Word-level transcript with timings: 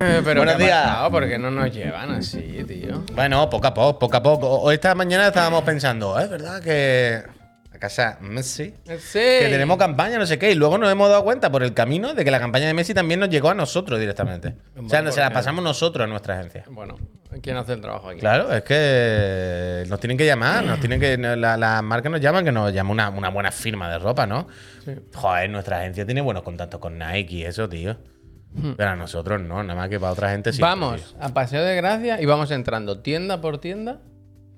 Eh, 0.00 0.20
pero 0.24 0.40
Buenos 0.40 0.56
¿qué 0.56 0.62
ha 0.62 0.66
días. 0.66 0.82
pasado? 0.84 1.10
¿Por 1.10 1.28
qué 1.28 1.38
no 1.38 1.50
nos 1.50 1.72
llevan 1.74 2.10
así, 2.12 2.64
tío? 2.68 3.02
Bueno, 3.14 3.48
poco 3.50 3.66
a 3.66 3.74
poco, 3.74 3.98
poco 3.98 4.16
a 4.16 4.22
poco. 4.22 4.60
Hoy 4.60 4.74
esta 4.74 4.94
mañana 4.94 5.28
estábamos 5.28 5.62
pensando, 5.64 6.14
"Ah, 6.16 6.22
es 6.24 6.30
verdad 6.30 6.62
que 6.62 7.22
la 7.72 7.78
casa 7.80 8.18
Messi, 8.20 8.74
Sí. 8.98 9.18
que 9.18 9.48
tenemos 9.50 9.76
campaña, 9.78 10.18
no 10.18 10.26
sé 10.26 10.38
qué, 10.38 10.52
y 10.52 10.54
luego 10.54 10.78
nos 10.78 10.90
hemos 10.92 11.08
dado 11.08 11.24
cuenta 11.24 11.50
por 11.50 11.62
el 11.62 11.74
camino 11.74 12.14
de 12.14 12.24
que 12.24 12.30
la 12.30 12.38
campaña 12.38 12.66
de 12.66 12.74
Messi 12.74 12.94
también 12.94 13.18
nos 13.20 13.30
llegó 13.30 13.50
a 13.50 13.54
nosotros 13.54 13.98
directamente. 13.98 14.48
o 14.76 14.88
sea, 14.88 15.00
Bueno, 15.00 15.12
se 15.12 15.20
la 15.20 15.30
pasamos 15.30 15.64
nosotros 15.64 16.04
a 16.04 16.08
nuestra 16.08 16.34
agencia. 16.38 16.64
Bueno, 16.70 16.96
¿quién 17.44 17.56
hace 17.58 17.74
el 17.74 17.80
trabajo 17.82 18.08
aquí? 18.08 18.20
Claro, 18.20 18.50
es 18.52 18.62
que 18.62 19.84
nos 19.88 20.00
tienen 20.00 20.16
que 20.16 20.24
llamar, 20.24 20.64
nos 20.64 20.80
tienen 20.80 20.98
que. 20.98 21.16
La, 21.18 21.56
la 21.56 21.82
marca 21.82 22.08
nos 22.08 22.20
llaman 22.20 22.44
que 22.44 22.50
nos 22.50 22.72
llama 22.72 22.90
una, 22.90 23.10
una 23.10 23.28
buena 23.28 23.52
firma 23.52 23.90
de 23.90 23.98
ropa, 23.98 24.26
¿no? 24.26 24.48
Joder, 25.14 25.50
nuestra 25.50 25.80
agencia 25.80 26.06
tiene 26.06 26.22
buenos 26.22 26.42
contactos 26.42 26.80
con 26.80 26.98
Nike 26.98 27.34
y 27.34 27.44
eso, 27.44 27.68
tío. 27.68 27.96
Pero 28.76 28.90
a 28.90 28.96
nosotros 28.96 29.40
no, 29.40 29.62
nada 29.62 29.78
más 29.78 29.88
que 29.88 29.98
para 29.98 30.12
otra 30.12 30.30
gente 30.30 30.52
sí. 30.52 30.62
vamos 30.62 31.16
a 31.20 31.28
Paseo 31.34 31.62
de 31.64 31.74
Gracia 31.74 32.20
y 32.20 32.24
vamos 32.24 32.50
entrando 32.52 33.00
tienda 33.00 33.40
por 33.40 33.58
tienda. 33.58 33.98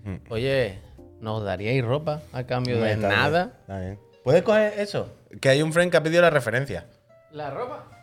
Mm. 0.05 0.17
Oye, 0.29 0.79
¿nos 1.21 1.43
daríais 1.43 1.83
ropa 1.83 2.21
a 2.33 2.45
cambio 2.45 2.79
de 2.79 2.93
Está 2.93 3.09
bien, 3.09 3.19
nada? 3.19 3.53
está 3.63 3.81
bien. 3.81 3.99
¿Puedes 4.23 4.43
coger 4.43 4.79
eso? 4.79 5.11
Que 5.41 5.49
hay 5.49 5.63
un 5.63 5.73
friend 5.73 5.91
que 5.91 5.97
ha 5.97 6.03
pedido 6.03 6.21
la 6.21 6.31
referencia. 6.31 6.87
¿La 7.33 7.51
ropa? 7.51 7.96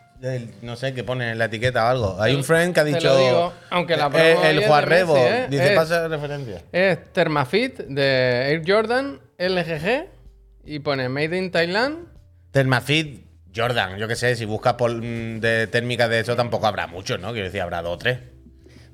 No 0.62 0.76
sé, 0.76 0.94
que 0.94 1.04
pone 1.04 1.30
en 1.32 1.38
la 1.38 1.46
etiqueta 1.46 1.84
o 1.84 1.88
algo. 1.88 2.16
Hay 2.22 2.34
un 2.34 2.44
friend 2.44 2.72
que 2.74 2.80
ha 2.80 2.84
dicho. 2.84 3.16
digo, 3.18 3.52
aunque 3.70 3.96
la 3.96 4.06
eh, 4.14 4.36
el 4.50 4.56
es 4.58 4.62
de 4.62 4.68
Juan 4.68 4.84
Rebo 4.84 5.14
Messi, 5.14 5.26
¿eh? 5.26 5.46
dice: 5.50 5.66
Es- 5.72 5.78
pasa 5.78 6.08
referencia. 6.08 6.62
Es 6.72 7.12
Thermafit 7.12 7.78
de 7.80 8.50
Air 8.50 8.62
Jordan 8.66 9.20
LGG 9.38 10.06
y 10.64 10.78
pone 10.80 11.08
Made 11.08 11.36
in 11.36 11.50
Thailand. 11.50 12.06
Thermafit 12.52 13.24
Jordan, 13.54 13.96
yo 13.98 14.08
qué 14.08 14.16
sé, 14.16 14.34
si 14.36 14.44
buscas 14.46 14.74
por, 14.74 14.90
mm, 14.92 15.40
de 15.40 15.66
térmica 15.68 16.08
de 16.08 16.20
eso 16.20 16.34
tampoco 16.36 16.66
habrá 16.66 16.86
muchos, 16.86 17.20
¿no? 17.20 17.32
Quiero 17.32 17.46
decir, 17.46 17.60
habrá 17.60 17.82
dos 17.82 17.94
o 17.94 17.98
tres. 17.98 18.18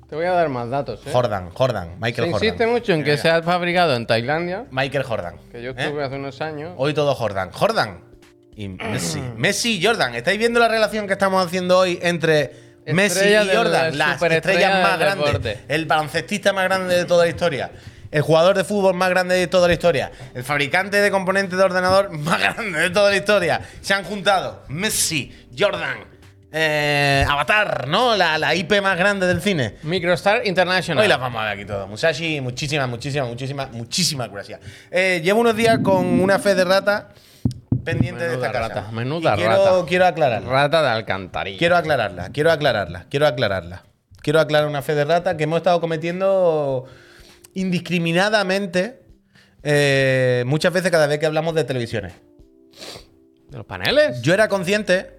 Te 0.09 0.15
voy 0.15 0.25
a 0.25 0.31
dar 0.33 0.49
más 0.49 0.69
datos. 0.69 0.99
¿eh? 1.05 1.09
Jordan, 1.13 1.49
Jordan, 1.51 1.91
Se 1.93 1.95
Michael 2.01 2.27
insiste 2.27 2.57
Jordan. 2.57 2.69
mucho 2.73 2.93
en 2.93 3.03
que 3.05 3.17
sea 3.17 3.41
fabricado 3.43 3.95
en 3.95 4.05
Tailandia, 4.05 4.65
Michael 4.69 5.03
Jordan. 5.05 5.35
que 5.51 5.61
yo 5.63 5.71
estuve 5.71 6.03
hace 6.03 6.15
unos 6.15 6.41
años. 6.41 6.73
Hoy 6.77 6.93
todo 6.93 7.15
Jordan. 7.15 7.49
Jordan 7.51 8.01
y 8.55 8.67
Messi. 8.67 9.21
Messi 9.37 9.77
y 9.77 9.85
Jordan. 9.85 10.15
¿Estáis 10.15 10.37
viendo 10.37 10.59
la 10.59 10.67
relación 10.67 11.07
que 11.07 11.13
estamos 11.13 11.45
haciendo 11.45 11.77
hoy 11.77 11.99
entre 12.01 12.51
Messi 12.85 13.29
y 13.29 13.55
Jordan? 13.55 13.97
Las 13.97 14.21
estrellas 14.21 14.83
más 14.83 14.99
grandes. 14.99 15.25
deporte. 15.25 15.59
El 15.67 15.85
baloncestista 15.85 16.53
más 16.53 16.65
grande 16.65 16.95
de 16.95 17.05
toda 17.05 17.25
la 17.25 17.29
historia. 17.29 17.71
El 18.11 18.21
jugador 18.23 18.57
de 18.57 18.65
fútbol 18.65 18.93
más 18.93 19.09
grande 19.09 19.35
de 19.35 19.47
toda 19.47 19.67
la 19.69 19.73
historia. 19.73 20.11
El 20.33 20.43
fabricante 20.43 20.97
de 20.97 21.09
componentes 21.11 21.57
de 21.57 21.63
ordenador 21.63 22.11
más 22.17 22.39
grande 22.39 22.79
de 22.79 22.89
toda 22.89 23.09
la 23.09 23.15
historia. 23.15 23.61
Se 23.81 23.93
han 23.93 24.03
juntado 24.03 24.63
Messi, 24.67 25.47
Jordan, 25.57 26.11
eh, 26.51 27.25
Avatar, 27.29 27.87
¿no? 27.87 28.17
La, 28.17 28.37
la 28.37 28.53
IP 28.53 28.81
más 28.81 28.97
grande 28.97 29.25
del 29.27 29.41
cine. 29.41 29.75
Microstar 29.83 30.45
International. 30.45 31.01
Hoy 31.01 31.07
las 31.07 31.19
vamos 31.19 31.41
a 31.41 31.45
ver 31.45 31.53
aquí 31.53 31.65
todo. 31.65 31.87
Musashi, 31.87 32.41
muchísimas, 32.41 32.89
muchísimas, 32.89 33.29
muchísimas, 33.29 33.71
muchísimas 33.71 34.29
gracias. 34.29 34.59
Eh, 34.91 35.21
llevo 35.23 35.39
unos 35.39 35.55
días 35.55 35.79
con 35.81 36.19
una 36.19 36.37
fe 36.37 36.53
de 36.53 36.65
rata 36.65 37.13
pendiente 37.83 38.23
de 38.23 38.29
Menuda 38.29 38.47
esta 38.47 38.59
casa. 38.59 38.73
rata, 38.81 38.91
menuda 38.91 39.33
Y 39.33 39.37
quiero, 39.37 39.51
rata. 39.51 39.85
Quiero 39.87 40.05
aclararla. 40.05 40.49
Rata 40.49 40.81
de 40.81 40.89
alcantarilla. 40.89 41.57
Quiero 41.57 41.77
aclararla, 41.77 42.29
quiero 42.29 42.51
aclararla, 42.51 43.05
quiero 43.09 43.27
aclararla. 43.27 43.83
Quiero 44.21 44.39
aclarar 44.39 44.67
una 44.67 44.81
fe 44.81 44.93
de 44.93 45.03
rata 45.03 45.35
que 45.35 45.45
hemos 45.45 45.57
estado 45.57 45.81
cometiendo 45.81 46.85
indiscriminadamente 47.55 49.01
eh, 49.63 50.43
muchas 50.45 50.73
veces 50.73 50.91
cada 50.91 51.07
vez 51.07 51.19
que 51.19 51.25
hablamos 51.25 51.55
de 51.55 51.63
televisiones. 51.63 52.13
¿De 53.49 53.57
los 53.57 53.65
paneles? 53.65 54.21
Yo 54.21 54.33
era 54.33 54.47
consciente, 54.47 55.11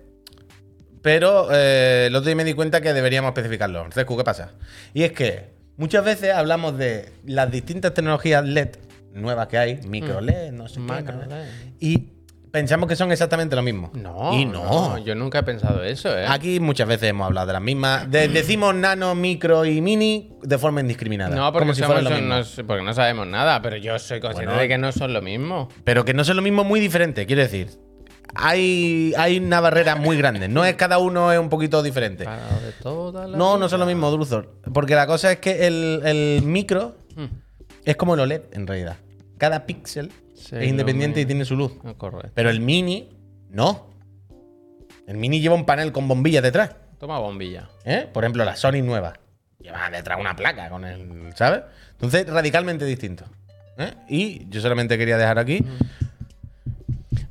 pero 1.02 1.48
eh, 1.52 2.06
el 2.06 2.14
otro 2.14 2.26
día 2.26 2.36
me 2.36 2.44
di 2.44 2.54
cuenta 2.54 2.80
que 2.80 2.92
deberíamos 2.92 3.30
especificarlo. 3.30 3.84
Entonces, 3.84 4.04
¿qué 4.06 4.24
pasa? 4.24 4.52
Y 4.94 5.02
es 5.02 5.12
que 5.12 5.50
muchas 5.76 6.04
veces 6.04 6.32
hablamos 6.32 6.78
de 6.78 7.12
las 7.26 7.50
distintas 7.50 7.94
tecnologías 7.94 8.44
LED 8.44 8.70
nuevas 9.14 9.48
que 9.48 9.58
hay, 9.58 9.76
micro 9.86 10.20
LED, 10.20 10.52
no 10.52 10.68
sé 10.68 10.80
Macro 10.80 11.18
LED. 11.26 11.44
y 11.80 12.08
pensamos 12.52 12.88
que 12.88 12.94
son 12.94 13.10
exactamente 13.10 13.56
lo 13.56 13.62
mismo. 13.62 13.90
No, 13.94 14.32
Y 14.38 14.44
no. 14.44 14.98
Yo 14.98 15.14
nunca 15.16 15.40
he 15.40 15.42
pensado 15.42 15.82
eso, 15.82 16.16
¿eh? 16.16 16.26
Aquí 16.28 16.60
muchas 16.60 16.86
veces 16.86 17.08
hemos 17.10 17.26
hablado 17.26 17.48
de 17.48 17.52
las 17.54 17.62
mismas. 17.62 18.08
de- 18.10 18.28
decimos 18.28 18.74
nano, 18.74 19.14
micro 19.16 19.64
y 19.64 19.80
mini 19.80 20.30
de 20.42 20.58
forma 20.58 20.80
indiscriminada. 20.82 21.34
no, 21.34 21.52
porque, 21.52 21.74
si 21.74 21.80
somos 21.82 22.02
no 22.04 22.42
porque 22.66 22.82
no 22.84 22.94
sabemos 22.94 23.26
nada, 23.26 23.60
pero 23.62 23.76
yo 23.76 23.98
soy 23.98 24.20
consciente 24.20 24.46
Bueno. 24.52 24.60
de 24.62 24.68
que 24.68 24.78
no 24.78 24.92
son 24.92 25.12
lo 25.12 25.22
mismo. 25.22 25.68
Pero 25.82 26.04
que 26.04 26.14
no 26.14 26.22
son 26.24 26.36
lo 26.36 26.42
mismo 26.42 26.62
muy 26.62 26.78
diferente, 26.78 27.26
quiero 27.26 27.42
decir. 27.42 27.68
Hay, 28.34 29.12
hay 29.18 29.38
una 29.38 29.60
barrera 29.60 29.94
muy 29.96 30.16
grande. 30.16 30.48
No 30.48 30.64
es 30.64 30.74
cada 30.76 30.96
uno 30.98 31.32
es 31.32 31.38
un 31.38 31.50
poquito 31.50 31.82
diferente. 31.82 32.24
No, 32.84 33.58
no 33.58 33.68
son 33.68 33.80
lo 33.80 33.86
mismo, 33.86 34.10
Druzor. 34.10 34.54
Porque 34.72 34.94
la 34.94 35.06
cosa 35.06 35.32
es 35.32 35.38
que 35.38 35.66
el, 35.66 36.00
el 36.04 36.42
micro 36.42 36.96
Hmm. 37.14 37.26
es 37.84 37.96
como 37.96 38.14
el 38.14 38.20
OLED, 38.20 38.42
en 38.52 38.66
realidad. 38.66 38.96
Cada 39.36 39.66
píxel 39.66 40.10
Sí, 40.42 40.56
es 40.56 40.68
independiente 40.68 41.20
y 41.20 41.26
tiene 41.26 41.44
su 41.44 41.56
luz. 41.56 41.72
Ah, 41.84 41.94
correcto. 41.96 42.30
Pero 42.34 42.50
el 42.50 42.60
mini, 42.60 43.08
no. 43.50 43.90
El 45.06 45.16
mini 45.16 45.40
lleva 45.40 45.54
un 45.54 45.64
panel 45.64 45.92
con 45.92 46.08
bombillas 46.08 46.42
detrás. 46.42 46.70
Toma 46.98 47.18
bombilla. 47.18 47.68
¿eh? 47.84 48.08
Por 48.12 48.24
ejemplo, 48.24 48.44
la 48.44 48.54
Sony 48.56 48.82
nueva. 48.82 49.14
Lleva 49.58 49.90
detrás 49.90 50.18
una 50.20 50.34
placa 50.36 50.68
con 50.68 50.84
el. 50.84 51.32
¿Sabes? 51.36 51.62
Entonces, 51.92 52.26
radicalmente 52.28 52.84
distinto. 52.84 53.24
¿eh? 53.78 53.94
Y 54.08 54.48
yo 54.48 54.60
solamente 54.60 54.96
quería 54.98 55.16
dejar 55.18 55.38
aquí. 55.38 55.64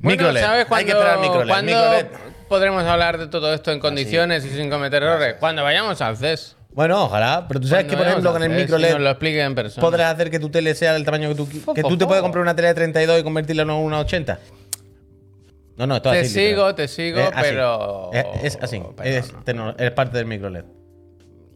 micro 0.00 0.32
LED. 0.32 0.40
¿sabes 0.40 0.60
Hay 0.60 0.66
cuándo, 0.66 0.86
que 0.86 0.92
esperar 0.92 1.18
micro 1.20 1.44
LED. 1.44 1.48
cuándo 1.52 1.72
micro 1.72 2.18
podremos 2.48 2.84
hablar 2.84 3.18
de 3.18 3.28
todo 3.28 3.52
esto 3.54 3.72
en 3.72 3.80
condiciones 3.80 4.44
y 4.44 4.50
sin 4.50 4.68
cometer 4.68 5.02
errores? 5.02 5.36
Cuando 5.38 5.62
vayamos 5.62 6.00
al 6.00 6.16
CES. 6.16 6.56
Bueno, 6.74 7.04
ojalá. 7.04 7.44
Pero 7.48 7.60
tú 7.60 7.68
sabes 7.68 7.84
que, 7.86 7.96
por 7.96 8.06
ejemplo, 8.06 8.32
con 8.32 8.42
el 8.42 8.50
micro 8.50 8.78
Nos 8.78 8.90
lo 8.92 8.98
LED 8.98 9.06
explique 9.10 9.42
en 9.42 9.54
persona. 9.54 9.80
podrás 9.86 10.14
hacer 10.14 10.30
que 10.30 10.38
tu 10.38 10.48
tele 10.48 10.74
sea 10.74 10.94
del 10.94 11.04
tamaño 11.04 11.28
que 11.28 11.34
tú 11.34 11.46
Fo, 11.46 11.74
Que 11.74 11.82
tú 11.82 11.96
te 11.98 12.06
puedes 12.06 12.22
comprar 12.22 12.42
una 12.42 12.54
tele 12.56 12.68
de 12.68 12.74
32 12.74 13.20
y 13.20 13.22
convertirla 13.22 13.62
en 13.64 13.70
una 13.70 14.00
80. 14.00 14.38
No, 15.76 15.86
no, 15.86 15.96
esto 15.96 16.12
es 16.12 16.20
Te 16.20 16.26
así, 16.26 16.38
literal. 16.40 16.50
sigo, 16.56 16.74
te 16.74 16.88
sigo, 16.88 17.20
Es 17.20 17.30
pero- 17.40 18.10
Es, 18.12 18.54
es 18.56 18.58
así. 18.62 18.82
pero 18.96 19.08
Es, 19.08 19.32
no. 19.32 19.42
tecno- 19.44 19.74
es 19.78 19.90
parte 19.92 20.16
del 20.18 20.26
micro 20.26 20.50
LED. 20.50 20.64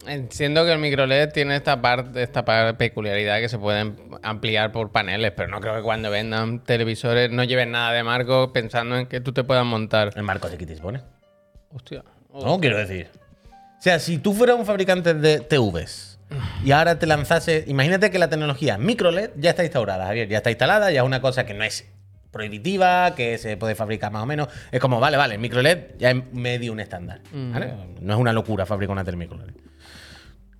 Entiendo 0.07 0.63
que 0.63 0.71
el 0.71 0.79
micro 0.79 1.05
LED 1.05 1.31
tiene 1.33 1.55
esta 1.55 1.81
parte, 1.81 2.23
esta 2.23 2.45
peculiaridad 2.77 3.39
que 3.39 3.49
se 3.49 3.57
pueden 3.59 3.97
ampliar 4.23 4.71
por 4.71 4.91
paneles, 4.91 5.33
pero 5.35 5.49
no 5.49 5.59
creo 5.59 5.75
que 5.75 5.81
cuando 5.81 6.09
vendan 6.09 6.63
televisores 6.63 7.29
no 7.31 7.43
lleven 7.43 7.71
nada 7.71 7.91
de 7.91 8.03
marco 8.03 8.53
pensando 8.53 8.95
en 8.97 9.07
que 9.07 9.19
tú 9.19 9.33
te 9.33 9.43
puedas 9.43 9.65
montar. 9.65 10.13
El 10.15 10.23
marco 10.23 10.49
de 10.49 10.57
Kitis 10.57 10.79
pone. 10.79 11.01
Hostia. 11.73 12.03
No, 12.33 12.59
quiero 12.59 12.77
decir. 12.77 13.09
O 13.77 13.81
sea, 13.81 13.99
si 13.99 14.17
tú 14.17 14.33
fueras 14.33 14.57
un 14.57 14.65
fabricante 14.65 15.13
de 15.13 15.39
TVs 15.39 16.17
y 16.63 16.71
ahora 16.71 16.99
te 16.99 17.05
lanzase. 17.05 17.63
Imagínate 17.67 18.11
que 18.11 18.19
la 18.19 18.29
tecnología 18.29 18.77
micro 18.77 19.11
LED 19.11 19.31
ya 19.37 19.51
está 19.51 19.63
instaurada, 19.63 20.05
Javier. 20.05 20.27
Ya 20.27 20.37
está 20.37 20.49
instalada, 20.49 20.91
ya 20.91 21.01
es 21.01 21.05
una 21.05 21.21
cosa 21.21 21.45
que 21.45 21.53
no 21.53 21.63
es 21.63 21.85
prohibitiva, 22.31 23.15
que 23.15 23.37
se 23.37 23.57
puede 23.57 23.75
fabricar 23.75 24.11
más 24.11 24.23
o 24.23 24.25
menos. 24.25 24.49
Es 24.71 24.79
como, 24.79 24.99
vale, 24.99 25.17
vale, 25.17 25.35
el 25.35 25.39
micro 25.39 25.61
LED 25.61 25.95
ya 25.97 26.11
es 26.11 26.33
medio 26.33 26.71
un 26.71 26.79
estándar. 26.79 27.21
¿vale? 27.31 27.73
No 28.01 28.13
es 28.13 28.19
una 28.19 28.33
locura 28.33 28.65
fabricar 28.65 28.93
una 28.93 29.03
tele. 29.03 29.17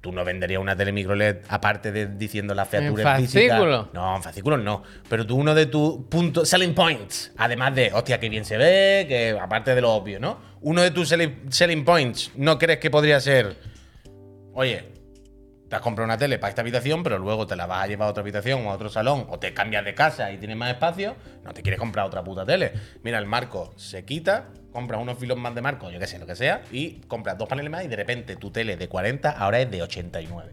Tú 0.08 0.14
no 0.14 0.24
venderías 0.24 0.62
una 0.62 0.74
tele 0.74 0.94
micro 0.94 1.16
LED 1.16 1.40
aparte 1.50 1.92
de 1.92 2.08
diciendo 2.08 2.56
las 2.56 2.70
featuras 2.70 3.18
físicas. 3.20 3.58
fascículo? 3.58 3.90
No, 3.92 4.16
en 4.16 4.24
fascículos 4.24 4.64
no. 4.64 4.82
Pero 5.10 5.28
tú 5.28 5.36
uno 5.36 5.54
de 5.54 5.66
tus 5.66 6.06
puntos, 6.06 6.48
selling 6.48 6.74
points, 6.74 7.34
además 7.36 7.76
de, 7.76 7.92
hostia, 7.92 8.18
que 8.18 8.30
bien 8.30 8.46
se 8.46 8.56
ve, 8.56 9.06
que 9.06 9.38
aparte 9.38 9.76
de 9.76 9.82
lo 9.82 9.92
obvio, 9.92 10.18
¿no? 10.18 10.40
Uno 10.62 10.82
de 10.82 10.92
tus 10.92 11.10
selling, 11.10 11.52
selling 11.52 11.84
points, 11.84 12.32
¿no 12.38 12.58
crees 12.58 12.80
que 12.80 12.90
podría 12.90 13.20
ser, 13.20 13.58
oye, 14.54 14.94
te 15.68 15.76
has 15.76 15.82
comprado 15.82 16.06
una 16.06 16.18
tele 16.18 16.40
para 16.40 16.52
esta 16.52 16.62
habitación, 16.62 17.04
pero 17.04 17.20
luego 17.20 17.46
te 17.46 17.58
la 17.58 17.66
vas 17.66 17.84
a 17.84 17.88
llevar 17.88 18.08
a 18.08 18.12
otra 18.12 18.22
habitación 18.22 18.66
o 18.66 18.72
a 18.72 18.76
otro 18.76 18.88
salón, 18.88 19.26
o 19.28 19.40
te 19.40 19.54
cambias 19.54 19.84
de 19.84 19.94
casa 19.94 20.32
y 20.32 20.38
tienes 20.38 20.56
más 20.56 20.72
espacio, 20.72 21.18
no 21.44 21.54
te 21.54 21.62
quieres 21.62 21.82
comprar 21.82 22.06
otra 22.06 22.24
puta 22.24 22.46
tele. 22.46 22.72
Mira, 23.04 23.20
el 23.20 23.26
marco 23.26 23.74
se 23.76 24.06
quita, 24.06 24.48
compras 24.78 25.02
unos 25.02 25.18
filos 25.18 25.40
más 25.40 25.56
de 25.56 25.62
marco, 25.64 25.90
yo 25.90 25.98
qué 26.00 26.06
sé, 26.06 26.20
lo 26.20 26.28
que 26.28 26.36
sea, 26.36 26.62
y 26.72 27.02
compras 27.08 27.36
dos 27.36 27.50
paneles 27.50 27.72
más 27.72 27.84
y 27.84 27.88
de 27.88 27.96
repente 27.96 28.36
tu 28.36 28.52
tele 28.52 28.78
de 28.78 28.88
40 28.88 29.32
ahora 29.32 29.60
es 29.60 29.72
de 29.72 29.82
89. 29.82 30.52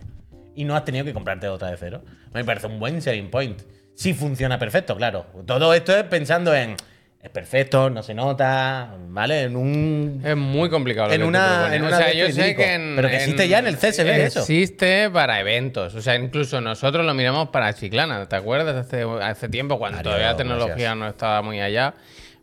Y 0.54 0.64
no 0.64 0.74
has 0.74 0.82
tenido 0.86 1.04
que 1.04 1.12
comprarte 1.12 1.46
otra 1.48 1.70
de 1.70 1.76
cero. 1.76 2.02
Me 2.32 2.42
parece 2.42 2.66
un 2.68 2.80
buen 2.80 3.02
selling 3.02 3.28
point. 3.30 3.60
Sí 3.94 4.14
funciona 4.14 4.58
perfecto, 4.58 4.96
claro. 4.96 5.26
Todo 5.44 5.74
esto 5.74 5.94
es 5.94 6.04
pensando 6.04 6.54
en. 6.54 6.74
Es 7.22 7.28
perfecto, 7.30 7.90
no 7.90 8.02
se 8.02 8.14
nota, 8.14 8.94
¿vale? 9.08 9.42
En 9.42 9.56
un. 9.56 10.22
Es 10.24 10.36
muy 10.36 10.70
complicado. 10.70 11.08
lo 11.08 11.14
En 11.14 11.20
que 11.20 11.26
una- 11.26 11.74
en 11.74 11.84
o 11.84 11.88
sea, 11.90 12.12
yo 12.14 12.30
sé 12.32 12.56
que 12.56 12.74
en, 12.74 12.96
Pero 12.96 13.08
que 13.08 13.16
existe 13.16 13.46
ya 13.48 13.58
en 13.58 13.66
el 13.66 13.76
ve 13.76 14.24
eso. 14.24 14.40
Existe 14.40 15.10
para 15.10 15.38
eventos. 15.40 15.94
O 15.94 16.00
sea, 16.00 16.14
incluso 16.16 16.62
nosotros 16.62 17.04
lo 17.04 17.12
miramos 17.12 17.48
para 17.50 17.72
Chiclana. 17.74 18.26
¿Te 18.26 18.36
acuerdas? 18.36 18.74
Hace, 18.86 19.04
hace 19.22 19.48
tiempo, 19.50 19.78
cuando 19.78 19.96
Mario, 19.98 20.10
todavía 20.10 20.30
la 20.32 20.36
tecnología 20.36 20.74
gracias. 20.74 20.96
no 20.96 21.08
estaba 21.08 21.42
muy 21.42 21.60
allá. 21.60 21.92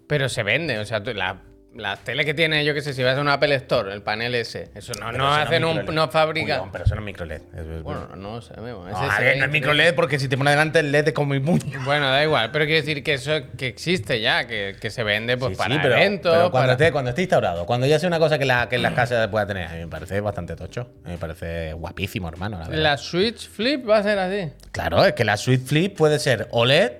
Pero 0.05 0.29
se 0.29 0.43
vende. 0.43 0.77
O 0.79 0.85
sea, 0.85 0.99
la 0.99 1.37
las 1.75 2.03
teles 2.03 2.25
que 2.25 2.33
tiene, 2.33 2.65
yo 2.65 2.73
qué 2.73 2.81
sé, 2.81 2.93
si 2.93 3.01
vas 3.01 3.17
a 3.17 3.21
un 3.21 3.29
Apple 3.29 3.55
Store, 3.55 3.93
el 3.93 4.01
panel 4.01 4.35
ese, 4.35 4.69
eso 4.75 4.91
no, 4.99 5.11
no 5.13 5.33
hacen 5.33 5.63
un, 5.63 5.85
no 5.85 6.07
fabrican. 6.09 6.69
Pero 6.71 6.83
eso 6.83 6.95
no 6.95 7.01
es 7.01 7.05
micro 7.05 7.25
LED. 7.25 7.41
Eso 7.53 7.77
es- 7.77 7.83
Bueno, 7.83 8.09
no 8.17 8.41
sabemos. 8.41 8.89
No, 8.89 8.97
a 8.97 9.19
ver, 9.19 9.33
ve 9.35 9.39
no 9.39 9.45
es 9.45 9.51
micro. 9.51 9.73
LED 9.73 9.95
porque 9.95 10.19
si 10.19 10.27
te 10.27 10.37
pone 10.37 10.51
delante 10.51 10.79
el 10.79 10.91
LED 10.91 11.07
es 11.09 11.13
como 11.13 11.33
mi 11.33 11.39
puño. 11.39 11.61
Bueno, 11.85 12.09
da 12.09 12.21
igual, 12.23 12.51
pero 12.51 12.65
quiero 12.65 12.81
decir 12.81 13.03
que 13.03 13.13
eso 13.13 13.31
que 13.57 13.67
existe 13.67 14.19
ya, 14.19 14.45
que, 14.47 14.75
que 14.79 14.89
se 14.89 15.03
vende 15.03 15.37
pues 15.37 15.51
Sí, 15.53 15.57
para 15.57 15.73
sí, 15.75 15.79
pero, 15.81 15.95
eventos. 15.95 16.31
pero 16.35 16.51
cuando, 16.51 16.67
para- 16.67 16.71
esté, 16.73 16.91
cuando 16.91 17.09
esté 17.11 17.21
instaurado, 17.21 17.65
cuando 17.65 17.87
ya 17.87 17.99
sea 17.99 18.07
una 18.07 18.19
cosa 18.19 18.37
que, 18.37 18.45
la, 18.45 18.67
que 18.67 18.75
en 18.75 18.81
las 18.83 18.93
casas 18.93 19.27
pueda 19.29 19.47
tener, 19.47 19.67
a 19.67 19.71
mí 19.73 19.79
me 19.79 19.87
parece 19.87 20.19
bastante 20.19 20.55
tocho. 20.55 20.81
A 21.03 21.07
mí 21.07 21.13
me 21.13 21.17
parece 21.17 21.73
guapísimo, 21.73 22.27
hermano. 22.27 22.59
La 22.59 22.67
verdad. 22.67 22.83
La 22.83 22.97
Switch 22.97 23.49
Flip 23.49 23.89
va 23.89 23.97
a 23.99 24.03
ser 24.03 24.19
así. 24.19 24.51
Claro, 24.71 25.05
es 25.05 25.13
que 25.13 25.23
la 25.23 25.37
Switch 25.37 25.61
Flip 25.65 25.95
puede 25.95 26.19
ser 26.19 26.47
OLED. 26.51 26.91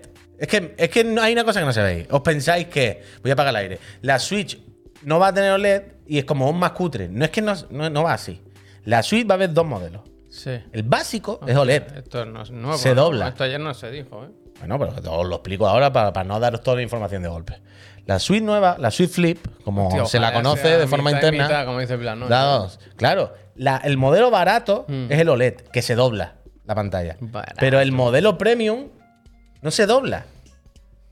Es 0.42 0.48
que, 0.48 0.74
es 0.78 0.90
que 0.90 1.02
hay 1.22 1.34
una 1.34 1.44
cosa 1.44 1.60
que 1.60 1.66
no 1.68 1.74
sabéis. 1.74 2.08
Os 2.10 2.22
pensáis 2.22 2.68
que. 2.68 3.02
Voy 3.22 3.30
a 3.30 3.34
apagar 3.34 3.52
el 3.52 3.56
aire. 3.58 3.80
La 4.02 4.18
Switch 4.20 4.60
no 5.04 5.20
va 5.20 5.28
a 5.28 5.34
tener 5.34 5.52
OLED 5.52 5.84
y 6.08 6.18
es 6.18 6.26
como 6.26 6.50
un 6.50 6.58
más 6.58 6.72
cutre. 6.72 7.08
No 7.10 7.24
es 7.24 7.32
que 7.32 7.42
no, 7.42 7.54
no, 7.70 7.90
no 7.90 8.04
va 8.04 8.14
así. 8.14 8.42
La 8.86 9.04
Switch 9.04 9.30
va 9.30 9.34
a 9.34 9.36
haber 9.36 9.54
dos 9.54 9.66
modelos. 9.68 10.02
Sí. 10.30 10.52
El 10.72 10.84
básico 10.84 11.40
es 11.46 11.56
OLED. 11.56 11.84
Esto 11.98 12.26
no 12.26 12.42
es 12.42 12.50
nuevo. 12.52 12.78
Se 12.78 12.96
dobla. 12.96 13.28
Esto 13.30 13.44
ayer 13.44 13.60
no 13.60 13.74
se 13.76 13.92
dijo, 13.92 14.24
¿eh? 14.26 14.30
Bueno, 14.60 14.80
pero 14.80 15.12
os 15.20 15.28
lo 15.28 15.36
explico 15.36 15.68
ahora 15.68 15.92
para, 15.94 16.12
para 16.14 16.24
no 16.24 16.40
daros 16.40 16.62
toda 16.64 16.78
la 16.78 16.84
información 16.84 17.22
de 17.22 17.30
golpe. 17.30 17.60
La 18.08 18.18
Switch 18.18 18.42
nueva, 18.42 18.78
la 18.80 18.90
Switch 18.90 19.12
Flip, 19.12 19.38
como 19.64 19.90
Tío, 19.90 20.06
se 20.08 20.20
la 20.20 20.34
conoce 20.34 20.78
de 20.78 20.88
forma 20.88 21.12
mitad 21.12 21.28
interna. 21.28 21.48
mitad, 21.48 21.66
como 21.66 21.80
dice 21.80 21.98
dos. 21.98 22.80
Claro, 22.96 23.34
la- 23.56 23.78
el 23.78 23.98
modelo 23.98 24.32
barato 24.32 24.86
Mm. 24.88 25.12
es 25.12 25.20
el 25.20 25.30
OLED, 25.30 25.56
que 25.72 25.82
se 25.84 25.94
dobla 25.96 26.36
la 26.66 26.74
pantalla. 26.76 27.18
Barato. 27.20 27.56
Pero 27.60 27.80
el 27.80 27.92
modelo 27.92 28.38
premium 28.40 28.88
no 29.62 29.72
se 29.72 29.86
dobla. 29.86 30.26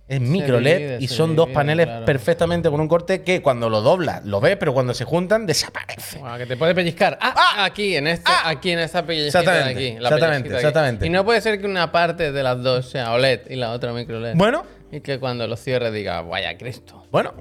Es 0.07 0.19
micro 0.19 0.59
LED 0.59 0.77
divide, 0.79 0.97
y 1.01 1.07
son 1.07 1.35
dos 1.35 1.49
paneles 1.49 1.85
claro. 1.85 2.05
perfectamente 2.05 2.67
con 2.71 2.81
un 2.81 2.87
corte 2.87 3.21
que 3.21 3.43
cuando 3.43 3.69
lo 3.69 3.81
doblas 3.81 4.25
lo 4.25 4.41
ves, 4.41 4.57
pero 4.57 4.73
cuando 4.73 4.95
se 4.95 5.05
juntan 5.05 5.45
desaparece. 5.45 6.19
Que 6.39 6.47
te 6.47 6.57
puede 6.57 6.73
pellizcar. 6.73 7.19
Ah, 7.21 7.35
¡Ah! 7.37 7.65
aquí, 7.65 7.95
en 7.95 8.07
esta, 8.07 8.31
¡Ah! 8.45 8.49
aquí, 8.49 8.71
en 8.71 8.79
esta 8.79 9.05
pellizquita 9.05 9.39
de 9.41 9.47
Exactamente, 9.49 9.79
aquí. 9.91 9.99
la 9.99 10.09
exactamente, 10.09 10.49
pellizquita 10.49 10.49
de 10.49 10.57
aquí. 10.57 10.65
exactamente. 10.67 11.05
Y 11.05 11.09
no 11.11 11.23
puede 11.25 11.41
ser 11.41 11.59
que 11.61 11.67
una 11.67 11.91
parte 11.91 12.31
de 12.31 12.41
las 12.41 12.59
dos 12.63 12.89
sea 12.89 13.11
OLED 13.13 13.41
y 13.51 13.55
la 13.55 13.69
otra 13.71 13.93
micro 13.93 14.19
LED. 14.19 14.33
Bueno, 14.35 14.65
Y 14.91 15.01
que 15.01 15.19
cuando 15.19 15.45
lo 15.45 15.55
cierre 15.55 15.91
diga, 15.91 16.23
vaya 16.23 16.57
Cristo. 16.57 17.05
bueno, 17.11 17.35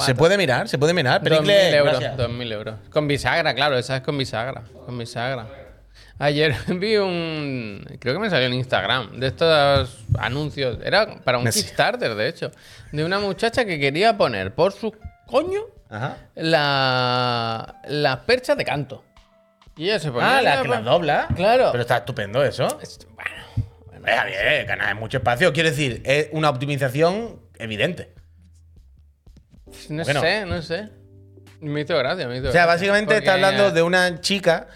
se 0.00 0.14
puede 0.14 0.36
mirar, 0.36 0.68
se 0.68 0.76
puede 0.76 0.92
mirar. 0.92 1.22
2.000 1.22 1.24
Pericle, 1.24 1.76
euros, 1.76 1.98
gracias. 1.98 2.18
2.000 2.18 2.52
euros. 2.52 2.74
Con 2.90 3.08
bisagra, 3.08 3.54
claro, 3.54 3.78
esa 3.78 3.96
es 3.96 4.02
con 4.02 4.18
bisagra. 4.18 4.64
Con 4.84 4.98
bisagra. 4.98 5.46
Ayer 6.22 6.54
vi 6.78 6.96
un. 6.98 7.84
Creo 7.98 8.14
que 8.14 8.20
me 8.20 8.30
salió 8.30 8.46
en 8.46 8.54
Instagram. 8.54 9.18
De 9.18 9.26
estos 9.26 9.98
anuncios. 10.18 10.78
Era 10.84 11.16
para 11.24 11.38
un 11.38 11.44
Messi. 11.44 11.62
Kickstarter, 11.62 12.14
de 12.14 12.28
hecho. 12.28 12.52
De 12.92 13.04
una 13.04 13.18
muchacha 13.18 13.64
que 13.64 13.80
quería 13.80 14.16
poner 14.16 14.54
por 14.54 14.72
su 14.72 14.94
coño 15.26 15.62
Ajá. 15.90 16.18
la, 16.36 17.80
las 17.88 18.18
perchas 18.18 18.56
de 18.56 18.64
canto. 18.64 19.02
Y 19.76 19.86
ella 19.86 19.98
se 19.98 20.12
ponía. 20.12 20.38
Ah, 20.38 20.42
la 20.42 20.62
que 20.62 20.68
las 20.68 20.84
dobla. 20.84 21.26
Claro. 21.34 21.70
Pero 21.72 21.82
está 21.82 21.96
estupendo 21.98 22.44
eso. 22.44 22.68
Bueno, 22.68 24.06
Está 24.06 24.24
bien, 24.24 24.66
ganas 24.66 24.94
mucho 24.94 25.16
espacio. 25.18 25.52
Quiero 25.52 25.70
decir, 25.70 26.02
es 26.04 26.28
una 26.30 26.50
optimización 26.50 27.40
evidente. 27.58 28.12
no 29.88 30.04
Bueno. 30.04 30.20
sé, 30.20 30.46
no 30.46 30.62
sé. 30.62 30.88
Me 31.60 31.80
hizo 31.80 31.96
gracia, 31.96 32.28
me 32.28 32.36
hizo 32.38 32.48
O 32.48 32.52
sea, 32.52 32.64
gracia. 32.64 32.66
básicamente 32.66 33.16
está 33.16 33.34
hablando 33.34 33.70
de 33.72 33.82
una 33.82 34.20
chica 34.20 34.66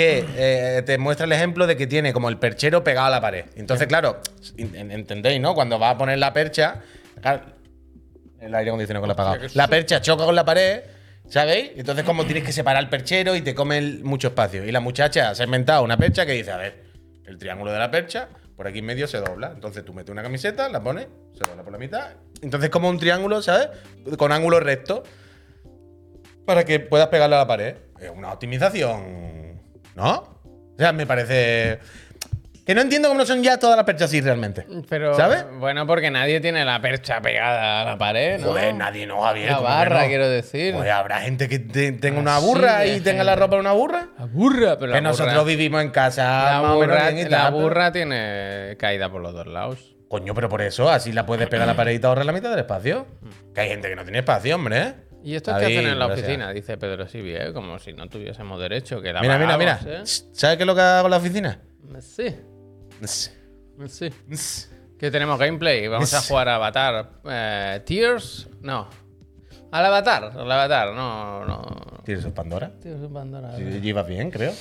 que 0.00 0.24
eh, 0.36 0.82
te 0.82 0.98
muestra 0.98 1.26
el 1.26 1.32
ejemplo 1.32 1.66
de 1.66 1.76
que 1.76 1.86
tiene 1.86 2.12
como 2.12 2.28
el 2.28 2.38
perchero 2.38 2.82
pegado 2.82 3.06
a 3.08 3.10
la 3.10 3.20
pared. 3.20 3.44
Entonces, 3.56 3.86
claro, 3.86 4.20
en- 4.56 4.90
entendéis, 4.90 5.40
¿no? 5.40 5.54
Cuando 5.54 5.78
va 5.78 5.90
a 5.90 5.98
poner 5.98 6.18
la 6.18 6.32
percha, 6.32 6.80
el 8.40 8.54
aire 8.54 8.70
acondicionado 8.70 9.02
con 9.02 9.08
la 9.08 9.12
apagado. 9.14 9.46
La 9.54 9.68
percha 9.68 10.00
choca 10.00 10.24
con 10.24 10.34
la 10.34 10.44
pared, 10.44 10.80
¿sabéis? 11.28 11.72
Entonces, 11.76 12.04
como 12.04 12.24
tienes 12.24 12.44
que 12.44 12.52
separar 12.52 12.82
el 12.82 12.88
perchero 12.88 13.34
y 13.36 13.42
te 13.42 13.54
come 13.54 13.80
mucho 14.02 14.28
espacio. 14.28 14.64
Y 14.64 14.72
la 14.72 14.80
muchacha 14.80 15.34
se 15.34 15.42
ha 15.42 15.46
inventado 15.46 15.82
una 15.84 15.96
percha 15.96 16.24
que 16.24 16.32
dice, 16.32 16.50
a 16.50 16.56
ver, 16.56 16.84
el 17.26 17.36
triángulo 17.38 17.70
de 17.72 17.78
la 17.78 17.90
percha, 17.90 18.28
por 18.56 18.66
aquí 18.66 18.78
en 18.80 18.86
medio 18.86 19.06
se 19.06 19.18
dobla. 19.18 19.52
Entonces 19.54 19.84
tú 19.84 19.92
metes 19.92 20.10
una 20.10 20.22
camiseta, 20.22 20.68
la 20.68 20.82
pones, 20.82 21.06
se 21.34 21.44
dobla 21.48 21.62
por 21.62 21.72
la 21.72 21.78
mitad. 21.78 22.08
Entonces, 22.42 22.70
como 22.70 22.88
un 22.88 22.98
triángulo, 22.98 23.42
¿sabes? 23.42 23.68
Con 24.16 24.32
ángulo 24.32 24.60
recto 24.60 25.02
para 26.46 26.64
que 26.64 26.80
puedas 26.80 27.08
pegarle 27.08 27.36
a 27.36 27.40
la 27.40 27.46
pared. 27.46 27.76
Es 28.00 28.10
una 28.10 28.32
optimización, 28.32 29.49
¿no? 29.96 30.14
O 30.44 30.74
sea, 30.78 30.92
me 30.92 31.06
parece... 31.06 31.78
Que 32.66 32.74
no 32.74 32.82
entiendo 32.82 33.08
cómo 33.08 33.18
no 33.18 33.26
son 33.26 33.42
ya 33.42 33.58
todas 33.58 33.74
las 33.76 33.84
perchas 33.84 34.10
así 34.10 34.20
realmente. 34.20 34.64
Pero, 34.88 35.14
¿Sabes? 35.14 35.44
Bueno, 35.58 35.86
porque 35.88 36.08
nadie 36.10 36.40
tiene 36.40 36.64
la 36.64 36.80
percha 36.80 37.20
pegada 37.20 37.80
a 37.80 37.84
la 37.84 37.98
pared, 37.98 38.38
¿no? 38.38 38.48
Joder, 38.48 38.74
nadie 38.74 39.06
no, 39.06 39.22
Javier. 39.22 39.50
La 39.50 39.56
¿cómo 39.56 39.66
que 39.68 39.74
barra, 39.74 40.02
no? 40.02 40.06
quiero 40.06 40.28
decir. 40.28 40.74
Joder, 40.74 40.90
habrá 40.92 41.20
gente 41.20 41.48
que 41.48 41.58
te- 41.58 41.90
tenga 41.92 42.20
una 42.20 42.38
burra 42.38 42.86
y 42.86 43.00
tenga 43.00 43.24
la 43.24 43.34
ropa 43.34 43.56
de 43.56 43.60
una 43.60 43.72
burra. 43.72 44.08
La 44.16 44.26
burra, 44.26 44.78
pero 44.78 44.92
Que 44.92 45.00
nosotros 45.00 45.44
vivimos 45.44 45.82
en 45.82 45.90
casa 45.90 46.60
la 46.62 46.74
bien 47.20 47.52
burra 47.52 47.90
tiene 47.90 48.76
caída 48.78 49.10
por 49.10 49.20
los 49.20 49.32
dos 49.32 49.48
lados. 49.48 49.96
Coño, 50.08 50.32
pero 50.34 50.48
por 50.48 50.62
eso, 50.62 50.88
así 50.90 51.12
la 51.12 51.26
puedes 51.26 51.48
pegar 51.48 51.64
a 51.64 51.72
la 51.72 51.76
pared 51.76 51.92
y 51.92 51.98
te 51.98 52.06
ahorras 52.06 52.26
la 52.26 52.32
mitad 52.32 52.50
del 52.50 52.60
espacio. 52.60 53.06
Que 53.52 53.62
hay 53.62 53.68
gente 53.70 53.88
que 53.88 53.96
no 53.96 54.02
tiene 54.04 54.18
espacio, 54.18 54.54
hombre. 54.54 54.78
¿eh? 54.80 54.94
¿Y 55.22 55.34
esto 55.34 55.52
qué 55.54 55.62
David, 55.62 55.76
hacen 55.78 55.90
en 55.90 55.98
la 55.98 56.06
gracias. 56.06 56.26
oficina? 56.26 56.52
Dice 56.52 56.76
Pedro 56.78 57.06
Sibi, 57.08 57.34
¿eh? 57.34 57.52
Como 57.52 57.78
si 57.78 57.92
no 57.92 58.08
tuviésemos 58.08 58.58
derecho. 58.60 59.00
Que 59.02 59.12
la 59.12 59.20
Mira, 59.20 59.38
mira, 59.38 59.56
mira. 59.58 59.78
pagamos, 59.78 60.20
¿eh? 60.20 60.28
¿Sabes 60.32 60.56
qué 60.56 60.62
es 60.62 60.66
lo 60.66 60.74
que 60.74 60.80
hago 60.80 61.06
en 61.06 61.10
la 61.10 61.16
oficina? 61.18 61.60
Sí, 62.00 62.34
sí. 63.86 64.10
Que 64.98 65.10
tenemos 65.10 65.38
gameplay. 65.38 65.88
Vamos 65.88 66.12
a 66.14 66.20
jugar 66.22 66.48
a 66.48 66.56
Avatar. 66.56 67.10
Eh, 67.24 67.80
Tears, 67.86 68.48
no. 68.60 68.88
Al 69.72 69.86
Avatar, 69.86 70.32
al 70.36 70.50
Avatar, 70.50 70.92
no, 70.94 71.44
no. 71.44 71.62
¿Tienes 72.04 72.24
of 72.24 72.32
Pandora? 72.32 72.70
Tears 72.82 73.02
of 73.02 73.12
Pandora. 73.12 73.52
Sí, 73.56 73.62
ibas 73.82 74.06
bien, 74.06 74.30
creo. 74.30 74.52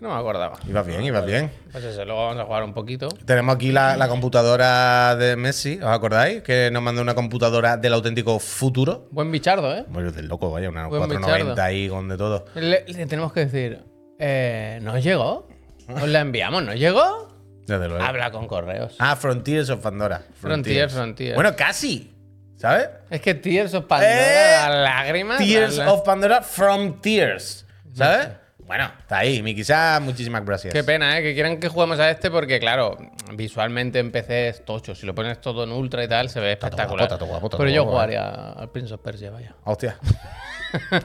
No 0.00 0.10
me 0.10 0.14
acordaba. 0.16 0.58
Ibas 0.68 0.86
bien, 0.86 1.02
ibas 1.04 1.24
bien. 1.24 1.50
Pues 1.72 1.82
eso, 1.84 2.04
luego 2.04 2.26
vamos 2.26 2.42
a 2.42 2.44
jugar 2.44 2.62
un 2.64 2.74
poquito. 2.74 3.08
Tenemos 3.24 3.54
aquí 3.54 3.72
la, 3.72 3.96
la 3.96 4.08
computadora 4.08 5.16
de 5.16 5.36
Messi, 5.36 5.78
¿os 5.78 5.86
acordáis? 5.88 6.42
Que 6.42 6.70
nos 6.70 6.82
mandó 6.82 7.00
una 7.00 7.14
computadora 7.14 7.76
del 7.78 7.94
auténtico 7.94 8.38
futuro. 8.38 9.08
Buen 9.10 9.30
bichardo, 9.32 9.74
¿eh? 9.74 9.84
Bueno, 9.88 10.12
del 10.12 10.26
loco, 10.28 10.50
vaya, 10.50 10.68
una 10.68 10.86
Buen 10.86 11.00
490 11.00 11.50
bichardo. 11.52 11.62
ahí 11.62 11.88
con 11.88 12.08
de 12.08 12.16
todo. 12.18 12.44
Le, 12.54 12.84
le 12.86 13.06
tenemos 13.06 13.32
que 13.32 13.46
decir, 13.46 13.82
eh, 14.18 14.78
¿nos 14.82 15.02
llegó? 15.02 15.48
Os 15.88 16.08
la 16.08 16.20
enviamos, 16.20 16.62
¿nos 16.62 16.74
llegó? 16.76 17.28
Desde 17.66 17.88
luego. 17.88 18.04
Habla 18.04 18.30
con 18.30 18.46
correos. 18.46 18.96
Ah, 18.98 19.16
Frontiers 19.16 19.70
of 19.70 19.80
Pandora. 19.80 20.22
Frontier, 20.40 20.90
Frontier. 20.90 21.34
Bueno, 21.34 21.54
casi. 21.56 22.14
¿Sabes? 22.58 22.88
Es 23.08 23.20
que 23.20 23.34
Tears 23.34 23.72
of 23.74 23.84
Pandora, 23.86 24.10
Eh, 24.12 24.82
lágrimas. 24.82 25.38
Tears 25.38 25.78
of 25.78 26.02
Pandora 26.04 26.42
from 26.42 27.00
Tears. 27.00 27.64
¿Sabes? 27.94 28.28
Bueno, 28.58 28.90
está 29.00 29.18
ahí. 29.18 29.42
Mi 29.42 29.54
quizá, 29.54 29.98
muchísimas 30.00 30.44
gracias. 30.44 30.74
Qué 30.74 30.84
pena, 30.84 31.16
¿eh? 31.18 31.22
Que 31.22 31.32
quieran 31.32 31.58
que 31.58 31.68
juguemos 31.68 31.98
a 32.00 32.10
este 32.10 32.30
porque, 32.30 32.60
claro, 32.60 32.98
visualmente 33.32 33.98
en 33.98 34.10
PC 34.12 34.48
es 34.48 34.64
tocho. 34.64 34.94
Si 34.94 35.06
lo 35.06 35.14
pones 35.14 35.40
todo 35.40 35.64
en 35.64 35.72
ultra 35.72 36.04
y 36.04 36.08
tal, 36.08 36.28
se 36.28 36.38
ve 36.40 36.52
espectacular. 36.52 37.08
guapo, 37.08 37.24
guapo, 37.26 37.48
Pero 37.56 37.70
yo 37.70 37.84
guapo, 37.84 37.92
jugaría 37.92 38.50
al 38.52 38.68
Prince 38.70 38.92
of 38.92 39.00
Persia, 39.00 39.30
vaya. 39.30 39.54
Hostia. 39.64 39.96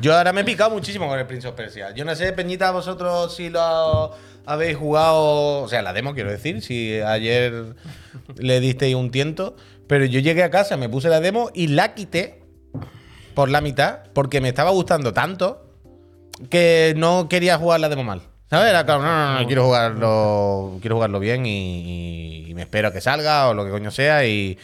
Yo 0.02 0.14
ahora 0.18 0.34
me 0.34 0.42
he 0.42 0.44
picado 0.44 0.72
muchísimo 0.72 1.08
con 1.08 1.18
el 1.18 1.26
Prince 1.26 1.48
of 1.48 1.56
Persia. 1.56 1.92
Yo 1.92 2.04
no 2.04 2.14
sé, 2.16 2.34
Peñita, 2.34 2.72
vosotros 2.72 3.34
si 3.34 3.50
lo 3.50 4.14
habéis 4.46 4.76
jugado. 4.76 5.62
O 5.62 5.68
sea, 5.70 5.82
la 5.82 5.94
demo, 5.94 6.14
quiero 6.14 6.32
decir. 6.32 6.62
Si 6.62 7.00
ayer 7.00 7.76
le 8.36 8.60
disteis 8.60 8.96
un 8.96 9.10
tiento. 9.10 9.56
Pero 9.88 10.06
yo 10.06 10.20
llegué 10.20 10.44
a 10.44 10.50
casa, 10.50 10.78
me 10.78 10.90
puse 10.90 11.10
la 11.10 11.20
demo 11.20 11.50
y 11.54 11.68
la 11.68 11.94
quité 11.94 12.44
por 13.34 13.50
la 13.50 13.62
mitad 13.62 14.04
porque 14.14 14.42
me 14.42 14.50
estaba 14.50 14.72
gustando 14.72 15.14
tanto 15.14 15.66
que 16.50 16.94
no 16.98 17.28
quería 17.30 17.58
jugar 17.58 17.80
la 17.80 17.90
demo 17.90 18.04
mal. 18.04 18.22
¿Sabes? 18.50 18.70
Era 18.70 18.86
claro, 18.86 19.02
no, 19.02 19.08
no, 19.34 19.40
no, 19.40 19.48
quiero 19.48 19.66
jugarlo, 19.66 20.78
quiero 20.80 20.96
jugarlo 20.98 21.20
bien 21.20 21.46
y, 21.46 22.52
me 22.54 22.62
espero 22.62 22.90
a 22.90 22.94
que 22.94 23.02
salga 23.02 23.50
o 23.50 23.56
lo 23.56 23.66
que 23.66 23.72
coño 23.72 23.90
sea 23.90 24.28
y, 24.28 24.60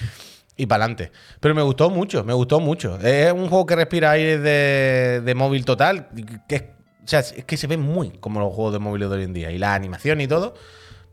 y 0.55 0.65
para 0.67 0.83
adelante. 0.83 1.11
Pero 1.39 1.55
me 1.55 1.63
gustó 1.63 1.89
mucho, 1.89 2.23
me 2.23 2.33
gustó 2.33 2.59
mucho. 2.59 2.99
Es 2.99 3.31
un 3.31 3.49
juego 3.49 3.65
que 3.65 3.75
respira 3.75 4.11
aire 4.11 4.37
de, 4.37 5.21
de 5.21 5.35
móvil 5.35 5.65
total. 5.65 6.07
Que 6.47 6.73
o 7.03 7.07
sea, 7.07 7.21
es 7.21 7.43
que 7.45 7.57
se 7.57 7.65
ve 7.65 7.77
muy 7.77 8.11
como 8.19 8.39
los 8.39 8.53
juegos 8.53 8.73
de 8.73 8.79
móvil 8.79 9.01
de 9.01 9.07
hoy 9.07 9.23
en 9.23 9.33
día. 9.33 9.49
Y 9.49 9.57
la 9.57 9.73
animación 9.73 10.21
y 10.21 10.27
todo. 10.27 10.53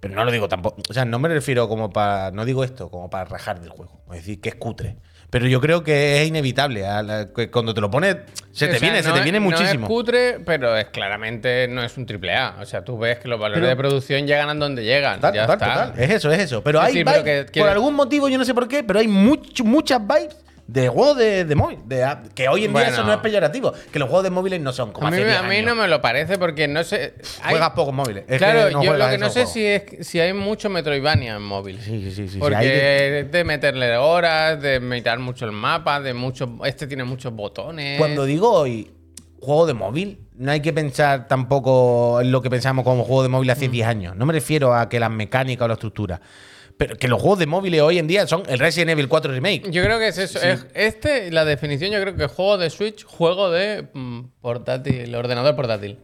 Pero 0.08 0.18
no 0.20 0.24
lo 0.24 0.30
digo 0.32 0.48
tampoco. 0.48 0.82
O 0.88 0.92
sea, 0.92 1.04
no 1.04 1.18
me 1.18 1.28
refiero 1.28 1.68
como 1.68 1.90
para. 1.90 2.30
No 2.30 2.44
digo 2.44 2.64
esto 2.64 2.90
como 2.90 3.10
para 3.10 3.24
rajar 3.24 3.60
del 3.60 3.70
juego. 3.70 4.00
Es 4.10 4.18
decir, 4.18 4.40
que 4.40 4.48
es 4.50 4.54
cutre. 4.54 4.96
Pero 5.28 5.46
yo 5.48 5.60
creo 5.60 5.82
que 5.82 6.22
es 6.22 6.28
inevitable. 6.28 6.82
la- 6.82 7.28
que 7.34 7.50
cuando 7.50 7.74
te 7.74 7.80
lo 7.80 7.90
pones, 7.90 8.16
se 8.52 8.66
O 8.66 8.68
te 8.68 8.78
sea, 8.78 8.80
viene, 8.88 9.02
se 9.02 9.08
no 9.08 9.14
te 9.14 9.20
es- 9.20 9.24
viene 9.24 9.40
muchísimo. 9.40 9.80
No 9.80 9.86
es 9.86 9.88
cutre, 9.88 10.40
pero 10.46 10.76
es 10.76 10.86
claramente 10.86 11.66
no 11.68 11.82
es 11.82 11.96
un 11.96 12.06
triple 12.06 12.34
A. 12.36 12.56
O 12.60 12.64
sea, 12.66 12.84
tú 12.84 12.96
ves 12.96 13.18
que 13.18 13.26
los 13.28 13.38
valores 13.40 13.60
Pero- 13.60 13.68
de 13.68 13.76
producción 13.76 14.26
llegan 14.26 14.48
a 14.48 14.54
donde 14.54 14.84
llegan. 14.84 15.16
Total, 15.16 15.34
ya 15.34 15.46
total, 15.46 15.68
está. 15.70 15.86
total. 15.88 16.02
Es 16.04 16.10
eso, 16.10 16.30
es 16.30 16.38
eso. 16.40 16.62
Pero 16.62 16.78
Sí, 16.80 16.86
hay 16.86 16.92
sí, 16.92 17.04
pero 17.04 17.22
vibes, 17.24 17.50
que 17.50 17.60
por 17.60 17.68
algún 17.68 17.94
motivo, 17.94 18.28
yo 18.28 18.38
no 18.38 18.44
sé 18.44 18.54
por 18.54 18.68
qué, 18.68 18.84
pero 18.84 19.00
hay 19.00 19.08
mucho- 19.08 19.64
muchas 19.64 20.00
vibes 20.00 20.36
de 20.68 20.88
juegos 20.88 21.16
de, 21.16 21.44
de 21.44 21.54
móvil. 21.54 21.78
de 21.86 22.04
que 22.34 22.48
hoy 22.48 22.64
en 22.64 22.72
día 22.74 22.88
eso 22.88 23.04
no 23.04 23.12
es 23.12 23.18
peyorativo. 23.20 23.72
Que 23.92 23.98
los 24.00 24.08
juegos 24.08 24.24
de 24.24 24.30
móviles 24.30 24.60
no 24.60 24.72
son 24.72 24.90
como 24.92 25.06
A 25.06 25.10
mí, 25.10 25.16
hace 25.16 25.24
me- 25.24 25.30
10 25.30 25.40
a 25.40 25.42
mí 25.44 25.62
no 25.62 25.74
me 25.76 25.86
lo 25.86 26.00
parece 26.00 26.38
porque 26.38 26.66
no 26.66 26.82
sé. 26.82 27.14
hay- 27.42 27.50
Juegas 27.50 27.70
pocos 27.70 27.94
móviles. 27.94 28.24
Es 28.26 28.38
claro, 28.38 28.70
no 28.72 28.82
yo 28.82 28.94
lo 28.96 29.08
que 29.08 29.18
no 29.18 29.26
sé 29.30 29.44
juegos. 29.44 29.52
si 29.52 29.64
es 29.64 29.82
si 30.06 30.18
hay 30.18 30.32
mucho 30.32 30.68
Metroidvania 30.68 31.36
en 31.36 31.42
móvil. 31.42 31.80
Sí, 31.80 32.02
sí, 32.02 32.10
sí. 32.10 32.28
sí, 32.28 32.38
Porque 32.38 32.56
hay 32.56 32.66
de- 32.68 33.20
es 33.20 33.30
de 33.32 33.44
meterle 33.44 33.96
horas, 33.96 34.60
de 34.60 34.80
meditar 34.80 35.18
mucho 35.20 35.44
el 35.44 35.52
mapa, 35.52 36.00
de 36.00 36.14
muchos. 36.14 36.48
Este 36.64 36.86
tiene 36.88 37.04
muchos 37.04 37.32
botones. 37.32 37.98
Cuando 37.98 38.24
digo 38.24 38.50
hoy 38.52 38.90
juego 39.40 39.66
de 39.66 39.74
móvil, 39.74 40.18
no 40.34 40.50
hay 40.50 40.60
que 40.60 40.72
pensar 40.72 41.28
tampoco 41.28 42.20
en 42.20 42.32
lo 42.32 42.42
que 42.42 42.50
pensamos 42.50 42.84
como 42.84 43.04
juego 43.04 43.22
de 43.22 43.28
móvil 43.28 43.48
Mm. 43.48 43.52
hace 43.52 43.68
10 43.68 43.86
años. 43.86 44.16
No 44.16 44.26
me 44.26 44.32
refiero 44.32 44.74
a 44.74 44.88
que 44.88 44.98
las 44.98 45.10
mecánicas 45.12 45.64
o 45.64 45.68
la 45.68 45.74
estructura. 45.74 46.20
Pero 46.78 46.96
que 46.96 47.08
los 47.08 47.20
juegos 47.20 47.38
de 47.38 47.46
móviles 47.46 47.80
hoy 47.80 47.98
en 47.98 48.06
día 48.06 48.26
son 48.26 48.42
el 48.48 48.58
Resident 48.58 48.90
Evil 48.90 49.08
4 49.08 49.32
Remake. 49.32 49.70
Yo 49.70 49.82
creo 49.82 49.98
que 49.98 50.08
es 50.08 50.18
eso. 50.18 50.38
es- 50.42 50.66
este, 50.74 51.30
la 51.30 51.44
definición, 51.46 51.90
yo 51.90 52.00
creo 52.02 52.16
que 52.16 52.26
juego 52.26 52.58
de 52.58 52.68
Switch, 52.70 53.04
juego 53.04 53.50
de 53.50 53.88
mm, 53.94 54.20
portátil, 54.40 55.14
ordenador 55.14 55.56
portátil. 55.56 55.98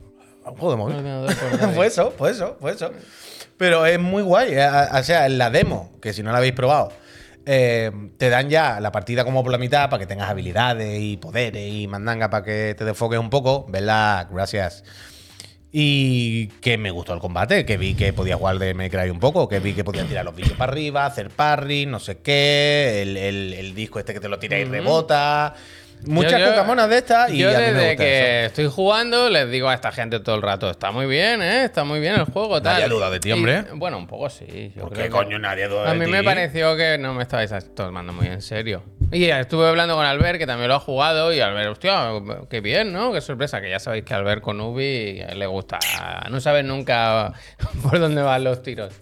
Un 0.45 0.57
juego 0.57 0.71
de 0.71 0.76
móvil. 0.76 1.35
Fue 1.75 1.87
eso, 1.87 2.12
fue 2.17 2.31
eso, 2.33 2.57
fue 2.61 2.73
eso. 2.73 2.91
Pero 3.59 3.87
es 3.87 4.00
muy 4.00 4.23
guay. 4.23 4.55
eh, 4.55 4.67
O 4.95 5.02
sea, 5.05 5.26
en 5.26 5.38
la 5.38 5.50
demo, 5.50 5.93
que 6.00 6.12
si 6.12 6.23
no 6.23 6.33
la 6.33 6.38
habéis 6.38 6.55
probado, 6.55 6.91
eh, 7.47 7.93
te 8.19 8.29
dan 8.29 8.49
ya 8.49 8.81
la 8.81 8.91
partida 8.91 9.25
como 9.25 9.43
por 9.45 9.52
la 9.52 9.59
mitad 9.59 9.88
para 9.91 10.00
que 10.00 10.07
tengas 10.07 10.31
habilidades 10.31 10.99
y 11.00 11.17
poderes 11.17 11.71
y 11.73 11.87
mandanga 11.87 12.29
para 12.31 12.45
que 12.45 12.75
te 12.76 12.85
desfoques 12.85 13.19
un 13.21 13.31
poco. 13.31 13.67
¿Verdad? 13.69 14.26
Gracias. 14.33 14.83
Y 15.75 16.49
que 16.61 16.76
me 16.76 16.91
gustó 16.91 17.14
el 17.14 17.21
combate, 17.21 17.64
que 17.64 17.79
vi 17.79 17.95
que 17.95 18.12
podía 18.12 18.37
jugar 18.37 18.59
de 18.59 18.75
Cry 18.91 19.09
un 19.09 19.19
poco, 19.19 19.49
que 19.49 19.59
vi 19.59 19.73
que 19.73 19.85
podía 19.85 20.05
tirar 20.05 20.23
los 20.25 20.37
bichos 20.37 20.52
para 20.52 20.71
arriba, 20.71 21.07
hacer 21.07 21.31
parry, 21.31 21.87
no 21.87 21.99
sé 21.99 22.19
qué, 22.19 23.00
el, 23.02 23.17
el- 23.17 23.55
el 23.55 23.75
disco 23.75 23.99
este 23.99 24.12
que 24.12 24.21
te 24.21 24.29
lo 24.29 24.38
tira 24.38 24.59
y 24.59 24.64
rebota. 24.64 25.55
Muchas 26.06 26.32
Yo- 26.32 26.38
yo- 26.38 26.47
cocamonas 26.50 26.88
de 26.88 26.99
estas 26.99 27.30
y 27.30 27.38
yo 27.38 27.49
a 27.49 27.52
mí 27.52 27.56
me 27.59 27.62
desde 27.73 27.88
gusta 27.90 28.02
que 28.04 28.38
eso. 28.40 28.47
estoy 28.49 28.66
jugando 28.66 29.30
les 29.30 29.50
digo 29.50 29.68
a 29.68 29.75
esta 29.75 29.92
gente 29.92 30.18
todo 30.21 30.35
el 30.37 30.42
rato, 30.42 30.68
está 30.71 30.90
muy 30.90 31.06
bien, 31.06 31.40
¿eh? 31.42 31.64
Está 31.64 31.85
muy 31.85 32.00
bien 32.00 32.14
el 32.16 32.25
juego, 32.25 32.61
tal. 32.61 32.73
Nadie 32.75 32.85
ha 32.85 32.88
dudado 32.88 33.12
de 33.12 33.21
ti, 33.21 33.30
Y- 33.30 33.44
bueno, 33.75 33.99
un 33.99 34.06
poco 34.06 34.28
sí. 34.28 34.73
yo 34.75 34.82
¿Por 34.82 34.92
creo 34.92 35.02
qué 35.04 35.09
que- 35.11 35.11
coño 35.11 35.38
nadie 35.38 35.68
duda 35.68 35.88
A 35.90 35.92
de 35.94 35.99
mí 36.00 36.11
me 36.11 36.18
ti? 36.21 36.25
pareció 36.25 36.76
que 36.76 36.99
no 36.99 37.14
me 37.14 37.23
estabais 37.23 37.52
tomando 37.75 38.12
muy 38.12 38.26
en 38.26 38.42
serio. 38.42 38.82
Y 39.12 39.26
estuve 39.26 39.68
hablando 39.68 39.94
con 39.94 40.04
Albert, 40.06 40.38
que 40.38 40.47
también 40.47 40.68
lo 40.68 40.75
ha 40.76 40.80
jugado, 40.80 41.32
y 41.32 41.40
Albert, 41.40 41.71
hostia, 41.71 42.09
qué 42.50 42.61
bien, 42.61 42.92
¿no? 42.92 43.12
Qué 43.12 43.21
sorpresa, 43.21 43.61
que 43.61 43.71
ya 43.71 43.78
sabéis 43.78 44.04
que 44.04 44.14
Albert 44.14 44.40
con 44.40 44.61
Ubi 44.61 45.23
le 45.37 45.47
gusta. 45.47 45.78
No 46.30 46.40
sabes 46.40 46.64
nunca 46.64 47.32
por 47.82 48.00
dónde 48.00 48.23
van 48.23 48.42
los 48.44 48.62
tiros. 48.62 48.92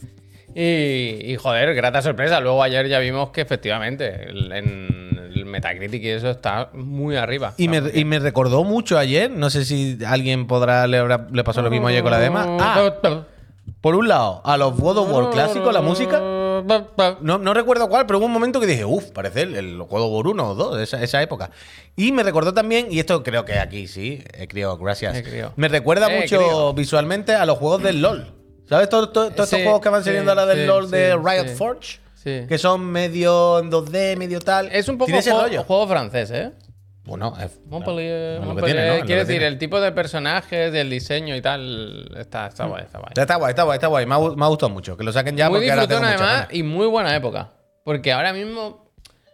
Y, 0.55 1.33
y, 1.33 1.37
joder, 1.37 1.75
grata 1.75 2.03
sorpresa. 2.03 2.41
Luego 2.41 2.63
ayer 2.63 2.89
ya 2.89 2.99
vimos 2.99 3.31
que 3.31 3.41
efectivamente 3.41 4.29
en 4.29 5.17
el 5.17 5.20
Metacritic 5.51 6.03
y 6.03 6.09
eso 6.09 6.31
está 6.31 6.71
muy 6.73 7.17
arriba. 7.17 7.55
Y 7.57 7.69
me, 7.69 7.83
y 7.95 8.05
me 8.05 8.19
recordó 8.19 8.65
mucho 8.65 8.99
ayer, 8.99 9.31
no 9.31 9.51
sé 9.51 9.65
si 9.65 9.99
alguien 10.07 10.47
podrá 10.47 10.87
le, 10.87 10.99
habrá- 10.99 11.27
le 11.31 11.45
pasó 11.45 11.63
lo 11.63 11.71
mismo 11.71 11.89
ayer 11.89 12.03
con 12.03 12.13
la 12.13 12.19
dema. 12.19 12.47
Ah, 12.61 12.91
por 13.81 13.95
un 13.95 14.09
lado, 14.09 14.43
a 14.45 14.57
los 14.57 14.77
God 14.77 14.99
of 14.99 15.13
War 15.13 15.31
clásicos, 15.31 15.73
la 15.73 15.81
música. 15.83 16.19
No, 17.21 17.39
no 17.39 17.55
recuerdo 17.55 17.89
cuál, 17.89 18.07
pero 18.07 18.19
hubo 18.19 18.27
un 18.27 18.33
momento 18.33 18.61
que 18.61 18.67
dije, 18.67 18.85
uff, 18.85 19.11
parece 19.13 19.43
el, 19.43 19.57
el 19.57 19.79
God 19.79 20.03
of 20.03 20.13
War 20.13 20.27
1 20.27 20.49
o 20.51 20.55
2 20.55 20.77
de 20.77 20.85
esa, 20.85 21.03
esa 21.03 21.23
época. 21.23 21.51
Y 21.97 22.13
me 22.13 22.23
recordó 22.23 22.53
también, 22.53 22.89
y 22.91 22.99
esto 22.99 23.23
creo 23.23 23.45
que 23.45 23.59
aquí 23.59 23.87
sí, 23.89 24.23
he 24.35 24.47
criado, 24.49 24.77
gracias. 24.77 25.23
Me 25.57 25.69
recuerda 25.69 26.13
Eh, 26.13 26.21
mucho 26.21 26.75
visualmente 26.75 27.35
a 27.35 27.47
los 27.47 27.57
juegos 27.59 27.83
del 27.83 28.03
LOL. 28.03 28.33
¿Sabes 28.69 28.89
todos 28.89 29.11
Sí, 29.13 29.29
estos 29.31 29.49
juegos 29.51 29.81
que 29.81 29.89
van 29.89 30.03
sí, 30.03 30.07
saliendo 30.11 30.31
ahora 30.33 30.47
del 30.47 30.59
sí, 30.61 30.67
LOL 30.67 30.91
de 30.91 31.13
sí, 31.13 31.19
Riot 31.29 31.49
sí. 31.49 31.55
Forge? 31.57 31.99
Sí. 32.23 32.45
Que 32.49 32.59
son 32.59 32.85
medio 32.85 33.59
en 33.61 33.71
2D, 33.71 34.17
medio 34.19 34.41
tal. 34.41 34.69
Es 34.73 34.89
un 34.89 34.99
poco 34.99 35.11
ese 35.13 35.31
juego, 35.31 35.47
rollo. 35.47 35.65
juego 35.65 35.89
francés, 35.89 36.31
¿eh? 36.33 36.53
Bueno, 37.05 37.35
es, 37.43 37.59
Montpellier, 37.67 38.41
que 38.41 38.47
Montpellier. 38.47 38.77
tiene, 38.77 38.87
¿no? 38.89 38.95
Es 38.95 39.01
lo 39.01 39.07
Quiero 39.07 39.25
decir, 39.25 39.43
el 39.43 39.57
tipo 39.59 39.81
de 39.81 39.91
personajes, 39.91 40.71
del 40.71 40.91
diseño 40.91 41.35
y 41.35 41.41
tal, 41.41 42.15
está, 42.19 42.47
está 42.49 42.67
guay, 42.67 42.83
está 42.85 42.99
guay. 42.99 43.13
Está 43.17 43.37
guay, 43.37 43.51
está 43.51 43.63
guay, 43.63 43.77
está 43.77 43.87
guay. 43.87 44.07
Me 44.07 44.15
ha, 44.15 44.19
gu- 44.19 44.37
me 44.37 44.45
ha 44.45 44.49
gustado 44.49 44.69
mucho. 44.71 44.97
Que 44.99 45.03
lo 45.05 45.13
saquen 45.13 45.35
ya 45.37 45.49
muy 45.49 45.61
porque 45.61 45.71
ahora 45.71 45.87
tengo 45.89 46.01
muchas 46.03 46.15
además 46.21 46.35
ganas. 46.43 46.55
y 46.55 46.63
muy 46.63 46.87
buena 46.87 47.17
época. 47.17 47.53
Porque 47.85 48.13
ahora 48.13 48.35
mismo, 48.35 48.90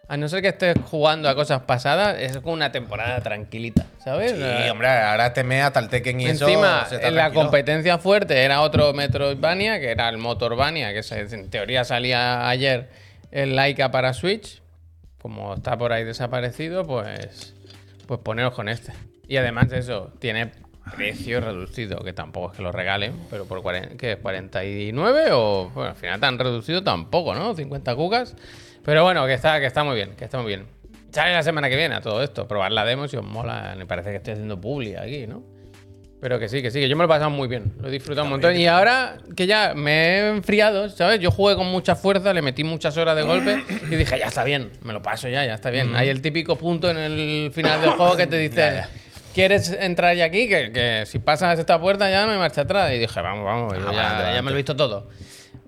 a 0.09 0.17
no 0.17 0.29
ser 0.29 0.41
que 0.43 0.49
estés 0.49 0.77
jugando 0.85 1.29
a 1.29 1.35
cosas 1.35 1.63
pasadas, 1.63 2.17
es 2.21 2.39
como 2.39 2.53
una 2.53 2.71
temporada 2.71 3.21
tranquilita, 3.21 3.87
¿sabes? 4.05 4.33
Sí, 4.33 4.69
hombre, 4.71 4.89
ahora 4.89 5.33
te 5.33 5.43
me 5.43 5.63
hasta 5.63 5.81
el 5.81 5.89
Tekken 5.89 6.21
y 6.21 6.27
eso. 6.27 6.47
Encima, 6.47 6.85
se 6.89 6.97
está 6.97 7.09
en 7.09 7.17
la 7.17 7.23
tranquilo. 7.23 7.43
competencia 7.43 7.99
fuerte 7.99 8.45
era 8.45 8.61
otro 8.61 8.93
Metroidvania, 8.93 9.81
que 9.81 9.91
era 9.91 10.09
el 10.09 10.19
Motorvania, 10.19 10.93
que 10.93 11.03
en 11.11 11.51
teoría 11.51 11.85
salía 11.85 12.49
ayer 12.49 12.89
el 13.33 13.57
Laika 13.57 13.91
para 13.91 14.13
Switch. 14.13 14.63
Como 15.21 15.55
está 15.55 15.77
por 15.77 15.93
ahí 15.93 16.05
desaparecido, 16.05 16.87
pues, 16.87 17.55
pues 18.07 18.21
poneros 18.21 18.55
con 18.55 18.69
este. 18.69 18.93
Y 19.27 19.39
además 19.39 19.73
eso, 19.73 20.13
tiene 20.21 20.53
precio 20.95 21.41
reducido, 21.41 21.99
que 22.05 22.13
tampoco 22.13 22.53
es 22.53 22.57
que 22.59 22.63
lo 22.63 22.71
regalen, 22.71 23.13
pero 23.29 23.45
por 23.47 23.61
40, 23.61 23.97
¿qué 23.97 24.13
es? 24.13 24.19
49 24.19 25.31
o 25.33 25.71
bueno, 25.75 25.91
al 25.91 25.97
final 25.97 26.21
tan 26.21 26.39
reducido 26.39 26.85
tampoco, 26.85 27.35
¿no? 27.35 27.55
50 27.55 27.97
cucas. 27.97 28.37
Pero 28.87 29.03
bueno, 29.03 29.27
que 29.27 29.35
está, 29.35 29.61
que 29.61 29.67
está 29.67 29.85
muy 29.85 29.97
bien, 29.97 30.15
que 30.17 30.25
está 30.25 30.39
muy 30.39 30.47
bien. 30.47 30.65
Sale 31.11 31.33
la 31.33 31.43
semana 31.43 31.69
que 31.69 31.77
viene 31.77 31.97
a 31.97 32.01
todo 32.01 32.23
esto, 32.23 32.47
probar 32.47 32.73
la 32.73 32.85
demo 32.85 33.09
si 33.09 33.17
os 33.17 33.25
mola, 33.25 33.75
me 33.77 33.85
parece 33.85 34.11
que 34.11 34.17
estoy 34.17 34.35
haciendo 34.35 34.61
publi 34.61 34.95
aquí, 34.95 35.27
¿no? 35.27 35.43
Pero 36.21 36.39
que 36.39 36.49
sí, 36.49 36.63
que 36.63 36.71
sí, 36.71 36.81
que 36.81 36.89
yo 36.89 36.97
me 36.97 37.03
lo 37.03 37.07
he 37.07 37.09
pasado 37.09 37.31
muy 37.31 37.49
bien. 37.49 37.75
Lo 37.81 37.89
he 37.89 37.91
disfrutado 37.91 38.25
un 38.25 38.31
montón. 38.31 38.57
Y 38.57 38.67
ahora 38.67 39.19
que 39.37 39.47
ya 39.47 39.75
me 39.75 39.91
he 39.93 40.29
enfriado, 40.29 40.89
¿sabes? 40.89 41.21
Yo 41.21 41.31
jugué 41.31 41.57
con 41.57 41.67
mucha 41.67 41.95
fuerza, 41.97 42.33
le 42.33 42.43
metí 42.43 42.65
muchas 42.65 42.97
horas 42.97 43.17
de 43.17 43.23
golpe 43.23 43.63
y 43.91 43.97
dije, 43.97 44.19
ya 44.19 44.27
está 44.27 44.45
bien, 44.45 44.71
me 44.83 44.93
lo 44.93 45.03
paso 45.03 45.29
ya, 45.29 45.45
ya 45.45 45.55
está 45.55 45.71
bien. 45.71 45.95
Hay 45.95 46.09
el 46.09 46.23
típico 46.23 46.57
punto 46.57 46.89
en 46.89 46.97
el 46.97 47.51
final 47.53 47.81
del 47.81 47.91
juego 47.91 48.17
que 48.17 48.27
te 48.27 48.39
dice. 48.39 48.85
¿quieres 49.37 49.71
entrar 49.71 50.17
ya 50.17 50.25
aquí? 50.25 50.49
Que, 50.49 50.73
que 50.73 51.05
si 51.05 51.19
pasas 51.19 51.59
esta 51.59 51.79
puerta 51.79 52.09
ya 52.09 52.25
hay 52.25 52.39
marcha 52.39 52.63
atrás. 52.63 52.91
Y 52.93 52.99
dije, 52.99 53.21
vamos, 53.21 53.45
vamos, 53.45 53.75
yo 53.75 53.87
Ah, 53.91 54.33
ya, 54.35 54.41
me 54.43 54.51
lo 54.51 54.57
he 54.57 54.61
visto 54.61 54.75
todo. 54.75 55.09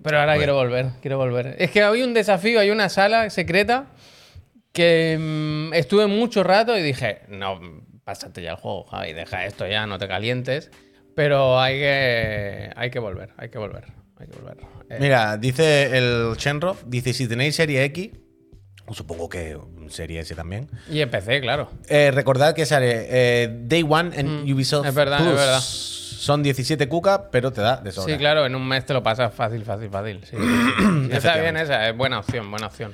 Pero 0.02 0.20
ahora 0.20 0.36
quiero 0.36 0.54
volver, 0.54 0.86
quiero 1.00 1.18
volver. 1.18 1.56
Es 1.58 1.70
que 1.70 1.82
hay 1.82 2.02
un 2.02 2.14
desafío, 2.14 2.60
hay 2.60 2.70
una 2.70 2.88
sala 2.88 3.30
secreta 3.30 3.86
que 4.72 5.16
mm, 5.18 5.74
estuve 5.74 6.06
mucho 6.06 6.42
rato 6.44 6.76
y 6.76 6.82
dije, 6.82 7.20
no, 7.28 7.60
pásate 8.04 8.42
ya 8.42 8.50
el 8.52 8.56
juego, 8.56 8.84
Javi, 8.84 9.12
deja 9.12 9.44
esto 9.46 9.66
ya, 9.66 9.86
no 9.86 9.98
te 9.98 10.06
calientes. 10.08 10.70
Pero 11.14 11.58
hay 11.60 11.78
que, 11.78 12.70
hay 12.76 12.90
que 12.90 12.98
volver, 13.00 13.30
hay 13.36 13.48
que 13.48 13.58
volver, 13.58 13.84
hay 14.18 14.26
que 14.28 14.38
volver. 14.38 14.58
Eh, 14.88 14.98
Mira, 15.00 15.36
dice 15.36 15.96
el 15.98 16.34
Shenroff, 16.36 16.84
dice 16.86 17.12
si 17.12 17.26
tenéis 17.26 17.56
serie 17.56 17.82
X, 17.84 18.10
supongo 18.92 19.28
que 19.28 19.58
serie 19.88 20.20
S 20.20 20.34
también. 20.36 20.68
y 20.88 21.00
empecé, 21.00 21.40
claro. 21.40 21.70
eh, 21.88 22.10
recordad 22.12 22.54
que 22.54 22.64
sale 22.66 23.06
eh, 23.10 23.48
Day 23.64 23.84
One 23.88 24.10
en 24.14 24.50
Ubisoft 24.52 24.84
Mm, 24.84 24.88
es 24.88 24.94
verdad, 24.94 25.18
Plus. 25.18 25.28
es 25.30 25.36
verdad. 25.36 25.60
Son 26.18 26.42
17 26.42 26.88
cucas, 26.88 27.20
pero 27.30 27.52
te 27.52 27.60
da 27.60 27.76
de 27.76 27.92
sobra. 27.92 28.12
Sí, 28.12 28.18
claro, 28.18 28.44
en 28.44 28.56
un 28.56 28.66
mes 28.66 28.84
te 28.84 28.92
lo 28.92 29.04
pasas 29.04 29.32
fácil, 29.32 29.64
fácil, 29.64 29.88
fácil. 29.88 30.20
Sí, 30.24 30.36
Está 31.12 31.36
bien 31.36 31.56
esa, 31.56 31.88
es 31.88 31.96
buena 31.96 32.18
opción, 32.18 32.50
buena 32.50 32.66
opción. 32.66 32.92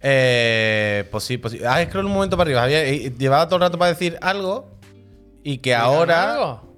Eh, 0.00 1.08
pues 1.10 1.24
sí, 1.24 1.38
pues 1.38 1.52
sí. 1.54 1.64
Haz 1.64 1.88
scroll 1.88 2.04
un 2.04 2.12
momento 2.12 2.36
para 2.36 2.46
arriba. 2.48 2.60
Javier. 2.60 2.86
Eh, 2.86 3.14
Llevaba 3.18 3.46
todo 3.46 3.56
el 3.56 3.62
rato 3.62 3.78
para 3.78 3.90
decir 3.90 4.18
algo 4.20 4.78
y 5.42 5.58
que 5.58 5.74
ahora. 5.74 6.32
¿Algo? 6.34 6.76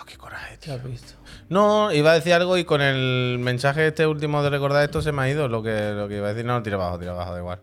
Oh, 0.00 0.04
qué 0.06 0.16
coraje, 0.16 0.54
¿Qué 0.54 0.66
tío. 0.66 0.74
has 0.74 0.84
visto? 0.84 1.12
No, 1.50 1.92
iba 1.92 2.10
a 2.10 2.14
decir 2.14 2.32
algo 2.32 2.56
y 2.56 2.64
con 2.64 2.80
el 2.80 3.38
mensaje 3.40 3.88
este 3.88 4.06
último 4.06 4.42
de 4.42 4.48
recordar 4.48 4.84
esto 4.84 5.02
se 5.02 5.12
me 5.12 5.20
ha 5.22 5.28
ido 5.28 5.48
lo 5.48 5.62
que, 5.62 5.92
lo 5.92 6.08
que 6.08 6.16
iba 6.16 6.28
a 6.28 6.30
decir. 6.32 6.46
No, 6.46 6.62
tira 6.62 6.76
abajo, 6.76 6.98
tira 6.98 7.12
abajo, 7.12 7.32
da 7.34 7.38
igual. 7.40 7.60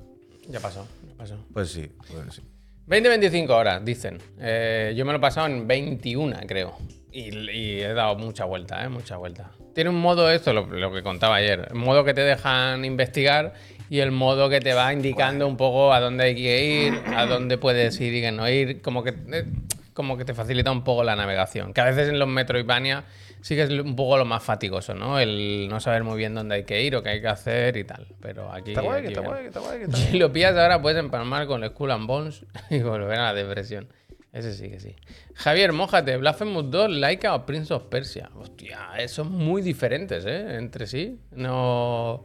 Ya 0.48 0.60
pasó, 0.60 0.88
ya 1.08 1.16
pasó. 1.18 1.38
Pues 1.54 1.72
sí, 1.72 1.92
pues 2.12 2.36
sí. 2.36 2.44
20-25 2.88 3.50
horas, 3.50 3.84
dicen. 3.84 4.20
Eh, 4.40 4.94
yo 4.96 5.06
me 5.06 5.12
lo 5.12 5.18
he 5.18 5.22
pasado 5.22 5.48
en 5.48 5.68
21, 5.68 6.38
creo. 6.48 6.78
Y, 7.12 7.80
he 7.80 7.94
dado 7.94 8.16
mucha 8.16 8.46
vuelta, 8.46 8.84
¿eh? 8.84 8.90
Mucha 8.90 9.18
vuelta. 9.18 9.52
Tiene 9.74 9.90
un 9.90 10.00
modo, 10.00 10.30
esto 10.30 10.54
lo, 10.54 10.68
lo 10.68 10.94
que 10.94 11.02
contaba 11.02 11.36
ayer, 11.36 11.68
el 11.70 11.76
modo 11.76 12.04
que 12.04 12.14
te 12.14 12.22
dejan 12.22 12.86
investigar 12.86 13.54
y 13.90 14.00
el 14.00 14.12
modo 14.12 14.50
que 14.50 14.60
te 14.60 14.74
va 14.74 14.92
indicando 14.94 15.48
un 15.48 15.58
poco 15.58 15.94
a 15.94 16.00
dónde 16.00 16.26
hay 16.26 16.36
que 16.36 16.66
ir, 16.66 17.02
a 17.16 17.26
dónde 17.26 17.58
puedes 17.58 18.00
ir 18.02 18.14
y 18.14 18.22
que 18.22 18.32
no 18.32 18.50
ir, 18.50 18.82
como 18.82 19.04
que, 19.04 19.16
eh, 19.32 19.46
como 19.94 20.18
que 20.18 20.26
te 20.26 20.34
facilita 20.34 20.72
un 20.72 20.84
poco 20.84 21.04
la 21.04 21.16
navegación. 21.16 21.74
Que 21.74 21.82
a 21.82 21.86
veces 21.86 22.10
en 22.10 22.20
los 22.20 22.28
Metroidvania 22.28 23.06
sí 23.46 23.56
que 23.56 23.62
es 23.62 23.70
un 23.70 23.96
poco 23.96 24.18
lo 24.18 24.26
más 24.26 24.42
fatigoso, 24.42 24.96
¿no? 24.96 25.20
El 25.20 25.68
no 25.70 25.80
saber 25.80 26.04
muy 26.04 26.18
bien 26.18 26.34
dónde 26.34 26.56
hay 26.56 26.64
que 26.64 26.82
ir 26.82 26.96
o 26.96 27.04
qué 27.04 27.10
hay 27.10 27.22
que 27.22 27.28
hacer 27.28 27.78
y 27.78 27.84
tal. 27.84 28.08
Pero 28.20 28.52
aquí... 28.52 28.72
Está 28.72 28.82
guay, 28.82 29.02
aquí 29.02 29.10
está 29.10 29.22
guay, 29.22 29.46
está 29.46 29.60
guay. 29.60 29.82
Está 29.84 29.98
Si 29.98 30.18
lo 30.18 30.34
pillas 30.34 30.58
ahora, 30.58 30.82
puedes 30.82 30.98
empalmar 30.98 31.46
con 31.46 31.64
el 31.64 31.70
Skull 31.70 31.92
and 31.92 32.08
Bones 32.08 32.44
y 32.72 32.80
volver 32.80 33.20
a 33.20 33.26
la 33.26 33.34
depresión. 33.36 33.88
Ese 34.34 34.52
sí 34.52 34.68
que 34.72 34.80
sí. 34.80 34.96
Javier, 35.36 35.74
mójate. 35.74 36.18
Blasphemous 36.18 36.72
2, 36.72 36.90
Laika 36.90 37.36
o 37.36 37.46
Prince 37.46 37.72
of 37.72 37.84
Persia. 37.84 38.32
Hostia, 38.34 38.80
eh, 38.98 39.08
son 39.08 39.32
muy 39.32 39.62
diferentes, 39.62 40.26
¿eh? 40.26 40.56
Entre 40.56 40.88
sí. 40.88 41.20
No. 41.30 42.24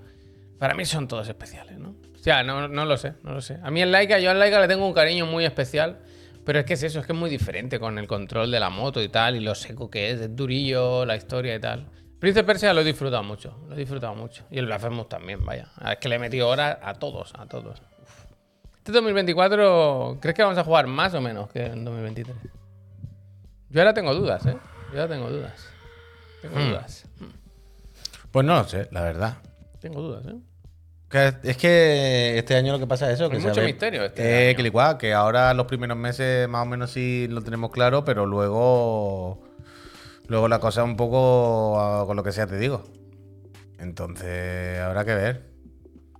Para 0.58 0.72
mí 0.72 0.86
son 0.86 1.06
todos 1.06 1.28
especiales, 1.28 1.78
¿no? 1.78 1.96
O 2.14 2.18
sea, 2.18 2.42
no, 2.42 2.66
no 2.66 2.86
lo 2.86 2.96
sé, 2.96 3.12
no 3.24 3.34
lo 3.34 3.42
sé. 3.42 3.58
A 3.62 3.70
mí 3.70 3.82
en 3.82 3.92
Laika, 3.92 4.18
yo 4.20 4.30
en 4.30 4.38
Laika 4.38 4.58
le 4.58 4.68
tengo 4.68 4.86
un 4.86 4.94
cariño 4.94 5.26
muy 5.26 5.44
especial. 5.44 5.98
Pero 6.44 6.58
es 6.60 6.64
que 6.64 6.74
es 6.74 6.82
eso, 6.82 7.00
es 7.00 7.06
que 7.06 7.12
es 7.12 7.18
muy 7.18 7.30
diferente 7.30 7.78
con 7.78 7.98
el 7.98 8.06
control 8.06 8.50
de 8.50 8.58
la 8.60 8.70
moto 8.70 9.02
y 9.02 9.08
tal, 9.08 9.36
y 9.36 9.40
lo 9.40 9.54
seco 9.54 9.90
que 9.90 10.10
es, 10.10 10.20
es 10.20 10.34
durillo, 10.34 11.04
la 11.04 11.16
historia 11.16 11.54
y 11.54 11.60
tal. 11.60 11.86
Prince 12.18 12.44
Persia 12.44 12.72
lo 12.74 12.80
he 12.80 12.84
disfrutado 12.84 13.22
mucho, 13.22 13.56
lo 13.68 13.74
he 13.74 13.78
disfrutado 13.78 14.14
mucho. 14.14 14.44
Y 14.50 14.58
el 14.58 14.66
Blasphemous 14.66 15.08
también, 15.08 15.44
vaya. 15.44 15.68
Es 15.90 15.96
que 15.98 16.08
le 16.08 16.16
he 16.16 16.18
metido 16.18 16.48
horas 16.48 16.78
a 16.82 16.94
todos, 16.94 17.32
a 17.38 17.46
todos. 17.46 17.80
Este 18.78 18.92
2024, 18.92 20.18
¿crees 20.20 20.34
que 20.34 20.42
vamos 20.42 20.58
a 20.58 20.64
jugar 20.64 20.86
más 20.86 21.14
o 21.14 21.20
menos 21.20 21.50
que 21.50 21.66
en 21.66 21.84
2023? 21.84 22.36
Yo 23.70 23.80
ahora 23.80 23.94
tengo 23.94 24.14
dudas, 24.14 24.44
¿eh? 24.46 24.56
Yo 24.92 25.00
ahora 25.00 25.08
tengo 25.14 25.30
dudas. 25.30 25.68
Tengo 26.42 26.56
Hmm. 26.56 26.68
dudas. 26.70 27.06
Pues 28.32 28.46
no 28.46 28.54
lo 28.54 28.64
sé, 28.64 28.88
la 28.90 29.02
verdad. 29.02 29.36
Tengo 29.80 30.00
dudas, 30.02 30.24
¿eh? 30.26 30.36
Que 31.10 31.32
es 31.42 31.56
que 31.56 32.38
este 32.38 32.54
año 32.54 32.72
lo 32.72 32.78
que 32.78 32.86
pasa 32.86 33.08
es 33.08 33.14
eso. 33.14 33.24
Hay 33.24 33.30
que 33.30 33.38
mucho 33.38 33.54
sabe- 33.54 33.66
misterio 33.66 34.04
este 34.04 34.22
eh, 34.22 34.48
año. 34.50 34.56
que 34.56 34.62
igual, 34.62 34.96
que 34.96 35.12
ahora 35.12 35.52
los 35.54 35.66
primeros 35.66 35.96
meses 35.96 36.48
más 36.48 36.62
o 36.62 36.66
menos 36.66 36.92
sí 36.92 37.26
lo 37.28 37.42
tenemos 37.42 37.70
claro, 37.72 38.04
pero 38.04 38.26
luego. 38.26 39.42
Luego 40.28 40.46
la 40.46 40.60
cosa 40.60 40.84
un 40.84 40.96
poco 40.96 41.80
ah, 41.80 42.04
con 42.06 42.16
lo 42.16 42.22
que 42.22 42.30
sea, 42.30 42.46
te 42.46 42.56
digo. 42.56 42.84
Entonces, 43.80 44.78
habrá 44.80 45.04
que 45.04 45.14
ver. 45.14 45.50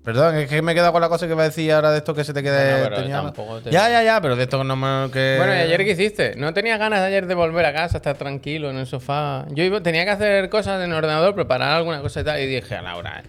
Perdón, 0.02 0.34
es 0.36 0.48
que 0.48 0.62
me 0.62 0.72
he 0.72 0.74
quedado 0.74 0.92
con 0.92 1.02
la 1.02 1.08
cosa 1.10 1.26
que 1.26 1.34
iba 1.34 1.42
a 1.42 1.46
decir 1.46 1.70
ahora 1.72 1.92
de 1.92 1.98
esto 1.98 2.14
que 2.14 2.24
se 2.24 2.32
te 2.32 2.42
quede. 2.42 2.88
Te- 2.88 3.70
Ya, 3.70 3.88
ya, 3.90 4.02
ya, 4.02 4.20
pero 4.20 4.34
de 4.34 4.44
esto 4.44 4.64
no 4.64 4.74
me. 4.74 5.10
Que... 5.12 5.34
Bueno, 5.36 5.54
¿y 5.54 5.58
ayer 5.58 5.84
qué 5.84 5.90
hiciste? 5.92 6.34
¿No 6.36 6.52
tenías 6.54 6.78
ganas 6.78 7.00
de 7.00 7.06
ayer 7.06 7.26
de 7.26 7.34
volver 7.34 7.66
a 7.66 7.72
casa, 7.74 7.98
estar 7.98 8.16
tranquilo 8.16 8.70
en 8.70 8.78
el 8.78 8.86
sofá? 8.86 9.46
Yo 9.50 9.62
iba- 9.62 9.82
tenía 9.82 10.04
que 10.04 10.10
hacer 10.10 10.48
cosas 10.48 10.82
en 10.82 10.90
el 10.90 10.96
ordenador, 10.96 11.34
preparar 11.34 11.76
alguna 11.76 12.00
cosa 12.00 12.22
y 12.22 12.24
tal, 12.24 12.40
y 12.40 12.46
dije 12.46 12.74
a 12.74 12.82
Laura, 12.82 13.20
eh, 13.24 13.28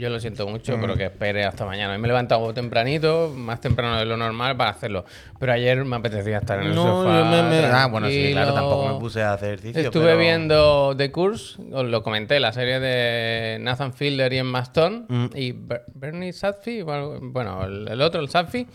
yo 0.00 0.10
lo 0.10 0.18
siento 0.18 0.48
mucho, 0.48 0.76
Mm. 0.76 0.80
pero 0.80 0.96
que 0.96 1.04
espere 1.04 1.44
hasta 1.44 1.64
mañana. 1.64 1.92
Hoy 1.92 1.98
me 2.00 2.06
he 2.06 2.08
levantado 2.08 2.52
tempranito, 2.52 3.32
más 3.36 3.60
temprano 3.60 3.98
de 3.98 4.04
lo 4.06 4.16
normal 4.16 4.56
para 4.56 4.70
hacerlo. 4.70 5.04
Pero 5.38 5.52
ayer 5.52 5.84
me 5.84 5.96
apetecía 5.96 6.38
estar 6.38 6.58
en 6.60 6.68
el 6.68 6.74
No, 6.74 6.82
sofá. 7.04 7.18
yo 7.18 7.24
me, 7.26 7.42
me- 7.42 7.66
Ah, 7.66 7.86
bueno, 7.86 8.08
sí, 8.08 8.30
claro, 8.32 8.54
tampoco 8.54 8.94
me 8.94 8.98
puse 8.98 9.22
a 9.22 9.34
hacer 9.34 9.50
ejercicio. 9.54 9.82
Estuve 9.82 10.06
pero- 10.06 10.18
viendo 10.18 10.94
The 10.96 11.12
Curse, 11.12 11.60
os 11.72 11.84
lo 11.84 12.02
comenté, 12.02 12.40
la 12.40 12.52
serie 12.52 12.80
de 12.80 13.58
Nathan 13.60 13.92
Fielder 13.92 14.32
y 14.32 14.38
Emma 14.38 14.60
Stone 14.60 15.02
Mm. 15.08 15.26
y 15.34 15.52
Ber- 15.52 15.84
Bernie 15.94 16.32
Sadfi, 16.32 16.82
bueno, 16.82 17.64
el, 17.64 17.86
el 17.88 18.00
otro, 18.02 18.20
el 18.20 18.28
Sadfi, 18.28 18.66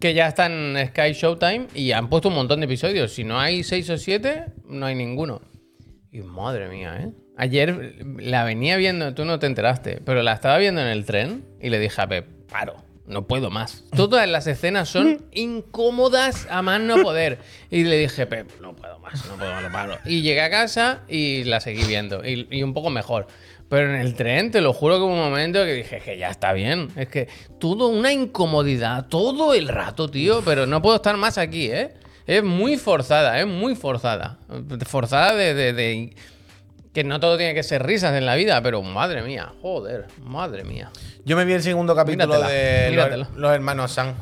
que 0.00 0.14
ya 0.14 0.28
está 0.28 0.46
en 0.46 0.76
Sky 0.88 1.12
Showtime 1.12 1.66
y 1.74 1.90
han 1.92 2.08
puesto 2.08 2.28
un 2.28 2.34
montón 2.36 2.60
de 2.60 2.66
episodios. 2.66 3.12
Si 3.12 3.24
no 3.24 3.40
hay 3.40 3.64
seis 3.64 3.88
o 3.90 3.96
siete, 3.96 4.44
no 4.68 4.86
hay 4.86 4.94
ninguno. 4.94 5.40
Y 6.10 6.20
madre 6.22 6.68
mía, 6.68 6.96
¿eh? 7.00 7.10
Ayer 7.36 7.94
la 8.18 8.44
venía 8.44 8.76
viendo, 8.76 9.14
tú 9.14 9.24
no 9.24 9.38
te 9.38 9.46
enteraste, 9.46 10.00
pero 10.04 10.22
la 10.22 10.32
estaba 10.32 10.58
viendo 10.58 10.80
en 10.80 10.88
el 10.88 11.04
tren 11.04 11.44
y 11.60 11.68
le 11.68 11.78
dije 11.78 12.00
a 12.00 12.08
Pep, 12.08 12.26
paro, 12.50 12.76
no 13.06 13.26
puedo 13.26 13.50
más. 13.50 13.84
Todas 13.94 14.28
las 14.28 14.46
escenas 14.46 14.88
son 14.88 15.26
incómodas 15.32 16.46
a 16.50 16.62
más 16.62 16.80
no 16.80 17.02
poder. 17.02 17.38
Y 17.70 17.84
le 17.84 17.98
dije, 17.98 18.26
Pep, 18.26 18.50
no 18.60 18.74
puedo 18.74 18.98
más, 19.00 19.26
no 19.26 19.36
puedo, 19.36 19.60
no 19.60 19.70
paro. 19.70 19.98
Y 20.04 20.22
llegué 20.22 20.40
a 20.40 20.50
casa 20.50 21.02
y 21.08 21.44
la 21.44 21.60
seguí 21.60 21.84
viendo, 21.84 22.24
y, 22.24 22.48
y 22.50 22.62
un 22.62 22.74
poco 22.74 22.90
mejor. 22.90 23.26
Pero 23.68 23.90
en 23.94 24.00
el 24.00 24.14
tren, 24.14 24.50
te 24.50 24.62
lo 24.62 24.72
juro 24.72 24.96
que 24.96 25.02
hubo 25.02 25.12
un 25.12 25.18
momento 25.18 25.62
que 25.64 25.74
dije 25.74 26.00
que 26.00 26.16
ya 26.16 26.30
está 26.30 26.54
bien. 26.54 26.88
Es 26.96 27.08
que 27.08 27.28
todo 27.60 27.88
una 27.88 28.12
incomodidad, 28.12 29.08
todo 29.08 29.52
el 29.52 29.68
rato, 29.68 30.10
tío, 30.10 30.42
pero 30.42 30.66
no 30.66 30.80
puedo 30.80 30.96
estar 30.96 31.16
más 31.18 31.36
aquí, 31.36 31.70
¿eh? 31.70 31.92
Es 32.28 32.44
muy 32.44 32.76
forzada, 32.76 33.40
es 33.40 33.46
muy 33.46 33.74
forzada. 33.74 34.38
Forzada 34.86 35.34
de, 35.34 35.54
de, 35.54 36.14
Que 36.92 37.02
no 37.02 37.20
todo 37.20 37.38
tiene 37.38 37.54
que 37.54 37.62
ser 37.62 37.86
risas 37.86 38.14
en 38.16 38.26
la 38.26 38.34
vida, 38.34 38.62
pero 38.62 38.82
madre 38.82 39.22
mía, 39.22 39.54
joder, 39.62 40.08
madre 40.22 40.62
mía. 40.62 40.90
Yo 41.24 41.38
me 41.38 41.46
vi 41.46 41.54
el 41.54 41.62
segundo 41.62 41.96
capítulo 41.96 42.38
de. 42.42 43.24
Los, 43.34 43.50
hermanos 43.50 43.92
Sam. 43.92 44.12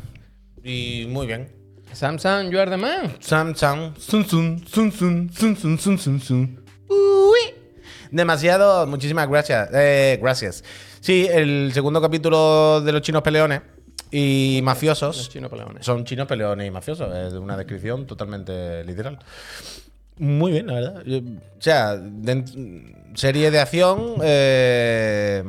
Y 0.63 1.07
muy 1.09 1.27
bien. 1.27 1.51
Sam 1.93 2.21
Sam, 2.21 2.49
you 2.49 2.61
are 2.61 2.71
the 2.71 2.77
man. 2.77 3.13
Sam 3.19 3.57
Sam, 3.57 3.97
sun 3.99 4.25
sun, 4.25 4.65
sun 4.69 4.93
sun, 4.93 5.29
sun 5.33 5.57
sun, 5.57 5.77
sun 5.77 5.99
sun, 5.99 6.21
sun. 6.21 6.65
Uy. 6.89 7.55
Demasiado, 8.13 8.87
muchísimas 8.87 9.29
gracias. 9.29 9.69
Eh, 9.75 10.21
gracias. 10.23 10.63
Sí, 11.01 11.27
el 11.29 11.73
segundo 11.75 12.01
capítulo 12.01 12.81
de 12.83 12.93
Los 12.93 13.03
Chinos 13.03 13.23
Peleones 13.23 13.63
y 14.19 14.57
Los 14.57 14.65
mafiosos. 14.65 15.29
chinos 15.29 15.51
peleones. 15.51 15.85
Son 15.85 16.05
chinos 16.05 16.27
peleones 16.27 16.67
y 16.67 16.71
mafiosos. 16.71 17.15
Es 17.15 17.35
una 17.35 17.57
descripción 17.57 18.07
totalmente 18.07 18.83
literal. 18.85 19.19
Muy 20.19 20.53
bien, 20.53 20.67
la 20.67 20.75
verdad. 20.75 21.03
Yo- 21.05 21.19
o 21.19 21.61
sea, 21.63 21.97
de- 21.97 22.95
serie 23.15 23.51
de 23.51 23.61
acción, 23.61 24.15
eh, 24.23 25.45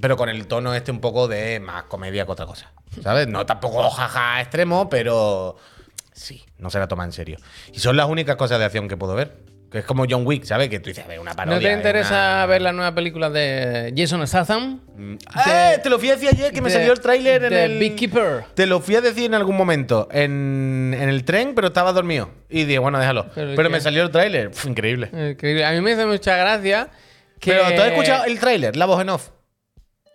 pero 0.00 0.16
con 0.16 0.28
el 0.28 0.46
tono 0.46 0.74
este 0.74 0.90
un 0.90 1.00
poco 1.00 1.28
de 1.28 1.60
más 1.60 1.84
comedia 1.84 2.24
que 2.24 2.32
otra 2.32 2.46
cosa. 2.46 2.72
¿Sabes? 3.02 3.28
No 3.28 3.44
tampoco 3.44 3.88
jaja 3.90 4.40
extremo, 4.40 4.88
pero 4.88 5.56
sí, 6.12 6.42
no 6.58 6.70
se 6.70 6.78
la 6.78 6.88
toma 6.88 7.04
en 7.04 7.12
serio. 7.12 7.36
Y 7.72 7.78
son 7.78 7.96
las 7.96 8.08
únicas 8.08 8.36
cosas 8.36 8.58
de 8.58 8.64
acción 8.64 8.88
que 8.88 8.96
puedo 8.96 9.14
ver. 9.14 9.36
Que 9.76 9.80
es 9.80 9.84
como 9.86 10.06
John 10.08 10.26
Wick, 10.26 10.44
¿sabes? 10.44 10.70
Que 10.70 10.80
tú 10.80 10.88
dices, 10.88 11.04
a 11.04 11.06
ver, 11.06 11.20
una 11.20 11.34
parodia. 11.34 11.56
¿No 11.56 11.60
te 11.62 11.70
es 11.70 11.76
interesa 11.76 12.14
una- 12.14 12.46
ver 12.46 12.62
la 12.62 12.72
nueva 12.72 12.94
película 12.94 13.28
de 13.28 13.92
Jason 13.94 14.26
Statham? 14.26 14.80
¡Eh! 15.46 15.78
Te 15.82 15.90
lo 15.90 15.98
fui 15.98 16.08
a 16.08 16.14
decir 16.14 16.30
ayer 16.32 16.50
que 16.50 16.62
me 16.62 16.70
salió 16.70 16.92
el 16.94 17.00
tráiler 17.00 17.44
en 17.44 17.52
el. 17.52 17.78
Beekeeper. 17.78 18.44
Te 18.54 18.64
lo 18.64 18.80
fui 18.80 18.96
a 18.96 19.02
decir 19.02 19.26
en 19.26 19.34
algún 19.34 19.54
momento 19.54 20.08
en, 20.10 20.96
en 20.98 21.10
el 21.10 21.24
tren, 21.24 21.54
pero 21.54 21.66
estaba 21.66 21.92
dormido. 21.92 22.30
Y 22.48 22.64
dije, 22.64 22.78
bueno, 22.78 22.98
déjalo. 22.98 23.26
¿Pero 23.34 23.68
me 23.68 23.80
salió 23.82 24.02
el 24.02 24.10
tráiler. 24.10 24.50
Increíble. 24.64 25.10
Increíble. 25.12 25.66
A 25.66 25.72
mí 25.72 25.82
me 25.82 25.92
hace 25.92 26.06
mucha 26.06 26.36
gracia 26.38 26.88
que... 27.38 27.50
Pero 27.50 27.74
¿tú 27.74 27.82
has 27.82 27.88
escuchado 27.88 28.24
el 28.24 28.40
tráiler? 28.40 28.76
La 28.76 28.86
voz 28.86 29.02
en 29.02 29.10
off. 29.10 29.28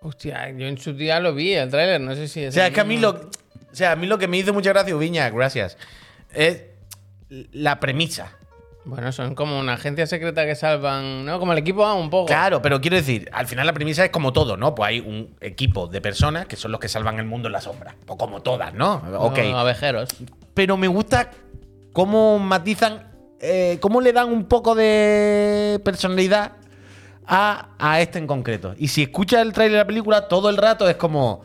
Hostia, 0.02 0.50
yo 0.50 0.66
en 0.66 0.80
su 0.80 0.94
día 0.94 1.20
lo 1.20 1.36
vi, 1.36 1.54
el 1.54 1.70
tráiler, 1.70 2.02
no 2.02 2.16
sé 2.16 2.28
si 2.28 2.44
es... 2.44 2.50
O 2.50 2.52
sea, 2.56 2.66
es 2.66 2.74
que 2.74 2.82
a 2.82 2.84
mí 2.84 2.98
lo, 2.98 3.10
o 3.12 3.30
sea, 3.72 3.92
a 3.92 3.96
mí 3.96 4.08
lo 4.08 4.18
que 4.18 4.28
me 4.28 4.38
hizo 4.40 4.52
mucha 4.52 4.72
gracia, 4.74 4.96
Viña, 4.96 5.30
gracias, 5.30 5.78
es 6.34 6.64
la 7.30 7.80
premisa. 7.80 8.32
Bueno, 8.84 9.12
son 9.12 9.36
como 9.36 9.60
una 9.60 9.74
agencia 9.74 10.08
secreta 10.08 10.46
que 10.46 10.56
salvan, 10.56 11.24
¿no? 11.26 11.40
Como 11.40 11.52
el 11.54 11.60
equipo 11.60 11.86
A 11.86 11.94
un 11.94 12.10
poco. 12.10 12.26
Claro, 12.26 12.62
pero 12.62 12.82
quiero 12.82 12.96
decir, 12.98 13.30
al 13.32 13.46
final 13.48 13.68
la 13.68 13.74
premisa 13.74 14.04
es 14.04 14.10
como 14.12 14.34
todo, 14.34 14.58
¿no? 14.58 14.74
Pues 14.74 14.90
hay 14.90 15.00
un 15.00 15.36
equipo 15.40 15.88
de 15.88 16.02
personas 16.02 16.48
que 16.48 16.56
son 16.56 16.72
los 16.72 16.80
que 16.80 16.88
salvan 16.90 17.20
el 17.20 17.26
mundo 17.26 17.48
en 17.48 17.54
la 17.54 17.62
sombra. 17.62 17.96
O 18.08 18.18
como 18.18 18.42
todas, 18.42 18.74
¿no? 18.74 18.96
Ok. 19.20 19.38
No, 19.52 19.60
abejeros. 19.60 20.10
Pero 20.56 20.78
me 20.78 20.88
gusta 20.88 21.30
cómo 21.94 22.40
matizan, 22.40 23.08
eh, 23.40 23.78
cómo 23.82 24.02
le 24.02 24.14
dan 24.14 24.30
un 24.34 24.46
poco 24.46 24.74
de 24.74 25.80
personalidad 25.86 26.54
a, 27.28 27.70
a 27.78 28.02
este 28.02 28.18
en 28.18 28.26
concreto. 28.28 28.74
Y 28.78 28.88
si 28.88 29.04
escuchas 29.04 29.42
el 29.44 29.54
trailer 29.54 29.74
de 29.74 29.78
la 29.84 29.88
película, 29.88 30.28
todo 30.28 30.50
el 30.50 30.58
rato 30.58 30.90
es 30.90 30.96
como 30.96 31.44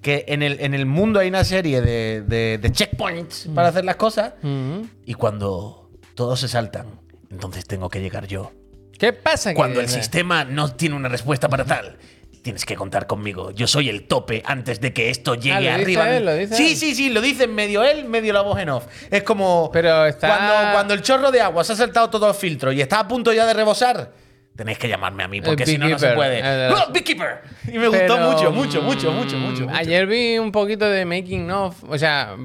que 0.00 0.24
en 0.26 0.42
el, 0.42 0.58
en 0.60 0.74
el 0.74 0.86
mundo 0.86 1.20
hay 1.20 1.28
una 1.28 1.44
serie 1.44 1.80
de, 1.80 2.22
de- 2.22 2.58
de 2.58 2.72
checkpoints 2.72 3.48
para 3.54 3.68
hacer 3.68 3.84
las 3.84 3.96
cosas. 3.96 4.32
Mm. 4.42 4.80
Y 5.06 5.14
cuando 5.14 5.81
todos 6.14 6.40
se 6.40 6.48
saltan, 6.48 7.00
entonces 7.30 7.64
tengo 7.66 7.88
que 7.88 8.00
llegar 8.00 8.26
yo. 8.26 8.52
¿Qué 8.98 9.12
pasa? 9.12 9.54
Cuando 9.54 9.80
el 9.80 9.88
sistema 9.88 10.44
no 10.44 10.72
tiene 10.74 10.94
una 10.94 11.08
respuesta 11.08 11.48
para 11.48 11.64
tal, 11.64 11.96
tienes 12.42 12.64
que 12.64 12.74
contar 12.76 13.06
conmigo. 13.06 13.50
Yo 13.50 13.66
soy 13.66 13.88
el 13.88 14.06
tope 14.06 14.42
antes 14.46 14.80
de 14.80 14.92
que 14.92 15.10
esto 15.10 15.34
llegue 15.34 15.68
Ah, 15.70 15.78
¿lo 15.78 15.84
dice 15.84 16.00
arriba. 16.00 16.16
él? 16.16 16.24
¿Lo 16.24 16.34
dice 16.34 16.56
sí, 16.56 16.70
él? 16.72 16.76
sí, 16.76 16.94
sí, 16.94 17.10
lo 17.10 17.20
dice 17.20 17.46
medio 17.46 17.82
él, 17.84 18.04
medio 18.04 18.32
la 18.32 18.42
voz 18.42 18.58
en 18.60 18.68
off. 18.68 18.86
Es 19.10 19.22
como 19.22 19.70
Pero 19.72 20.06
está- 20.06 20.28
cuando, 20.28 20.72
cuando 20.72 20.94
el 20.94 21.02
chorro 21.02 21.30
de 21.32 21.40
agua 21.40 21.64
se 21.64 21.72
ha 21.72 21.76
saltado 21.76 22.10
todos 22.10 22.28
los 22.28 22.36
filtros 22.36 22.74
y 22.74 22.80
está 22.80 23.00
a 23.00 23.08
punto 23.08 23.32
ya 23.32 23.46
de 23.46 23.54
rebosar. 23.54 24.12
Tenéis 24.54 24.78
que 24.78 24.86
llamarme 24.88 25.22
a 25.24 25.28
mí 25.28 25.40
porque 25.40 25.62
El 25.62 25.68
si 25.68 25.78
no, 25.78 25.88
no 25.88 25.98
se 25.98 26.06
beekeeper, 26.06 26.14
puede. 26.16 26.38
el 26.40 26.70
la- 26.70 26.84
¡Oh, 26.88 26.92
beekeeper! 26.92 27.40
Y 27.68 27.78
me 27.78 27.88
gustó 27.88 28.02
Pero, 28.06 28.30
mucho, 28.32 28.52
mucho, 28.52 28.82
mucho, 28.82 29.10
mm, 29.10 29.14
mucho, 29.16 29.36
mucho, 29.38 29.62
mucho. 29.66 29.74
Ayer 29.74 30.06
vi 30.06 30.38
un 30.38 30.52
poquito 30.52 30.84
de 30.84 31.04
making 31.06 31.50
of, 31.50 31.82
o 31.88 31.96
sea, 31.98 32.36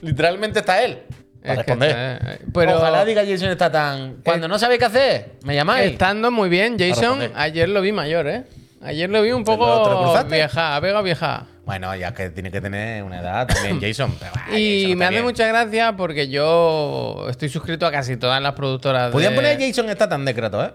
Literalmente 0.00 0.60
está 0.60 0.82
él. 0.84 1.02
Para 1.44 1.56
responder. 1.56 1.90
está- 1.90 2.38
pero- 2.52 2.76
Ojalá 2.78 3.04
diga 3.04 3.22
Jason 3.24 3.50
está 3.50 3.70
tan. 3.70 4.16
Cuando 4.24 4.48
no 4.48 4.58
sabe 4.58 4.78
qué 4.78 4.86
hacer, 4.86 5.32
me 5.44 5.54
llamáis. 5.54 5.92
estando 5.92 6.30
muy 6.30 6.48
bien, 6.48 6.76
Jason, 6.78 7.20
ayer 7.34 7.68
lo 7.68 7.80
vi 7.82 7.92
mayor, 7.92 8.26
¿eh? 8.28 8.44
Ayer 8.82 9.08
lo 9.10 9.22
vi 9.22 9.30
un 9.32 9.44
¿Te 9.44 9.50
lo- 9.56 9.58
te 9.82 9.90
lo 9.90 10.02
poco 10.14 10.24
vieja, 10.24 10.78
vega 10.80 11.00
vieja. 11.02 11.46
Bueno, 11.64 11.94
ya 11.96 12.12
que 12.12 12.28
tiene 12.28 12.50
que 12.50 12.60
tener 12.60 13.02
una 13.02 13.20
edad 13.20 13.46
también, 13.46 13.80
Jason. 13.80 14.14
pero, 14.18 14.32
ah, 14.34 14.58
Y 14.58 14.82
Jason 14.82 14.98
me 14.98 15.04
hace 15.06 15.12
bien. 15.14 15.24
mucha 15.24 15.46
gracia 15.46 15.96
porque 15.96 16.28
yo 16.28 17.26
estoy 17.30 17.48
suscrito 17.48 17.86
a 17.86 17.90
casi 17.90 18.18
todas 18.18 18.42
las 18.42 18.52
productoras 18.52 19.10
Podían 19.12 19.32
de... 19.32 19.36
poner 19.36 19.58
Jason 19.58 19.88
está 19.88 20.06
tan 20.08 20.24
de 20.26 20.34
Kratos, 20.34 20.68
¿eh? 20.68 20.72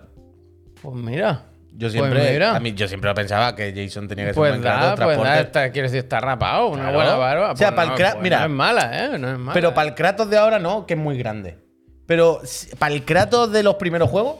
Pues 0.81 0.95
mira. 0.95 1.43
Yo 1.71 1.87
Pues 1.87 1.93
siempre, 1.93 2.45
a 2.45 2.59
mí, 2.59 2.73
yo 2.73 2.87
siempre 2.87 3.13
pensaba 3.13 3.55
que 3.55 3.71
Jason 3.73 4.07
tenía 4.07 4.25
que 4.25 4.29
ser 4.31 4.35
Pues 4.35 4.51
un 4.53 4.61
buen 4.61 4.73
da, 4.73 4.95
pues 4.95 5.17
da, 5.17 5.39
está- 5.39 5.71
quiero 5.71 5.87
decir, 5.87 5.99
está 5.99 6.19
rapado, 6.19 6.67
una 6.67 6.81
Claro. 6.83 6.95
buena 6.97 7.15
barba. 7.15 7.51
O 7.51 7.55
sea, 7.55 7.73
Pues 7.73 7.87
no, 7.87 7.95
cra- 7.95 8.11
pues 8.13 8.23
mira. 8.23 8.39
no 8.39 8.45
es 8.45 8.49
mala, 8.51 9.05
¿eh? 9.05 9.17
No 9.17 9.31
es 9.31 9.37
mala. 9.37 9.53
Pero 9.53 9.73
para 9.73 9.87
el 9.89 9.95
Kratos 9.95 10.29
de 10.29 10.37
ahora 10.37 10.59
no, 10.59 10.85
que 10.85 10.95
es 10.95 10.99
muy 10.99 11.17
grande. 11.17 11.57
Pero 12.05 12.41
para 12.79 12.93
el 12.93 13.05
Kratos 13.05 13.51
de 13.51 13.63
los 13.63 13.75
primeros 13.75 14.09
juegos, 14.09 14.37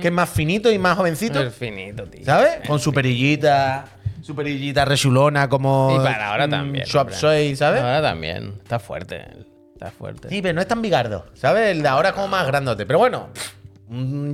que 0.00 0.06
es 0.08 0.12
más 0.12 0.30
finito 0.30 0.70
y 0.70 0.78
más 0.78 0.96
jovencito, 0.96 1.42
Es 1.42 1.54
finito, 1.54 2.04
tío. 2.04 2.24
¿sabes? 2.24 2.66
Con 2.66 2.78
su 2.78 2.92
perillita, 2.92 3.84
su 4.22 4.34
perillita 4.34 4.84
rechulona 4.84 5.48
como. 5.48 5.90
Y 5.94 5.98
para 6.04 6.30
ahora 6.30 6.46
mm, 6.46 6.50
también. 6.50 6.86
Swap. 6.86 7.10
Soy, 7.10 7.56
¿sabes? 7.56 7.80
Ahora 7.82 8.00
también. 8.00 8.54
Está 8.62 8.78
fuerte. 8.78 9.26
Está 9.74 9.90
fuerte. 9.90 10.28
Sí, 10.28 10.40
pero 10.42 10.54
no 10.54 10.60
es 10.60 10.66
tan 10.68 10.80
bigardo, 10.82 11.26
¿sabes? 11.34 11.70
El 11.70 11.82
de 11.82 11.88
ahora 11.88 12.08
es 12.10 12.14
como 12.14 12.28
más 12.28 12.46
grandote. 12.46 12.84
Pero 12.86 12.98
bueno, 12.98 13.28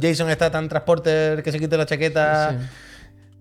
Jason 0.01 0.31
está 0.31 0.51
tan 0.51 0.69
transporter 0.69 1.43
que 1.43 1.53
se 1.53 1.59
quite 1.61 1.77
la 1.77 1.87
chaqueta 1.87 2.59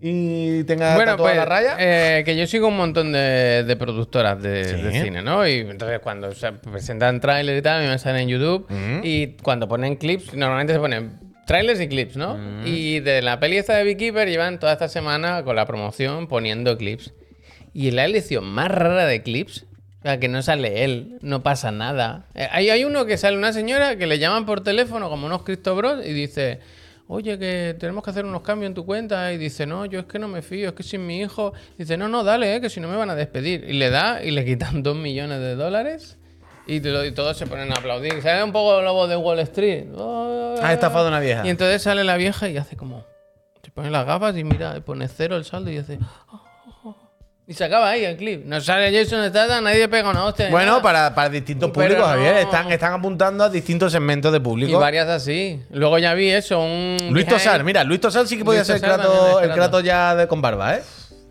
y 0.01 0.63
tenga 0.65 0.95
Bueno, 0.95 1.15
toda 1.15 1.29
pues 1.29 1.37
la 1.37 1.45
raya. 1.45 1.75
eh, 1.79 2.23
que 2.25 2.35
yo 2.35 2.45
sigo 2.45 2.67
un 2.67 2.75
montón 2.75 3.13
de, 3.13 3.63
de 3.65 3.75
productoras 3.77 4.41
de, 4.41 4.65
Sí. 4.65 4.81
de 4.81 5.01
cine, 5.01 5.21
¿no? 5.21 5.47
Y 5.47 5.59
entonces 5.59 5.99
cuando 5.99 6.33
se 6.33 6.51
presentan 6.51 7.21
trailers 7.21 7.59
y 7.59 7.61
tal, 7.61 7.79
a 7.79 7.83
mí 7.83 7.87
me 7.87 7.97
salen 7.97 8.23
en 8.23 8.27
YouTube. 8.29 8.65
Mm. 8.69 8.99
Y 9.03 9.27
cuando 9.41 9.67
ponen 9.69 9.95
clips, 9.95 10.33
normalmente 10.33 10.73
se 10.73 10.79
ponen 10.79 11.19
trailers 11.47 11.79
y 11.79 11.87
clips, 11.87 12.17
¿no? 12.17 12.35
Mm. 12.37 12.63
Y 12.67 12.99
de 12.99 13.21
la 13.21 13.39
peli 13.39 13.55
esta 13.57 13.75
de 13.77 13.85
Beekeeper 13.85 14.27
llevan 14.29 14.59
toda 14.59 14.73
esta 14.73 14.89
semana 14.89 15.43
con 15.43 15.55
la 15.55 15.65
promoción 15.65 16.27
poniendo 16.27 16.77
clips. 16.77 17.13
Y 17.73 17.91
la 17.91 18.03
elección 18.05 18.43
más 18.43 18.69
rara 18.69 19.05
de 19.05 19.23
clips, 19.23 19.65
sea, 20.03 20.19
que 20.19 20.27
no 20.27 20.41
sale 20.41 20.83
él, 20.83 21.17
no 21.21 21.41
pasa 21.43 21.71
nada. 21.71 22.25
Eh, 22.35 22.47
Hay, 22.51 22.69
hay 22.69 22.83
uno 22.85 23.05
que 23.05 23.17
sale 23.17 23.37
una 23.37 23.51
señora 23.53 23.95
que 23.97 24.05
le 24.07 24.19
llaman 24.19 24.45
por 24.45 24.61
teléfono 24.61 25.09
como 25.09 25.25
unos 25.25 25.43
Cristo 25.43 25.75
Bros 25.75 26.05
y 26.05 26.13
dice, 26.13 26.59
oye, 27.07 27.37
que 27.39 27.75
tenemos 27.79 28.03
que 28.03 28.09
hacer 28.09 28.25
unos 28.25 28.41
cambios 28.41 28.69
en 28.69 28.73
tu 28.75 28.85
cuenta. 28.85 29.31
Y 29.33 29.37
dice, 29.37 29.65
no, 29.65 29.85
yo 29.85 29.99
es 29.99 30.05
que 30.05 30.19
no 30.19 30.27
me 30.27 30.41
fío, 30.41 30.69
es 30.69 30.73
que 30.75 30.83
sin 30.83 31.05
mi 31.07 31.19
hijo. 31.21 31.53
Dice, 31.77 31.97
no, 31.97 32.07
no, 32.09 32.23
dale, 32.23 32.55
eh, 32.55 32.61
que 32.61 32.69
si 32.69 32.79
no 32.79 32.87
me 32.87 32.95
van 32.97 33.09
a 33.09 33.15
despedir. 33.15 33.63
Y 33.69 33.73
le 33.73 33.89
da 33.89 34.23
y 34.23 34.31
le 34.31 34.43
quitan 34.45 34.83
dos 34.83 34.95
millones 34.95 35.39
de 35.39 35.55
dólares. 35.55 36.17
Y, 36.65 36.79
te 36.79 36.89
lo- 36.91 37.03
y 37.05 37.11
todos 37.11 37.37
se 37.37 37.45
ponen 37.45 37.71
a 37.71 37.75
aplaudir. 37.75 38.21
Sale 38.21 38.41
un 38.43 38.51
poco 38.53 38.79
el 38.79 38.85
lobo 38.85 39.07
de 39.07 39.15
Wall 39.17 39.39
Street. 39.39 39.85
Has 40.61 40.71
estafado 40.73 41.05
a 41.05 41.07
una 41.09 41.19
vieja. 41.19 41.45
Y 41.45 41.49
entonces 41.49 41.81
sale 41.81 42.03
la 42.05 42.15
vieja 42.17 42.47
y 42.49 42.55
hace 42.57 42.77
como. 42.77 43.03
Se 43.63 43.69
pone 43.71 43.89
las 43.91 44.05
gafas 44.05 44.35
y 44.37 44.43
mira, 44.43 44.79
pone 44.81 45.07
cero 45.07 45.35
el 45.35 45.43
saldo 45.45 45.71
y 45.71 45.77
dice. 45.77 45.99
"Oh, 46.01 46.05
oh, 46.31 46.35
oh". 46.35 46.42
Y 47.45 47.53
se 47.53 47.65
acaba 47.65 47.89
ahí 47.89 48.05
el 48.05 48.15
clip. 48.15 48.45
No 48.45 48.61
sale 48.61 48.89
Jason 48.97 49.27
Statham, 49.29 49.65
nadie 49.65 49.87
pega 49.89 50.09
una 50.09 50.23
hostia. 50.25 50.49
Bueno, 50.49 50.81
para, 50.81 51.13
para 51.13 51.27
distintos 51.27 51.71
Pero 51.73 51.87
públicos, 51.87 51.99
no. 51.99 52.13
Javier. 52.13 52.37
Están, 52.37 52.71
están 52.71 52.93
apuntando 52.93 53.43
a 53.43 53.49
distintos 53.49 53.91
segmentos 53.91 54.31
de 54.31 54.37
Y 54.37 54.41
público. 54.41 54.79
varias 54.79 55.09
así. 55.09 55.59
Luego 55.71 55.97
ya 55.97 56.13
vi 56.13 56.29
eso, 56.29 56.61
un. 56.61 56.95
Luis 57.11 57.27
Tosar, 57.27 57.63
mira, 57.65 57.83
Luis 57.83 57.99
Tosar 57.99 58.25
sí 58.27 58.37
que 58.37 58.45
podía 58.45 58.63
ser 58.63 58.77
el 58.77 58.81
es 58.83 58.87
el. 59.49 59.51
Kratos 59.51 59.83
ya 59.83 60.15
de, 60.15 60.27
con 60.27 60.41
barba, 60.41 60.75
¿eh? 60.77 60.81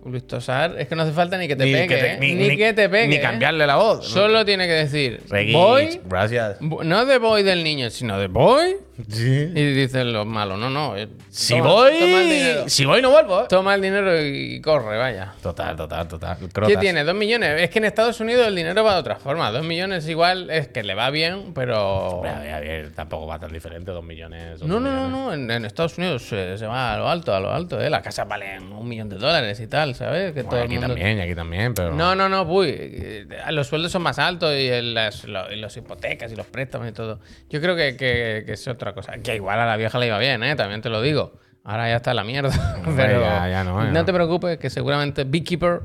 Luis 0.05 0.27
Tosar, 0.27 0.75
es 0.79 0.89
que 0.89 0.97
no 0.97 1.05
hace 1.05 1.13
falta 1.13 1.39
ni 1.39 1.47
que 1.49 1.55
te 1.57 1.65
Ni 1.65 1.73
pegue. 1.73 1.87
que 1.89 1.97
te- 1.97 2.13
¿eh? 2.15 2.19
ni- 2.19 2.57
que 2.59 2.73
te 2.75 2.89
pegue. 2.89 3.07
Ni 3.09 3.15
¿eh? 3.15 3.21
cambiarle 3.21 3.67
la 3.67 3.77
voz. 3.77 4.07
Solo 4.07 4.45
tiene 4.45 4.67
que 4.67 4.73
decir. 4.73 5.23
Voy. 5.53 6.01
Gracias. 6.05 6.57
No 6.61 7.07
de 7.07 7.19
voy 7.19 7.43
del 7.45 7.63
niño, 7.65 7.89
sino 7.89 8.19
de 8.19 8.27
voy. 8.27 8.77
Sí. 9.09 9.51
Y 9.55 9.73
dicen 9.75 10.13
los 10.13 10.27
malos. 10.27 10.59
No, 10.59 10.71
no. 10.71 10.97
eh, 10.97 11.09
Si 11.31 11.57
toma- 11.57 11.71
voy. 11.71 11.93
Toma 11.99 12.21
el 12.23 12.29
dinero. 12.31 12.69
Si 12.69 12.85
voy, 12.85 13.03
no 13.03 13.11
vuelvo, 13.11 13.43
¿eh? 13.43 13.47
Toma 13.49 13.75
el 13.75 13.83
dinero 13.83 14.21
y 14.21 14.61
corre, 14.61 14.99
vaya. 14.99 15.33
Total, 15.43 15.77
total, 15.77 16.09
total. 16.09 16.37
¿Qué 16.39 16.49
Crotas. 16.49 16.81
tiene? 16.81 17.05
¿Dos 17.05 17.15
millones? 17.15 17.61
Es 17.63 17.71
que 17.71 17.79
en 17.79 17.85
Estados 17.87 18.21
Unidos 18.21 18.47
el 18.47 18.55
dinero 18.57 18.83
va 18.85 18.95
de 18.95 19.01
otra 19.01 19.17
forma. 19.17 19.51
Dos 19.51 19.65
millones 19.65 20.09
igual 20.09 20.51
es 20.51 20.69
que 20.69 20.83
le 20.83 20.95
va 20.95 21.11
bien, 21.11 21.53
pero... 21.55 21.83
Hombre, 22.19 22.31
a 22.31 22.39
ver, 22.41 22.55
a 22.55 22.61
ver, 22.61 22.93
tampoco 22.95 23.27
va 23.27 23.39
tan 23.39 23.53
diferente, 23.53 23.91
dos 23.91 24.05
millones. 24.05 24.61
No, 24.63 24.79
no, 24.79 24.91
no, 24.93 25.09
millones. 25.09 25.11
no. 25.11 25.33
En, 25.33 25.51
en 25.51 25.65
Estados 25.65 25.99
Unidos 25.99 26.23
se, 26.29 26.59
se 26.59 26.67
va 26.67 26.95
a 26.95 26.99
lo 26.99 27.09
alto, 27.09 27.35
a 27.35 27.41
lo 27.41 27.51
alto, 27.53 27.81
¿eh? 27.81 27.91
Las 27.91 28.03
casas 28.03 28.27
valen 28.29 28.73
un 28.73 28.89
millón 28.89 29.09
de 29.09 29.17
dólares 29.17 29.59
y 29.61 29.67
tal, 29.67 29.95
¿sabes? 29.95 30.33
Que 30.33 30.43
Bueno, 30.43 30.51
todo 30.51 30.61
el 30.61 30.67
aquí 30.67 30.75
mundo... 30.75 30.89
también, 30.89 31.19
y 31.19 31.21
aquí 31.21 31.35
también, 31.35 31.75
pero. 31.75 31.95
No, 31.95 32.15
no, 32.15 32.29
no, 32.29 32.43
uy. 32.43 32.75
eh, 32.77 33.27
Los 33.51 33.67
sueldos 33.69 33.91
son 33.93 34.03
más 34.03 34.19
altos 34.19 34.55
y 34.55 34.69
el- 34.69 34.95
las 34.95 35.25
lo- 35.25 35.51
y 35.53 35.57
los 35.57 35.77
hipotecas 35.77 36.31
y 36.33 36.37
los 36.37 36.47
préstamos 36.47 36.89
y 36.89 36.93
todo. 36.93 37.21
Yo 37.51 37.61
creo 37.61 37.75
que, 37.77 37.97
que- 37.97 38.43
que 38.47 38.53
es 38.53 38.69
otra 38.69 38.92
cosa. 38.95 39.13
Que 39.23 39.37
igual 39.37 39.59
a 39.61 39.67
la 39.67 39.77
vieja 39.77 39.99
le 39.99 40.07
iba 40.07 40.19
bien, 40.19 40.43
¿eh? 40.43 40.55
También 40.57 40.81
te 40.83 40.89
lo 40.89 41.01
digo. 41.03 41.39
Ahora 41.65 41.89
ya 41.89 41.97
está 41.97 42.13
la 42.15 42.25
mierda. 42.25 42.51
Pero 42.97 43.21
ya- 43.21 43.49
ya 43.49 43.65
no, 43.65 43.83
ya 43.85 43.91
no. 43.93 44.05
te 44.05 44.13
preocupes, 44.13 44.59
que 44.59 44.69
seguramente 44.71 45.25
Beekeeper 45.25 45.81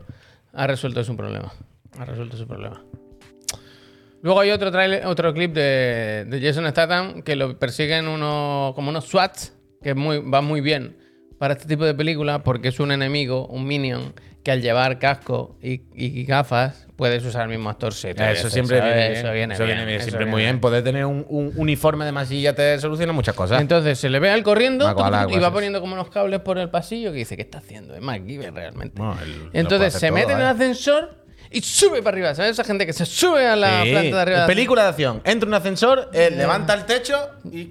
ha 0.54 0.67
resuelto 0.67 1.04
su 1.04 1.15
problema. 1.15 1.52
Ha 2.00 2.06
resuelto 2.06 2.36
su 2.38 2.48
problema. 2.48 2.82
Luego 4.24 4.39
hay 4.39 4.50
otro 4.52 4.72
trailer, 4.72 5.06
otro 5.06 5.34
clip 5.34 5.54
de, 5.54 6.26
de 6.28 6.41
Jason 6.41 6.67
Statham 6.70 7.22
que 7.22 7.36
lo 7.36 7.58
persiguen 7.60 8.08
unos, 8.08 8.74
como 8.74 8.89
unos 8.89 9.06
SWATs, 9.06 9.54
que 9.82 9.91
es 9.91 9.96
muy, 9.96 10.20
va 10.20 10.41
muy 10.41 10.60
bien 10.62 10.98
para 11.38 11.54
este 11.54 11.67
tipo 11.67 11.86
de 11.86 11.93
películas 11.93 12.41
porque 12.43 12.70
es 12.70 12.80
un 12.80 12.91
enemigo, 12.91 13.46
un 13.48 13.67
minion, 13.67 14.13
que 14.43 14.52
al 14.52 14.62
llevar 14.62 14.98
casco 14.98 15.58
y, 15.62 15.84
y 15.93 16.24
gafas 16.26 16.87
puedes 16.98 17.24
usar 17.24 17.44
el 17.44 17.50
mismo 17.50 17.70
actor 17.70 17.94
siete 17.94 18.30
Eso 18.34 18.50
siempre 18.50 18.80
¿sabes? 18.80 18.94
viene 18.96 19.08
bien. 19.10 19.22
Eso 19.24 19.32
viene 19.34 19.54
Eso 19.54 19.64
bien. 19.64 19.78
viene 19.78 19.90
bien, 19.90 20.02
siempre 20.02 20.18
viene 20.26 20.32
muy 20.32 20.42
bien. 20.42 20.60
Poder 20.60 20.84
tener 20.84 21.06
un, 21.06 21.26
un 21.30 21.54
uniforme 21.56 22.04
de 22.04 22.12
masilla 22.12 22.54
te 22.54 22.78
soluciona 22.80 23.14
muchas 23.14 23.36
cosas. 23.36 23.62
Entonces 23.62 23.98
se 23.98 24.10
le 24.10 24.20
ve 24.20 24.30
al 24.32 24.44
corriendo 24.44 24.86
al 24.86 24.92
agua, 25.00 25.28
y 25.30 25.40
va 25.40 25.48
sí. 25.48 25.54
poniendo 25.54 25.80
como 25.80 25.94
unos 25.94 26.10
cables 26.10 26.42
por 26.42 26.58
el 26.58 26.70
pasillo 26.70 27.12
que 27.12 27.20
dice, 27.20 27.36
¿qué 27.38 27.44
está 27.44 27.60
haciendo? 27.60 27.96
Es 27.96 28.02
MacGyver 28.02 28.54
realmente. 28.54 29.02
Él 29.24 29.50
Entonces 29.54 29.94
se 29.94 30.08
todo, 30.08 30.16
mete 30.16 30.32
en 30.34 30.40
el 30.40 30.44
¿eh? 30.46 30.50
ascensor 30.50 31.16
y 31.50 31.62
sube 31.62 32.02
para 32.02 32.16
arriba. 32.16 32.36
¿Sabes? 32.36 32.52
Esa 32.52 32.66
gente 32.66 32.86
que 32.86 32.92
se 32.92 33.06
sube 33.06 33.48
a 33.48 33.56
la 33.56 33.84
Sí, 33.84 33.92
planta 33.92 34.16
de 34.18 34.22
arriba. 34.22 34.38
del 34.40 34.48
Película 34.48 34.84
de 34.84 34.90
acción. 34.90 35.22
Entra 35.24 35.46
en 35.46 35.48
un 35.48 35.54
ascensor, 35.54 36.10
eh, 36.14 36.30
levanta 36.36 36.74
el 36.74 36.84
techo 36.86 37.16
y. 37.50 37.70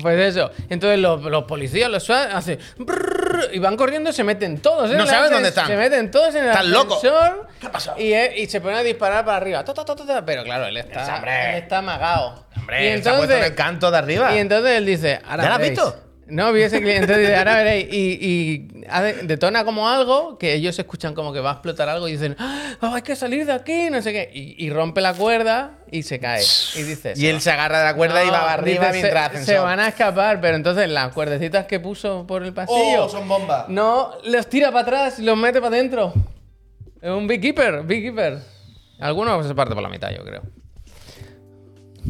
Pues 0.00 0.18
eso. 0.18 0.50
Entonces 0.68 0.98
los, 0.98 1.22
los 1.22 1.44
policías, 1.44 1.88
los 1.88 2.02
SWAT, 2.02 2.30
hacen 2.32 2.58
brrr, 2.78 3.11
y 3.52 3.58
van 3.58 3.76
corriendo, 3.76 4.12
se 4.12 4.24
meten 4.24 4.58
todos. 4.60 4.90
en 4.90 4.96
No 4.98 5.06
saben 5.06 5.30
dónde 5.30 5.48
están. 5.48 5.66
Se 5.66 5.76
meten 5.76 6.10
todos 6.10 6.34
en 6.34 6.44
el 6.44 6.50
Están 6.50 6.70
locos. 6.70 7.00
¿Qué 7.00 7.66
ha 7.66 7.72
pasado? 7.72 7.98
Y, 7.98 8.12
eh, 8.12 8.34
y 8.38 8.46
se 8.46 8.60
ponen 8.60 8.78
a 8.78 8.82
disparar 8.82 9.24
para 9.24 9.36
arriba. 9.36 9.64
Ta, 9.64 9.72
ta, 9.74 9.84
ta, 9.84 9.94
ta, 9.96 10.06
ta. 10.06 10.24
Pero 10.24 10.44
claro, 10.44 10.66
él 10.66 10.76
está, 10.76 11.18
él 11.56 11.62
está 11.62 11.78
amagado. 11.78 12.46
Hombre, 12.56 12.96
y 12.96 13.02
se 13.02 13.08
ha 13.08 13.16
puesto 13.16 13.34
en 13.34 13.44
el 13.44 13.54
canto 13.54 13.90
de 13.90 13.98
arriba. 13.98 14.34
Y 14.34 14.38
entonces 14.38 14.72
él 14.76 14.86
dice, 14.86 15.20
ahora 15.28 15.42
¿Ya 15.42 15.48
lo 15.48 15.54
has 15.54 15.60
veréis". 15.60 15.78
visto? 15.80 15.96
No, 16.26 16.52
vi 16.52 16.62
ese 16.62 16.80
cliente. 16.80 17.02
Entonces 17.02 17.36
ahora 17.36 17.56
veréis. 17.56 17.88
Y, 17.90 18.68
detona 19.24 19.64
como 19.64 19.88
algo 19.88 20.38
que 20.38 20.54
ellos 20.54 20.78
escuchan 20.78 21.14
como 21.14 21.32
que 21.32 21.40
va 21.40 21.50
a 21.50 21.52
explotar 21.54 21.88
algo 21.88 22.08
y 22.08 22.12
dicen, 22.12 22.36
"Ah, 22.38 22.74
hay 22.80 23.02
que 23.02 23.16
salir 23.16 23.44
de 23.44 23.52
aquí, 23.52 23.90
no 23.90 24.00
sé 24.02 24.12
qué. 24.12 24.30
Y, 24.32 24.64
y 24.64 24.70
rompe 24.70 25.00
la 25.00 25.14
cuerda 25.14 25.78
y 25.90 26.02
se 26.04 26.18
cae. 26.20 26.42
Y 26.76 26.82
dice, 26.82 27.14
Y 27.16 27.26
él 27.26 27.40
se 27.40 27.50
agarra 27.50 27.80
de 27.80 27.84
la 27.84 27.94
cuerda 27.94 28.24
y 28.24 28.30
va 28.30 28.52
arriba 28.52 28.86
dice, 28.92 29.02
mientras 29.02 29.32
se, 29.32 29.44
se 29.44 29.58
van 29.58 29.80
a 29.80 29.88
escapar, 29.88 30.40
pero 30.40 30.56
entonces 30.56 30.88
las 30.88 31.12
cuerdecitas 31.12 31.66
que 31.66 31.80
puso 31.80 32.26
por 32.26 32.42
el 32.42 32.52
pasillo. 32.52 33.04
Oh, 33.04 33.08
son 33.08 33.28
bombas. 33.28 33.68
No, 33.68 34.12
los 34.24 34.48
tira 34.48 34.70
para 34.70 34.82
atrás 34.82 35.18
y 35.18 35.22
los 35.22 35.36
mete 35.36 35.60
para 35.60 35.76
adentro. 35.76 36.14
Es 37.00 37.10
un 37.10 37.26
beekeeper, 37.26 37.82
beekeeper. 37.82 38.38
Algunos 39.00 39.46
se 39.46 39.54
parte 39.54 39.74
por 39.74 39.82
la 39.82 39.88
mitad, 39.88 40.10
yo 40.10 40.24
creo. 40.24 40.42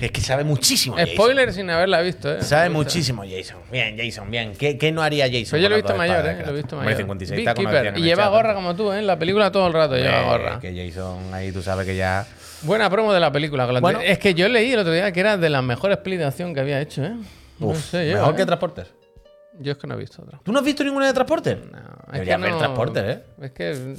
Es 0.00 0.10
que 0.10 0.20
sabe 0.22 0.42
muchísimo. 0.44 0.96
Jason. 0.96 1.14
Spoiler 1.14 1.52
sin 1.52 1.68
haberla 1.68 2.00
visto, 2.00 2.32
¿eh? 2.32 2.42
Sabe 2.42 2.70
muchísimo 2.70 3.24
Jason. 3.28 3.58
Bien, 3.70 3.96
Jason, 3.98 4.30
bien. 4.30 4.54
¿Qué, 4.58 4.78
qué 4.78 4.90
no 4.90 5.02
haría 5.02 5.26
Jason? 5.26 5.50
Pues 5.50 5.62
yo 5.62 5.68
lo 5.68 5.74
he 5.74 5.82
visto 5.82 5.94
mayor, 5.96 6.26
¿eh? 6.26 6.42
Lo 6.44 6.52
he 6.52 6.54
visto 6.56 6.76
mayor. 6.76 6.96
56 6.96 7.38
está 7.38 7.54
como 7.54 7.68
Y 7.98 8.02
lleva 8.02 8.22
chat. 8.24 8.32
gorra 8.32 8.54
como 8.54 8.74
tú, 8.74 8.90
¿eh? 8.92 8.98
En 9.00 9.06
la 9.06 9.18
película 9.18 9.52
todo 9.52 9.66
el 9.66 9.72
rato 9.74 9.96
lleva 9.96 10.22
gorra. 10.22 10.60
Que 10.60 10.74
Jason 10.74 11.34
ahí 11.34 11.52
tú 11.52 11.62
sabes 11.62 11.86
que 11.86 11.94
ya. 11.96 12.26
Buena 12.62 12.88
promo 12.88 13.12
de 13.12 13.20
la 13.20 13.30
película. 13.32 13.66
Bueno. 13.80 14.00
Es 14.00 14.18
que 14.18 14.34
yo 14.34 14.48
leí 14.48 14.72
el 14.72 14.78
otro 14.78 14.92
día 14.92 15.12
que 15.12 15.20
era 15.20 15.36
de 15.36 15.50
las 15.50 15.62
mejores 15.62 15.98
acción 15.98 16.54
que 16.54 16.60
había 16.60 16.80
hecho, 16.80 17.04
¿eh? 17.04 17.14
No 17.58 17.66
Uf, 17.68 17.90
sé 17.90 18.08
yo. 18.08 18.16
mejor 18.16 18.34
¿eh? 18.34 18.36
que 18.38 18.46
Transporter. 18.46 18.86
Yo 19.58 19.72
es 19.72 19.78
que 19.78 19.86
no 19.86 19.94
he 19.94 19.98
visto 19.98 20.22
otra. 20.22 20.40
¿Tú 20.42 20.52
no 20.52 20.60
has 20.60 20.64
visto 20.64 20.82
ninguna 20.82 21.06
de 21.08 21.12
Transporter? 21.12 21.62
No, 21.70 21.78
ver 22.44 22.52
no- 22.52 22.58
Transporter, 22.58 23.10
¿eh? 23.10 23.44
Es 23.44 23.50
que 23.52 23.94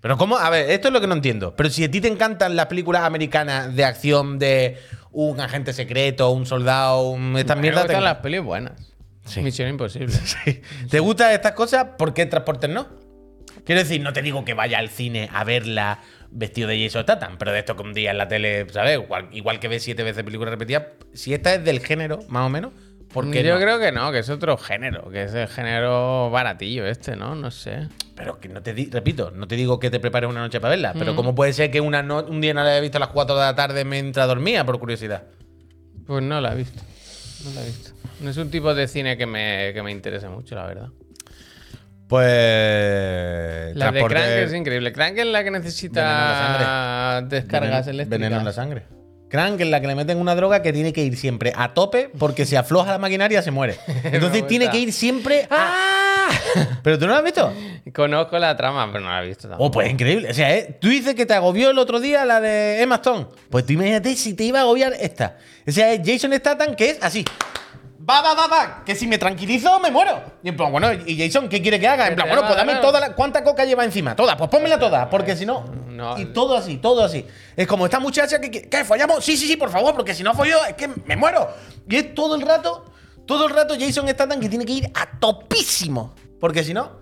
Pero 0.00 0.16
¿cómo? 0.16 0.38
A 0.38 0.48
ver, 0.50 0.70
esto 0.70 0.88
es 0.88 0.94
lo 0.94 1.00
que 1.00 1.06
no 1.06 1.14
entiendo. 1.14 1.54
Pero 1.56 1.68
si 1.68 1.84
a 1.84 1.90
ti 1.90 2.00
te 2.00 2.08
encantan 2.08 2.56
las 2.56 2.66
películas 2.66 3.02
americanas 3.02 3.74
de 3.74 3.84
acción 3.84 4.38
de 4.38 4.78
un 5.18 5.40
agente 5.40 5.72
secreto, 5.72 6.30
un 6.30 6.44
soldado, 6.44 7.08
un... 7.08 7.36
estas 7.38 7.56
me 7.56 7.62
mierdas... 7.62 7.84
gustan 7.84 8.00
te- 8.00 8.04
las 8.04 8.16
pelis 8.18 8.42
buenas. 8.42 8.92
Sí. 9.24 9.40
Misión 9.40 9.68
Imposible. 9.70 10.14
¿Te 10.90 11.00
gustan 11.00 11.32
estas 11.32 11.52
cosas? 11.52 11.86
¿Por 11.96 12.12
qué 12.12 12.26
Transporter 12.26 12.68
no? 12.70 12.86
Quiero 13.64 13.80
decir, 13.80 14.00
no 14.02 14.12
te 14.12 14.20
digo 14.22 14.44
que 14.44 14.52
vaya 14.54 14.78
al 14.78 14.90
cine 14.90 15.28
a 15.32 15.42
verla 15.42 16.00
vestido 16.30 16.68
de 16.68 16.84
Jason 16.84 17.02
Statham, 17.04 17.38
pero 17.38 17.50
de 17.52 17.60
esto 17.60 17.74
que 17.76 17.82
un 17.82 17.94
día 17.94 18.10
en 18.10 18.18
la 18.18 18.28
tele, 18.28 18.66
¿sabes? 18.70 18.98
Igual, 18.98 19.28
igual 19.32 19.58
que 19.58 19.68
ves 19.68 19.82
siete 19.82 20.02
veces 20.02 20.22
películas 20.22 20.50
repetidas, 20.50 20.84
si 21.14 21.32
esta 21.32 21.54
es 21.54 21.64
del 21.64 21.80
género, 21.80 22.20
más 22.28 22.44
o 22.46 22.50
menos, 22.50 22.72
¿por 23.16 23.30
qué 23.32 23.42
Yo 23.42 23.54
no? 23.54 23.60
creo 23.60 23.78
que 23.80 23.90
no, 23.92 24.12
que 24.12 24.20
es 24.20 24.30
otro 24.30 24.56
género, 24.56 25.10
que 25.10 25.24
es 25.24 25.34
el 25.34 25.48
género 25.48 26.30
baratillo 26.30 26.86
este, 26.86 27.16
¿no? 27.16 27.34
No 27.34 27.50
sé. 27.50 27.88
Pero 28.14 28.38
que 28.38 28.48
no 28.48 28.62
te 28.62 28.72
di- 28.74 28.88
repito, 28.90 29.30
no 29.30 29.46
te 29.48 29.56
digo 29.56 29.78
que 29.80 29.90
te 29.90 29.98
prepares 30.00 30.30
una 30.30 30.40
noche 30.40 30.60
para 30.60 30.70
verla, 30.70 30.94
pero 30.98 31.16
¿cómo 31.16 31.34
puede 31.34 31.52
ser 31.52 31.70
que 31.70 31.80
una 31.80 32.02
no- 32.02 32.24
un 32.24 32.40
día 32.40 32.54
no 32.54 32.62
la 32.62 32.70
haya 32.70 32.80
visto 32.80 32.98
a 32.98 33.00
las 33.00 33.08
4 33.10 33.34
de 33.36 33.42
la 33.42 33.54
tarde 33.54 33.84
mientras 33.84 34.26
dormía, 34.28 34.64
por 34.64 34.78
curiosidad? 34.78 35.24
Pues 36.06 36.22
no 36.22 36.40
la 36.40 36.52
he 36.52 36.56
visto. 36.56 36.80
No 37.44 37.50
la 37.54 37.62
he 37.62 37.66
visto. 37.66 37.90
No 38.20 38.30
es 38.30 38.36
un 38.38 38.50
tipo 38.50 38.74
de 38.74 38.88
cine 38.88 39.16
que 39.18 39.26
me, 39.26 39.72
que 39.74 39.82
me 39.82 39.90
interese 39.90 40.28
mucho, 40.28 40.54
la 40.54 40.66
verdad. 40.66 40.88
Pues. 42.08 43.76
La 43.76 43.90
de 43.90 44.04
Crank 44.04 44.26
es 44.28 44.52
increíble. 44.54 44.92
Crank 44.92 45.18
es 45.18 45.26
la 45.26 45.40
que 45.40 45.44
Veneno 45.50 45.56
en 45.58 45.62
necesita 45.64 47.22
descargas 47.28 47.86
Veneno- 47.86 47.90
eléctricas. 47.90 48.08
Veneno 48.20 48.38
en 48.38 48.44
la 48.44 48.52
sangre. 48.52 48.86
Crank 49.28 49.60
es 49.60 49.66
la 49.66 49.80
que 49.80 49.86
le 49.88 49.94
meten 49.94 50.18
una 50.18 50.34
droga 50.34 50.62
que 50.62 50.72
tiene 50.72 50.92
que 50.92 51.02
ir 51.02 51.16
siempre 51.16 51.52
a 51.56 51.74
tope 51.74 52.10
porque 52.16 52.46
si 52.46 52.54
afloja 52.54 52.92
la 52.92 52.98
maquinaria 52.98 53.42
se 53.42 53.50
muere. 53.50 53.76
Entonces 54.04 54.46
tiene 54.46 54.70
que 54.70 54.78
ir 54.78 54.92
siempre 54.92 55.48
a... 55.50 56.28
¿Pero 56.82 56.98
tú 56.98 57.06
no 57.06 57.12
lo 57.12 57.18
has 57.18 57.24
visto? 57.24 57.52
Conozco 57.94 58.38
la 58.38 58.56
trama, 58.56 58.90
pero 58.92 59.04
no 59.04 59.10
la 59.10 59.24
he 59.24 59.26
visto 59.26 59.48
tampoco. 59.48 59.64
Oh, 59.64 59.70
pues 59.70 59.90
increíble. 59.90 60.30
O 60.30 60.34
sea, 60.34 60.54
¿eh? 60.54 60.76
tú 60.80 60.88
dices 60.88 61.14
que 61.14 61.26
te 61.26 61.34
agobió 61.34 61.70
el 61.70 61.78
otro 61.78 62.00
día 62.00 62.24
la 62.24 62.40
de 62.40 62.82
Emma 62.82 62.96
Stone. 62.96 63.26
Pues 63.50 63.66
tú 63.66 63.72
imagínate 63.72 64.14
si 64.16 64.34
te 64.34 64.44
iba 64.44 64.60
a 64.60 64.62
agobiar 64.62 64.92
esta. 65.00 65.36
O 65.66 65.72
sea, 65.72 65.92
es 65.92 66.00
Jason 66.04 66.32
Statham 66.32 66.74
que 66.74 66.90
es 66.90 67.02
así. 67.02 67.24
Va, 68.08 68.22
va, 68.22 68.34
va, 68.34 68.46
va. 68.46 68.82
Que 68.84 68.94
si 68.94 69.06
me 69.08 69.18
tranquilizo, 69.18 69.80
me 69.80 69.90
muero. 69.90 70.22
Y 70.42 70.50
en 70.50 70.56
plan, 70.56 70.70
bueno, 70.70 70.92
¿y 70.92 71.18
Jason 71.18 71.48
qué 71.48 71.60
quiere 71.60 71.80
que 71.80 71.88
haga? 71.88 72.06
En 72.06 72.14
plan, 72.14 72.28
bueno, 72.28 72.44
pues 72.44 72.56
dame 72.56 72.76
toda 72.76 73.00
la. 73.00 73.14
¿Cuánta 73.14 73.42
coca 73.42 73.64
lleva 73.64 73.84
encima? 73.84 74.14
Toda. 74.14 74.36
Pues 74.36 74.48
pónmela 74.48 74.78
toda. 74.78 75.10
Porque 75.10 75.34
si 75.34 75.44
no. 75.44 75.64
No. 75.88 76.16
Y 76.16 76.26
todo 76.26 76.56
así, 76.56 76.76
todo 76.76 77.02
así. 77.02 77.26
Es 77.56 77.66
como 77.66 77.84
esta 77.86 77.98
muchacha 77.98 78.40
que. 78.40 78.50
¿Qué? 78.50 78.84
¿Follamos? 78.84 79.24
Sí, 79.24 79.36
sí, 79.36 79.48
sí, 79.48 79.56
por 79.56 79.70
favor, 79.70 79.94
porque 79.96 80.14
si 80.14 80.22
no 80.22 80.34
follo, 80.34 80.64
es 80.68 80.74
que 80.74 80.88
me 80.88 81.16
muero. 81.16 81.48
Y 81.88 81.96
es 81.96 82.14
todo 82.14 82.36
el 82.36 82.42
rato. 82.42 82.84
Todo 83.26 83.48
el 83.48 83.54
rato 83.54 83.74
Jason 83.78 84.06
Statham 84.08 84.38
que 84.38 84.48
tiene 84.48 84.64
que 84.64 84.72
ir 84.72 84.90
a 84.94 85.18
topísimo. 85.18 86.14
Porque 86.38 86.62
si 86.62 86.72
no. 86.72 87.00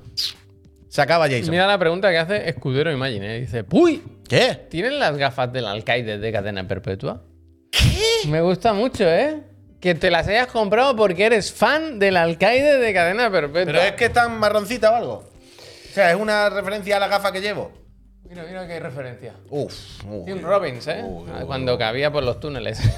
Se 0.88 1.02
acaba 1.02 1.28
Jason. 1.28 1.50
Mira 1.50 1.66
la 1.66 1.78
pregunta 1.78 2.10
que 2.10 2.18
hace 2.18 2.48
Escudero 2.48 2.90
Imagine. 2.90 3.40
Dice, 3.40 3.62
¡Puy! 3.62 4.02
¿Qué? 4.26 4.68
¿Tienen 4.70 4.98
las 4.98 5.18
gafas 5.18 5.52
del 5.52 5.66
alcaide 5.66 6.18
de 6.18 6.32
cadena 6.32 6.66
perpetua? 6.66 7.24
¿Qué? 7.70 8.28
Me 8.28 8.40
gusta 8.40 8.72
mucho, 8.72 9.04
¿eh? 9.04 9.42
Que 9.84 9.94
te 9.94 10.10
las 10.10 10.26
hayas 10.28 10.46
comprado 10.46 10.96
porque 10.96 11.26
eres 11.26 11.52
fan 11.52 11.98
del 11.98 12.16
alcaide 12.16 12.78
de 12.78 12.94
cadena 12.94 13.30
perpetua. 13.30 13.66
Pero 13.66 13.82
es 13.82 13.92
que 13.92 14.06
están 14.06 14.38
marroncita 14.38 14.90
o 14.90 14.94
algo. 14.94 15.12
O 15.12 15.92
sea, 15.92 16.10
es 16.10 16.16
una 16.16 16.48
referencia 16.48 16.96
a 16.96 17.00
la 17.00 17.08
gafa 17.08 17.30
que 17.32 17.42
llevo. 17.42 17.70
Mira, 18.34 18.46
mira 18.48 18.66
qué 18.66 18.80
referencia. 18.80 19.32
Uf, 19.48 20.02
uf. 20.04 20.26
Tim 20.26 20.42
Robbins, 20.42 20.88
¿eh? 20.88 21.04
Ah, 21.32 21.42
Cuando 21.46 21.78
cabía 21.78 22.10
por 22.10 22.24
los 22.24 22.40
túneles. 22.40 22.80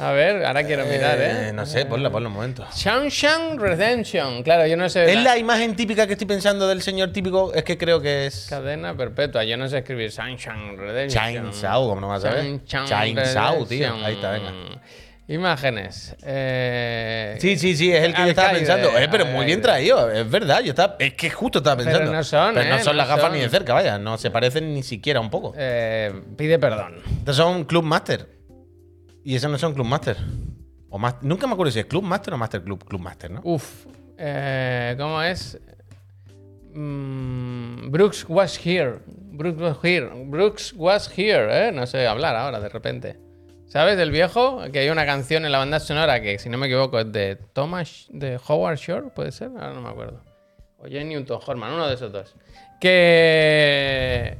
A 0.00 0.12
ver, 0.12 0.44
ahora 0.44 0.62
quiero 0.64 0.84
mirar, 0.84 1.18
¿eh? 1.20 1.52
no 1.52 1.64
sé, 1.66 1.86
ponlo, 1.86 2.12
ponlo 2.12 2.28
un 2.28 2.34
momento. 2.34 2.64
Shawshank 2.72 3.58
Redemption. 3.58 4.42
Claro, 4.42 4.66
yo 4.66 4.76
no 4.76 4.88
sé. 4.90 5.10
Es 5.10 5.24
la 5.24 5.38
imagen 5.38 5.74
típica 5.74 6.06
que 6.06 6.12
estoy 6.12 6.26
pensando 6.26 6.68
del 6.68 6.82
señor 6.82 7.10
típico, 7.12 7.52
es 7.54 7.64
que 7.64 7.78
creo 7.78 8.00
que 8.00 8.26
es 8.26 8.46
Cadena 8.48 8.94
perpetua. 8.94 9.42
Yo 9.44 9.56
no 9.56 9.66
sé 9.68 9.78
escribir 9.78 10.10
Shawshank 10.10 10.78
Redemption. 10.78 11.24
Chainsaw, 11.24 11.88
como 11.88 12.02
no 12.02 12.08
vas 12.08 12.24
a 12.26 12.30
ver. 12.30 12.60
Shawshank 12.64 12.88
Chainsaw, 12.88 13.66
tío. 13.66 13.78
Redemption. 13.78 14.04
Ahí 14.04 14.14
está, 14.14 14.30
venga. 14.32 14.52
Imágenes. 15.28 16.16
Eh, 16.22 17.36
Sí, 17.38 17.56
sí, 17.58 17.76
sí, 17.76 17.92
es 17.92 18.02
el 18.02 18.14
que 18.14 18.22
yo 18.22 18.28
estaba 18.28 18.52
pensando. 18.52 18.88
Eh, 18.98 19.08
pero 19.10 19.26
muy 19.26 19.44
bien 19.44 19.60
traído, 19.60 20.10
es 20.10 20.28
verdad. 20.28 20.60
Yo 20.62 20.70
estaba, 20.70 20.96
es 20.98 21.12
que 21.12 21.28
justo 21.28 21.58
estaba 21.58 21.76
Pero 21.76 21.90
pensando. 21.90 22.12
no 22.12 22.24
son, 22.24 22.54
Pero 22.54 22.68
no 22.70 22.76
¿eh? 22.76 22.82
son 22.82 22.92
No 22.94 22.96
las 22.96 23.08
gafas 23.08 23.24
son. 23.24 23.32
ni 23.34 23.40
de 23.40 23.48
cerca, 23.50 23.74
vaya. 23.74 23.98
No 23.98 24.16
se 24.16 24.30
parecen 24.30 24.72
ni 24.72 24.82
siquiera 24.82 25.20
un 25.20 25.28
poco. 25.30 25.52
eh, 25.56 26.12
pide 26.36 26.58
perdón. 26.58 26.94
Estos 27.18 27.36
son 27.36 27.64
Club 27.64 27.84
Master. 27.84 28.26
Y 29.22 29.34
esos 29.36 29.50
no 29.50 29.58
son 29.58 29.74
Club 29.74 29.86
Master. 29.86 30.16
O 30.88 30.98
mas- 30.98 31.16
Nunca 31.20 31.46
me 31.46 31.52
acuerdo 31.52 31.70
si 31.72 31.80
es 31.80 31.84
Club 31.86 32.04
Master 32.04 32.32
o 32.32 32.38
Master 32.38 32.62
Club. 32.62 32.82
Club 32.88 33.00
Master, 33.02 33.30
¿no? 33.30 33.40
Uf. 33.44 33.84
eh, 34.16 34.94
¿Cómo 34.98 35.20
es? 35.22 35.58
Mm, 36.72 37.90
Brooks 37.90 38.24
was 38.28 38.58
here. 38.64 39.00
Brooks 39.08 39.60
was 39.60 39.76
here. 39.82 40.08
Brooks 40.24 40.72
was 40.74 41.10
here, 41.14 41.48
¿eh? 41.68 41.70
No 41.72 41.86
sé 41.86 42.06
hablar 42.06 42.34
ahora 42.34 42.60
de 42.60 42.68
repente. 42.70 43.18
¿Sabes 43.68 43.96
del 43.98 44.10
viejo? 44.10 44.62
Que 44.72 44.78
hay 44.80 44.88
una 44.88 45.04
canción 45.04 45.44
en 45.44 45.52
la 45.52 45.58
banda 45.58 45.78
sonora 45.78 46.20
que, 46.22 46.38
si 46.38 46.48
no 46.48 46.56
me 46.58 46.66
equivoco, 46.66 46.98
es 47.00 47.12
de 47.12 47.36
Thomas, 47.52 48.06
de 48.10 48.40
Howard 48.48 48.78
Shore, 48.78 49.08
¿puede 49.14 49.30
ser? 49.30 49.48
Ahora 49.48 49.72
no 49.74 49.82
me 49.82 49.90
acuerdo. 49.90 50.22
O 50.78 50.84
Jane 50.84 51.04
Newton 51.06 51.38
Horman, 51.44 51.72
uno 51.74 51.86
de 51.86 51.94
esos 51.94 52.10
dos. 52.12 52.34
Que. 52.80 54.38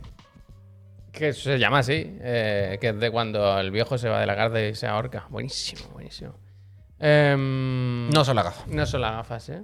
Que 1.12 1.32
se 1.32 1.58
llama 1.58 1.80
así. 1.80 2.16
eh, 2.20 2.78
que 2.80 2.88
es 2.90 3.00
de 3.00 3.10
cuando 3.10 3.58
el 3.58 3.70
viejo 3.70 3.98
se 3.98 4.08
va 4.08 4.20
de 4.20 4.26
la 4.26 4.36
cárcel 4.36 4.70
y 4.70 4.74
se 4.74 4.86
ahorca. 4.86 5.26
Buenísimo, 5.30 5.88
buenísimo. 5.92 6.34
Em, 7.00 8.08
No 8.10 8.24
son 8.24 8.36
las 8.36 8.44
gafas. 8.46 8.66
no 8.68 8.86
son 8.86 9.00
las 9.02 9.12
gafas, 9.12 9.48
¿eh? 9.50 9.62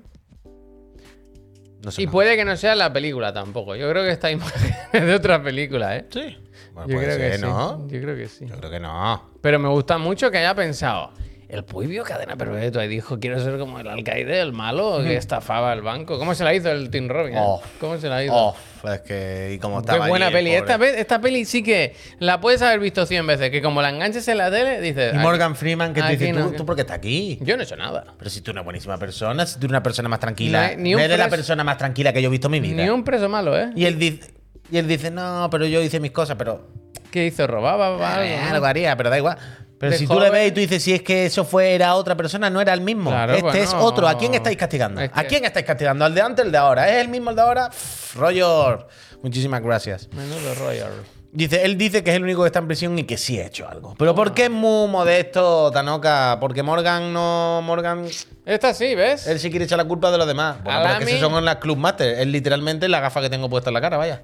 No 1.83 1.90
son 1.90 2.03
Y 2.03 2.07
las 2.07 2.12
puede 2.12 2.37
que 2.37 2.44
no 2.44 2.57
sea 2.57 2.74
la 2.74 2.92
película 2.92 3.33
tampoco. 3.33 3.77
Yo 3.77 3.88
creo 3.90 4.03
que 4.03 4.11
esta 4.11 4.31
imagen 4.33 4.74
es 4.92 5.03
de 5.07 5.14
otra 5.14 5.42
película, 5.42 5.96
¿eh? 5.96 6.07
Sí. 6.11 6.37
Bueno, 6.75 6.89
Yo 6.91 6.99
creo 6.99 7.17
que 7.17 7.23
ser, 7.31 7.37
sí. 7.37 7.43
¿no? 7.43 7.89
Yo 7.89 8.01
creo 8.01 8.17
que 8.17 8.29
sí. 8.29 8.47
Yo 8.47 8.57
creo 8.57 8.71
que 8.71 8.81
no. 8.81 9.31
Pero 9.41 9.59
me 9.59 9.69
gusta 9.69 9.97
mucho 9.99 10.31
que 10.31 10.39
haya 10.39 10.55
pensado. 10.55 11.13
El 11.47 11.63
Puy 11.63 11.87
vio 11.87 12.03
cadena 12.03 12.35
perpetua 12.37 12.85
y 12.85 12.89
dijo: 12.89 13.21
Quiero 13.21 13.39
ser 13.39 13.59
como 13.59 13.79
el 13.79 13.87
alcaide, 13.87 14.41
el 14.41 14.53
malo 14.53 15.01
que 15.05 15.15
estafaba 15.17 15.73
el 15.73 15.83
banco. 15.83 16.19
¿Cómo 16.19 16.35
se 16.35 16.43
la 16.43 16.53
hizo 16.53 16.69
el 16.73 16.91
Tim 16.91 17.07
Robbins? 17.09 17.37
Oh. 17.39 17.63
¿Cómo 17.79 17.97
se 17.99 18.09
la 18.09 18.25
hizo? 18.25 18.35
Oh, 18.35 18.57
es 18.93 19.03
que. 19.03 19.53
Y 19.55 19.59
como 19.59 19.77
Qué 19.77 19.93
estaba. 19.93 20.09
buena 20.09 20.27
ahí, 20.29 20.33
el 20.33 20.39
peli. 20.39 20.55
Esta, 20.55 20.79
pe- 20.79 20.99
esta 21.01 21.21
peli 21.21 21.45
sí 21.45 21.63
que 21.63 21.95
la 22.19 22.41
puedes 22.41 22.61
haber 22.63 22.81
visto 22.81 23.07
100 23.07 23.25
veces. 23.27 23.51
Que 23.51 23.63
como 23.63 23.83
la 23.83 23.91
enganches 23.91 24.27
en 24.27 24.39
la 24.39 24.51
tele, 24.51 24.81
dices. 24.81 25.15
Y 25.15 25.17
"Ay, 25.17 25.23
Morgan 25.23 25.55
Freeman 25.55 25.95
que 25.95 26.03
te 26.03 26.17
dice, 26.17 26.33
no, 26.33 26.49
¿tú, 26.49 26.57
¿tú 26.57 26.67
por 26.67 26.75
qué 26.75 26.81
estás 26.81 26.97
aquí? 26.97 27.39
Yo 27.43 27.57
no 27.57 27.63
he 27.63 27.67
hecho 27.67 27.77
nada. 27.77 28.05
Pero 28.19 28.31
si 28.31 28.41
tú 28.41 28.51
eres 28.51 28.55
una 28.57 28.63
buenísima 28.63 28.97
persona, 28.99 29.47
si 29.47 29.55
tú 29.55 29.67
eres 29.67 29.71
una 29.71 29.83
persona 29.83 30.09
más 30.09 30.19
tranquila. 30.21 30.71
No, 30.73 30.83
ni 30.83 30.95
un 30.97 31.01
eres 31.03 31.19
la 31.19 31.27
pres- 31.27 31.31
persona 31.31 31.63
más 31.63 31.77
tranquila 31.79 32.13
que 32.13 32.21
yo 32.23 32.29
he 32.31 32.33
visto 32.33 32.49
en 32.49 32.53
mi 32.53 32.61
vida. 32.61 32.83
Ni 32.83 32.89
un 32.89 33.05
preso 33.05 33.29
malo, 33.29 33.57
¿eh? 33.57 33.71
Y 33.77 33.85
él 33.85 33.97
dice. 33.99 34.33
Y 34.70 34.79
él 34.79 34.88
dice, 34.88 35.11
no, 35.11 35.48
pero 35.50 35.66
yo 35.66 35.81
hice 35.81 36.00
mis 36.00 36.11
cosas, 36.12 36.37
pero. 36.37 36.68
¿Qué 37.11 37.27
hizo? 37.27 37.46
¿Robaba 37.46 37.88
algo? 37.88 38.24
Eh, 38.24 38.38
no? 38.48 38.55
algo 38.55 38.66
haría, 38.66 38.96
pero 38.96 39.11
da 39.11 39.18
igual. 39.18 39.38
Pero 39.79 39.92
De 39.92 39.98
si 39.98 40.07
tú 40.07 40.18
le 40.18 40.31
ves 40.31 40.48
y 40.48 40.53
tú 40.53 40.61
dices, 40.61 40.83
si 40.83 40.94
es 40.94 41.03
que 41.03 41.27
eso 41.27 41.44
fue, 41.44 41.74
era 41.74 41.94
otra 41.94 42.16
persona, 42.16 42.48
no 42.48 42.61
era 42.61 42.72
el 42.72 42.81
mismo. 42.81 43.11
Claro, 43.11 43.35
este 43.35 43.62
es 43.62 43.74
otro. 43.74 44.09
¿A 44.09 44.16
quién 44.16 44.35
estáis 44.35 44.57
castigando? 44.57 45.00
Es 45.00 45.11
¿A 45.12 45.24
quién 45.24 45.44
estáis 45.44 45.66
castigando? 45.66 46.05
¿Al 46.05 46.14
de 46.14 46.22
antes 46.22 46.42
o 46.42 46.46
el 46.46 46.53
de 46.53 46.59
ahora? 46.59 46.88
¿Es 46.88 47.03
el 47.03 47.09
mismo 47.09 47.31
el 47.31 47.37
de 47.37 47.42
ahora? 47.42 47.68
Pff, 47.68 48.16
Roger, 48.16 48.87
muchísimas 49.22 49.61
gracias. 49.62 50.09
Menudo 50.12 50.55
Royal. 50.55 50.90
Dice, 51.33 51.64
él 51.64 51.77
dice 51.77 52.05
que 52.05 52.11
es 52.11 52.16
el 52.16 52.22
único 52.22 52.42
que 52.42 52.46
está 52.46 52.61
en 52.61 52.68
prisión 52.68 52.96
y 52.96 53.03
que 53.05 53.16
sí 53.18 53.40
ha 53.40 53.46
hecho 53.46 53.68
algo. 53.68 53.94
Pero 53.98 54.14
¿por 54.14 54.33
qué 54.33 54.44
es 54.44 54.50
muy 54.50 54.88
modesto, 54.88 55.70
Tanoka? 55.72 56.38
Porque 56.40 56.62
Morgan 56.62 57.12
no. 57.12 57.61
Morgan. 57.62 58.07
Esta 58.46 58.72
sí, 58.72 58.94
¿ves? 58.94 59.27
Él 59.27 59.40
sí 59.40 59.50
quiere 59.50 59.64
echar 59.64 59.79
la 59.79 59.85
culpa 59.85 60.12
de 60.12 60.18
los 60.18 60.29
demás. 60.29 60.62
Bueno, 60.62 60.79
pero 60.83 60.92
es 60.92 60.98
que 61.00 61.05
Alami- 61.07 61.16
esos 61.18 61.31
son 61.33 61.44
las 61.44 61.57
Club 61.57 61.77
Master. 61.77 62.20
Es 62.20 62.27
literalmente 62.29 62.88
la 62.88 63.00
gafa 63.00 63.20
que 63.20 63.29
tengo 63.31 63.50
puesta 63.50 63.70
en 63.70 63.74
la 63.74 63.81
cara, 63.81 63.96
vaya. 63.96 64.22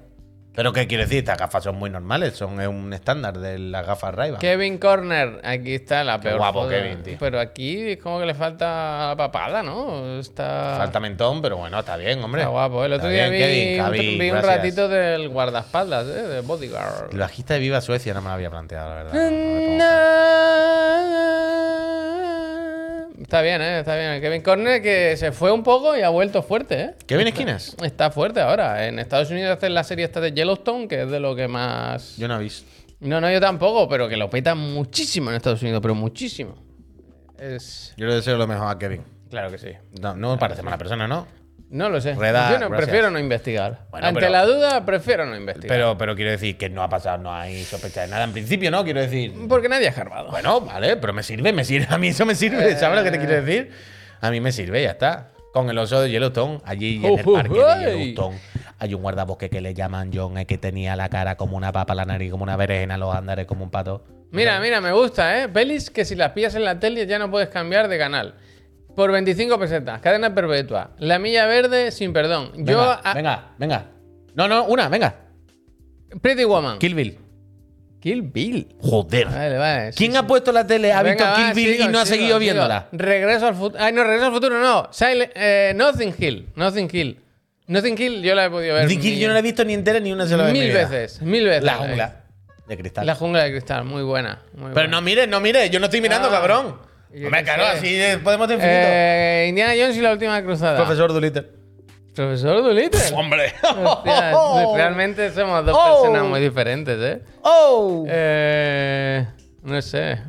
Pero 0.53 0.73
¿qué 0.73 0.85
quiere 0.85 1.05
decir? 1.05 1.19
Estas 1.19 1.37
gafas 1.37 1.63
son 1.63 1.77
muy 1.77 1.89
normales. 1.89 2.35
Son 2.35 2.59
un 2.59 2.91
estándar 2.93 3.37
de 3.39 3.57
las 3.57 3.87
gafas 3.87 4.13
ray 4.13 4.33
Kevin 4.39 4.77
Corner, 4.79 5.39
aquí 5.45 5.75
está 5.75 6.03
la 6.03 6.19
peor. 6.19 6.37
guapo. 6.37 6.67
Kevin, 6.67 7.01
tío. 7.03 7.15
Pero 7.19 7.39
aquí 7.39 7.91
es 7.91 7.97
como 7.99 8.19
que 8.19 8.25
le 8.25 8.33
falta 8.35 9.13
papada, 9.17 9.63
¿no? 9.63 10.19
Está, 10.19 10.75
Falta 10.77 10.99
mentón, 10.99 11.41
pero 11.41 11.55
bueno, 11.57 11.79
está 11.79 11.95
bien, 11.95 12.21
hombre. 12.21 12.41
está 12.41 12.51
guapo. 12.51 12.83
El 12.83 12.91
otro 12.93 13.09
Está 13.09 13.29
día 13.29 13.29
bien, 13.29 13.49
vi, 13.49 13.55
Kevin, 13.55 13.79
un, 13.79 13.85
Javi, 13.85 14.17
vi 14.19 14.31
un 14.31 14.41
ratito 14.41 14.89
del 14.89 15.29
guardaespaldas, 15.29 16.05
¿eh? 16.07 16.27
De 16.27 16.41
Bodyguard. 16.41 17.13
El 17.13 17.19
bajista 17.19 17.53
de 17.53 17.59
Viva 17.61 17.79
Suecia 17.79 18.13
no 18.13 18.21
me 18.21 18.27
lo 18.27 18.33
había 18.33 18.49
planteado, 18.49 18.89
la 18.89 18.95
verdad. 19.03 19.31
No. 19.31 19.91
Está 23.21 23.41
bien, 23.41 23.61
¿eh? 23.61 23.79
Está 23.79 23.95
bien. 23.95 24.19
Kevin 24.19 24.41
Corner 24.41 24.81
que 24.81 25.15
se 25.15 25.31
fue 25.31 25.51
un 25.51 25.63
poco 25.63 25.95
y 25.95 26.01
ha 26.01 26.09
vuelto 26.09 26.41
fuerte, 26.41 26.81
¿eh? 26.81 26.95
¿Kevin 27.05 27.27
Esquinas? 27.27 27.75
Está 27.83 28.09
fuerte 28.09 28.41
ahora. 28.41 28.87
En 28.87 28.97
Estados 28.97 29.29
Unidos 29.29 29.57
hacen 29.57 29.73
la 29.73 29.83
serie 29.83 30.05
esta 30.05 30.19
de 30.19 30.31
Yellowstone, 30.31 30.87
que 30.87 31.03
es 31.03 31.11
de 31.11 31.19
lo 31.19 31.35
que 31.35 31.47
más... 31.47 32.17
Yo 32.17 32.27
no 32.27 32.39
he 32.39 32.43
visto. 32.43 32.67
No, 32.99 33.21
no, 33.21 33.31
yo 33.31 33.39
tampoco, 33.39 33.87
pero 33.87 34.09
que 34.09 34.17
lo 34.17 34.29
peta 34.29 34.55
muchísimo 34.55 35.29
en 35.29 35.35
Estados 35.35 35.61
Unidos, 35.61 35.81
pero 35.81 35.93
muchísimo. 35.95 36.55
Es... 37.39 37.93
Yo 37.95 38.07
le 38.07 38.15
deseo 38.15 38.37
lo 38.37 38.47
mejor 38.47 38.69
a 38.69 38.77
Kevin. 38.77 39.03
Claro 39.29 39.51
que 39.51 39.57
sí. 39.57 39.69
No, 40.01 40.15
no 40.15 40.31
me 40.31 40.37
parece 40.37 40.61
mala 40.63 40.77
persona, 40.77 41.07
¿no? 41.07 41.27
No 41.71 41.87
lo 41.89 42.01
sé. 42.01 42.15
Reda, 42.15 42.67
prefiero 42.69 43.09
no 43.09 43.17
investigar. 43.17 43.85
Bueno, 43.91 44.07
Ante 44.07 44.19
pero- 44.19 44.31
la 44.31 44.45
duda, 44.45 44.85
prefiero 44.85 45.25
no 45.25 45.35
investigar. 45.37 45.69
Pero, 45.69 45.97
pero 45.97 46.15
quiero 46.17 46.31
decir 46.31 46.57
que 46.57 46.69
no 46.69 46.83
ha 46.83 46.89
pasado, 46.89 47.17
no 47.17 47.33
hay 47.33 47.63
sospecha 47.63 48.01
de 48.01 48.07
nada 48.09 48.25
en 48.25 48.33
principio, 48.33 48.69
¿no? 48.71 48.83
Quiero 48.83 48.99
decir. 48.99 49.33
Porque 49.47 49.69
nadie 49.69 49.87
ha 49.87 49.91
escarbado. 49.91 50.29
Bueno, 50.31 50.59
vale, 50.61 50.97
pero 50.97 51.13
me 51.13 51.23
sirve, 51.23 51.53
me 51.53 51.63
sirve. 51.63 51.87
A 51.89 51.97
mí 51.97 52.09
eso 52.09 52.25
me 52.25 52.35
sirve, 52.35 52.75
¿sabes 52.77 52.97
lo 52.99 53.03
que 53.05 53.11
te 53.11 53.17
quiero 53.25 53.41
decir? 53.41 53.71
A 54.19 54.29
mí 54.31 54.41
me 54.41 54.51
sirve, 54.51 54.83
ya 54.83 54.91
está. 54.91 55.29
Con 55.53 55.69
el 55.69 55.77
oso 55.77 56.01
de 56.01 56.09
Yellowstone, 56.09 56.59
allí 56.65 56.97
en 56.97 57.05
el 57.17 57.25
Uh, 57.27 57.33
parque 57.33 57.53
de 57.59 57.97
Yellowstone, 58.13 58.37
hay 58.79 58.93
un 58.93 59.01
guardabosque 59.01 59.49
que 59.49 59.59
le 59.61 59.73
llaman 59.73 60.11
John, 60.13 60.37
eh, 60.37 60.45
que 60.45 60.57
tenía 60.57 60.95
la 60.95 61.07
cara 61.09 61.35
como 61.35 61.55
una 61.57 61.71
papa, 61.71 61.93
la 61.95 62.05
nariz 62.05 62.31
como 62.31 62.43
una 62.43 62.55
berenjena, 62.57 62.97
los 62.97 63.13
andares 63.15 63.45
como 63.47 63.63
un 63.63 63.69
pato. 63.71 64.03
Mira, 64.31 64.59
mira, 64.61 64.79
me 64.79 64.91
gusta, 64.93 65.41
¿eh? 65.41 65.49
Pelis 65.49 65.89
que 65.89 66.05
si 66.05 66.15
las 66.15 66.31
pillas 66.31 66.55
en 66.55 66.63
la 66.63 66.79
tele 66.79 67.05
ya 67.05 67.19
no 67.19 67.29
puedes 67.31 67.49
cambiar 67.49 67.87
de 67.89 67.97
canal. 67.97 68.35
Por 68.95 69.11
25 69.11 69.57
pesetas, 69.59 70.01
cadena 70.01 70.33
perpetua. 70.35 70.91
La 70.99 71.17
milla 71.19 71.45
verde 71.45 71.91
sin 71.91 72.11
perdón. 72.13 72.51
Yo. 72.55 72.63
Venga, 72.65 72.93
a- 73.03 73.13
venga, 73.13 73.49
venga. 73.57 73.85
No, 74.35 74.47
no, 74.47 74.65
una, 74.65 74.89
venga. 74.89 75.15
Pretty 76.21 76.43
Woman. 76.43 76.77
Kill 76.79 76.93
Bill. 76.95 77.17
Kill 78.01 78.21
Bill. 78.23 78.67
Joder. 78.79 79.27
Vale, 79.27 79.57
vale. 79.57 79.91
sí, 79.91 79.97
¿Quién 79.99 80.11
sí. 80.11 80.17
ha 80.17 80.23
puesto 80.27 80.51
la 80.51 80.65
tele, 80.65 80.91
ha 80.91 81.03
visto 81.03 81.23
Kill 81.35 81.45
va, 81.45 81.53
Bill 81.53 81.75
sigo, 81.77 81.83
y 81.89 81.91
no 81.91 81.99
ha 81.99 82.05
sigo, 82.05 82.15
seguido 82.15 82.29
sigo. 82.29 82.39
viéndola? 82.39 82.87
Regreso 82.91 83.47
al 83.47 83.55
futuro. 83.55 83.83
Ay, 83.83 83.93
no, 83.93 84.03
regreso 84.03 84.25
al 84.25 84.33
futuro, 84.33 84.59
no. 84.59 84.89
Silent- 84.91 85.31
eh, 85.35 85.73
Nothing 85.75 86.13
Hill. 86.17 86.49
Nothing 86.55 86.89
Hill. 86.91 87.19
Nothing 87.67 87.95
Hill 88.01 88.21
yo 88.23 88.35
la 88.35 88.45
he 88.45 88.49
podido 88.49 88.75
ver. 88.75 88.89
Yo 88.89 89.27
no 89.27 89.33
la 89.33 89.39
he 89.39 89.43
visto 89.43 89.63
ni 89.63 89.73
entera 89.73 89.99
ni 89.99 90.11
una 90.11 90.27
sola 90.27 90.43
vez. 90.45 90.53
Mil 90.53 90.71
veces, 90.73 91.21
mil 91.21 91.45
veces. 91.45 91.63
La 91.63 91.75
jungla 91.75 92.23
de 92.67 92.77
cristal. 92.77 93.05
La 93.05 93.15
jungla 93.15 93.43
de 93.43 93.51
cristal, 93.51 93.85
muy 93.85 94.01
buena. 94.03 94.41
muy 94.53 94.63
Pero 94.63 94.73
buena. 94.73 94.87
no 94.89 95.01
mires, 95.01 95.27
no 95.29 95.39
mires, 95.39 95.69
yo 95.69 95.79
no 95.79 95.85
estoy 95.85 96.01
mirando, 96.01 96.27
Ah, 96.27 96.31
cabrón. 96.31 96.77
Yo 97.13 97.25
Hombre, 97.27 97.43
claro, 97.43 97.63
sé. 97.79 98.09
así 98.11 98.17
podemos 98.23 98.47
de 98.47 98.53
infinito. 98.55 98.79
Eh, 98.81 99.45
Indiana 99.49 99.73
Jones 99.77 99.97
y 99.97 100.01
la 100.01 100.11
última 100.13 100.41
cruzada. 100.43 100.77
Profesor 100.77 101.11
Dolittle. 101.13 101.45
Profesor 102.15 102.61
Dolittle. 102.63 102.99
Hombre. 103.15 103.53
Hostia, 103.63 104.31
realmente 104.75 105.31
somos 105.31 105.65
dos 105.65 105.75
Oh. 105.79 106.01
personas 106.03 106.23
muy 106.29 106.39
diferentes, 106.41 106.97
¿eh? 107.01 107.21
¡Oh! 107.41 108.05
Eh, 108.07 109.25
No 109.63 109.81
sé. 109.81 110.19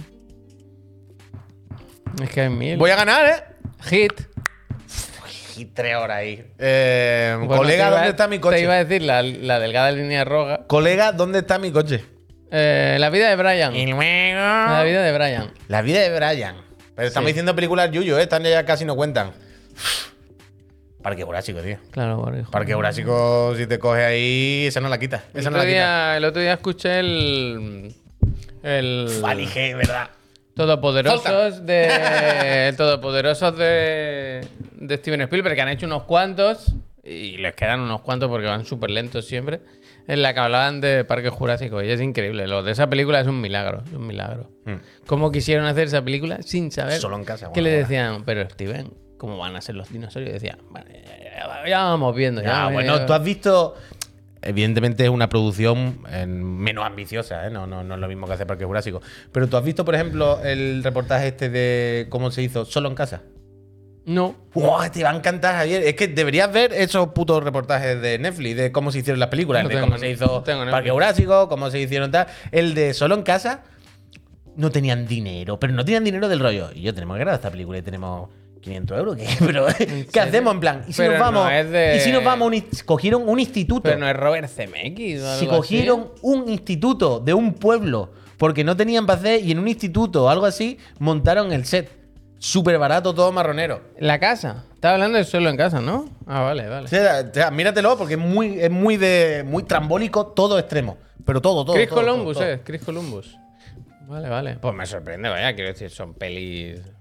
Es 2.23 2.31
que 2.31 2.43
hay 2.43 2.49
mil. 2.51 2.77
Voy 2.77 2.91
a 2.91 2.97
ganar, 2.97 3.27
¿eh? 3.27 3.43
Hit. 3.85 4.13
Y 5.57 5.67
tres 5.67 5.97
horas 5.97 6.19
ahí. 6.19 6.45
Eh, 6.59 7.35
Bueno, 7.39 7.57
colega, 7.57 7.87
iba- 7.89 7.97
¿dónde 7.97 8.11
está 8.11 8.27
mi 8.29 8.39
coche? 8.39 8.57
Te 8.57 8.63
iba 8.63 8.75
a 8.75 8.85
decir 8.85 9.03
la, 9.03 9.23
la 9.23 9.59
delgada 9.61 9.91
línea 9.93 10.25
roja. 10.25 10.61
Colega, 10.67 11.13
¿dónde 11.13 11.41
está 11.41 11.59
mi 11.59 11.71
coche? 11.71 12.05
Eh, 12.51 12.97
la 12.99 13.11
vida 13.11 13.29
de 13.29 13.37
Brian. 13.37 13.75
Y 13.75 13.87
luego. 13.87 14.39
La 14.41 14.83
vida 14.85 15.03
de 15.03 15.13
Brian. 15.13 15.53
La 15.69 15.83
vida 15.83 16.01
de 16.01 16.15
Brian. 16.15 16.57
Pero 16.95 17.09
estamos 17.09 17.29
Sí. 17.29 17.33
diciendo 17.33 17.55
películas 17.55 17.91
Yuyo, 17.91 18.19
¿eh? 18.19 18.23
Están 18.23 18.43
ya 18.45 18.65
casi 18.65 18.85
no 18.85 18.95
cuentan. 18.97 19.33
Parque 21.03 21.25
Jurásico, 21.25 21.61
tío. 21.61 21.79
Claro, 21.91 22.19
Borja. 22.19 22.49
Parque 22.51 22.75
Jurásico, 22.75 23.55
si 23.57 23.67
te 23.67 23.79
coge 23.79 24.05
ahí, 24.05 24.67
esa 24.67 24.81
no 24.81 24.89
la 24.89 24.99
quita. 24.99 25.25
El 25.35 25.41
Esa 25.41 25.51
no 25.51 25.57
otro, 25.57 25.65
la 25.69 25.73
quita. 25.73 25.85
día, 25.85 26.17
el 26.17 26.25
otro 26.25 26.41
día 26.43 26.53
escuché 26.53 27.01
el. 27.01 27.95
El. 28.63 29.09
Valige, 29.21 29.75
¿verdad? 29.75 30.11
Todopoderosos 30.55 31.67
de. 31.67 32.73
Todopoderosos 32.77 33.57
de. 33.59 34.47
De 34.75 34.97
Steven 34.99 35.23
Spielberg, 35.23 35.55
que 35.57 35.63
han 35.63 35.69
hecho 35.71 35.87
unos 35.87 36.05
cuantos. 36.05 36.73
Y 37.03 37.39
les 37.39 37.55
quedan 37.55 37.81
unos 37.81 38.03
cuantos 38.03 38.29
porque 38.29 38.47
van 38.47 38.65
súper 38.65 38.91
lentos 38.91 39.27
siempre. 39.27 39.59
En 40.09 40.23
la 40.23 40.35
que 40.35 40.41
hablaban 40.41 40.81
de 40.81 41.05
Parque 41.05 41.29
Jurásico. 41.31 41.83
Y 41.83 41.91
es 41.91 42.01
increíble. 42.01 42.47
Lo 42.49 42.63
de 42.63 42.73
esa 42.73 42.89
película 42.89 43.21
es 43.21 43.27
un 43.27 43.41
milagro. 43.41 43.83
Es 43.87 43.93
un 43.93 44.07
milagro. 44.07 44.51
Mm. 44.65 44.75
¿Cómo 45.07 45.31
quisieron 45.31 45.65
hacer 45.67 45.85
esa 45.87 46.03
película 46.03 46.43
sin 46.43 46.71
saber? 46.73 47.01
Solo 47.01 47.17
en 47.17 47.25
casa, 47.25 47.51
Que 47.53 47.63
le 47.63 47.71
decían, 47.71 48.25
pero 48.25 48.49
Steven, 48.51 48.93
¿cómo 49.19 49.39
van 49.39 49.55
a 49.57 49.61
ser 49.61 49.77
los 49.77 49.91
dinosaurios? 49.93 50.31
Y 50.31 50.33
decían, 50.35 50.59
bueno, 50.71 50.87
ya, 51.67 51.85
vamos 51.85 52.15
viendo. 52.17 52.43
Ya, 52.43 52.65
Ah, 52.65 52.69
ya- 52.69 52.73
bueno, 52.75 53.07
tú 53.07 53.13
has 53.13 53.23
visto. 53.23 53.75
evidentemente 54.43 55.05
es 55.05 55.11
una 55.11 55.29
producción 55.29 56.01
eh, 56.11 56.27
menos 56.27 56.85
ambiciosa, 56.85 57.47
¿eh? 57.47 57.51
no, 57.51 57.67
no, 57.69 57.85
no 57.85 57.95
es 57.95 58.01
lo 58.01 58.09
mismo 58.09 58.27
que 58.27 58.33
hace 58.33 58.45
Parque 58.47 58.65
Jurásico. 58.65 59.01
Pero 59.31 59.49
tú 59.49 59.57
has 59.57 59.65
visto, 59.65 59.85
por 59.85 59.95
ejemplo, 59.95 60.41
el 60.43 60.83
reportaje 60.83 61.29
este 61.29 61.49
de 61.49 62.07
cómo 62.09 62.31
se 62.33 62.43
hizo 62.43 62.65
solo 62.65 62.89
en 62.89 62.97
casa. 62.97 63.23
No. 64.05 64.35
¡Wow! 64.55 64.91
Te 64.93 65.05
va 65.05 65.11
a 65.11 65.17
encantar, 65.17 65.55
Javier. 65.57 65.83
Es 65.85 65.95
que 65.95 66.09
deberías 66.09 66.53
ver 66.53 66.73
esos 66.73 67.09
putos 67.09 67.43
reportajes 67.43 68.01
de 68.03 68.19
Netflix 68.19 68.57
de 68.57 68.73
cómo 68.73 68.91
se 68.91 68.99
hicieron 68.99 69.21
las 69.21 69.29
películas. 69.29 69.63
No 69.63 69.69
de 69.69 69.77
tengo- 69.77 69.87
cómo 69.87 69.99
se 69.99 70.11
hizo 70.11 70.43
no. 70.47 70.71
Parque 70.71 70.91
Jurásico, 70.91 71.49
cómo 71.49 71.71
se 71.71 71.79
hicieron 71.81 72.11
tal. 72.11 72.27
El 72.51 72.75
de 72.75 72.95
Solo 72.95 73.15
en 73.15 73.23
Casa 73.23 73.63
no 74.57 74.71
tenían 74.71 75.07
dinero, 75.07 75.59
pero 75.61 75.73
no 75.73 75.85
tenían 75.85 76.05
dinero 76.05 76.29
del 76.29 76.41
rollo. 76.41 76.71
Y 76.75 76.83
yo 76.83 76.93
tenemos 76.95 77.15
que 77.17 77.21
grabar 77.21 77.39
esta 77.39 77.51
película 77.51 77.79
y 77.79 77.83
tenemos 77.83 78.29
500 78.61 78.99
euros. 78.99 79.17
¿Qué, 79.17 79.27
pero, 79.39 79.67
¿qué 79.67 79.87
serio? 79.87 80.23
hacemos 80.23 80.55
en 80.55 80.61
plan? 80.61 80.85
¿Y 80.89 80.93
si 80.93 80.99
Pero 80.99 81.13
nos 81.13 81.21
vamos? 81.21 81.45
no 81.45 81.51
es 81.51 81.71
de- 81.71 81.97
¿Y 81.97 82.01
si 82.01 82.11
nos 82.13 82.25
vamos 82.25 82.53
a 82.53 82.57
un 82.57 82.65
Cogieron 82.85 83.29
un 83.29 83.39
instituto. 83.41 83.83
Pero 83.85 83.99
no 83.99 84.09
es 84.09 84.17
Robert 84.17 84.49
Zemeckis 84.49 85.21
o 85.23 85.27
algo 85.29 85.39
Si 85.39 85.47
así. 85.47 85.57
cogieron 85.57 86.11
un 86.23 86.49
instituto 86.49 87.21
de 87.21 87.35
un 87.35 87.55
pueblo 87.55 88.13
porque 88.37 88.65
no 88.65 88.77
tenían 88.77 89.07
para 89.07 89.21
hacer 89.21 89.43
y 89.45 89.53
en 89.53 89.61
un 89.61 89.69
instituto 89.69 90.25
o 90.25 90.29
algo 90.29 90.45
así 90.47 90.77
montaron 90.99 91.53
el 91.53 91.65
set. 91.67 92.02
Súper 92.45 92.77
barato, 92.77 93.15
todo 93.15 93.31
marronero. 93.31 93.83
La 94.01 94.19
casa. 94.19 94.65
Estaba 94.75 94.95
hablando 94.95 95.17
de 95.17 95.23
solo 95.25 95.49
en 95.49 95.57
casa, 95.57 95.81
¿no? 95.81 96.07
Ah, 96.27 96.41
vale, 96.41 96.69
vale. 96.69 96.87
O 96.87 96.89
sea, 96.89 97.25
o 97.31 97.33
sea, 97.33 97.51
míratelo 97.53 97.97
porque 97.97 98.15
es 98.15 98.19
muy, 98.21 98.59
es 98.61 98.69
muy 98.71 98.97
de 98.97 99.45
muy 99.47 99.63
trambólico, 99.63 100.27
todo 100.27 100.59
extremo. 100.59 100.99
Pero 101.25 101.41
todo, 101.41 101.65
todo. 101.65 101.77
Chris 101.77 101.89
todo, 101.89 102.01
Columbus, 102.01 102.35
todo, 102.35 102.45
todo. 102.45 102.53
eh. 102.55 102.61
Chris 102.65 102.83
Columbus. 102.83 103.39
Vale, 104.09 104.29
vale. 104.29 104.57
Pues 104.61 104.75
me 104.75 104.85
sorprende, 104.87 105.29
vaya. 105.29 105.55
Quiero 105.55 105.71
decir, 105.73 105.89
son 105.91 106.15
pelis. 106.15 106.81
Quiero 106.81 106.93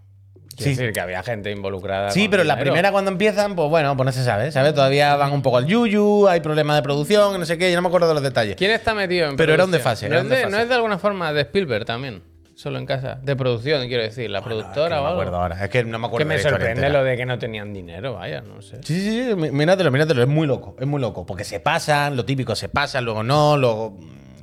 Sí. 0.58 0.70
decir 0.76 0.94
que 0.94 1.00
había 1.00 1.24
gente 1.24 1.50
involucrada. 1.50 2.12
Sí, 2.12 2.28
pero 2.30 2.44
la 2.44 2.60
primera 2.60 2.92
cuando 2.92 3.10
empiezan, 3.10 3.56
pues 3.56 3.68
bueno, 3.68 3.98
pues 3.98 4.06
no 4.06 4.12
se 4.12 4.24
sabe, 4.24 4.52
¿sabes? 4.52 4.76
Todavía 4.76 5.16
van 5.16 5.32
un 5.32 5.42
poco 5.42 5.58
al 5.58 5.66
yuyu, 5.66 6.28
hay 6.28 6.42
problemas 6.42 6.76
de 6.76 6.84
producción, 6.84 7.40
no 7.40 7.46
sé 7.48 7.58
qué, 7.58 7.72
yo 7.72 7.78
no 7.78 7.82
me 7.82 7.88
acuerdo 7.88 8.10
de 8.10 8.14
los 8.14 8.22
detalles. 8.22 8.58
¿Quién 8.58 8.70
está 8.70 8.94
metido 8.94 9.28
en 9.28 9.38
Pero 9.38 9.54
era 9.56 9.64
un 9.66 9.72
producción? 9.72 9.94
desfase, 9.96 10.08
¿No, 10.10 10.16
era 10.16 10.22
un 10.24 10.30
de, 10.30 10.36
desfase. 10.36 10.56
no 10.56 10.62
es 10.62 10.70
de 10.70 10.76
alguna 10.76 11.00
forma 11.00 11.34
de 11.34 11.42
Spielberg 11.42 11.86
también? 11.86 12.22
Solo 12.56 12.78
en 12.78 12.86
casa. 12.86 13.20
De 13.24 13.36
producción, 13.36 13.88
quiero 13.88 14.04
decir. 14.04 14.30
La 14.30 14.40
Es 14.40 14.44
que 14.44 14.50
productora 14.50 14.96
no 14.98 15.02
o 15.02 15.04
me 15.04 15.10
algo. 15.10 15.22
acuerdo 15.22 15.42
ahora, 15.42 15.64
es 15.66 15.70
que 15.70 15.84
no 15.84 15.98
me 16.00 16.08
acuerdo 16.08 16.26
Que 16.26 16.30
me 16.30 16.38
de 16.38 16.44
sorprende 16.44 16.90
lo 16.90 17.04
de 17.04 17.18
que 17.18 17.26
no 17.26 17.40
tenían 17.40 17.74
dinero, 17.74 18.14
vaya, 18.16 18.42
no 18.42 18.62
sé. 18.62 18.78
Sí, 18.84 19.00
sí, 19.02 19.24
sí, 19.30 19.36
mí- 19.36 19.52
míratelo, 19.52 19.90
míratelo, 19.92 20.22
es 20.22 20.28
muy 20.28 20.46
loco, 20.48 20.76
es 20.80 20.86
muy 20.86 21.02
loco. 21.02 21.26
Porque 21.26 21.44
se 21.44 21.60
pasan, 21.60 22.16
lo 22.16 22.24
típico, 22.26 22.56
se 22.56 22.70
pasan, 22.70 23.06
luego 23.06 23.24
no, 23.24 23.58
luego. 23.58 23.98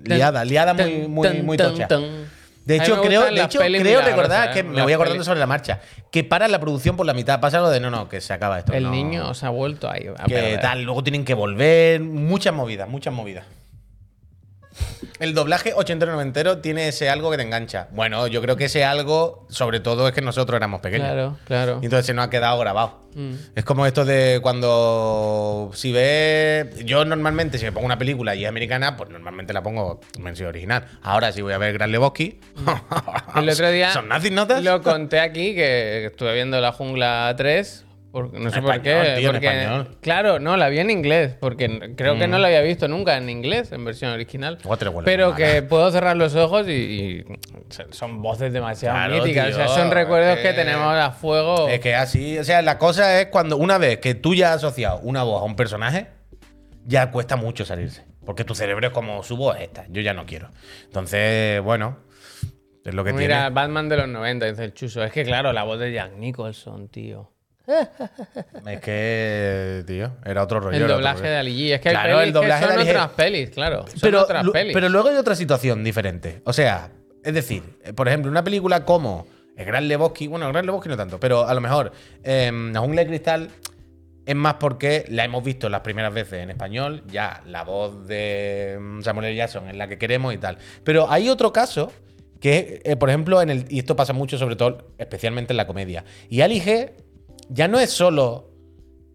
Liada, 0.05 0.45
liada 0.45 0.73
muy, 0.75 0.83
Tan, 1.03 1.11
muy, 1.11 1.29
tan, 1.29 1.47
muy 1.47 1.57
tocha. 1.57 1.87
tan. 1.89 2.39
De 2.65 2.77
hecho, 2.77 2.97
me 2.97 3.03
creo, 3.07 3.25
de 3.25 3.43
hecho, 3.43 3.61
creo 3.61 4.03
recordar 4.03 4.51
¿eh? 4.51 4.53
que 4.53 4.63
me 4.63 4.83
voy 4.83 4.93
acordando 4.93 5.25
sobre 5.25 5.41
la 5.41 5.47
marcha. 5.47 5.81
Que 6.11 6.23
para 6.23 6.49
la 6.49 6.59
producción 6.61 6.97
por 6.97 7.07
la 7.07 7.15
mitad 7.15 7.41
pasa 7.41 7.61
lo 7.61 7.71
de 7.71 7.81
no, 7.81 7.91
no, 7.91 8.09
que 8.11 8.21
se 8.21 8.33
acaba 8.35 8.59
esto. 8.59 8.73
El 8.75 8.85
no, 8.85 8.91
niño 8.91 9.33
se 9.35 9.47
ha 9.47 9.49
vuelto 9.49 9.91
ahí. 9.91 10.07
a 10.17 10.25
Que 10.25 10.35
perder. 10.35 10.61
tal, 10.61 10.83
luego 10.83 11.03
tienen 11.03 11.25
que 11.25 11.33
volver. 11.35 12.01
Muchas 12.01 12.53
movidas, 12.55 12.87
muchas 12.89 13.13
movidas. 13.15 13.47
El 15.21 15.35
doblaje 15.35 15.73
ochentero 15.75 16.13
noventero 16.13 16.59
tiene 16.59 16.89
ese 16.89 17.11
algo 17.11 17.31
que 17.31 17.37
te 17.37 17.43
engancha. 17.43 17.89
Bueno, 17.93 18.27
yo 18.29 18.41
creo 18.41 18.57
que 18.57 18.67
ese 18.67 18.85
algo, 18.85 19.47
sobre 19.49 19.81
todo, 19.81 20.07
es 20.07 20.15
que 20.15 20.21
nosotros 20.21 20.57
éramos 20.57 20.81
pequeños. 20.81 21.09
Claro, 21.09 21.37
claro. 21.45 21.79
Y 21.83 21.87
entonces 21.87 22.07
se 22.07 22.15
nos 22.15 22.27
ha 22.27 22.31
quedado 22.31 22.59
grabado. 22.59 23.01
Mm. 23.15 23.33
Es 23.57 23.65
como 23.65 23.85
esto 23.85 24.05
de 24.05 24.39
cuando 24.43 25.71
si 25.75 25.93
ves. 25.93 26.85
Yo 26.85 27.05
normalmente, 27.05 27.59
si 27.59 27.65
me 27.65 27.73
pongo 27.73 27.87
una 27.87 27.99
película 27.99 28.37
y 28.37 28.45
es 28.45 28.49
americana, 28.49 28.97
pues 28.97 29.11
normalmente 29.11 29.53
la 29.53 29.63
pongo 29.63 30.01
en 30.17 30.25
versión 30.25 30.49
original. 30.49 30.85
Ahora, 31.03 31.33
si 31.33 31.43
voy 31.43 31.53
a 31.53 31.59
ver 31.59 31.73
Gran 31.73 31.91
Lebowski. 31.91 32.39
El 33.35 33.49
otro 33.49 33.71
día 33.71 33.93
¿Son 33.93 34.09
nazis 34.09 34.31
notas? 34.31 34.63
lo 34.63 34.83
conté 34.83 35.19
aquí 35.21 35.55
que 35.55 36.07
estuve 36.07 36.35
viendo 36.35 36.61
La 36.61 36.73
Jungla 36.73 37.35
3. 37.37 37.87
Porque, 38.11 38.39
no 38.39 38.51
sé 38.51 38.63
por 38.63 38.81
qué. 38.81 39.17
tío, 39.19 39.31
porque. 39.33 39.51
Mm. 39.51 40.01
Claro, 40.01 40.39
no, 40.39 40.57
la 40.57 40.69
vi 40.71 40.79
en 40.79 40.91
inglés. 40.91 41.37
Porque 41.39 41.93
creo 41.95 42.19
que 42.19 42.27
no 42.27 42.39
la 42.39 42.49
había 42.49 42.63
visto 42.63 42.89
nunca 42.89 43.17
en 43.19 43.29
inglés, 43.29 43.71
en 43.73 43.85
versión 43.85 44.13
original. 44.13 44.59
Pero 45.05 45.35
que 45.35 45.57
mala. 45.57 45.69
puedo 45.69 45.91
cerrar 45.91 46.17
los 46.17 46.35
ojos 46.35 46.67
y, 46.69 46.73
y 46.73 47.25
son 47.91 48.23
voces 48.23 48.53
demasiado 48.53 48.97
Claro, 48.97 49.17
míticas. 49.23 49.51
o 49.53 49.57
sea, 49.57 49.69
son 49.69 49.91
recuerdos 49.91 50.37
que 50.37 50.43
que- 50.45 50.53
tenemos 50.55 50.95
a 50.95 51.11
fuego. 51.11 51.69
Es 51.69 51.81
que 51.81 51.95
así, 51.95 52.39
o 52.39 52.45
sea, 52.45 52.63
la 52.63 52.79
cosa 52.79 53.21
es 53.21 53.27
cuando 53.27 53.57
una 53.59 53.77
vez 53.79 53.99
que 53.99 54.15
tú 54.15 54.35
ya 54.35 54.51
has 54.51 54.57
asociado 54.57 55.01
una 55.01 55.23
voz 55.23 55.43
a 55.43 55.45
un 55.45 55.55
personaje, 55.55 56.07
ya 56.87 57.11
cuesta 57.11 57.37
mucho 57.37 57.65
salirse. 57.67 58.05
Porque 58.25 58.45
tu 58.45 58.55
cerebro 58.55 58.87
es 58.87 58.93
como 58.93 59.23
su 59.23 59.37
voz 59.37 59.57
es 59.57 59.63
esta, 59.65 59.85
yo 59.91 60.01
ya 60.01 60.15
no 60.15 60.25
quiero. 60.27 60.49
Entonces, 60.85 61.61
bueno, 61.63 61.99
es 62.85 62.95
lo 62.95 63.05
que 63.05 63.13
Mira, 63.13 63.37
tiene. 63.43 63.51
Batman 63.55 63.89
de 63.91 63.97
los 63.99 64.09
90, 64.09 64.47
dice 64.47 64.65
el 64.65 64.73
Chuso. 64.75 65.05
Es 65.05 65.13
que 65.13 65.25
claro, 65.25 65.53
la 65.53 65.65
voz 65.65 65.79
de 65.79 65.93
Jack 65.93 66.13
Nicholson, 66.17 66.89
tío. 66.89 67.33
Es 68.67 68.81
que, 68.81 69.85
tío, 69.87 70.13
era 70.25 70.43
otro 70.43 70.61
rollo. 70.61 70.77
El 70.77 70.89
doblaje 70.89 71.21
rollo. 71.21 71.31
de 71.31 71.37
Ali 71.37 71.57
G. 71.59 71.75
Es 71.75 71.81
que 71.81 71.91
Claro, 71.91 72.19
hay 72.19 72.29
el 72.29 72.33
doblaje 72.33 72.61
que 72.65 72.71
son 72.71 72.79
Ali 72.79 72.89
G. 72.89 72.91
otras 72.91 73.11
pelis, 73.11 73.51
claro. 73.51 73.87
Son 73.89 74.01
pero, 74.01 74.23
otras 74.23 74.49
pelis. 74.51 74.73
pero 74.73 74.89
luego 74.89 75.09
hay 75.09 75.17
otra 75.17 75.35
situación 75.35 75.85
diferente. 75.85 76.41
O 76.45 76.53
sea, 76.53 76.91
es 77.23 77.35
decir, 77.35 77.63
eh, 77.85 77.93
por 77.93 78.09
ejemplo, 78.09 78.31
una 78.31 78.43
película 78.43 78.85
como 78.85 79.27
El 79.57 79.67
Gran 79.67 79.87
Lebowski, 79.89 80.27
bueno, 80.27 80.47
El 80.47 80.53
Gran 80.53 80.67
Lebowski 80.67 80.89
no 80.89 80.97
tanto, 80.97 81.21
pero 81.21 81.47
a 81.47 81.55
lo 81.55 81.61
mejor 81.61 81.93
em, 82.23 82.73
La 82.73 82.81
Jungla 82.81 83.03
de 83.03 83.09
Cristal 83.09 83.49
es 84.25 84.35
más 84.35 84.55
porque 84.55 85.05
la 85.09 85.25
hemos 85.25 85.43
visto 85.43 85.69
las 85.69 85.81
primeras 85.81 86.13
veces 86.13 86.43
en 86.43 86.51
español, 86.51 87.03
ya 87.07 87.43
la 87.47 87.65
voz 87.65 88.07
de 88.07 88.79
mm, 88.81 89.03
Samuel 89.03 89.29
L. 89.29 89.37
Jackson 89.37 89.69
es 89.69 89.77
la 89.77 89.89
que 89.89 89.99
queremos 89.99 90.35
y 90.35 90.39
tal. 90.39 90.59
Pero 90.85 91.11
hay 91.11 91.29
otro 91.29 91.53
caso 91.53 91.93
que, 92.41 92.83
eh, 92.85 92.97
por 92.97 93.09
ejemplo, 93.09 93.41
en 93.43 93.51
el, 93.51 93.65
y 93.69 93.79
esto 93.79 93.97
pasa 93.97 94.13
mucho, 94.13 94.39
sobre 94.39 94.57
todo, 94.57 94.93
especialmente 94.99 95.53
en 95.53 95.57
la 95.57 95.67
comedia. 95.67 96.05
Y 96.29 96.43
Ali 96.43 96.61
G 96.61 96.93
ya 97.49 97.69
no 97.69 97.79
es 97.79 97.91
solo 97.91 98.51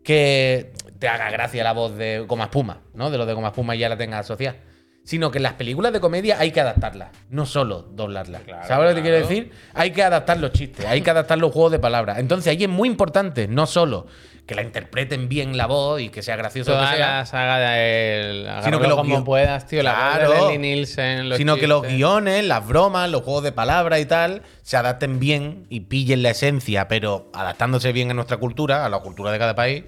que 0.03 0.73
te 0.99 1.07
haga 1.07 1.29
gracia 1.31 1.63
la 1.63 1.73
voz 1.73 1.95
de 1.95 2.19
Goma 2.27 2.45
Espuma, 2.45 2.81
¿no? 2.93 3.09
De 3.09 3.17
lo 3.17 3.25
de 3.25 3.33
Goma 3.33 3.49
Espuma 3.49 3.75
y 3.75 3.79
ya 3.79 3.89
la 3.89 3.97
tengas 3.97 4.21
asociada. 4.21 4.57
Sino 5.05 5.31
que 5.31 5.41
las 5.41 5.53
películas 5.53 5.91
de 5.91 5.99
comedia 5.99 6.39
hay 6.39 6.51
que 6.51 6.61
adaptarlas, 6.61 7.09
no 7.29 7.45
solo 7.45 7.81
doblarlas. 7.81 8.43
Claro, 8.43 8.65
¿Sabes 8.65 8.89
lo 8.89 8.95
que 8.95 9.01
te 9.01 9.01
quiero 9.01 9.17
decir? 9.17 9.51
Hay 9.73 9.91
que 9.91 10.01
adaptar 10.01 10.39
los 10.39 10.53
chistes, 10.53 10.85
hay 10.85 11.01
que 11.01 11.09
adaptar 11.09 11.37
los 11.39 11.51
juegos 11.51 11.73
de 11.73 11.79
palabras. 11.79 12.19
Entonces 12.19 12.49
ahí 12.51 12.63
es 12.63 12.69
muy 12.69 12.87
importante, 12.87 13.49
no 13.49 13.65
solo 13.65 14.07
que 14.45 14.55
la 14.55 14.61
interpreten 14.61 15.29
bien 15.29 15.55
la 15.55 15.67
voz 15.67 16.01
y 16.01 16.09
que 16.09 16.21
sea 16.21 16.35
gracioso 16.35 16.71
Toda 16.71 16.91
que 16.91 16.97
sea, 16.97 17.17
la 17.19 17.25
saga 17.25 17.59
de 17.59 18.19
él. 18.19 18.49
Sino 18.63 18.79
que 18.79 18.89
como 18.89 19.23
puedas, 19.23 19.67
tío. 19.67 19.81
La 19.83 19.93
voz 19.93 20.19
de 20.19 20.25
Claro. 20.25 20.59
Nielsen. 20.59 21.29
los 21.29 21.37
sino 21.37 21.55
que 21.55 21.67
los 21.67 21.83
guiones, 21.83 22.43
las 22.43 22.67
bromas, 22.67 23.09
los 23.09 23.21
juegos 23.21 23.43
de 23.43 23.53
palabras 23.53 24.01
y 24.01 24.05
tal, 24.05 24.41
se 24.61 24.75
adapten 24.75 25.19
bien 25.19 25.65
y 25.69 25.81
pillen 25.81 26.23
la 26.23 26.31
esencia, 26.31 26.87
pero 26.87 27.29
adaptándose 27.33 27.93
bien 27.93 28.11
a 28.11 28.13
nuestra 28.13 28.37
cultura, 28.37 28.85
a 28.85 28.89
la 28.89 28.99
cultura 28.99 29.31
de 29.31 29.39
cada 29.39 29.55
país, 29.55 29.85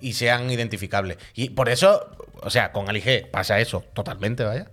y 0.00 0.14
sean 0.14 0.50
identificables. 0.50 1.18
Y 1.34 1.50
por 1.50 1.68
eso, 1.68 2.08
o 2.40 2.50
sea, 2.50 2.72
con 2.72 2.88
Ali 2.88 3.02
G 3.02 3.30
pasa 3.30 3.60
eso 3.60 3.84
totalmente, 3.92 4.42
vaya. 4.42 4.68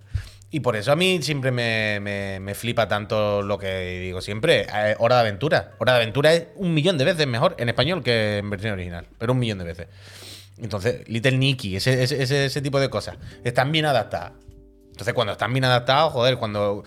Y 0.52 0.60
por 0.60 0.74
eso 0.76 0.90
a 0.90 0.96
mí 0.96 1.20
siempre 1.22 1.50
me, 1.52 1.98
me- 2.00 2.40
me 2.40 2.54
flipa 2.54 2.88
tanto 2.88 3.42
lo 3.42 3.56
que 3.58 4.00
digo 4.00 4.20
siempre. 4.20 4.66
eh, 4.74 4.96
Hora 4.98 5.16
de 5.16 5.20
Aventura. 5.22 5.72
Hora 5.78 5.92
de 5.92 5.98
Aventura 6.02 6.34
es 6.34 6.48
un 6.56 6.74
millón 6.74 6.98
de 6.98 7.04
veces 7.04 7.26
mejor 7.26 7.54
en 7.58 7.68
español 7.68 8.02
que 8.02 8.38
en 8.38 8.50
versión 8.50 8.72
original. 8.72 9.06
Pero 9.18 9.32
un 9.32 9.38
millón 9.38 9.58
de 9.58 9.64
veces. 9.64 9.86
Entonces, 10.58 11.08
Little 11.08 11.38
Nicky, 11.38 11.76
ese, 11.76 12.02
ese, 12.02 12.22
ese- 12.22 12.46
ese 12.46 12.60
tipo 12.62 12.80
de 12.80 12.90
cosas, 12.90 13.16
están 13.44 13.70
bien 13.72 13.86
adaptadas. 13.86 14.32
Entonces, 14.90 15.14
cuando 15.14 15.32
están 15.32 15.52
bien 15.52 15.64
adaptados, 15.64 16.12
joder, 16.12 16.36
cuando. 16.36 16.82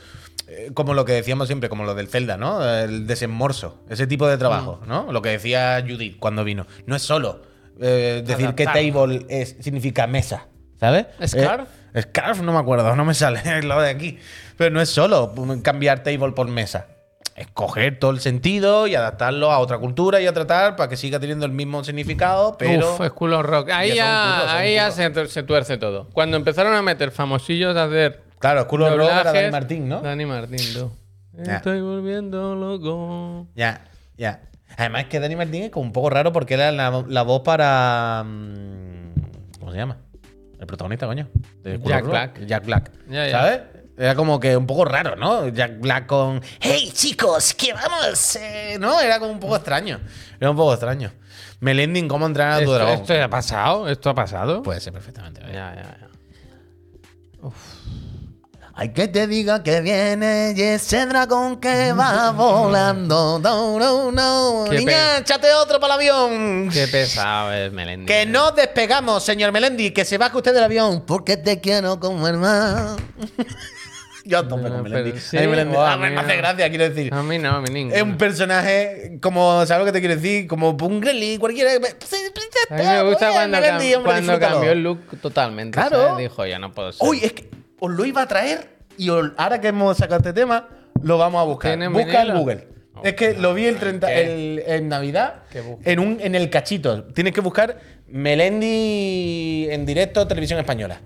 eh, 0.47 0.71
como 0.73 0.93
lo 0.93 1.05
que 1.05 1.13
decíamos 1.13 1.47
siempre, 1.47 1.69
como 1.69 1.85
lo 1.85 1.95
del 1.95 2.09
Zelda, 2.09 2.35
¿no? 2.37 2.63
El 2.69 3.07
desemorso, 3.07 3.81
ese 3.89 4.05
tipo 4.07 4.27
de 4.27 4.37
trabajo, 4.37 4.81
Mm. 4.83 4.87
¿no? 4.89 5.11
Lo 5.13 5.21
que 5.21 5.29
decía 5.29 5.81
Judith 5.87 6.17
cuando 6.19 6.43
vino. 6.43 6.67
No 6.85 6.97
es 6.97 7.01
solo 7.01 7.41
eh, 7.79 8.21
decir 8.25 8.53
que 8.53 8.65
table 8.65 9.25
es, 9.29 9.55
significa 9.61 10.05
mesa, 10.05 10.47
¿sabes? 10.79 11.05
¿Scarf? 11.25 11.69
Eh, 11.69 11.82
scarf, 12.01 12.41
no 12.41 12.53
me 12.53 12.59
acuerdo, 12.59 12.95
no 12.95 13.05
me 13.05 13.13
sale 13.13 13.61
lo 13.63 13.81
de 13.81 13.89
aquí. 13.89 14.19
Pero 14.57 14.71
no 14.71 14.81
es 14.81 14.89
solo 14.89 15.33
cambiar 15.61 16.03
table 16.03 16.31
por 16.33 16.47
mesa. 16.47 16.87
Es 17.35 17.47
coger 17.47 17.97
todo 17.97 18.11
el 18.11 18.19
sentido 18.19 18.85
y 18.85 18.93
adaptarlo 18.93 19.51
a 19.51 19.57
otra 19.57 19.79
cultura 19.79 20.21
y 20.21 20.27
a 20.27 20.33
tratar 20.33 20.75
para 20.75 20.87
que 20.87 20.95
siga 20.97 21.19
teniendo 21.19 21.47
el 21.47 21.51
mismo 21.51 21.83
significado, 21.83 22.55
pero. 22.59 22.93
Uf, 22.93 23.01
es 23.01 23.11
culo 23.11 23.41
rock. 23.41 23.71
Ahí 23.71 23.95
Ya 23.95 24.55
ahí 24.55 24.75
ya 24.75 24.91
se, 24.91 25.09
tu- 25.09 25.25
se 25.27 25.41
tuerce 25.41 25.77
todo. 25.79 26.09
Cuando 26.13 26.37
empezaron 26.37 26.75
a 26.75 26.81
meter 26.83 27.09
famosillos 27.09 27.75
a 27.75 27.85
hacer. 27.85 28.21
claro, 28.37 28.67
culo 28.67 28.87
rock 28.95 29.07
era 29.09 29.23
doblajes- 29.23 29.33
Dani 29.33 29.51
Martín, 29.51 29.89
¿no? 29.89 30.01
Dani 30.01 30.25
Martín, 30.27 30.73
tú. 30.75 30.91
Estoy 31.35 31.81
volviendo 31.81 32.53
loco. 32.53 33.47
Ya, 33.55 33.85
ya. 34.15 34.41
Además 34.77 35.03
es 35.03 35.09
que 35.09 35.19
Dani 35.19 35.35
Martín 35.35 35.63
es 35.63 35.71
como 35.71 35.87
un 35.87 35.91
poco 35.91 36.11
raro 36.11 36.31
porque 36.31 36.53
era 36.53 36.71
la, 36.71 37.03
la 37.07 37.21
voz 37.23 37.41
para. 37.41 38.23
mm, 38.23 39.13
¿Cómo 39.59 39.71
se 39.71 39.77
llama? 39.79 39.97
El 40.63 40.67
protagonista, 40.67 41.05
coño. 41.05 41.27
de 41.61 41.77
Jack 41.77 42.01
Rock. 42.03 42.09
Black. 42.09 42.45
Jack 42.45 42.65
Black. 42.65 42.91
¿Sabes? 43.31 43.61
Era 43.97 44.15
como 44.15 44.39
que 44.39 44.55
un 44.55 44.65
poco 44.65 44.85
raro, 44.85 45.17
¿no? 45.17 45.49
Jack 45.49 45.77
Black 45.81 46.05
con. 46.05 46.41
¡Hey, 46.61 46.89
chicos! 46.93 47.53
¡Que 47.53 47.73
vamos! 47.73 48.37
eh", 48.37 48.77
¿No? 48.79 48.97
Era 49.01 49.19
como 49.19 49.33
un 49.33 49.41
poco 49.41 49.57
extraño. 49.57 49.99
Era 50.39 50.49
un 50.49 50.55
poco 50.55 50.71
extraño. 50.71 51.11
Melendin, 51.59 52.07
¿cómo 52.07 52.25
entrenar 52.27 52.53
a 52.53 52.55
tu 52.59 52.61
¿Esto, 52.63 52.73
dragón? 52.75 52.93
esto 53.01 53.21
ha 53.21 53.27
pasado? 53.27 53.89
¿Esto 53.89 54.09
ha 54.09 54.15
pasado? 54.15 54.63
Puede 54.63 54.79
ser 54.79 54.93
perfectamente. 54.93 55.41
Ya, 55.41 55.65
¿vale? 55.65 55.81
ya, 55.81 55.97
ya. 55.99 57.49
Hay 58.75 58.89
que 58.89 59.07
te 59.07 59.27
diga 59.27 59.61
que 59.61 59.81
viene 59.81 60.55
y 60.57 60.61
ese 60.61 61.05
dragón 61.05 61.59
que 61.59 61.93
va 61.93 62.31
volando. 62.35 63.37
No, 63.39 63.77
no, 63.77 64.11
no. 64.11 64.65
Qué 64.69 64.79
Niña, 64.79 65.19
échate 65.19 65.53
otro 65.53 65.79
para 65.79 65.93
el 65.93 65.99
avión. 65.99 66.69
Qué 66.73 66.87
pesado 66.87 67.53
es 67.53 67.71
Melendi. 67.71 68.07
Que 68.07 68.25
no 68.25 68.51
despegamos, 68.51 69.23
señor 69.23 69.51
Melendi, 69.51 69.91
que 69.91 70.03
se 70.05 70.17
baje 70.17 70.35
usted 70.37 70.55
del 70.55 70.63
avión. 70.63 71.03
Porque 71.05 71.37
te 71.37 71.59
quiero 71.61 71.99
como 71.99 72.27
hermano. 72.27 72.95
Yo 74.25 74.39
a 74.39 74.47
tope 74.47 74.61
Bueno, 74.61 74.77
con 74.81 74.89
Melendi. 74.89 75.19
sí, 75.19 75.37
A 75.37 75.41
mí 75.41 75.47
Melendi- 75.47 75.73
buah, 75.73 75.93
a 75.93 75.97
mí 75.97 76.09
me 76.09 76.19
hace 76.21 76.37
gracia, 76.37 76.69
quiero 76.69 76.89
decir. 76.89 77.13
A 77.13 77.21
mí 77.21 77.37
no, 77.37 77.49
a 77.57 77.61
mí 77.61 77.69
ninguno. 77.69 77.95
Es 77.95 78.01
un 78.01 78.17
personaje 78.17 79.19
como, 79.21 79.65
¿sabes 79.67 79.81
lo 79.81 79.85
que 79.85 79.91
te 79.91 79.99
quiero 79.99 80.15
decir? 80.15 80.47
Como 80.47 80.71
un 80.71 80.99
Gremlin, 80.99 81.39
cualquiera. 81.39 81.73
A 81.73 82.75
mí 82.75 82.83
me 82.83 83.03
gusta 83.03 83.31
cuando, 83.33 83.59
Melendi, 83.59 83.91
cam- 83.91 83.97
hombre, 83.97 84.11
cuando 84.13 84.39
cambió 84.39 84.71
el 84.71 84.81
look 84.81 84.99
totalmente. 85.21 85.75
Claro. 85.75 86.07
¿sabes? 86.07 86.17
Dijo, 86.29 86.45
ya 86.47 86.57
no 86.57 86.71
puedo 86.73 86.91
ser. 86.91 87.07
Uy, 87.07 87.19
es 87.21 87.33
que 87.33 87.49
os 87.85 87.91
lo 87.91 88.05
iba 88.05 88.21
a 88.21 88.27
traer 88.27 88.77
y 88.97 89.09
os- 89.09 89.31
ahora 89.37 89.59
que 89.59 89.67
hemos 89.69 89.97
sacado 89.97 90.17
este 90.19 90.31
tema, 90.33 90.69
lo 91.01 91.17
vamos 91.17 91.41
a 91.41 91.43
buscar. 91.43 91.71
¿Tiene 91.71 91.87
Busca 91.89 92.21
en? 92.21 92.33
Google. 92.37 92.67
Oh, 92.95 93.01
es 93.03 93.13
que 93.15 93.33
lo 93.33 93.53
vi 93.53 93.65
el 93.65 93.77
30, 93.77 94.07
¿qué? 94.07 94.21
el- 94.21 94.63
en 94.65 94.87
Navidad 94.87 95.43
en, 95.83 95.99
un, 95.99 96.19
en 96.21 96.35
el 96.35 96.49
cachito. 96.49 97.03
Tienes 97.05 97.33
que 97.33 97.41
buscar 97.41 97.77
Melendi 98.07 99.67
en 99.69 99.85
directo 99.85 100.27
televisión 100.27 100.59
española. 100.59 101.01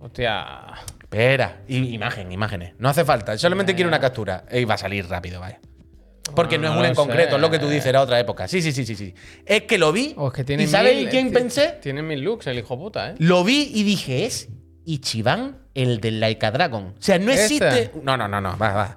Hostia. 0.00 0.44
Espera, 1.02 1.60
I- 1.68 1.94
imagen, 1.94 2.32
imágenes. 2.32 2.72
No 2.78 2.88
hace 2.88 3.04
falta, 3.04 3.36
solamente 3.38 3.74
quiero 3.74 3.88
una 3.88 4.00
captura. 4.00 4.44
Y 4.50 4.64
va 4.64 4.74
a 4.74 4.78
salir 4.78 5.06
rápido, 5.08 5.40
vaya. 5.40 5.60
Porque 6.34 6.56
Ah, 6.56 6.58
no 6.58 6.64
es 6.66 6.70
no 6.72 6.78
una 6.80 6.82
lo 6.82 6.88
en 6.88 6.94
concreto, 6.96 7.36
es 7.36 7.40
lo 7.40 7.50
que 7.50 7.58
tú 7.60 7.68
dices, 7.68 7.86
era 7.86 8.00
otra 8.02 8.18
época. 8.18 8.48
Sí, 8.48 8.60
sí, 8.60 8.72
sí, 8.72 8.84
sí, 8.84 8.96
sí. 8.96 9.14
Es 9.44 9.62
que 9.62 9.78
lo 9.78 9.92
vi. 9.92 10.14
O 10.16 10.28
es 10.28 10.32
que 10.34 10.42
tiene 10.42 10.64
¿Y 10.64 10.66
sabes 10.66 11.06
quién 11.08 11.32
pensé? 11.32 11.78
Tiene 11.80 12.02
mil 12.02 12.20
looks, 12.20 12.46
el 12.48 12.58
hijo 12.58 12.76
puta, 12.76 13.10
¿eh? 13.10 13.14
Lo 13.18 13.44
vi 13.44 13.70
y 13.72 13.84
dije, 13.84 14.26
es 14.26 14.48
Ichiban, 14.86 15.58
el 15.74 16.00
del 16.00 16.20
Laika 16.20 16.50
Dragon. 16.50 16.94
O 16.98 17.02
sea, 17.02 17.18
no 17.18 17.30
¿Este? 17.32 17.42
existe. 17.44 17.90
No, 18.02 18.16
no, 18.16 18.26
no, 18.28 18.40
no, 18.40 18.56
va, 18.56 18.72
va. 18.72 18.96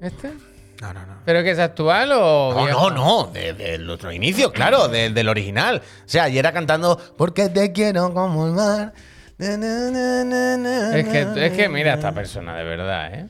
¿Este? 0.00 0.32
No, 0.80 0.94
no, 0.94 1.04
no. 1.06 1.20
¿Pero 1.24 1.42
que 1.42 1.50
es 1.50 1.58
actual 1.58 2.12
o.? 2.12 2.54
No, 2.54 2.64
viejo? 2.64 2.90
no, 2.90 3.24
no, 3.26 3.32
de, 3.32 3.52
de 3.52 3.78
los 3.78 4.02
inicios, 4.14 4.50
claro, 4.52 4.88
de- 4.88 5.10
del 5.10 5.28
original. 5.28 5.78
O 5.80 6.08
sea, 6.08 6.28
y 6.28 6.38
era 6.38 6.52
cantando 6.52 6.96
Porque 7.18 7.48
te 7.50 7.72
quiero 7.72 8.14
como 8.14 8.46
el 8.46 8.52
mar. 8.52 8.92
Na, 9.38 9.56
na, 9.56 9.90
na, 9.90 10.24
na, 10.24 10.56
na, 10.56 10.96
Es 10.98 11.08
que, 11.08 11.46
es 11.46 11.52
que 11.52 11.68
mira 11.68 11.90
na. 11.92 11.96
esta 11.96 12.12
persona, 12.12 12.56
de 12.56 12.64
verdad, 12.64 13.14
¿eh? 13.14 13.28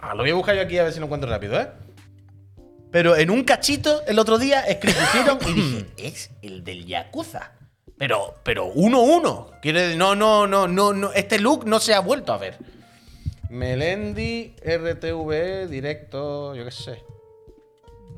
Ah, 0.00 0.14
lo 0.14 0.22
voy 0.22 0.30
a 0.30 0.34
buscar 0.34 0.54
yo 0.56 0.62
aquí 0.62 0.78
a 0.78 0.84
ver 0.84 0.92
si 0.92 0.98
lo 1.00 1.04
encuentro 1.06 1.28
rápido, 1.28 1.60
¿eh? 1.60 1.68
Pero 2.90 3.16
en 3.16 3.30
un 3.30 3.44
cachito 3.44 4.02
el 4.06 4.18
otro 4.18 4.38
día 4.38 4.60
escribieron 4.62 5.38
y 5.46 5.52
dije, 5.52 5.86
es 5.96 6.30
el 6.42 6.64
del 6.64 6.86
Yakuza. 6.86 7.52
Pero, 8.00 8.36
pero 8.42 8.64
uno 8.64 9.00
uno. 9.02 9.50
Quiere 9.60 9.82
decir, 9.82 9.98
no, 9.98 10.14
no, 10.16 10.46
no, 10.46 10.66
no, 10.66 10.94
no. 10.94 11.12
Este 11.12 11.38
look 11.38 11.66
no 11.66 11.78
se 11.80 11.92
ha 11.92 12.00
vuelto 12.00 12.32
a 12.32 12.38
ver. 12.38 12.56
Melendi, 13.50 14.54
RTV, 14.64 15.68
directo, 15.68 16.54
yo 16.54 16.64
qué 16.64 16.70
sé. 16.70 17.02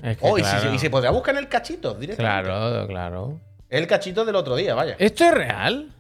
Es 0.02 0.18
que 0.18 0.24
Oh, 0.24 0.38
y, 0.38 0.44
si- 0.44 0.50
claro, 0.50 0.74
y 0.74 0.78
se 0.78 0.88
podrá 0.88 1.10
buscar 1.10 1.34
en 1.34 1.40
el 1.40 1.48
cachito, 1.48 1.94
directamente. 1.94 2.48
claro, 2.48 2.86
claro. 2.86 3.40
El 3.68 3.86
cachito 3.88 4.24
del 4.24 4.36
otro 4.36 4.54
día, 4.54 4.74
vaya. 4.74 4.94
¿Esto 5.00 5.24
es 5.24 5.34
real? 5.34 5.92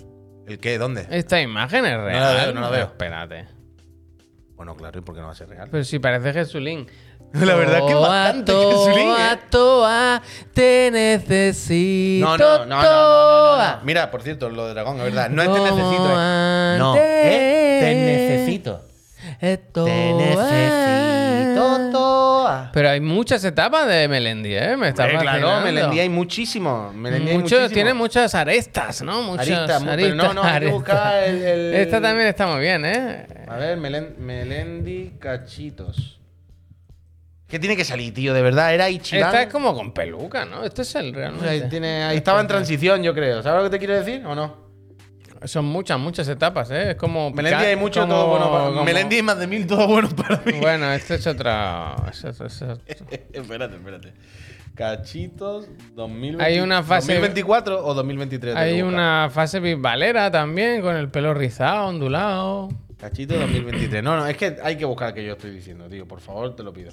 ¿El 0.46 0.58
qué? 0.60 0.78
¿Dónde? 0.78 1.06
¿Esta 1.10 1.40
imagen 1.40 1.84
es 1.84 1.96
real? 2.00 2.20
la 2.36 2.44
veo, 2.44 2.52
no 2.54 2.60
la 2.60 2.68
veo. 2.70 2.84
Espérate. 2.84 3.46
Bueno, 4.54 4.76
claro, 4.76 4.98
¿y 4.98 5.02
por 5.02 5.14
qué 5.16 5.20
no 5.22 5.26
va 5.26 5.32
a 5.32 5.36
ser 5.36 5.48
real? 5.48 5.68
Pero 5.72 5.82
si 5.82 5.98
parece 5.98 6.32
Jesulín. 6.32 6.86
La 7.46 7.54
verdad 7.54 7.78
es 7.78 7.84
que 7.84 7.94
bastante 7.94 8.52
toa, 8.52 9.32
¿eh? 9.32 9.38
toa, 9.50 10.22
te 10.52 10.90
necesito. 10.92 12.26
No, 12.26 12.36
no, 12.38 12.66
no, 12.66 12.82
no. 12.82 13.78
Mira, 13.84 14.10
por 14.10 14.22
cierto, 14.22 14.48
lo 14.50 14.66
de 14.66 14.74
dragón, 14.74 14.98
es 14.98 15.04
verdad. 15.04 15.30
No 15.30 15.42
es 15.42 15.52
te 15.52 15.60
necesito. 15.60 16.10
es- 16.10 16.78
No, 16.78 16.94
es 16.96 17.80
te 17.80 17.94
necesito. 17.94 18.84
Esto 19.40 19.84
Te 19.84 20.12
necesito, 20.14 21.76
es- 21.76 21.92
Toa. 21.92 22.70
Pero 22.72 22.90
hay 22.90 23.00
muchas 23.00 23.44
etapas 23.44 23.86
de 23.86 24.08
Melendi, 24.08 24.54
¿eh? 24.54 24.76
Me 24.76 24.88
está 24.88 25.08
Eh, 25.08 25.16
claro. 25.18 25.60
Melendi 25.60 26.00
hay 26.00 26.08
muchísimo. 26.08 26.92
Tiene 27.72 27.94
muchas 27.94 28.34
arestas, 28.34 29.02
¿no? 29.02 29.22
Muchas 29.22 29.46
Aristas, 29.48 29.82
pero 29.96 30.14
no, 30.14 30.34
no, 30.34 30.42
hay 30.42 30.60
que 30.60 30.66
buscar 30.68 31.24
el- 31.24 31.74
Esta 31.74 32.00
también 32.00 32.28
está 32.28 32.46
muy 32.46 32.60
bien, 32.60 32.84
¿eh? 32.84 33.26
A 33.48 33.56
ver, 33.56 33.78
Melen- 33.78 34.16
Melendi 34.18 35.12
cachitos. 35.18 36.18
¿Qué 37.52 37.58
tiene 37.58 37.76
que 37.76 37.84
salir, 37.84 38.14
tío? 38.14 38.32
De 38.32 38.40
verdad, 38.40 38.72
era 38.72 38.88
Ichiban. 38.88 39.26
Esta 39.28 39.42
es 39.42 39.52
como 39.52 39.74
con 39.74 39.92
peluca, 39.92 40.46
¿no? 40.46 40.64
Este 40.64 40.80
es 40.80 40.94
el 40.94 41.04
Ahí, 41.08 41.12
realmente. 41.12 41.68
tiene- 41.68 42.02
ahí 42.04 42.16
estaba 42.16 42.40
en 42.40 42.46
transición, 42.46 43.02
yo 43.02 43.12
creo. 43.12 43.42
¿Sabes 43.42 43.62
lo 43.62 43.64
que 43.70 43.76
te 43.76 43.78
quiero 43.78 43.94
decir 44.02 44.24
o 44.24 44.34
no? 44.34 44.56
Son 45.44 45.66
muchas, 45.66 45.98
muchas 45.98 46.26
etapas, 46.28 46.70
¿eh? 46.70 46.92
Es 46.92 46.96
como. 46.96 47.30
Melendi 47.30 47.66
hay 47.66 47.76
mucho, 47.76 48.00
como- 48.00 48.14
todo 48.14 48.26
bueno 48.28 48.50
para 48.50 48.64
como- 48.70 48.84
Melendi 48.84 49.16
hay 49.16 49.22
más 49.22 49.38
de 49.38 49.46
mil, 49.46 49.66
todo 49.66 49.86
bueno 49.86 50.08
para 50.16 50.40
mí. 50.46 50.52
Bueno, 50.62 50.90
este 50.94 51.16
es 51.16 51.26
otra. 51.26 51.94
es- 52.10 52.24
es- 52.24 52.40
es- 52.40 52.62
es- 52.86 53.02
espérate, 53.34 53.74
espérate. 53.76 54.14
Cachitos 54.74 55.68
2020 55.94 56.42
Hay 56.42 56.58
una 56.60 56.82
fase- 56.82 57.12
2024 57.12 57.84
o 57.84 57.92
2023. 57.92 58.56
Hay 58.56 58.76
que 58.76 58.82
una 58.82 59.28
fase 59.30 59.60
bisbalera 59.60 60.30
también, 60.30 60.80
con 60.80 60.96
el 60.96 61.10
pelo 61.10 61.34
rizado, 61.34 61.88
ondulado. 61.88 62.70
Cachito 62.98 63.34
2023. 63.38 64.02
No, 64.02 64.16
no, 64.16 64.26
es 64.26 64.38
que 64.38 64.56
hay 64.62 64.76
que 64.78 64.86
buscar 64.86 65.12
que 65.12 65.22
yo 65.22 65.32
estoy 65.32 65.50
diciendo, 65.50 65.86
tío. 65.88 66.08
Por 66.08 66.20
favor, 66.20 66.56
te 66.56 66.62
lo 66.62 66.72
pido. 66.72 66.92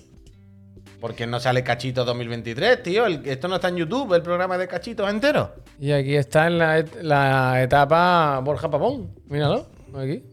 Porque 0.99 1.25
no 1.25 1.39
sale 1.39 1.63
Cachito 1.63 2.03
2023, 2.03 2.83
tío. 2.83 3.05
El- 3.05 3.25
esto 3.25 3.47
no 3.47 3.55
está 3.55 3.69
en 3.69 3.77
YouTube, 3.77 4.13
el 4.13 4.21
programa 4.21 4.57
de 4.57 4.67
Cachitos 4.67 5.09
entero. 5.09 5.55
Y 5.79 5.91
aquí 5.91 6.15
está 6.15 6.47
en 6.47 6.57
la, 6.57 6.79
et- 6.79 7.01
la 7.01 7.61
etapa 7.63 8.39
Borja 8.43 8.69
Papón. 8.69 9.09
Míralo, 9.27 9.67
aquí. 9.97 10.23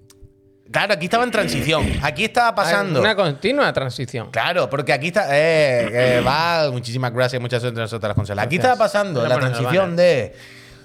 Claro, 0.73 0.95
aquí 0.95 1.05
estaba 1.05 1.23
en 1.23 1.31
transición. 1.31 1.85
Aquí 2.03 2.25
estaba 2.25 2.53
pasando. 2.53 2.99
Hay 2.99 3.05
Una 3.05 3.15
continua 3.15 3.73
transición. 3.73 4.31
Claro, 4.33 4.69
porque 4.69 4.93
aquí 4.93 5.09
está. 5.09 5.29
Eh, 5.31 6.21
va. 6.27 6.69
Muchísimas 6.73 7.13
gracias, 7.13 7.41
muchas 7.41 7.63
suerte 7.63 7.79
a 7.79 7.83
nosotras 7.85 8.09
las 8.11 8.17
consolas. 8.17 8.45
Aquí 8.45 8.57
estaba 8.57 8.75
pasando 8.77 9.25
la 9.27 9.37
transición 9.39 9.95
de. 9.95 10.35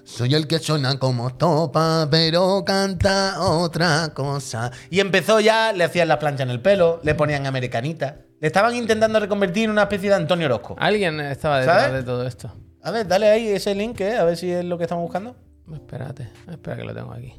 Soy 0.03 0.33
el 0.35 0.45
que 0.47 0.59
suena 0.59 0.97
como 0.99 1.33
topa, 1.35 2.07
pero 2.11 2.63
canta 2.65 3.39
otra 3.41 4.11
cosa. 4.13 4.71
Y 4.89 4.99
empezó 4.99 5.39
ya, 5.39 5.73
le 5.73 5.83
hacían 5.83 6.07
la 6.07 6.19
plancha 6.19 6.43
en 6.43 6.49
el 6.51 6.59
pelo, 6.59 6.99
le 7.03 7.15
ponían 7.15 7.45
americanita. 7.47 8.17
Le 8.41 8.47
estaban 8.47 8.75
intentando 8.75 9.19
reconvertir 9.19 9.65
en 9.65 9.69
una 9.69 9.83
especie 9.83 10.09
de 10.09 10.15
Antonio 10.15 10.47
Orozco. 10.47 10.75
Alguien 10.79 11.19
estaba 11.19 11.59
detrás 11.59 11.83
¿Sabes? 11.83 11.93
de 11.99 12.03
todo 12.03 12.25
esto. 12.25 12.51
A 12.81 12.89
ver, 12.89 13.07
dale 13.07 13.29
ahí 13.29 13.47
ese 13.49 13.75
link, 13.75 14.01
eh, 14.01 14.17
a 14.17 14.23
ver 14.23 14.35
si 14.35 14.49
es 14.51 14.65
lo 14.65 14.79
que 14.79 14.85
estamos 14.85 15.03
buscando. 15.03 15.35
Espérate, 15.71 16.27
espera 16.49 16.75
que 16.75 16.83
lo 16.83 16.95
tengo 16.95 17.13
aquí. 17.13 17.35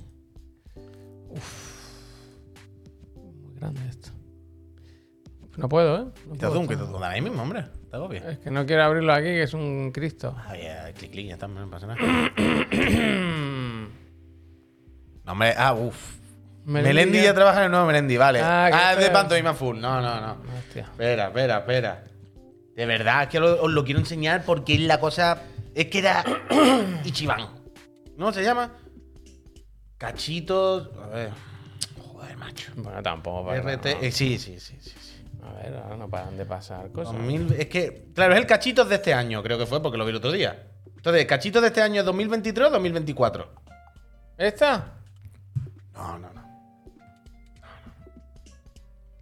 Uf. 1.29 1.73
Muy 3.17 3.55
grande 3.57 3.81
esto. 3.91 4.11
No 5.57 5.69
puedo, 5.69 5.97
¿eh? 5.97 6.05
No 6.29 6.35
puedo. 6.37 6.53
zoom. 6.53 6.69
Dale 7.01 7.17
ahí 7.17 7.21
mismo, 7.21 7.43
hombre. 7.43 7.67
Hago 7.91 8.07
bien. 8.07 8.23
Es 8.23 8.39
que 8.39 8.53
no 8.53 8.65
quiero 8.65 8.85
abrirlo 8.85 9.13
aquí, 9.13 9.25
que 9.25 9.43
es 9.43 9.55
un 9.55 9.91
Cristo. 9.91 10.37
Ah, 10.47 10.57
ya, 10.57 10.93
clic, 10.93 11.11
clic, 11.11 11.27
ya 11.27 11.35
está, 11.35 11.49
no 11.49 11.69
pasa 11.69 11.89
nada. 11.89 11.99
No, 15.25 15.33
hombre, 15.33 15.55
ah, 15.57 15.73
uff. 15.75 16.22
Melendi 16.65 17.23
ya 17.23 17.35
trabaja 17.35 17.59
en 17.61 17.65
el 17.67 17.71
nuevo 17.73 17.87
Melendi, 17.87 18.17
vale. 18.17 18.41
Ah, 18.41 18.71
Ah, 18.73 18.93
es 18.93 18.99
de 19.01 19.11
pantomima 19.11 19.53
full. 19.55 19.79
No, 19.79 20.01
no, 20.01 20.21
no. 20.21 20.37
Hostia. 20.59 20.83
Espera, 20.85 21.27
espera, 21.29 21.59
espera. 21.59 22.05
De 22.77 22.87
verdad, 22.87 23.25
es 23.25 23.29
que 23.29 23.41
lo- 23.41 23.63
os 23.63 23.71
lo 23.71 23.85
quiero 23.85 24.01
enseñar 24.01 24.45
porque 24.45 24.75
es 24.75 24.81
la 24.81 24.99
cosa. 25.01 25.43
Es 25.75 25.87
que 25.87 25.99
era. 25.99 26.25
Ichiban. 27.05 27.49
¿No 28.17 28.33
se 28.33 28.43
llama? 28.45 28.73
Cachitos. 29.99 30.91
A 31.03 31.07
ver. 31.09 31.31
Joder, 31.99 32.37
macho. 32.37 32.73
Bueno, 32.77 33.03
tampoco 33.03 33.47
para. 33.47 33.61
RT. 33.75 33.87
eh, 34.01 34.13
sí, 34.13 34.39
sí, 34.39 34.59
sí, 34.59 34.77
sí. 34.81 34.91
sí. 34.99 35.25
A 35.43 35.53
ver, 35.55 35.75
ahora 35.77 35.97
no 35.97 36.09
paran 36.09 36.37
de 36.37 36.47
pasar 36.47 36.91
cosas. 36.93 37.13
2000 37.15 37.53
es 37.59 37.67
que. 37.67 38.07
Claro, 38.15 38.35
es 38.35 38.41
el 38.41 38.47
cachitos 38.47 38.89
de 38.89 38.95
este 38.97 39.13
año, 39.15 39.43
creo 39.43 39.59
que 39.59 39.67
fue, 39.67 39.83
porque 39.83 39.99
lo 39.99 40.05
vi 40.05 40.11
el 40.11 40.17
otro 40.17 40.33
día. 40.33 40.69
Entonces, 40.97 41.27
cachitos 41.27 41.61
de 41.63 41.69
este 41.69 41.83
año 41.83 42.01
es 42.01 42.07
2023 42.07 42.69
o 42.69 42.71
2024. 42.71 43.53
¿Esta? 44.39 44.95
No, 45.95 46.19
no. 46.19 46.32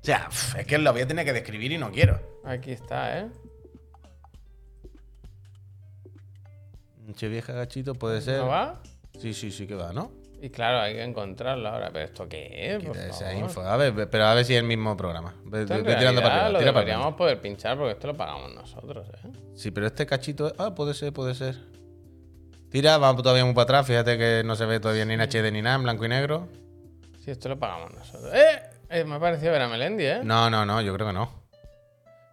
O 0.01 0.05
sea, 0.05 0.29
es 0.59 0.67
que 0.67 0.79
lo 0.79 0.93
voy 0.93 1.03
a 1.03 1.07
tener 1.07 1.25
que 1.25 1.33
describir 1.33 1.73
y 1.73 1.79
no 1.79 1.91
quiero. 1.91 2.21
Aquí 2.45 2.73
está, 2.73 3.19
¿eh? 3.21 3.27
Che 7.15 7.29
vieja 7.29 7.53
gachito 7.53 7.95
puede 7.95 8.21
ser. 8.21 8.39
¿No 8.39 8.49
va? 8.49 8.81
Sí, 9.19 9.35
sí, 9.35 9.51
sí 9.51 9.67
que 9.67 9.75
va, 9.75 9.93
¿no? 9.93 10.13
Y 10.41 10.49
claro, 10.49 10.81
hay 10.81 10.95
que 10.95 11.03
encontrarlo 11.03 11.69
ahora. 11.69 11.91
¿Pero 11.93 12.05
esto 12.07 12.29
qué 12.29 12.77
es? 12.77 12.85
Por 12.85 12.97
esa 12.97 13.27
favor. 13.27 13.35
info. 13.45 13.61
A 13.63 13.77
ver, 13.77 13.93
ve- 13.93 14.07
pero 14.07 14.25
a 14.25 14.35
ver 14.35 14.45
si 14.45 14.55
es 14.55 14.61
el 14.61 14.67
mismo 14.67 14.97
programa. 14.97 15.35
Ve, 15.45 15.63
Esto 15.63 15.75
ve- 15.83 15.97
tirando 15.97 16.23
para 16.23 16.35
arriba. 16.47 16.49
lo 16.51 16.59
Tira 16.61 16.73
para 16.73 16.81
deberíamos 16.81 17.07
arriba. 17.07 17.17
poder 17.19 17.41
pinchar 17.41 17.77
porque 17.77 17.93
esto 17.93 18.07
lo 18.07 18.17
pagamos 18.17 18.55
nosotros, 18.55 19.07
¿eh? 19.09 19.29
Sí, 19.55 19.71
pero 19.71 19.87
este 19.87 20.07
cachito. 20.07 20.55
Ah, 20.57 20.75
puede 20.75 20.95
ser, 20.95 21.13
puede 21.13 21.35
ser. 21.35 21.59
Tira, 22.71 22.97
va 22.99 23.15
todavía 23.17 23.45
muy 23.45 23.53
para 23.55 23.65
atrás. 23.65 23.87
Fíjate 23.87 24.17
que 24.17 24.43
no 24.45 24.55
se 24.57 24.65
ve 24.65 24.79
todavía 24.81 25.05
ni 25.05 25.15
en 25.15 25.21
HD 25.21 25.51
ni 25.53 25.61
nada, 25.61 25.77
en 25.77 25.83
blanco 25.83 26.07
y 26.07 26.09
negro. 26.09 26.49
Si 27.23 27.31
esto 27.31 27.49
lo 27.51 27.59
pagamos 27.59 27.93
nosotros. 27.93 28.33
¡Eh! 28.33 28.63
Eh, 28.91 29.05
me 29.05 29.15
ha 29.15 29.21
parecido 29.21 29.53
ver 29.53 29.63
a 29.63 29.69
Melendi, 29.69 30.05
¿eh? 30.05 30.21
No, 30.23 30.51
no, 30.51 30.67
no, 30.67 30.81
yo 30.83 30.93
creo 30.95 31.07
que 31.09 31.13
no. 31.13 31.41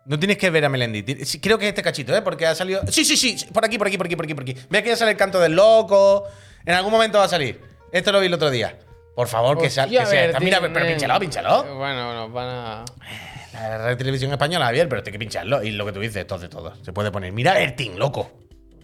No 0.06 0.18
tienes 0.18 0.38
que 0.38 0.50
ver 0.50 0.64
a 0.66 0.70
Melendi. 0.70 1.04
Creo 1.40 1.58
que 1.58 1.66
es 1.66 1.70
este 1.70 1.84
cachito, 1.84 2.16
¿eh? 2.16 2.22
Porque 2.22 2.48
ha 2.48 2.56
salido. 2.56 2.82
Sí, 2.88 3.04
sí, 3.06 3.18
sí. 3.18 3.46
Por 3.54 3.66
aquí, 3.66 3.78
por 3.78 3.88
aquí, 3.88 3.98
por 3.98 4.06
aquí, 4.08 4.16
por 4.16 4.26
aquí, 4.26 4.34
por 4.34 4.44
aquí. 4.44 4.56
Ve 4.70 4.82
que 4.82 4.90
ya 4.90 4.96
sale 4.96 5.12
el 5.12 5.18
canto 5.18 5.40
del 5.40 5.54
loco. 5.56 6.24
En 6.66 6.74
algún 6.74 6.92
momento 6.92 7.18
va 7.20 7.26
a 7.26 7.30
salir. 7.30 7.62
Esto 7.92 8.12
lo 8.12 8.20
vi 8.20 8.28
el 8.28 8.34
otro 8.34 8.50
día. 8.50 8.78
Por 9.16 9.28
favor, 9.28 9.58
que, 9.60 9.70
sal- 9.70 9.90
que 9.90 10.06
sea. 10.06 10.26
esta. 10.26 10.40
Mira, 10.40 10.60
Bertín, 10.60 10.74
pero 10.74 10.86
eh. 10.86 10.90
pínchalo, 10.94 11.20
pínchalo. 11.20 11.76
Bueno, 11.76 12.14
nos 12.14 12.32
van 12.32 12.48
a. 12.48 12.86
La 13.54 13.86
red 13.90 13.98
televisión 13.98 14.32
española, 14.32 14.66
Javier, 14.68 14.88
pero 14.88 15.02
hay 15.06 15.12
que 15.12 15.20
pincharlo. 15.20 15.62
Y 15.64 15.72
lo 15.72 15.86
que 15.86 15.92
tú 15.92 16.00
dices, 16.00 16.18
esto 16.18 16.38
de 16.38 16.48
todo. 16.48 16.74
Se 16.84 16.94
puede 16.94 17.12
poner. 17.12 17.32
Mira, 17.34 17.54
Bertín, 17.54 17.98
loco. 18.00 18.32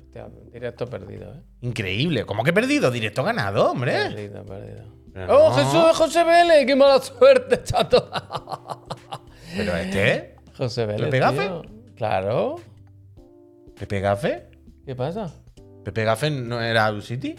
Hostia, 0.04 0.28
directo 0.52 0.88
perdido, 0.88 1.34
¿eh? 1.36 1.42
Increíble. 1.62 2.26
¿Cómo 2.26 2.44
que 2.44 2.52
perdido? 2.52 2.92
Directo 2.92 3.24
ganado, 3.24 3.72
hombre. 3.72 3.94
Perdido, 3.94 4.44
perdido. 4.46 5.03
Pero 5.14 5.48
¡Oh. 5.48 5.52
Jesús 5.52 5.98
José 5.98 6.24
Vélez! 6.24 6.66
¡Qué 6.66 6.76
mala 6.76 7.00
suerte, 7.02 7.62
chato! 7.64 8.10
Pero 9.56 9.76
este, 9.78 10.36
José 10.58 10.86
Vélez. 10.86 11.06
¿Pepe 11.06 11.20
Gafe? 11.20 11.52
Claro. 11.96 12.56
Pepe 13.78 14.00
Gafe. 14.00 14.50
¿Qué 14.86 14.96
pasa? 14.96 15.32
Pepe 15.84 16.04
Gafe 16.04 16.32
no 16.32 16.60
era 16.62 17.00
City. 17.02 17.36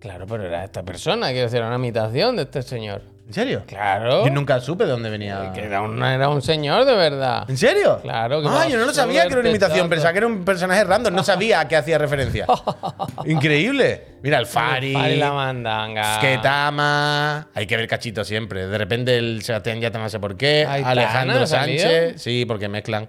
Claro, 0.00 0.26
pero 0.26 0.44
era 0.44 0.64
esta 0.64 0.82
persona, 0.82 1.28
quiero 1.28 1.44
decir, 1.44 1.58
era 1.60 1.68
una 1.68 1.76
imitación 1.76 2.36
de 2.36 2.42
este 2.42 2.60
señor. 2.60 3.13
¿En 3.26 3.32
serio? 3.32 3.62
Claro. 3.66 4.26
Yo 4.26 4.30
nunca 4.32 4.60
supe 4.60 4.84
de 4.84 4.90
dónde 4.90 5.08
venía. 5.08 5.50
Que 5.54 5.64
era 5.64 5.80
un, 5.80 6.02
era 6.02 6.28
un 6.28 6.42
señor 6.42 6.84
de 6.84 6.94
verdad. 6.94 7.48
¿En 7.48 7.56
serio? 7.56 7.98
Claro, 8.02 8.42
que 8.42 8.48
Ah, 8.50 8.68
yo 8.68 8.78
no 8.78 8.84
lo 8.84 8.92
sabía 8.92 9.22
que 9.22 9.28
era 9.32 9.40
una 9.40 9.48
imitación. 9.48 9.88
Pensaba 9.88 10.12
que 10.12 10.18
era 10.18 10.26
un 10.26 10.44
personaje 10.44 10.84
random. 10.84 11.14
No 11.14 11.24
sabía 11.24 11.60
a 11.60 11.68
qué 11.68 11.76
hacía 11.76 11.96
referencia. 11.96 12.46
Increíble. 13.24 14.18
Mira, 14.22 14.38
el 14.38 14.46
Fari. 14.46 14.92
Fari 14.92 15.16
la 15.16 15.32
mandanga. 15.32 16.20
Ketama. 16.20 17.48
Hay 17.54 17.66
que 17.66 17.76
ver 17.76 17.88
cachito 17.88 18.24
siempre. 18.24 18.66
De 18.66 18.76
repente 18.76 19.16
el 19.16 19.42
Sebastián 19.42 19.80
ya 19.80 19.90
no 19.90 20.08
sé 20.08 20.20
por 20.20 20.36
qué. 20.36 20.66
Alejandro. 20.66 21.46
Sánchez. 21.46 22.20
Sí, 22.20 22.44
porque 22.46 22.68
mezclan. 22.68 23.08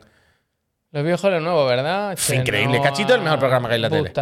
Los 0.91 1.03
viejos 1.03 1.29
lo 1.29 1.41
nuevo, 1.41 1.65
¿verdad? 1.65 2.15
Fue 2.15 2.37
increíble. 2.37 2.79
Cachito 2.81 3.09
es 3.09 3.15
el 3.17 3.23
mejor 3.23 3.39
programa 3.39 3.67
que 3.67 3.73
hay 3.73 3.77
en 3.77 3.81
la 3.81 3.89
tele. 3.89 4.13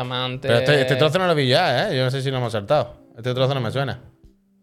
Pero 0.42 0.58
este, 0.58 0.82
este 0.82 0.96
trozo 0.96 1.20
no 1.20 1.28
lo 1.28 1.36
vi 1.36 1.48
ya, 1.48 1.90
¿eh? 1.90 1.98
Yo 1.98 2.04
no 2.04 2.10
sé 2.10 2.20
si 2.24 2.32
lo 2.32 2.38
hemos 2.38 2.52
saltado. 2.52 2.96
Este 3.16 3.32
trozo 3.36 3.54
no 3.54 3.62
me 3.62 3.70
suena. 3.72 4.00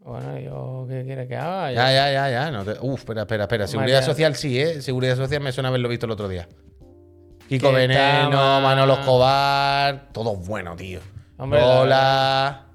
Bueno, 0.02 0.38
yo, 0.38 0.86
¿qué 0.88 1.04
quiere 1.04 1.28
que 1.28 1.36
haga? 1.36 1.72
Ya, 1.72 1.92
ya, 1.92 2.10
ya, 2.12 2.30
ya. 2.30 2.50
No 2.50 2.64
te- 2.64 2.78
Uf, 2.80 3.00
espera, 3.00 3.22
espera, 3.22 3.44
espera. 3.44 3.66
Seguridad 3.66 3.98
María- 3.98 4.06
social 4.06 4.34
sí, 4.34 4.58
¿eh? 4.60 4.80
Seguridad 4.80 5.16
social 5.16 5.40
me 5.42 5.52
suena 5.52 5.68
haberlo 5.68 5.88
visto 5.88 6.06
el 6.06 6.12
otro 6.12 6.28
día. 6.28 6.48
Kiko. 7.48 7.72
Veneno, 7.72 8.60
Manolo 8.60 8.94
Escobar. 8.94 10.08
Todo 10.12 10.36
bueno, 10.36 10.74
tío. 10.76 11.00
Hombre, 11.36 11.60
Hola. 11.62 12.66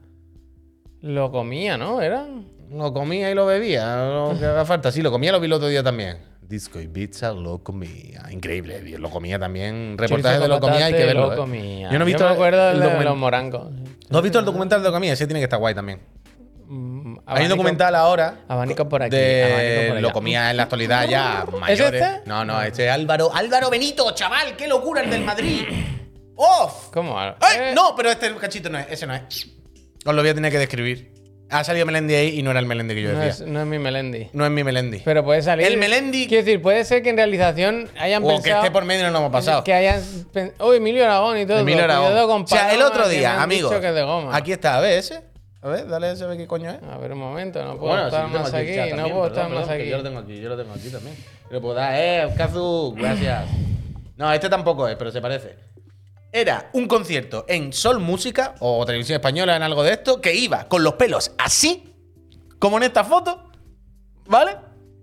Lo 1.01 1.31
comía, 1.31 1.77
¿no? 1.77 2.01
¿Era? 2.01 2.25
Lo 2.71 2.93
comía 2.93 3.31
y 3.31 3.35
lo 3.35 3.45
bebía. 3.45 3.95
Lo 4.05 4.35
que 4.37 4.45
haga 4.45 4.65
falta. 4.65 4.91
Sí, 4.91 5.01
lo 5.01 5.11
comía, 5.11 5.31
lo 5.31 5.39
vi 5.39 5.45
el 5.47 5.53
otro 5.53 5.67
día 5.67 5.81
también. 5.83 6.17
Disco 6.41 6.79
y 6.79 6.87
pizza 6.87 7.31
lo 7.31 7.63
comía. 7.63 8.23
Increíble, 8.31 8.79
tío. 8.81 8.99
Lo 8.99 9.09
comía 9.09 9.39
también. 9.39 9.97
Reportaje 9.97 10.35
Chorizo 10.37 10.41
de 10.43 10.47
lo 10.47 10.59
comía, 10.59 10.85
hay 10.87 10.93
que 10.93 11.05
verlo. 11.05 11.27
Lo 11.27 11.33
¿eh? 11.33 11.37
comía. 11.37 11.89
Yo 11.91 11.97
no 11.97 12.03
he 12.03 12.07
visto 12.07 12.23
me 12.23 12.29
acuerdo 12.33 12.69
el 12.71 12.79
del 12.79 12.89
de 12.89 12.95
document- 12.95 13.03
los 13.05 13.17
morancos. 13.17 13.71
¿No 14.09 14.17
has 14.17 14.23
visto 14.23 14.39
el 14.39 14.45
documental 14.45 14.81
de 14.83 14.87
lo 14.89 14.93
comía? 14.93 15.13
Ese 15.13 15.25
tiene 15.25 15.39
que 15.39 15.45
estar 15.45 15.59
guay 15.59 15.73
también. 15.73 15.99
Hay 17.25 17.43
un 17.43 17.49
documental 17.49 17.93
ahora. 17.95 18.39
Abanico 18.47 18.89
por 18.89 19.03
aquí. 19.03 19.15
de 19.15 19.43
abanico 19.43 19.87
por 19.87 19.97
allá. 19.97 20.01
lo 20.01 20.11
comía 20.11 20.51
en 20.51 20.57
la 20.57 20.63
actualidad 20.63 21.07
ya 21.07 21.45
mayores. 21.59 22.01
este? 22.01 22.21
No, 22.29 22.43
no, 22.45 22.61
este 22.61 22.85
es 22.85 22.91
Álvaro. 22.91 23.31
Álvaro 23.33 23.69
Benito, 23.69 24.09
chaval, 24.15 24.55
qué 24.55 24.67
locura 24.67 25.01
el 25.01 25.09
del 25.09 25.23
Madrid. 25.23 25.61
¡Off! 26.35 26.89
¿Cómo? 26.91 27.17
¡Ay! 27.19 27.35
Eh, 27.59 27.71
No, 27.75 27.93
pero 27.95 28.09
este 28.11 28.33
cachito 28.35 28.69
no 28.69 28.79
es, 28.79 28.87
ese 28.89 29.05
no 29.07 29.13
es. 29.15 29.23
Os 30.05 30.13
lo 30.13 30.21
voy 30.21 30.29
a 30.31 30.33
tener 30.35 30.51
que 30.51 30.59
describir. 30.59 31.13
Ha 31.51 31.63
salido 31.63 31.85
Melendi 31.85 32.15
ahí 32.15 32.39
y 32.39 32.43
no 32.43 32.49
era 32.49 32.59
el 32.59 32.65
Melendi 32.65 32.95
que 32.95 33.01
yo 33.03 33.11
No 33.13 33.19
decía. 33.19 33.45
es, 33.45 33.51
no 33.51 33.61
es 33.61 33.67
mi 33.67 33.77
Melendi. 33.77 34.29
No 34.33 34.45
es 34.45 34.51
mi 34.51 34.63
Melendi. 34.63 34.99
Pero 35.05 35.23
puede 35.23 35.43
salir. 35.43 35.67
El 35.67 35.79
Melendi- 35.79 36.27
Quiero 36.27 36.43
decir, 36.43 36.59
puede 36.61 36.83
ser 36.85 37.03
que 37.03 37.11
en 37.11 37.17
realización 37.17 37.87
hayan 37.99 38.23
o 38.23 38.27
que 38.27 38.33
pensado. 38.33 38.63
esté 38.63 38.71
por 38.71 38.83
medio 38.83 39.01
y 39.01 39.05
no 39.05 39.11
lo 39.11 39.19
hemos 39.19 39.31
pasado. 39.31 39.63
Que 39.63 39.73
hayan. 39.73 40.01
Oh, 40.57 40.73
Emilio 40.73 41.05
Aragón 41.05 41.37
y 41.37 41.45
todo. 41.45 41.59
Emilio 41.59 41.83
Aragón. 41.83 42.41
O 42.43 42.47
sea, 42.47 42.73
el 42.73 42.81
otro 42.81 43.03
que 43.03 43.09
día, 43.11 43.45
que 43.47 43.55
es 43.99 44.05
goma. 44.05 44.35
Aquí 44.35 44.51
está, 44.53 44.77
a 44.77 44.79
ver 44.81 44.97
ese. 44.97 45.34
A 45.65 45.69
ver, 45.69 45.87
dale 45.87 46.11
ese, 46.11 46.23
a 46.23 46.27
ver 46.27 46.37
qué 46.37 46.45
coño 46.45 46.69
es. 46.69 46.77
A 46.83 46.97
ver, 46.99 47.13
un 47.13 47.17
momento, 47.17 47.57
no 47.65 47.71
puedo 47.79 47.93
Bueno, 47.93 48.05
estar 48.05 48.27
tengo 48.27 48.37
más 48.37 48.53
aquí. 48.53 48.75
chat 48.75 48.89
no 48.91 48.95
también, 48.97 49.15
puedo 49.15 49.29
perdón, 49.29 49.29
estar 49.29 49.49
más 49.49 49.59
perdón, 49.63 49.67
que 49.77 49.81
aquí. 49.81 49.89
Yo 49.89 49.97
lo 49.97 50.03
tengo 50.03 50.19
aquí, 50.19 50.39
yo 50.39 50.49
lo 50.49 50.57
tengo 50.57 50.73
aquí 50.75 50.89
también. 50.89 51.15
Lo 51.49 51.61
puedo 51.61 51.73
dar, 51.73 51.93
eh, 51.95 52.33
Kazu, 52.37 52.93
gracias. 52.95 53.45
No, 54.15 54.31
este 54.31 54.47
tampoco 54.47 54.87
es, 54.87 54.95
pero 54.95 55.09
se 55.11 55.21
parece. 55.21 55.55
Era 56.31 56.69
un 56.73 56.87
concierto 56.87 57.45
en 57.47 57.73
Sol 57.73 57.99
Música 57.99 58.53
o 58.59 58.85
Televisión 58.85 59.15
Española 59.15 59.55
en 59.55 59.63
algo 59.63 59.81
de 59.81 59.93
esto 59.93 60.21
que 60.21 60.35
iba 60.35 60.67
con 60.67 60.83
los 60.83 60.93
pelos 60.93 61.31
así, 61.39 61.95
como 62.59 62.77
en 62.77 62.83
esta 62.83 63.03
foto, 63.03 63.49
¿vale? 64.27 64.57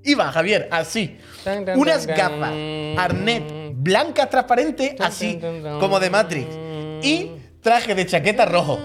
Iba 0.04 0.30
Javier 0.30 0.68
así. 0.70 1.18
Tan, 1.42 1.64
tan, 1.64 1.76
Unas 1.76 2.06
tan, 2.06 2.16
gafas, 2.16 2.52
arnet 2.98 3.72
blancas 3.74 4.30
transparentes, 4.30 4.94
así, 5.00 5.40
como 5.80 5.98
de 5.98 6.08
Matrix. 6.08 6.46
Y 7.02 7.32
traje 7.60 7.96
de 7.96 8.06
chaqueta 8.06 8.44
rojo. 8.44 8.78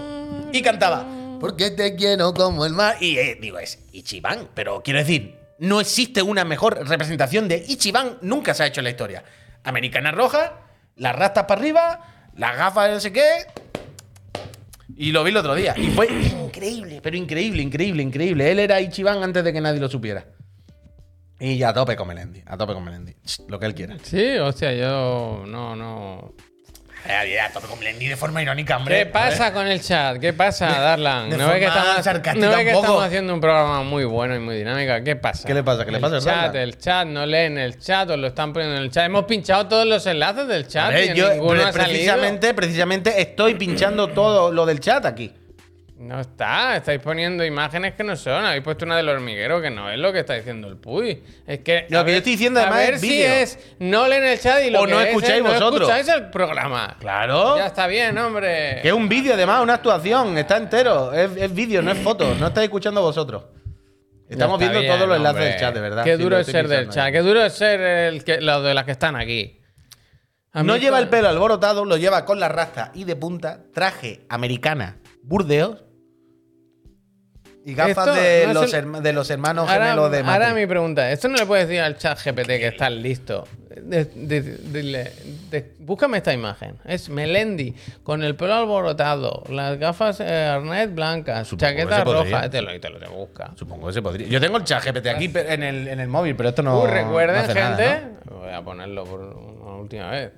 Y 0.52 0.60
cantaba, 0.62 1.06
porque 1.38 1.70
te 1.70 1.94
quiero 1.96 2.34
como 2.34 2.66
el 2.66 2.72
mar. 2.72 2.96
Y 3.00 3.18
eh, 3.18 3.38
digo, 3.40 3.58
es 3.58 3.78
Ichiban. 3.92 4.48
Pero 4.54 4.82
quiero 4.82 4.98
decir, 4.98 5.36
no 5.58 5.80
existe 5.80 6.22
una 6.22 6.44
mejor 6.44 6.86
representación 6.88 7.48
de 7.48 7.64
Ichiban, 7.66 8.18
nunca 8.22 8.54
se 8.54 8.62
ha 8.62 8.66
hecho 8.66 8.80
en 8.80 8.84
la 8.84 8.90
historia. 8.90 9.24
Americana 9.64 10.12
roja, 10.12 10.60
las 10.96 11.16
rastas 11.16 11.44
para 11.44 11.60
arriba, 11.60 12.30
las 12.36 12.56
gafas 12.56 12.88
de 12.88 12.94
no 12.94 13.00
sé 13.00 13.12
qué. 13.12 13.28
Y 14.96 15.12
lo 15.12 15.22
vi 15.22 15.30
el 15.30 15.36
otro 15.36 15.54
día. 15.54 15.74
Y 15.76 15.88
fue 15.88 16.08
increíble, 16.08 17.00
pero 17.02 17.16
increíble, 17.16 17.62
increíble, 17.62 18.02
increíble. 18.02 18.50
Él 18.50 18.58
era 18.58 18.80
Ichiban 18.80 19.22
antes 19.22 19.44
de 19.44 19.52
que 19.52 19.60
nadie 19.60 19.80
lo 19.80 19.88
supiera. 19.88 20.24
Y 21.40 21.62
a 21.62 21.72
tope 21.72 21.94
con 21.94 22.08
Melendi, 22.08 22.42
a 22.46 22.56
tope 22.56 22.74
con 22.74 22.84
Melendi. 22.84 23.14
Lo 23.46 23.60
que 23.60 23.66
él 23.66 23.74
quiera. 23.74 23.96
Sí, 24.02 24.36
hostia, 24.38 24.72
yo. 24.72 25.44
No, 25.46 25.76
no. 25.76 26.34
Eh, 27.06 27.40
A 27.40 27.48
tope 27.50 27.66
con 27.68 27.78
Melendi 27.78 28.06
de 28.06 28.16
forma 28.16 28.42
irónica, 28.42 28.76
hombre. 28.76 28.98
¿Qué 28.98 29.06
pasa 29.06 29.52
con 29.52 29.66
el 29.66 29.80
chat? 29.80 30.18
¿Qué 30.18 30.32
pasa, 30.34 30.66
Darlan? 30.66 31.30
de 31.30 31.38
¿No 31.38 31.48
ves 31.48 31.58
que, 31.58 31.64
estamos, 31.66 32.36
¿no 32.36 32.50
ves 32.50 32.64
que 32.66 32.72
poco? 32.72 32.80
estamos 32.84 33.04
haciendo 33.04 33.32
un 33.34 33.40
programa 33.40 33.82
muy 33.82 34.04
bueno 34.04 34.34
y 34.36 34.40
muy 34.40 34.56
dinámico? 34.56 34.92
¿Qué 35.04 35.16
pasa? 35.16 35.46
¿Qué 35.46 35.54
le 35.54 35.62
pasa? 35.62 35.84
¿Qué 35.86 35.90
le 35.92 35.96
el 35.98 36.02
pasa, 36.02 36.18
chat, 36.18 36.26
Darlan? 36.26 36.56
el 36.56 36.76
chat, 36.78 37.06
no 37.06 37.24
leen 37.24 37.56
el 37.56 37.78
chat, 37.78 38.10
os 38.10 38.18
lo 38.18 38.26
están 38.26 38.52
poniendo 38.52 38.76
en 38.76 38.82
el 38.82 38.90
chat. 38.90 39.06
Hemos 39.06 39.24
pinchado 39.24 39.66
todos 39.68 39.86
los 39.86 40.04
enlaces 40.06 40.48
del 40.48 40.66
chat 40.68 40.92
ver, 40.92 41.16
y 41.16 41.18
yo 41.18 41.30
ninguno 41.30 41.52
pre- 41.52 41.62
ha 41.62 41.72
salido. 41.72 41.88
precisamente, 41.88 42.54
precisamente 42.54 43.20
estoy 43.22 43.54
pinchando 43.54 44.08
todo 44.08 44.52
lo 44.52 44.66
del 44.66 44.80
chat 44.80 45.06
aquí. 45.06 45.32
No 45.98 46.20
está, 46.20 46.76
estáis 46.76 47.00
poniendo 47.00 47.44
imágenes 47.44 47.94
que 47.94 48.04
no 48.04 48.14
son. 48.14 48.44
Habéis 48.44 48.62
puesto 48.62 48.84
una 48.84 48.96
del 48.96 49.08
hormiguero 49.08 49.60
que 49.60 49.68
no 49.68 49.90
es 49.90 49.98
lo 49.98 50.12
que 50.12 50.20
está 50.20 50.34
diciendo 50.34 50.68
el 50.68 50.76
Puy. 50.76 51.24
Es 51.44 51.58
que. 51.60 51.86
Lo 51.88 51.98
a 51.98 52.04
que 52.04 52.12
yo 52.12 52.18
estoy 52.18 52.32
diciendo, 52.32 52.60
a 52.60 52.64
además, 52.64 52.78
ver 52.86 52.94
es 52.94 53.00
si 53.00 53.08
vídeo. 53.08 53.26
es 53.32 53.58
no 53.80 54.06
leen 54.06 54.22
el 54.24 54.38
chat 54.38 54.62
y 54.64 54.70
lo 54.70 54.82
O 54.82 54.86
que 54.86 54.92
no 54.92 55.00
es 55.00 55.08
escucháis 55.08 55.34
es 55.38 55.42
no 55.42 55.48
vosotros. 55.50 55.88
escucháis 55.90 56.08
el 56.08 56.30
programa. 56.30 56.96
Claro. 57.00 57.56
Ya 57.56 57.66
está 57.66 57.88
bien, 57.88 58.16
hombre. 58.16 58.78
Que 58.80 58.88
es 58.88 58.94
un 58.94 59.08
vídeo, 59.08 59.34
además, 59.34 59.60
una 59.60 59.74
actuación. 59.74 60.38
Está 60.38 60.56
entero. 60.58 61.12
Es, 61.12 61.36
es 61.36 61.52
vídeo, 61.52 61.82
no 61.82 61.90
es 61.90 61.98
foto. 61.98 62.32
No 62.36 62.46
estáis 62.46 62.66
escuchando 62.66 63.02
vosotros. 63.02 63.46
Estamos 64.28 64.60
viendo 64.60 64.78
bien, 64.78 64.92
todos 64.94 65.08
los 65.08 65.16
enlaces 65.16 65.36
hombre. 65.40 65.50
del 65.50 65.60
chat, 65.60 65.74
de 65.74 65.80
verdad. 65.80 66.04
Qué 66.04 66.16
duro 66.16 66.38
es 66.38 66.46
ser 66.46 66.68
del 66.68 66.90
chat. 66.90 67.06
ahí. 67.06 67.12
Qué 67.12 67.20
duro 67.20 67.44
es 67.44 67.52
ser 67.54 67.80
el 67.80 68.22
que, 68.22 68.40
los 68.40 68.62
de 68.62 68.72
las 68.74 68.84
que 68.84 68.92
están 68.92 69.16
aquí. 69.16 69.60
A 70.52 70.62
No 70.62 70.76
lleva 70.76 71.00
el 71.00 71.08
pelo 71.08 71.28
alborotado, 71.28 71.84
lo 71.84 71.96
lleva 71.96 72.24
con 72.24 72.38
la 72.38 72.48
rasta 72.48 72.92
y 72.94 73.02
de 73.02 73.16
punta, 73.16 73.64
traje 73.74 74.26
americana, 74.28 74.98
burdeos 75.22 75.87
y 77.70 77.74
gafas 77.74 78.08
Esto 78.08 78.12
de, 78.14 78.46
no 78.46 78.52
los 78.54 78.72
el- 78.72 79.02
de 79.02 79.12
los 79.12 79.30
hermanos 79.30 79.68
Ahora, 79.68 79.84
gemelos 79.86 80.10
de 80.10 80.18
ahora 80.18 80.38
Matrix. 80.38 80.54
mi 80.54 80.66
pregunta, 80.66 81.10
esto 81.12 81.28
no 81.28 81.36
le 81.36 81.44
puedes 81.46 81.68
decir 81.68 81.82
al 81.82 81.98
chat 81.98 82.18
GPT 82.24 82.46
que 82.58 82.68
estás 82.68 82.90
listo. 82.92 83.46
De- 83.80 84.06
de- 84.06 84.40
dile, 84.42 85.12
de- 85.50 85.72
búscame 85.78 86.16
esta 86.18 86.32
imagen. 86.32 86.76
Es 86.84 87.08
Melendi 87.10 87.74
con 88.02 88.22
el 88.24 88.34
pelo 88.34 88.54
alborotado, 88.54 89.44
las 89.50 89.78
gafas 89.78 90.18
eh, 90.20 90.46
arnés 90.46 90.92
blancas, 90.94 91.46
Supongo 91.48 91.70
que 91.72 91.82
chaqueta 91.82 92.04
roja. 92.04 92.50
Te 92.50 92.62
lo, 92.62 92.74
y 92.74 92.80
te 92.80 92.88
lo 92.90 92.98
te 92.98 93.06
busca. 93.08 93.52
Supongo 93.54 93.88
que 93.88 93.92
se 93.92 94.02
podría. 94.02 94.26
Yo 94.28 94.40
tengo 94.40 94.56
el 94.56 94.64
chat 94.64 94.82
GPT 94.84 95.06
aquí 95.08 95.30
en 95.34 95.62
el, 95.62 95.88
en 95.88 96.00
el 96.00 96.08
móvil, 96.08 96.34
pero 96.34 96.48
esto 96.48 96.62
no. 96.62 96.80
Uh, 96.80 96.86
recuerden, 96.86 97.36
no 97.36 97.42
hace 97.42 97.52
gente. 97.54 97.84
nada, 97.84 98.10
Voy 98.30 98.50
a 98.52 98.62
ponerlo 98.62 99.04
por 99.04 99.20
una 99.20 99.76
última 99.76 100.10
vez. 100.10 100.32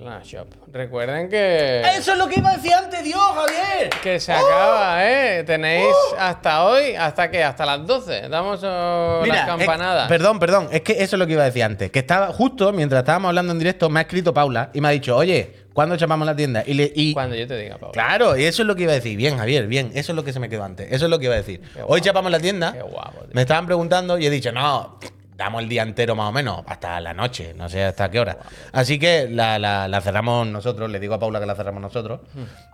La 0.00 0.20
shop. 0.22 0.48
Recuerden 0.72 1.28
que. 1.28 1.80
Eso 1.96 2.12
es 2.12 2.18
lo 2.18 2.28
que 2.28 2.40
iba 2.40 2.50
a 2.50 2.56
decir 2.56 2.72
antes, 2.74 3.02
Dios, 3.04 3.20
Javier. 3.20 3.90
Que 4.02 4.18
se 4.18 4.32
acaba, 4.32 5.04
¿eh? 5.08 5.44
Tenéis 5.44 5.94
hasta 6.18 6.64
hoy, 6.64 6.94
¿hasta 6.94 7.30
qué? 7.30 7.44
Hasta 7.44 7.64
las 7.64 7.86
12. 7.86 8.28
Damos 8.28 8.60
oh, 8.64 9.22
las 9.24 9.38
eh, 9.38 9.46
campanadas. 9.46 10.08
perdón, 10.08 10.38
perdón. 10.38 10.68
Es 10.72 10.82
que 10.82 10.92
eso 10.92 11.16
es 11.16 11.18
lo 11.18 11.26
que 11.26 11.34
iba 11.34 11.42
a 11.42 11.46
decir 11.46 11.62
antes. 11.62 11.90
Que 11.90 12.00
estaba 12.00 12.28
justo 12.28 12.72
mientras 12.72 13.00
estábamos 13.00 13.28
hablando 13.28 13.52
en 13.52 13.58
directo, 13.58 13.88
me 13.88 14.00
ha 14.00 14.02
escrito 14.02 14.34
Paula 14.34 14.70
y 14.74 14.80
me 14.80 14.88
ha 14.88 14.90
dicho, 14.90 15.16
oye, 15.16 15.64
¿cuándo 15.72 15.96
chapamos 15.96 16.26
la 16.26 16.34
tienda? 16.34 16.64
Y, 16.66 16.74
le, 16.74 16.92
y 16.94 17.12
Cuando 17.12 17.36
yo 17.36 17.46
te 17.46 17.56
diga, 17.56 17.76
Pablo. 17.76 17.92
Claro, 17.92 18.36
y 18.36 18.44
eso 18.44 18.62
es 18.62 18.66
lo 18.66 18.74
que 18.74 18.82
iba 18.82 18.92
a 18.92 18.96
decir. 18.96 19.16
Bien, 19.16 19.38
Javier, 19.38 19.66
bien. 19.66 19.92
Eso 19.94 20.12
es 20.12 20.16
lo 20.16 20.24
que 20.24 20.32
se 20.32 20.40
me 20.40 20.48
quedó 20.48 20.64
antes. 20.64 20.90
Eso 20.90 21.06
es 21.06 21.10
lo 21.10 21.18
que 21.18 21.26
iba 21.26 21.34
a 21.34 21.38
decir. 21.38 21.60
Guapo. 21.74 21.92
Hoy 21.92 22.00
chapamos 22.00 22.30
la 22.32 22.40
tienda. 22.40 22.72
Qué 22.72 22.82
guapo, 22.82 23.20
tío. 23.20 23.30
Me 23.32 23.42
estaban 23.42 23.66
preguntando 23.66 24.18
y 24.18 24.26
he 24.26 24.30
dicho, 24.30 24.50
no, 24.52 24.98
damos 25.36 25.62
el 25.62 25.68
día 25.68 25.82
entero 25.82 26.14
más 26.14 26.28
o 26.28 26.32
menos, 26.32 26.62
hasta 26.66 27.00
la 27.00 27.12
noche, 27.12 27.54
no 27.56 27.68
sé 27.68 27.82
hasta 27.84 28.08
qué 28.10 28.20
hora. 28.20 28.38
Así 28.72 28.98
que 28.98 29.28
la, 29.28 29.58
la- 29.58 29.88
la 29.88 30.00
cerramos 30.00 30.46
nosotros, 30.46 30.88
le 30.90 31.00
digo 31.00 31.14
a 31.14 31.18
Paula 31.18 31.40
que 31.40 31.46
la 31.46 31.54
cerramos 31.56 31.82
nosotros. 31.82 32.20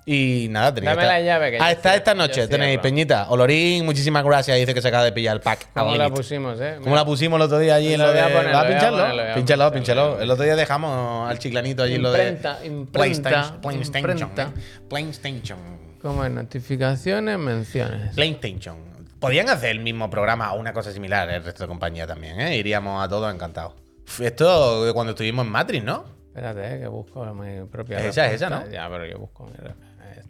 Y 0.07 0.49
nada, 0.51 0.75
tenéis. 0.75 0.97
Dame 0.97 1.07
la 1.09 1.21
llave, 1.21 1.51
que 1.53 1.59
yo 1.59 1.65
Hasta 1.65 1.95
esta 1.95 2.13
yo 2.13 2.19
noche 2.19 2.49
tenéis 2.49 2.71
cierro. 2.73 2.83
Peñita. 2.83 3.27
Olorín, 3.31 3.85
muchísimas 3.85 4.25
gracias. 4.25 4.59
Dice 4.59 4.75
que 4.75 4.83
se 4.83 4.89
acaba 4.89 5.05
de 5.05 5.13
pillar 5.13 5.37
el 5.37 5.41
pack. 5.43 5.69
¿Cómo 5.75 5.97
la 5.97 6.11
pusimos, 6.11 6.61
eh? 6.61 6.79
¿Cómo 6.83 6.95
la 6.97 7.05
pusimos 7.05 7.37
el 7.39 7.43
otro 7.43 7.59
día 7.59 7.77
allí 7.77 7.95
en 7.95 8.01
Lo 8.01 8.07
lo 8.07 8.13
voy 8.13 8.21
de. 8.21 8.27
a 8.27 8.37
poner, 8.37 8.53
¿Vas 8.53 8.55
a 8.55 8.63
lo 8.63 8.65
voy 8.65 8.67
a 8.67 8.69
pincharlo? 8.79 8.99
poner, 8.99 9.15
lo 9.17 9.23
voy 9.23 9.31
a 9.31 9.35
Pínchalo, 9.35 10.05
poner, 10.11 10.23
El 10.23 10.31
otro 10.31 10.45
día 10.45 10.57
dejamos 10.57 11.31
al 11.31 11.39
chiclanito 11.39 11.83
allí 11.83 11.95
en 11.95 12.03
lo 12.03 12.13
de. 12.13 12.19
Imprenta, 12.29 12.59
imprenta, 12.65 12.93
PlayStation. 12.93 13.61
PlayStation. 13.61 14.11
imprenta. 14.11 14.53
PlayStation. 14.89 15.59
Como 16.03 16.25
en 16.25 16.35
notificaciones, 16.35 17.39
menciones. 17.39 18.15
PlayStation. 18.15 18.90
Podían 19.21 19.51
hacer 19.51 19.71
el 19.71 19.81
mismo 19.81 20.09
programa 20.09 20.53
o 20.55 20.59
una 20.59 20.73
cosa 20.73 20.93
similar 20.93 21.29
el 21.29 21.45
resto 21.45 21.65
de 21.65 21.69
compañía 21.69 22.07
también, 22.07 22.41
¿eh? 22.41 22.57
Iríamos 22.57 23.05
a 23.05 23.09
todos 23.09 23.33
encantados. 23.33 23.75
Esto 24.19 24.87
de 24.87 24.93
cuando 24.93 25.11
estuvimos 25.11 25.45
en 25.45 25.53
Matrix, 25.53 25.85
¿no? 25.85 26.05
Espérate, 26.29 26.75
eh, 26.75 26.81
que 26.81 26.89
busco 26.89 27.25
mi 27.35 27.67
propia. 27.67 27.99
Esa 28.05 28.27
es 28.27 28.35
esa. 28.35 28.49
¿no? 28.49 28.69
Ya, 28.71 28.89
pero 28.89 29.05
yo 29.07 29.19
busco. 29.19 29.51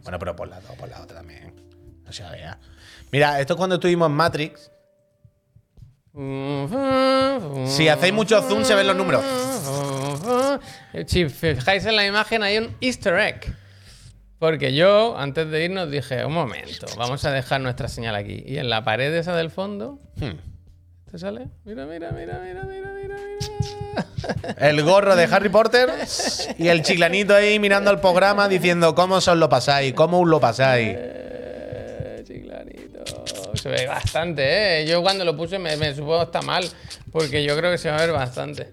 Bueno, 0.03 0.19
pero 0.19 0.35
por 0.35 0.49
la, 0.49 0.59
por 0.59 0.89
la 0.89 1.01
otra 1.03 1.19
también. 1.19 1.55
O 2.09 2.13
sea, 2.13 2.31
vea. 2.31 2.59
Mira, 3.13 3.41
esto 3.41 3.53
es 3.53 3.57
cuando 3.57 3.77
estuvimos 3.77 4.07
en 4.07 4.13
Matrix. 4.13 4.71
Si 7.67 7.89
hacéis 7.89 8.13
mucho 8.13 8.43
zoom 8.43 8.65
se 8.65 8.75
ven 8.75 8.87
los 8.87 8.97
números. 8.97 9.23
Si 11.07 11.29
fijáis 11.29 11.87
en 11.87 11.97
la 11.97 12.05
imagen 12.05 12.43
hay 12.43 12.59
un 12.59 12.77
easter 12.81 13.17
egg. 13.19 13.55
Porque 14.41 14.75
yo, 14.75 15.17
antes 15.17 15.49
de 15.51 15.65
irnos, 15.67 15.89
dije, 15.91 16.25
un 16.25 16.33
momento, 16.33 16.87
vamos 16.97 17.25
a 17.25 17.31
dejar 17.31 17.61
nuestra 17.61 17.87
señal 17.89 18.17
aquí. 18.17 18.43
Y 18.47 18.57
en 18.59 18.69
la 18.71 18.83
pared 18.83 19.15
esa 19.15 19.37
del 19.37 19.51
fondo, 19.51 19.99
Hmm. 20.17 20.39
¿te 21.11 21.19
sale? 21.19 21.47
Mira, 21.65 21.85
mira, 21.87 22.11
mira, 22.11 22.41
mira, 22.43 22.65
mira, 22.65 22.91
mira, 22.93 23.17
mira. 23.17 24.57
El 24.59 24.83
gorro 24.83 25.15
de 25.15 25.25
Harry 25.25 25.51
Potter 25.51 25.91
y 26.59 26.69
el 26.69 26.83
chiclanito 26.83 27.35
ahí 27.35 27.59
mirando 27.59 27.91
al 27.91 28.01
programa 28.01 28.49
diciendo 28.49 28.95
cómo 28.95 29.17
os 29.17 29.27
lo 29.29 29.49
pasáis, 29.49 29.93
cómo 29.93 30.21
os 30.21 30.29
lo 30.29 30.41
pasáis. 30.41 30.97
Eh, 30.99 32.25
chiclanito. 32.27 33.05
Se 33.57 33.69
ve 33.69 33.87
bastante, 33.87 34.81
¿eh? 34.83 34.87
Yo 34.87 35.03
cuando 35.03 35.25
lo 35.25 35.37
puse 35.37 35.59
me, 35.59 35.77
me 35.77 35.95
supongo 35.95 36.23
está 36.23 36.41
mal. 36.43 36.65
Porque 37.13 37.45
yo 37.45 37.57
creo 37.59 37.71
que 37.71 37.79
se 37.79 37.91
va 37.91 37.97
a 37.99 38.01
ver 38.01 38.13
bastante. 38.13 38.71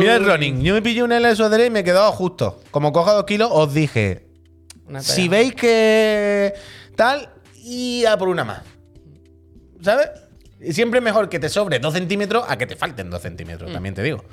Mira 0.00 0.16
el 0.16 0.24
running, 0.26 0.60
yo 0.62 0.74
me 0.74 0.82
pillé 0.82 1.02
un 1.02 1.12
LSD 1.12 1.66
y 1.66 1.70
me 1.70 1.84
quedó 1.84 2.10
justo. 2.12 2.60
Como 2.70 2.92
coja 2.92 3.12
dos 3.12 3.24
kilos, 3.24 3.48
os 3.52 3.72
dije, 3.72 4.26
Una 4.86 5.00
si 5.02 5.28
veis 5.28 5.54
que 5.54 6.54
tal, 6.96 7.28
y 7.56 8.04
a 8.06 8.16
por 8.16 8.28
una 8.28 8.44
más. 8.44 8.62
¿Sabes? 9.82 10.08
Y 10.60 10.72
Siempre 10.72 10.98
es 10.98 11.04
mejor 11.04 11.28
que 11.28 11.38
te 11.38 11.48
sobre 11.48 11.78
dos 11.78 11.94
centímetros 11.94 12.44
a 12.48 12.58
que 12.58 12.66
te 12.66 12.74
falten 12.74 13.10
dos 13.10 13.22
centímetros, 13.22 13.72
también 13.72 13.94
te 13.94 14.02
digo. 14.02 14.24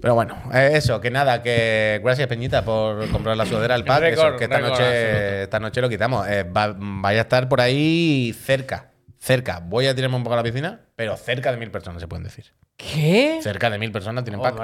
Pero 0.00 0.14
bueno, 0.16 0.36
eh, 0.52 0.72
eso, 0.74 1.00
que 1.00 1.10
nada, 1.12 1.42
que 1.42 2.00
gracias 2.02 2.26
Peñita 2.26 2.64
por 2.64 3.08
comprar 3.10 3.36
la 3.36 3.46
sudadera 3.46 3.74
del 3.74 3.84
pack. 3.86 4.00
Récord, 4.00 4.28
eso, 4.30 4.36
que 4.38 4.44
esta 4.44 4.56
récord 4.56 4.70
noche, 4.72 4.82
absoluto. 4.84 5.42
esta 5.44 5.60
noche 5.60 5.80
lo 5.80 5.88
quitamos. 5.88 6.26
Eh, 6.28 6.42
va- 6.42 6.74
vaya 6.76 7.20
a 7.20 7.22
estar 7.22 7.48
por 7.48 7.60
ahí 7.60 8.34
cerca. 8.44 8.90
Cerca. 9.22 9.60
Voy 9.60 9.86
a 9.86 9.94
tirarme 9.94 10.16
un 10.16 10.24
poco 10.24 10.34
a 10.34 10.38
la 10.38 10.42
piscina, 10.42 10.80
pero 10.96 11.16
cerca 11.16 11.52
de 11.52 11.56
mil 11.56 11.70
personas 11.70 12.00
se 12.02 12.08
pueden 12.08 12.24
decir. 12.24 12.46
¿Qué? 12.76 13.38
Cerca 13.40 13.70
de 13.70 13.78
mil 13.78 13.92
personas 13.92 14.24
tienen 14.24 14.40
pack. 14.42 14.56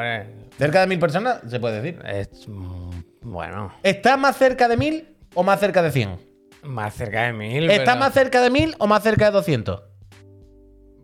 Cerca 0.58 0.80
de 0.80 0.86
mil 0.88 0.98
personas 0.98 1.38
se 1.48 1.60
puede 1.60 1.80
decir. 1.80 2.02
es. 2.04 2.48
mm, 2.48 2.90
Bueno, 3.22 3.72
¿Está 3.84 4.16
más 4.16 4.36
cerca 4.36 4.66
de 4.66 4.76
mil 4.76 5.16
o 5.34 5.44
más 5.44 5.60
cerca 5.60 5.80
de 5.80 5.92
100? 5.92 6.18
más 6.64 6.92
cerca 6.92 7.22
de 7.26 7.34
mil. 7.34 7.70
¿Está 7.70 7.92
pero- 7.92 8.00
más 8.00 8.12
cerca 8.12 8.40
de 8.42 8.50
mil 8.50 8.74
o 8.80 8.88
más 8.88 9.00
cerca 9.04 9.26
de 9.26 9.30
200? 9.30 9.80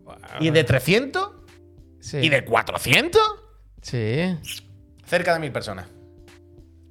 Bueno, 0.02 0.26
¿Y 0.40 0.50
de 0.50 0.64
300? 0.64 1.30
Sí. 2.00 2.16
¿Y 2.18 2.28
de 2.30 2.44
400? 2.44 3.22
Sí. 3.82 4.36
Cerca 5.06 5.32
de 5.32 5.38
mil 5.38 5.52
personas. 5.52 5.86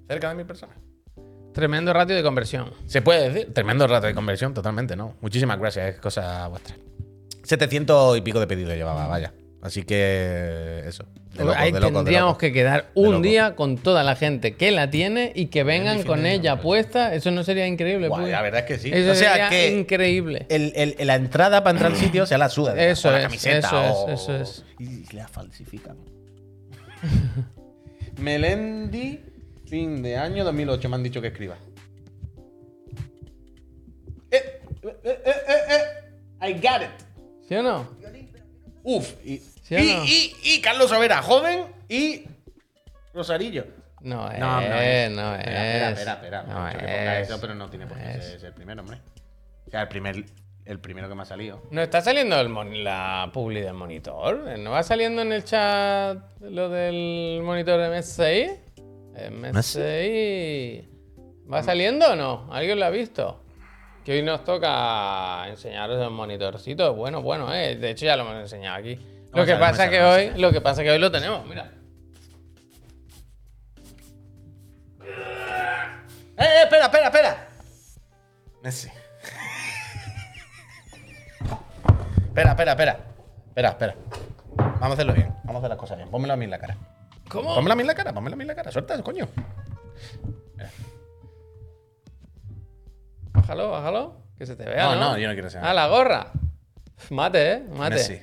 Cerca 0.07 0.29
de 0.29 0.35
mil 0.35 0.45
personas. 0.45 0.77
Tremendo 1.53 1.93
ratio 1.93 2.15
de 2.15 2.23
conversión. 2.23 2.71
Se 2.87 3.01
puede 3.01 3.29
decir. 3.29 3.53
Tremendo 3.53 3.85
rato 3.87 4.07
de 4.07 4.13
conversión, 4.15 4.53
totalmente, 4.53 4.95
¿no? 4.95 5.15
Muchísimas 5.21 5.59
gracias, 5.59 5.95
es 5.95 5.99
cosa 5.99 6.47
vuestra. 6.47 6.75
700 7.43 8.17
y 8.17 8.21
pico 8.21 8.39
de 8.39 8.47
pedidos 8.47 8.73
llevaba, 8.75 9.07
vaya. 9.07 9.33
Así 9.61 9.83
que 9.83 10.83
eso. 10.85 11.05
De 11.37 11.51
Ahí 11.55 11.71
tendríamos 11.71 12.37
que 12.37 12.51
quedar 12.51 12.91
un 12.95 13.21
día 13.21 13.55
con 13.55 13.77
toda 13.77 14.03
la 14.03 14.15
gente 14.15 14.55
que 14.55 14.71
la 14.71 14.89
tiene 14.89 15.31
y 15.35 15.45
que 15.47 15.63
vengan 15.63 16.03
con 16.03 16.25
ella 16.25 16.59
puesta. 16.59 17.15
Eso 17.15 17.31
no 17.31 17.43
sería 17.43 17.65
increíble. 17.65 18.09
Guay, 18.09 18.23
Puy? 18.23 18.31
la 18.31 18.41
verdad 18.41 18.59
es 18.61 18.65
que 18.65 18.77
sí. 18.77 18.91
Eso 18.93 19.11
o 19.11 19.15
sea 19.15 19.31
sería 19.31 19.49
que 19.49 19.71
increíble. 19.71 20.45
el- 20.49 20.73
el- 20.75 21.07
la 21.07 21.15
entrada 21.15 21.63
para 21.63 21.71
entrar 21.71 21.91
al 21.93 21.97
sitio 21.97 22.25
sea 22.25 22.37
la 22.37 22.49
suda. 22.49 22.75
Eso 22.77 23.07
o 23.07 23.11
la 23.11 23.19
es, 23.19 23.23
camiseta. 23.23 23.67
eso 23.67 24.07
es, 24.09 24.21
eso 24.21 24.35
es. 24.35 24.65
Y 24.79 25.15
la 25.15 25.27
falsifican. 25.29 25.95
Melendi, 28.19 29.21
fin 29.73 30.03
de 30.03 30.15
año 30.17 30.43
2008, 30.43 30.87
me 30.87 30.95
han 30.97 31.01
dicho 31.01 31.19
que 31.19 31.29
escriba. 31.29 31.57
Eh, 34.29 34.61
eh, 34.83 34.97
eh, 35.03 35.23
eh, 35.25 36.13
eh, 36.41 36.47
I 36.47 36.53
got 36.53 36.83
it. 36.83 36.91
¿Sí 37.49 37.55
o 37.55 37.63
no? 37.63 37.89
Uf. 38.83 39.13
Y, 39.25 39.39
¿Sí 39.63 39.73
o 39.75 39.79
y, 39.79 39.93
no? 39.95 40.05
y- 40.05 40.35
y 40.43 40.61
Carlos 40.61 40.91
Overa, 40.91 41.23
joven 41.23 41.65
y 41.89 42.23
Rosarillo. 43.15 43.65
No 44.01 44.29
es. 44.29 44.37
No, 44.37 44.61
no 44.61 44.67
Eh, 44.79 45.09
no 45.11 45.33
es. 45.33 45.39
es. 45.39 45.47
Espera, 45.47 45.89
espera, 45.89 46.13
espera. 46.13 46.43
No 46.43 46.69
que 46.69 46.77
ponga 46.77 47.19
es. 47.21 47.27
eso, 47.29 47.41
pero 47.41 47.55
no 47.55 47.67
tiene 47.71 47.87
por 47.87 47.97
qué 47.97 48.11
Es. 48.11 48.25
ser, 48.25 48.39
ser 48.41 48.49
el 48.49 48.53
primero, 48.53 48.81
hombre. 48.81 48.99
O 49.65 49.71
sea, 49.71 49.81
el, 49.81 49.87
primer, 49.87 50.23
el 50.65 50.79
primero 50.81 51.09
que 51.09 51.15
me 51.15 51.23
ha 51.23 51.25
salido. 51.25 51.63
¿No 51.71 51.81
está 51.81 51.99
saliendo 52.01 52.39
el 52.39 52.49
mon- 52.49 52.83
la 52.83 53.31
publi 53.33 53.61
del 53.61 53.73
monitor? 53.73 54.37
¿No 54.59 54.69
va 54.69 54.83
saliendo 54.83 55.23
en 55.23 55.31
el 55.33 55.43
chat 55.43 56.19
lo 56.41 56.69
del 56.69 57.41
monitor 57.41 57.79
MSI? 57.89 58.51
MSI. 59.13 60.89
¿Va 61.51 61.61
saliendo 61.63 62.11
o 62.11 62.15
no? 62.15 62.47
¿Alguien 62.51 62.79
lo 62.79 62.85
ha 62.85 62.89
visto? 62.89 63.43
Que 64.03 64.13
hoy 64.13 64.21
nos 64.21 64.43
toca 64.43 65.47
enseñaros 65.47 66.01
el 66.01 66.09
monitorcito. 66.09 66.93
Bueno, 66.93 67.21
bueno, 67.21 67.53
eh. 67.53 67.75
De 67.75 67.91
hecho 67.91 68.05
ya 68.05 68.17
lo 68.17 68.23
hemos 68.23 68.41
enseñado 68.41 68.77
aquí. 68.77 68.95
Lo 68.95 69.31
Vamos 69.31 69.47
que 69.47 69.55
pasa 69.55 69.89
que 69.89 70.01
hoy, 70.01 70.31
lo 70.35 70.51
que 70.51 70.61
pasa 70.61 70.83
que 70.83 70.91
hoy 70.91 70.99
lo 70.99 71.11
tenemos, 71.11 71.45
mira. 71.45 71.71
¡Eh, 76.35 76.43
eh, 76.43 76.63
espera, 76.63 76.85
espera, 76.85 77.05
espera! 77.05 77.47
Messi. 78.61 78.89
espera, 82.27 82.51
espera, 82.51 82.71
espera. 82.71 82.99
Espera, 83.47 83.69
espera. 83.69 83.95
Vamos 84.57 84.81
a 84.81 84.93
hacerlo 84.93 85.13
bien. 85.13 85.33
Vamos 85.43 85.55
a 85.55 85.59
hacer 85.59 85.69
las 85.69 85.79
cosas 85.79 85.97
bien. 85.97 86.09
Pónmelo 86.09 86.33
a 86.33 86.37
mí 86.37 86.45
en 86.45 86.51
la 86.51 86.59
cara. 86.59 86.75
¿Cómo? 87.29 87.55
Pónmelo 87.55 87.73
a 87.73 87.75
mí 87.75 87.81
en 87.81 87.87
la 87.87 87.95
cara, 87.95 88.13
pónmelo 88.13 88.33
a 88.35 88.37
mí 88.37 88.43
en 88.43 88.47
la 88.47 88.55
cara. 88.55 88.71
Suelta, 88.71 89.01
coño. 89.01 89.27
Bájalo, 93.31 93.71
bájalo. 93.71 94.17
Que 94.37 94.45
se 94.45 94.55
te 94.55 94.65
vea. 94.65 94.83
No, 94.83 94.95
No, 94.95 95.17
yo 95.17 95.27
no 95.27 95.33
quiero 95.33 95.49
ser. 95.49 95.61
Ah, 95.63 95.73
la 95.73 95.87
gorra. 95.87 96.31
Mate, 97.09 97.51
eh. 97.53 97.63
Mate. 97.75 97.95
Messi. 97.95 98.21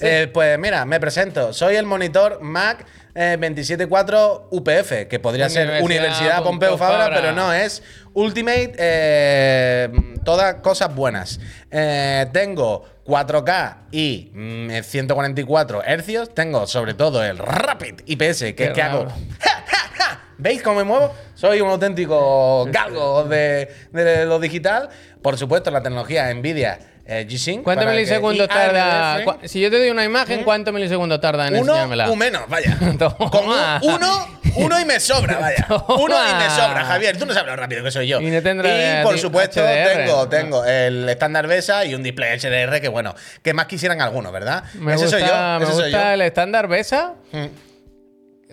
Eh, 0.00 0.30
pues 0.32 0.58
mira, 0.58 0.84
me 0.86 0.98
presento. 1.00 1.52
Soy 1.52 1.76
el 1.76 1.84
monitor 1.84 2.40
Mac 2.40 2.86
eh, 3.14 3.36
274 3.38 4.48
UPF, 4.50 5.06
que 5.08 5.18
podría 5.20 5.48
ser 5.50 5.82
Universidad 5.82 6.42
Pompeu 6.42 6.78
Fabra. 6.78 7.10
pero 7.14 7.32
no, 7.32 7.52
es 7.52 7.82
Ultimate, 8.16 8.72
eh, 8.78 9.88
todas 10.24 10.54
cosas 10.62 10.94
buenas. 10.94 11.38
Eh, 11.70 12.24
tengo 12.32 12.82
4K 13.04 13.76
y 13.92 14.30
mm, 14.32 14.82
144 14.82 15.82
hercios. 15.84 16.32
Tengo 16.34 16.66
sobre 16.66 16.94
todo 16.94 17.22
el 17.22 17.36
Rapid 17.36 18.00
IPS, 18.06 18.38
que 18.38 18.54
Qué 18.54 18.64
es 18.64 18.72
que 18.72 18.80
hago. 18.80 19.04
¡Ja, 19.38 19.64
ja, 19.66 19.90
ja! 19.92 20.20
¿Veis 20.38 20.62
cómo 20.62 20.76
me 20.78 20.84
muevo? 20.84 21.14
Soy 21.34 21.60
un 21.60 21.68
auténtico 21.68 22.64
galgo 22.70 23.24
de, 23.24 23.68
de 23.92 24.24
lo 24.24 24.40
digital. 24.40 24.88
Por 25.20 25.36
supuesto, 25.36 25.70
la 25.70 25.82
tecnología 25.82 26.32
Nvidia 26.32 26.78
eh, 27.08 27.26
G-Sync. 27.28 27.62
¿Cuántos 27.62 27.86
milisegundos 27.86 28.48
tarda? 28.48 29.20
Si 29.44 29.60
yo 29.60 29.70
te 29.70 29.78
doy 29.78 29.90
una 29.90 30.04
imagen, 30.04 30.42
¿cuántos 30.42 30.74
milisegundos 30.74 31.20
tarda 31.20 31.46
en 31.48 31.54
uno 31.56 31.72
enseñármela? 31.72 32.10
o 32.10 32.16
menos, 32.16 32.42
vaya. 32.48 32.76
Toma. 32.98 33.30
Con 33.30 33.44
un- 33.46 33.94
uno, 33.94 34.38
uno 34.56 34.80
y 34.80 34.84
me 34.84 34.98
sobra, 34.98 35.38
vaya. 35.40 35.64
Toma. 35.68 35.84
Uno 35.88 36.16
y 36.30 36.34
me 36.34 36.50
sobra, 36.50 36.84
Javier. 36.84 37.16
Tú 37.16 37.24
no 37.26 37.32
sabes 37.32 37.48
lo 37.48 37.56
rápido 37.56 37.84
que 37.84 37.90
soy 37.90 38.08
yo. 38.08 38.20
Y 38.20 38.26
no 38.30 38.42
tendrá 38.42 39.00
Y, 39.00 39.04
por 39.04 39.18
supuesto, 39.18 39.60
HDR. 39.60 40.04
tengo, 40.04 40.28
tengo 40.28 40.64
el 40.64 41.08
estándar 41.08 41.46
BESA 41.46 41.84
y 41.84 41.94
un 41.94 42.02
display 42.02 42.38
HDR 42.38 42.80
que, 42.80 42.88
bueno, 42.88 43.14
que 43.42 43.54
más 43.54 43.66
quisieran 43.66 44.00
algunos, 44.00 44.32
¿verdad? 44.32 44.64
Me 44.74 44.94
ese 44.94 45.04
gusta, 45.04 45.18
soy 45.20 45.28
yo. 45.28 45.34
me 45.58 45.64
ese 45.64 45.72
soy 45.74 45.92
yo. 45.92 45.98
gusta 45.98 46.14
el 46.14 46.22
estándar 46.22 46.66
Besa. 46.68 47.14
Mm. 47.32 47.46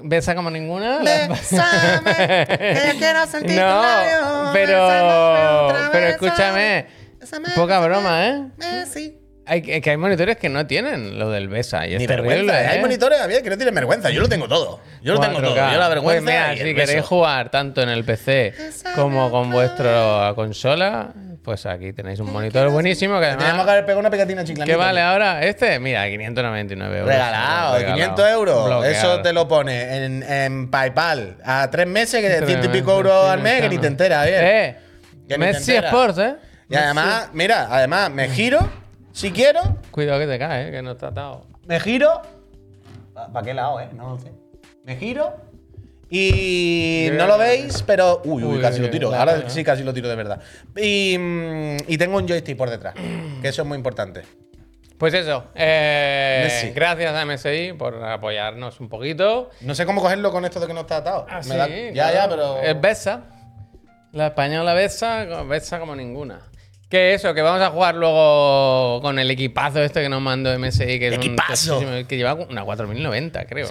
Besa 0.06 0.34
como 0.36 0.49
ninguna. 0.49 0.99
Bésame, 0.99 2.45
que 2.47 2.95
quiero 2.97 3.26
sentir 3.28 3.58
no, 3.60 4.49
pero, 4.51 4.88
pero 5.91 6.10
vez, 6.54 6.86
Poca 7.56 7.80
broma, 7.80 8.28
¿eh? 8.28 8.44
Messi. 8.58 9.20
Hay, 9.46 9.62
que 9.62 9.90
hay 9.90 9.98
monitores 9.98 10.38
que 10.38 10.48
no 10.48 10.66
tienen 10.68 11.20
lo 11.20 11.30
del 11.30 11.50
Besa. 11.50 11.86
Y 11.86 11.96
es 11.96 12.00
Ni 12.00 12.08
terrible, 12.08 12.36
vergüenza. 12.36 12.64
¿eh? 12.64 12.68
Hay 12.68 12.80
monitores, 12.80 13.20
Javier, 13.20 13.44
que 13.44 13.50
no 13.50 13.58
tienen 13.58 13.76
vergüenza. 13.76 14.10
Yo 14.10 14.22
lo 14.22 14.30
tengo 14.30 14.48
todo. 14.48 14.80
Yo 15.02 15.16
lo 15.16 15.20
tengo 15.20 15.40
4K. 15.40 15.44
todo. 15.44 15.56
Yo 15.74 15.78
la 15.80 15.90
vergüenza. 15.90 16.24
Pues 16.24 16.34
mira, 16.34 16.54
y 16.54 16.58
si 16.60 16.64
el 16.70 16.76
queréis 16.76 16.96
beso. 17.00 17.08
jugar 17.10 17.50
tanto 17.52 17.82
en 17.82 17.90
el 17.90 18.06
PC 18.06 18.54
como 18.96 19.30
con 19.32 19.52
vuestra 19.52 20.32
consola, 20.34 21.12
pues 21.44 21.66
aquí 21.66 21.92
tenéis 21.92 22.22
un 22.22 22.32
monitor 22.32 22.70
buenísimo 22.70 23.20
que 23.20 23.26
Tenemos 23.38 23.66
que 23.66 23.72
haber 23.72 23.84
pegado 23.84 24.00
una 24.00 24.10
pegatina 24.10 24.46
chiclanita. 24.46 24.66
¿Qué 24.74 24.78
vale 24.78 25.02
ahora? 25.02 25.44
Este, 25.44 25.78
mira, 25.78 26.08
599 26.08 27.00
euros. 27.00 27.12
Regalado, 27.14 27.76
Regalado. 27.76 27.96
500 27.98 28.30
euros. 28.30 28.66
Bloqueado. 28.66 28.86
Eso 28.86 29.22
te 29.22 29.34
lo 29.34 29.46
pone 29.50 30.06
en, 30.06 30.24
en 30.24 30.72
PayPal 30.72 31.36
a 31.44 31.70
tres 31.70 31.88
meses, 31.88 32.22
que 32.22 32.46
ciento 32.46 32.68
y 32.68 32.70
pico 32.70 32.94
euros 32.96 33.26
sí, 33.26 33.30
al 33.34 33.42
mes, 33.42 33.62
que 33.62 33.68
ni 33.68 33.78
te 33.78 33.88
enteras, 33.88 34.26
bien. 34.26 34.40
Eh, 34.42 34.78
Que 35.28 35.38
Messi. 35.38 35.76
Sports, 35.76 36.18
¿eh? 36.20 36.36
Y 36.70 36.76
además, 36.76 37.30
mira, 37.34 37.68
además 37.70 38.09
me 38.11 38.30
giro, 38.30 38.59
si 39.11 39.32
quiero, 39.32 39.61
Cuidado 39.91 40.20
que 40.20 40.28
te 40.28 40.39
cae, 40.39 40.68
¿eh? 40.68 40.72
que 40.72 40.82
no 40.82 40.91
está 40.91 41.07
atado. 41.07 41.45
me 41.66 41.80
giro. 41.80 42.22
¿Para 43.14 43.45
qué 43.45 43.53
lado, 43.53 43.80
eh? 43.80 43.89
No 43.93 44.09
lo 44.11 44.20
sé. 44.20 44.32
Me 44.86 44.95
giro 44.97 45.36
Y 46.09 47.09
no 47.14 47.28
lo 47.28 47.38
veis, 47.38 47.84
pero. 47.84 48.22
Uy, 48.26 48.43
uy, 48.43 48.59
casi 48.61 48.80
lo 48.82 48.89
tiro. 48.89 49.14
Ahora 49.14 49.49
sí, 49.49 49.64
casi 49.64 49.84
lo 49.84 49.93
tiro 49.93 50.09
de 50.09 50.16
verdad. 50.16 50.39
Y, 50.76 51.18
mm, 51.18 51.78
y 51.88 51.97
tengo 51.97 52.18
un 52.18 52.28
joystick 52.28 52.57
por 52.57 52.70
detrás, 52.70 52.93
que 53.41 53.47
eso 53.47 53.61
es 53.64 53.68
muy 53.68 53.78
importante. 53.78 54.22
Pues 54.97 55.14
eso. 55.16 55.45
eh, 55.55 56.72
gracias 56.76 57.14
a 57.14 57.26
MSI 57.26 57.74
por 57.74 58.03
apoyarnos 58.03 58.80
un 58.80 58.89
poquito. 58.89 59.49
No 59.61 59.76
sé 59.76 59.86
cómo 59.86 60.01
cogerlo 60.01 60.32
con 60.32 60.45
esto 60.45 60.59
de 60.59 60.68
que 60.68 60.74
no 60.74 60.82
está 60.82 60.97
atado. 60.97 61.26
Ah, 61.30 61.38
Me 61.38 61.43
sí, 61.43 61.49
da- 61.57 61.68
ya, 61.68 62.14
ya, 62.14 62.30
pero. 62.30 62.61
Es 62.61 62.80
Besa. 62.80 63.22
La 64.11 64.28
española 64.28 64.74
Besa, 64.76 65.26
Besa 65.43 65.80
como 65.80 65.95
ninguna. 65.95 66.39
Que 66.90 67.14
eso, 67.16 67.34
que 67.34 67.42
vamos 67.42 67.62
a 67.62 67.72
jugar 67.72 67.96
luego 67.96 69.02
con 69.02 69.18
el 69.18 69.30
equipazo 69.32 69.82
este 69.82 70.02
que 70.04 70.10
nos 70.10 70.22
mandó 70.22 70.58
MSI, 70.60 71.00
que 71.00 71.08
es 71.08 71.18
un 71.18 71.24
¡Equipazo! 71.24 71.74
tochísimo, 71.80 72.08
que 72.08 72.18
lleva 72.18 72.36
una 72.36 72.64
4090, 72.64 73.46
creo. 73.46 73.66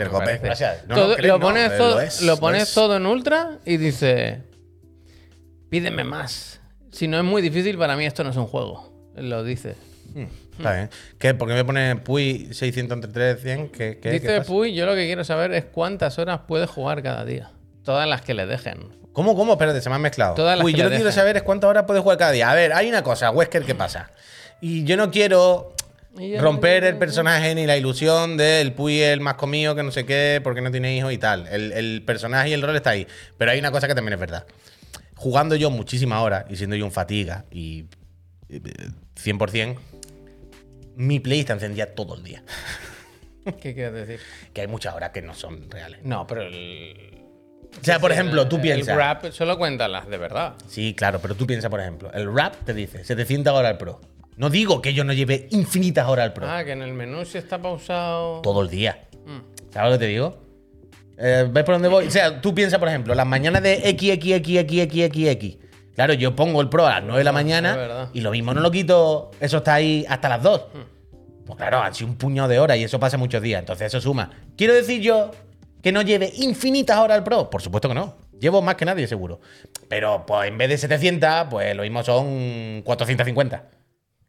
No, 0.89 0.95
Todo- 0.97 1.09
no, 1.11 1.15
creo, 1.17 1.35
lo 1.37 1.41
pones, 1.41 1.71
eh, 1.73 1.77
todo, 1.79 1.95
lo 1.95 2.01
es, 2.01 2.21
lo 2.23 2.33
lo 2.35 2.41
pones 2.41 2.63
es. 2.65 2.75
todo 2.75 2.97
en 2.97 3.07
ultra 3.07 3.59
y 3.65 3.77
dice, 3.77 4.41
pídeme 5.71 6.03
más. 6.05 6.61
Si 6.91 7.07
no 7.09 7.17
es 7.19 7.25
muy 7.25 7.41
difícil, 7.43 7.79
para 7.79 7.97
mí 7.97 8.05
esto 8.05 8.25
no 8.25 8.31
es 8.31 8.37
un 8.37 8.47
juego. 8.47 8.93
Lo 9.15 9.45
dice. 9.45 9.77
Mm, 10.15 10.25
Está 10.59 10.75
bien. 10.75 10.91
¿Qué? 11.19 11.35
¿Por 11.35 11.49
qué 11.49 11.55
me 11.55 11.65
pone 11.65 11.97
Puy 11.97 12.49
600 12.53 12.97
entre 12.97 13.13
3, 13.13 13.41
100? 13.43 13.69
¿Qué, 13.69 13.79
qué, 13.95 14.01
qué 14.01 14.11
Dice 14.11 14.37
pasa? 14.39 14.49
Puy, 14.49 14.75
yo 14.75 14.85
lo 14.85 14.95
que 14.95 15.07
quiero 15.07 15.23
saber 15.25 15.53
es 15.53 15.65
cuántas 15.67 16.19
horas 16.19 16.41
puede 16.47 16.67
jugar 16.67 17.03
cada 17.03 17.25
día. 17.25 17.51
Todas 17.85 18.09
las 18.09 18.23
que 18.23 18.35
le 18.35 18.47
dejen. 18.47 18.97
¿Cómo, 19.13 19.37
cómo? 19.37 19.53
Espérate, 19.53 19.81
se 19.81 19.89
me 19.89 19.97
han 19.97 20.03
mezclado. 20.03 20.35
Todas 20.35 20.57
las 20.57 20.65
Uy, 20.65 20.73
que 20.73 20.79
yo 20.79 20.85
lo 20.85 20.91
que 20.91 20.97
quiero 20.97 21.13
saber 21.13 21.37
es 21.37 21.43
cuántas 21.43 21.69
horas 21.69 21.85
puede 21.85 22.01
jugar 22.01 22.19
cada 22.19 22.33
día. 22.33 22.51
A 22.51 22.55
ver, 22.55 22.73
hay 22.73 22.89
una 22.89 23.03
cosa, 23.03 23.31
Wesker, 23.31 23.65
¿qué 23.65 23.75
pasa? 23.75 24.11
Y 24.61 24.85
yo 24.85 24.97
no 24.97 25.11
quiero 25.11 25.75
romper 26.39 26.85
el 26.85 26.99
personaje 26.99 27.55
ni 27.55 27.67
la 27.67 27.77
ilusión 27.77 28.37
del 28.37 28.73
Puy 28.73 29.01
el 29.01 29.21
más 29.21 29.35
comido, 29.35 29.75
que 29.75 29.83
no 29.83 29.91
sé 29.91 30.07
qué, 30.07 30.41
porque 30.43 30.61
no 30.61 30.71
tiene 30.71 30.97
hijos 30.97 31.13
y 31.13 31.19
tal. 31.19 31.47
El, 31.49 31.73
el 31.73 32.03
personaje 32.05 32.51
y 32.51 32.53
el 32.53 32.63
rol 32.63 32.77
está 32.77 32.91
ahí. 32.91 33.07
Pero 33.39 33.51
hay 33.51 33.59
una 33.59 33.71
cosa 33.71 33.89
que 33.89 33.95
también 33.95 34.15
es 34.15 34.21
verdad. 34.21 34.47
Jugando 35.17 35.57
yo 35.57 35.71
muchísimas 35.71 36.21
horas 36.21 36.45
y 36.49 36.57
siendo 36.57 36.77
yo 36.77 36.85
un 36.85 36.93
fatiga 36.93 37.45
y 37.51 37.87
eh, 38.49 38.61
100%, 39.23 39.77
mi 40.97 41.21
play 41.21 41.41
está 41.41 41.55
encendida 41.55 41.87
todo 41.87 42.15
el 42.17 42.23
día. 42.23 42.43
¿Qué 43.45 43.75
quieres 43.75 43.93
decir? 43.95 44.21
Que 44.53 44.61
hay 44.61 44.69
muchas 44.69 44.95
horas 44.95 45.11
que 45.11 45.23
no 45.23 45.35
son 45.35 45.71
reales. 45.71 46.01
No, 46.05 46.27
pero 46.27 46.43
el. 46.43 47.22
O 47.81 47.85
sea, 47.85 47.99
por 47.99 48.13
ejemplo, 48.13 48.47
tú 48.49 48.57
el 48.57 48.63
piensas. 48.63 48.97
rap 48.97 49.27
solo 49.33 49.59
cuenta 49.59 49.89
las 49.89 50.09
de 50.09 50.19
verdad. 50.19 50.55
Sí, 50.69 50.95
claro, 50.95 51.19
pero 51.21 51.35
tú 51.35 51.47
piensas, 51.47 51.71
por 51.71 51.81
ejemplo, 51.81 52.11
el 52.13 52.33
rap 52.33 52.55
te 52.65 52.75
dice 52.75 53.05
700 53.05 53.53
horas 53.53 53.73
al 53.73 53.79
pro. 53.79 54.01
No 54.37 54.51
digo 54.51 54.81
que 54.81 54.95
yo 54.95 55.05
no 55.05 55.13
lleve 55.13 55.49
infinitas 55.51 56.09
horas 56.09 56.25
al 56.25 56.33
pro. 56.33 56.47
Ah, 56.49 56.65
que 56.65 56.73
en 56.73 56.83
el 56.83 56.93
menú 56.93 57.25
sí 57.25 57.39
está 57.39 57.61
pausado. 57.61 58.41
Todo 58.41 58.63
el 58.63 58.69
día. 58.69 58.99
Mm. 59.27 59.73
¿Sabes 59.73 59.93
lo 59.93 59.99
que 59.99 60.05
te 60.05 60.11
digo? 60.11 60.39
Eh, 61.19 61.49
¿Ves 61.51 61.65
por 61.65 61.75
dónde 61.75 61.89
voy? 61.89 62.07
O 62.07 62.11
sea, 62.11 62.41
tú 62.41 62.55
piensas, 62.55 62.79
por 62.79 62.89
ejemplo, 62.89 63.15
las 63.15 63.27
mañanas 63.27 63.63
de 63.63 63.77
XXXXXX. 63.77 65.59
Claro, 65.95 66.15
yo 66.15 66.35
pongo 66.35 66.61
el 66.61 66.69
pro 66.69 66.87
a 66.87 66.91
las 66.91 67.03
9 67.03 67.19
de 67.19 67.25
la 67.25 67.31
es 67.31 67.35
mañana 67.35 68.11
y 68.15 68.23
lo 68.23 68.31
mismo 68.31 68.55
no 68.55 68.61
lo 68.61 68.71
quito, 68.71 69.31
eso 69.41 69.59
está 69.59 69.75
ahí 69.75 70.07
hasta 70.09 70.29
las 70.29 70.43
2. 70.43 70.67
Mm. 70.73 71.47
Pues 71.47 71.59
claro, 71.59 71.83
han 71.83 71.95
sido 71.95 72.09
un 72.11 72.17
puñado 72.17 72.49
de 72.49 72.59
horas 72.59 72.79
y 72.79 72.85
eso 72.85 72.99
pasa 72.99 73.19
muchos 73.19 73.43
días. 73.43 73.61
Entonces 73.61 73.89
eso 73.89 74.01
suma. 74.01 74.31
¿Quiero 74.57 74.73
decir 74.73 75.03
yo 75.03 75.31
que 75.83 75.93
no 75.93 76.03
lleve 76.03 76.33
infinitas 76.37 76.99
horas 76.99 77.19
al 77.19 77.25
pro? 77.25 77.51
Por 77.51 77.61
supuesto 77.61 77.89
que 77.89 77.95
no. 77.95 78.17
Llevo 78.39 78.63
más 78.63 78.77
que 78.77 78.85
nadie, 78.85 79.07
seguro. 79.07 79.41
Pero 79.89 80.25
pues 80.27 80.49
en 80.49 80.59
vez 80.59 80.69
de 80.69 80.79
700, 80.79 81.47
pues 81.51 81.77
lo 81.77 81.83
mismo 81.83 82.03
son 82.03 82.83
450. 82.85 83.65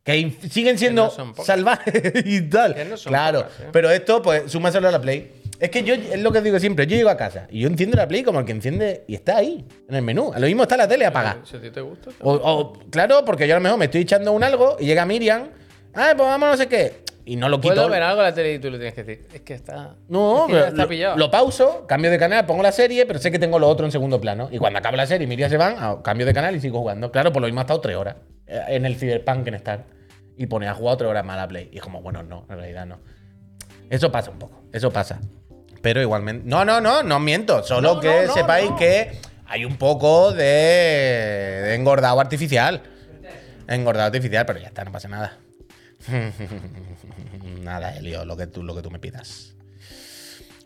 Que 0.03 0.35
siguen 0.49 0.77
siendo 0.77 1.13
no 1.17 1.43
salvajes 1.43 2.11
y 2.25 2.41
tal. 2.41 2.75
Que 2.75 2.85
no 2.85 2.97
son 2.97 3.11
claro. 3.11 3.43
pocas, 3.43 3.59
¿eh? 3.61 3.69
Pero 3.71 3.89
esto, 3.89 4.21
pues, 4.21 4.51
súmaselo 4.51 4.89
a 4.89 4.91
la 4.91 4.99
Play. 4.99 5.31
Es 5.59 5.69
que 5.69 5.83
yo, 5.83 5.93
es 5.93 6.19
lo 6.19 6.31
que 6.33 6.41
digo 6.41 6.59
siempre, 6.59 6.85
yo 6.87 6.97
llego 6.97 7.09
a 7.09 7.15
casa 7.15 7.47
y 7.49 7.61
yo 7.61 7.69
enciendo 7.69 7.95
la 7.95 8.07
Play 8.07 8.23
como 8.23 8.39
el 8.39 8.45
que 8.45 8.51
enciende 8.51 9.05
y 9.07 9.15
está 9.15 9.37
ahí, 9.37 9.65
en 9.87 9.95
el 9.95 10.01
menú. 10.01 10.33
Lo 10.35 10.45
mismo 10.45 10.63
está 10.63 10.75
la 10.75 10.89
tele 10.89 11.05
apagada. 11.05 11.39
Si 11.45 11.55
a 11.55 11.61
ti 11.61 11.69
te 11.69 11.79
gusta. 11.79 12.09
O, 12.19 12.33
o, 12.33 12.73
claro, 12.89 13.23
porque 13.23 13.47
yo 13.47 13.55
a 13.55 13.59
lo 13.59 13.63
mejor 13.63 13.79
me 13.79 13.85
estoy 13.85 14.01
echando 14.01 14.33
un 14.33 14.43
algo 14.43 14.75
y 14.77 14.87
llega 14.87 15.05
Miriam, 15.05 15.47
ah, 15.93 16.13
pues 16.17 16.27
vamos 16.27 16.47
a 16.47 16.51
no 16.51 16.57
sé 16.57 16.67
qué. 16.67 17.03
Y 17.25 17.35
no 17.37 17.47
lo 17.49 17.61
quito. 17.61 17.75
Puedo 17.75 17.89
ver 17.89 18.03
algo 18.03 18.21
en 18.21 18.27
la 18.27 18.33
tele 18.33 18.53
y 18.53 18.59
tú 18.59 18.69
le 18.69 18.77
tienes 18.77 18.93
que 18.93 19.03
decir. 19.03 19.27
Es 19.33 19.41
que 19.41 19.53
está. 19.53 19.95
No, 20.09 20.47
es 20.47 20.53
que 20.53 20.67
está 20.69 20.83
lo, 20.83 20.87
pillado. 20.89 21.17
lo 21.17 21.31
pauso, 21.31 21.85
cambio 21.87 22.11
de 22.11 22.19
canal, 22.19 22.45
pongo 22.45 22.61
la 22.63 22.71
serie, 22.71 23.05
pero 23.05 23.19
sé 23.19 23.31
que 23.31 23.39
tengo 23.39 23.59
lo 23.59 23.67
otro 23.69 23.85
en 23.85 23.91
segundo 23.91 24.19
plano. 24.19 24.49
Y 24.51 24.57
cuando 24.57 24.79
acaba 24.79 24.97
la 24.97 25.05
serie 25.07 25.25
y 25.25 25.27
Miriam 25.27 25.49
se 25.49 25.57
van, 25.57 25.75
ah, 25.79 25.97
cambio 26.03 26.25
de 26.25 26.33
canal 26.33 26.55
y 26.55 26.59
sigo 26.59 26.79
jugando. 26.79 27.11
Claro, 27.11 27.31
por 27.31 27.41
lo 27.41 27.47
mismo 27.47 27.61
ha 27.61 27.63
estado 27.63 27.79
tres 27.79 27.95
horas 27.95 28.15
eh, 28.47 28.61
en 28.69 28.85
el 28.85 28.95
Cyberpunk 28.97 29.47
en 29.47 29.53
Star. 29.55 29.85
Y 30.37 30.47
pone 30.47 30.67
a 30.67 30.73
jugar 30.73 30.97
tres 30.97 31.09
horas 31.09 31.23
más 31.23 31.35
a 31.37 31.41
la 31.41 31.47
Play. 31.47 31.69
Y 31.71 31.77
es 31.77 31.83
como, 31.83 32.01
bueno, 32.01 32.23
no, 32.23 32.45
en 32.49 32.57
realidad 32.57 32.85
no. 32.85 32.99
Eso 33.89 34.11
pasa 34.11 34.31
un 34.31 34.39
poco, 34.39 34.63
eso 34.73 34.91
pasa. 34.91 35.19
Pero 35.81 36.01
igualmente. 36.01 36.43
No, 36.47 36.65
no, 36.65 36.81
no, 36.81 37.03
no 37.03 37.19
miento. 37.19 37.63
Solo 37.63 37.95
No, 37.95 37.99
que 37.99 38.25
no, 38.27 38.33
sepáis 38.33 38.69
no. 38.71 38.75
que 38.77 39.19
hay 39.45 39.65
un 39.65 39.77
poco 39.77 40.31
de, 40.31 40.43
de 40.43 41.75
engordado 41.75 42.19
artificial. 42.19 42.81
Engordado 43.67 44.07
artificial, 44.07 44.45
pero 44.45 44.59
ya 44.59 44.67
está, 44.67 44.83
no 44.83 44.91
pasa 44.91 45.07
nada. 45.07 45.37
nada, 47.61 47.95
Elio, 47.97 48.25
lo 48.25 48.35
que 48.37 48.47
tú, 48.47 48.63
lo 48.63 48.75
que 48.75 48.81
tú 48.81 48.91
me 48.91 48.99
pidas. 48.99 49.53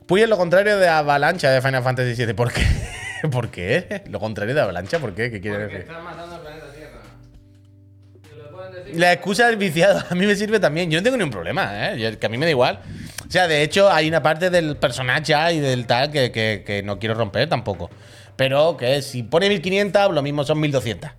Puy 0.06 0.22
es 0.22 0.30
lo 0.30 0.38
contrario 0.38 0.78
de 0.78 0.88
Avalancha 0.88 1.50
de 1.52 1.62
Final 1.62 1.84
Fantasy 1.84 2.14
VII. 2.26 2.34
¿Por 2.34 2.52
qué? 2.54 2.66
¿Por 3.32 3.50
qué? 3.50 4.04
¿Lo 4.10 4.20
contrario 4.20 4.56
de 4.56 4.62
Avalancha? 4.62 5.00
¿Por 5.00 5.14
qué? 5.14 5.30
¿Qué 5.30 5.42
quiere 5.42 5.58
decir? 5.60 5.80
están 5.82 6.04
matando 6.04 6.36
al 6.36 6.42
planeta 6.42 6.72
Tierra. 6.74 7.02
Te 8.30 8.36
lo 8.36 8.52
pueden 8.52 8.74
decir. 8.74 9.00
La 9.00 9.12
excusa 9.14 9.48
del 9.48 9.58
viciado 9.58 10.04
a 10.10 10.16
mí 10.16 10.26
me 10.26 10.36
sirve 10.36 10.60
también. 10.60 10.90
Yo 10.90 11.00
no 11.00 11.04
tengo 11.04 11.18
ningún 11.18 11.32
problema, 11.32 11.90
¿eh? 11.92 12.18
Que 12.18 12.26
a 12.26 12.30
mí 12.30 12.38
me 12.38 12.46
da 12.46 12.52
igual. 12.52 12.80
O 13.28 13.32
sea, 13.32 13.48
de 13.50 13.62
hecho, 13.64 13.92
hay 13.92 14.08
una 14.08 14.24
parte 14.24 14.50
del 14.50 14.78
personaje 14.78 15.54
y 15.54 15.60
del 15.60 15.86
tal 15.86 16.10
que, 16.12 16.32
que- 16.32 16.64
que 16.66 16.84
no 16.84 16.98
quiero 17.00 17.16
romper 17.16 17.50
tampoco. 17.50 17.90
Pero 18.38 18.78
que 18.78 19.02
si 19.02 19.24
pone 19.24 19.50
1500, 19.50 20.14
lo 20.14 20.22
mismo 20.22 20.46
son 20.46 20.62
1200. 20.62 21.12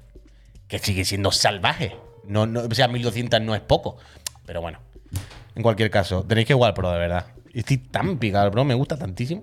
Que 0.66 0.78
sigue 0.78 1.04
siendo 1.04 1.30
salvaje. 1.32 1.94
No, 2.28 2.46
no, 2.46 2.60
o 2.60 2.74
sea, 2.74 2.86
1200 2.88 3.40
no 3.40 3.54
es 3.54 3.60
poco. 3.60 3.96
Pero 4.46 4.60
bueno, 4.60 4.78
en 5.54 5.62
cualquier 5.62 5.90
caso, 5.90 6.24
tenéis 6.24 6.46
que 6.46 6.54
jugar 6.54 6.74
pro, 6.74 6.90
de 6.92 6.98
verdad. 6.98 7.26
Estoy 7.52 7.78
tan 7.78 8.18
picado, 8.18 8.50
bro. 8.50 8.64
Me 8.64 8.74
gusta 8.74 8.96
tantísimo 8.96 9.42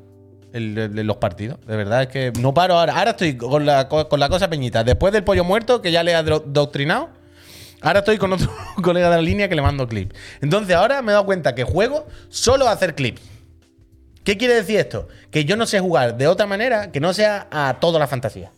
el, 0.53 0.73
los 1.05 1.17
partidos. 1.17 1.59
De 1.65 1.75
verdad 1.75 2.03
es 2.03 2.07
que 2.07 2.31
no 2.39 2.53
paro 2.53 2.77
ahora. 2.79 2.97
Ahora 2.97 3.11
estoy 3.11 3.35
con 3.37 3.65
la, 3.65 3.89
co- 3.89 4.07
con 4.07 4.19
la 4.19 4.29
cosa 4.29 4.49
peñita. 4.49 4.83
Después 4.83 5.11
del 5.11 5.23
pollo 5.23 5.43
muerto, 5.43 5.81
que 5.81 5.91
ya 5.91 6.03
le 6.03 6.15
ha 6.15 6.23
doctrinado. 6.23 7.09
Ahora 7.81 7.99
estoy 7.99 8.17
con 8.17 8.31
otro 8.33 8.49
colega 8.81 9.09
de 9.09 9.15
la 9.17 9.21
línea 9.21 9.49
que 9.49 9.55
le 9.55 9.61
mando 9.61 9.87
clips. 9.87 10.15
Entonces 10.41 10.75
ahora 10.75 11.01
me 11.01 11.11
he 11.11 11.13
dado 11.13 11.25
cuenta 11.25 11.53
que 11.55 11.63
juego 11.63 12.07
solo 12.29 12.67
a 12.67 12.71
hacer 12.71 12.95
clips. 12.95 13.21
¿Qué 14.23 14.37
quiere 14.37 14.55
decir 14.55 14.79
esto? 14.79 15.07
Que 15.29 15.45
yo 15.45 15.55
no 15.55 15.67
sé 15.67 15.79
jugar 15.79 16.17
de 16.17 16.27
otra 16.27 16.47
manera 16.47 16.91
que 16.91 16.99
no 16.99 17.13
sea 17.13 17.47
a 17.51 17.77
toda 17.79 17.99
la 17.99 18.07
fantasía. 18.07 18.51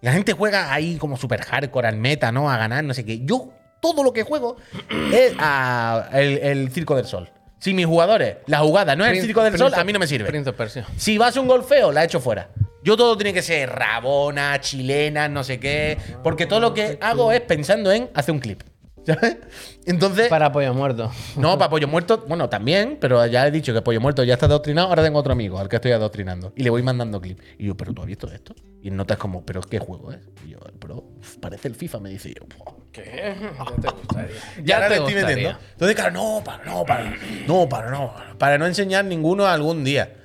La 0.00 0.12
gente 0.12 0.32
juega 0.32 0.72
ahí 0.72 0.96
como 0.96 1.16
super 1.16 1.42
hardcore, 1.42 1.88
al 1.88 1.96
meta, 1.96 2.32
¿no? 2.32 2.50
A 2.50 2.56
ganar, 2.56 2.84
no 2.84 2.94
sé 2.94 3.04
qué. 3.04 3.20
Yo 3.24 3.50
todo 3.80 4.02
lo 4.02 4.12
que 4.12 4.22
juego 4.22 4.56
es 5.12 5.34
a 5.38 6.08
el, 6.12 6.38
el 6.38 6.70
Circo 6.70 6.96
del 6.96 7.06
Sol. 7.06 7.30
Si 7.58 7.74
mis 7.74 7.84
jugadores, 7.84 8.36
la 8.46 8.60
jugada 8.60 8.96
no 8.96 9.04
es 9.04 9.18
el 9.18 9.24
Circo 9.26 9.42
del 9.42 9.58
Sol, 9.58 9.74
a 9.74 9.84
mí 9.84 9.92
no 9.92 9.98
me 9.98 10.06
sirve. 10.06 10.28
Prince 10.28 10.48
of 10.48 10.56
Persia. 10.56 10.86
Si 10.96 11.18
vas 11.18 11.36
a 11.36 11.40
un 11.40 11.46
golfeo, 11.46 11.92
la 11.92 12.04
echo 12.04 12.18
fuera. 12.18 12.48
Yo 12.82 12.96
todo 12.96 13.14
tiene 13.18 13.34
que 13.34 13.42
ser 13.42 13.68
rabona, 13.68 14.58
chilena, 14.60 15.28
no 15.28 15.44
sé 15.44 15.60
qué. 15.60 15.98
Porque 16.22 16.46
todo 16.46 16.60
lo 16.60 16.72
que 16.72 16.96
hago 17.02 17.30
es 17.32 17.42
pensando 17.42 17.92
en 17.92 18.08
hacer 18.14 18.32
un 18.32 18.40
clip. 18.40 18.62
¿Sabes? 19.06 19.38
Entonces. 19.86 20.28
Para 20.28 20.52
pollo 20.52 20.74
muerto. 20.74 21.10
No, 21.36 21.58
para 21.58 21.70
Pollo 21.70 21.88
Muerto, 21.88 22.24
bueno, 22.28 22.48
también, 22.48 22.98
pero 23.00 23.24
ya 23.26 23.46
he 23.46 23.50
dicho 23.50 23.72
que 23.72 23.80
Pollo 23.82 24.00
Muerto 24.00 24.22
ya 24.24 24.34
está 24.34 24.46
adoctrinado. 24.46 24.88
Ahora 24.88 25.02
tengo 25.02 25.18
otro 25.18 25.32
amigo 25.32 25.58
al 25.58 25.68
que 25.68 25.76
estoy 25.76 25.92
adoctrinando. 25.92 26.52
Y 26.56 26.62
le 26.62 26.70
voy 26.70 26.82
mandando 26.82 27.20
clips. 27.20 27.42
Y 27.58 27.66
yo, 27.66 27.76
¿pero 27.76 27.92
tú 27.92 28.02
has 28.02 28.06
visto 28.06 28.30
esto? 28.30 28.54
Y 28.82 28.90
notas 28.90 29.18
como, 29.18 29.44
¿pero 29.44 29.60
qué 29.62 29.78
juego 29.78 30.12
es? 30.12 30.18
Y 30.46 30.50
yo, 30.50 30.58
pero 30.78 31.04
parece 31.40 31.68
el 31.68 31.74
FIFA, 31.74 32.00
me 32.00 32.10
dice 32.10 32.32
yo. 32.38 32.46
"Buah". 32.58 32.74
¿Qué? 32.92 33.34
Ya 33.36 33.76
te 33.80 33.88
gustaría. 33.88 34.36
Ya 34.64 34.74
ahora 34.76 34.88
te 34.88 34.94
le 34.94 35.00
estoy 35.00 35.14
gustaría. 35.14 35.36
metiendo. 35.36 35.58
Entonces, 35.72 35.96
claro, 35.96 36.12
no, 36.12 36.44
para, 36.44 36.64
no, 36.64 36.84
para, 36.84 37.16
no, 37.46 37.68
para, 37.68 37.90
no. 37.90 38.14
Para 38.38 38.58
no 38.58 38.66
enseñar 38.66 39.04
ninguno 39.04 39.46
algún 39.46 39.84
día. 39.84 40.16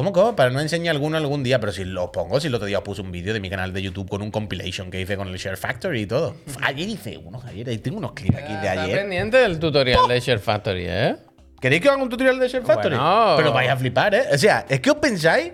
¿Cómo, 0.00 0.14
cómo? 0.14 0.34
Para 0.34 0.48
no 0.48 0.60
enseñar 0.60 0.94
alguno 0.94 1.18
algún 1.18 1.42
día, 1.42 1.60
pero 1.60 1.72
si 1.72 1.84
los 1.84 2.08
pongo, 2.08 2.40
si 2.40 2.46
el 2.46 2.54
otro 2.54 2.66
día 2.66 2.78
os 2.78 2.84
puse 2.84 3.02
un 3.02 3.12
vídeo 3.12 3.34
de 3.34 3.40
mi 3.40 3.50
canal 3.50 3.70
de 3.74 3.82
YouTube 3.82 4.08
con 4.08 4.22
un 4.22 4.30
compilation 4.30 4.90
que 4.90 4.98
hice 4.98 5.14
con 5.14 5.28
el 5.28 5.36
Share 5.36 5.58
Factory 5.58 6.00
y 6.00 6.06
todo. 6.06 6.36
Ayer 6.62 6.88
hice 6.88 7.18
unos, 7.18 7.44
ayer, 7.44 7.68
ahí 7.68 7.76
tengo 7.76 7.98
unos 7.98 8.12
clips 8.12 8.34
aquí 8.38 8.50
de 8.50 8.66
Está 8.66 8.82
ayer. 8.84 8.98
pendiente 8.98 9.36
del 9.36 9.58
tutorial 9.58 10.08
de 10.08 10.18
Share 10.18 10.38
Factory, 10.38 10.86
¿eh? 10.88 11.16
¿Queréis 11.60 11.82
que 11.82 11.90
haga 11.90 12.02
un 12.02 12.08
tutorial 12.08 12.38
de 12.38 12.48
Share 12.48 12.64
Factory? 12.64 12.96
Bueno. 12.96 13.34
Pero 13.36 13.52
vais 13.52 13.68
a 13.68 13.76
flipar, 13.76 14.14
¿eh? 14.14 14.22
O 14.32 14.38
sea, 14.38 14.64
es 14.70 14.80
que 14.80 14.90
os 14.90 14.96
pensáis. 14.96 15.52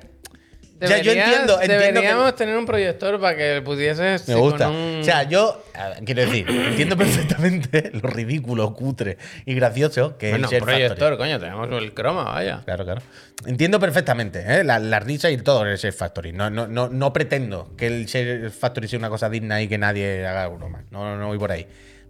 O 0.78 0.86
sea, 0.86 0.98
yo 0.98 1.12
Deberías- 1.12 1.28
entiendo, 1.28 1.58
que- 1.58 1.68
Deberíamos 1.68 2.36
tener 2.36 2.56
un 2.56 2.66
proyector 2.66 3.18
para 3.18 3.34
que 3.36 3.62
pudieses. 3.62 4.28
Me 4.28 4.34
gusta. 4.34 4.66
con 4.66 4.76
un- 4.76 5.00
O 5.00 5.04
sea, 5.04 5.22
yo 5.22 5.62
ver, 5.74 6.04
quiero 6.04 6.20
decir, 6.22 6.46
entiendo 6.50 6.96
perfectamente 6.98 7.90
lo 7.94 8.08
ridículo, 8.10 8.74
cutre 8.74 9.16
y 9.46 9.54
gracioso 9.54 10.18
que 10.18 10.30
bueno, 10.30 10.46
es 10.46 10.52
el 10.52 10.62
proyector, 10.62 10.98
Factory. 10.98 11.16
coño, 11.16 11.40
tenemos 11.40 11.70
el 11.82 11.94
croma, 11.94 12.24
vaya. 12.24 12.60
Claro, 12.64 12.84
claro. 12.84 13.00
Entiendo 13.46 13.80
perfectamente 13.80 14.44
¿eh? 14.46 14.64
la, 14.64 14.78
la 14.78 15.00
risa 15.00 15.30
y 15.30 15.38
todo 15.38 15.62
en 15.62 15.68
el 15.68 15.78
Share 15.78 15.94
Factory. 15.94 16.32
No, 16.32 16.50
no, 16.50 16.66
no, 16.66 16.88
no 16.90 17.12
pretendo 17.12 17.74
que 17.76 17.86
el 17.86 18.04
Share 18.06 18.50
Factory 18.50 18.86
sea 18.88 18.98
una 18.98 19.08
cosa 19.08 19.30
digna 19.30 19.62
y 19.62 19.68
que 19.68 19.78
nadie 19.78 20.26
haga 20.26 20.46
broma. 20.48 20.84
No, 20.90 21.04
no, 21.04 21.16
no 21.16 21.28
voy 21.28 21.38
por 21.38 21.52
ahí. 21.52 21.66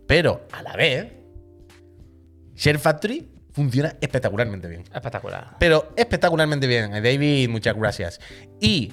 Pero 0.08 0.46
a 0.52 0.62
la 0.62 0.74
vez, 0.74 1.06
Share 2.56 2.78
Factory 2.78 3.28
funciona 3.56 3.96
espectacularmente 4.02 4.68
bien. 4.68 4.82
Espectacular. 4.94 5.56
Pero 5.58 5.88
espectacularmente 5.96 6.66
bien. 6.66 6.90
David, 6.90 7.48
muchas 7.48 7.74
gracias. 7.74 8.20
Y 8.60 8.92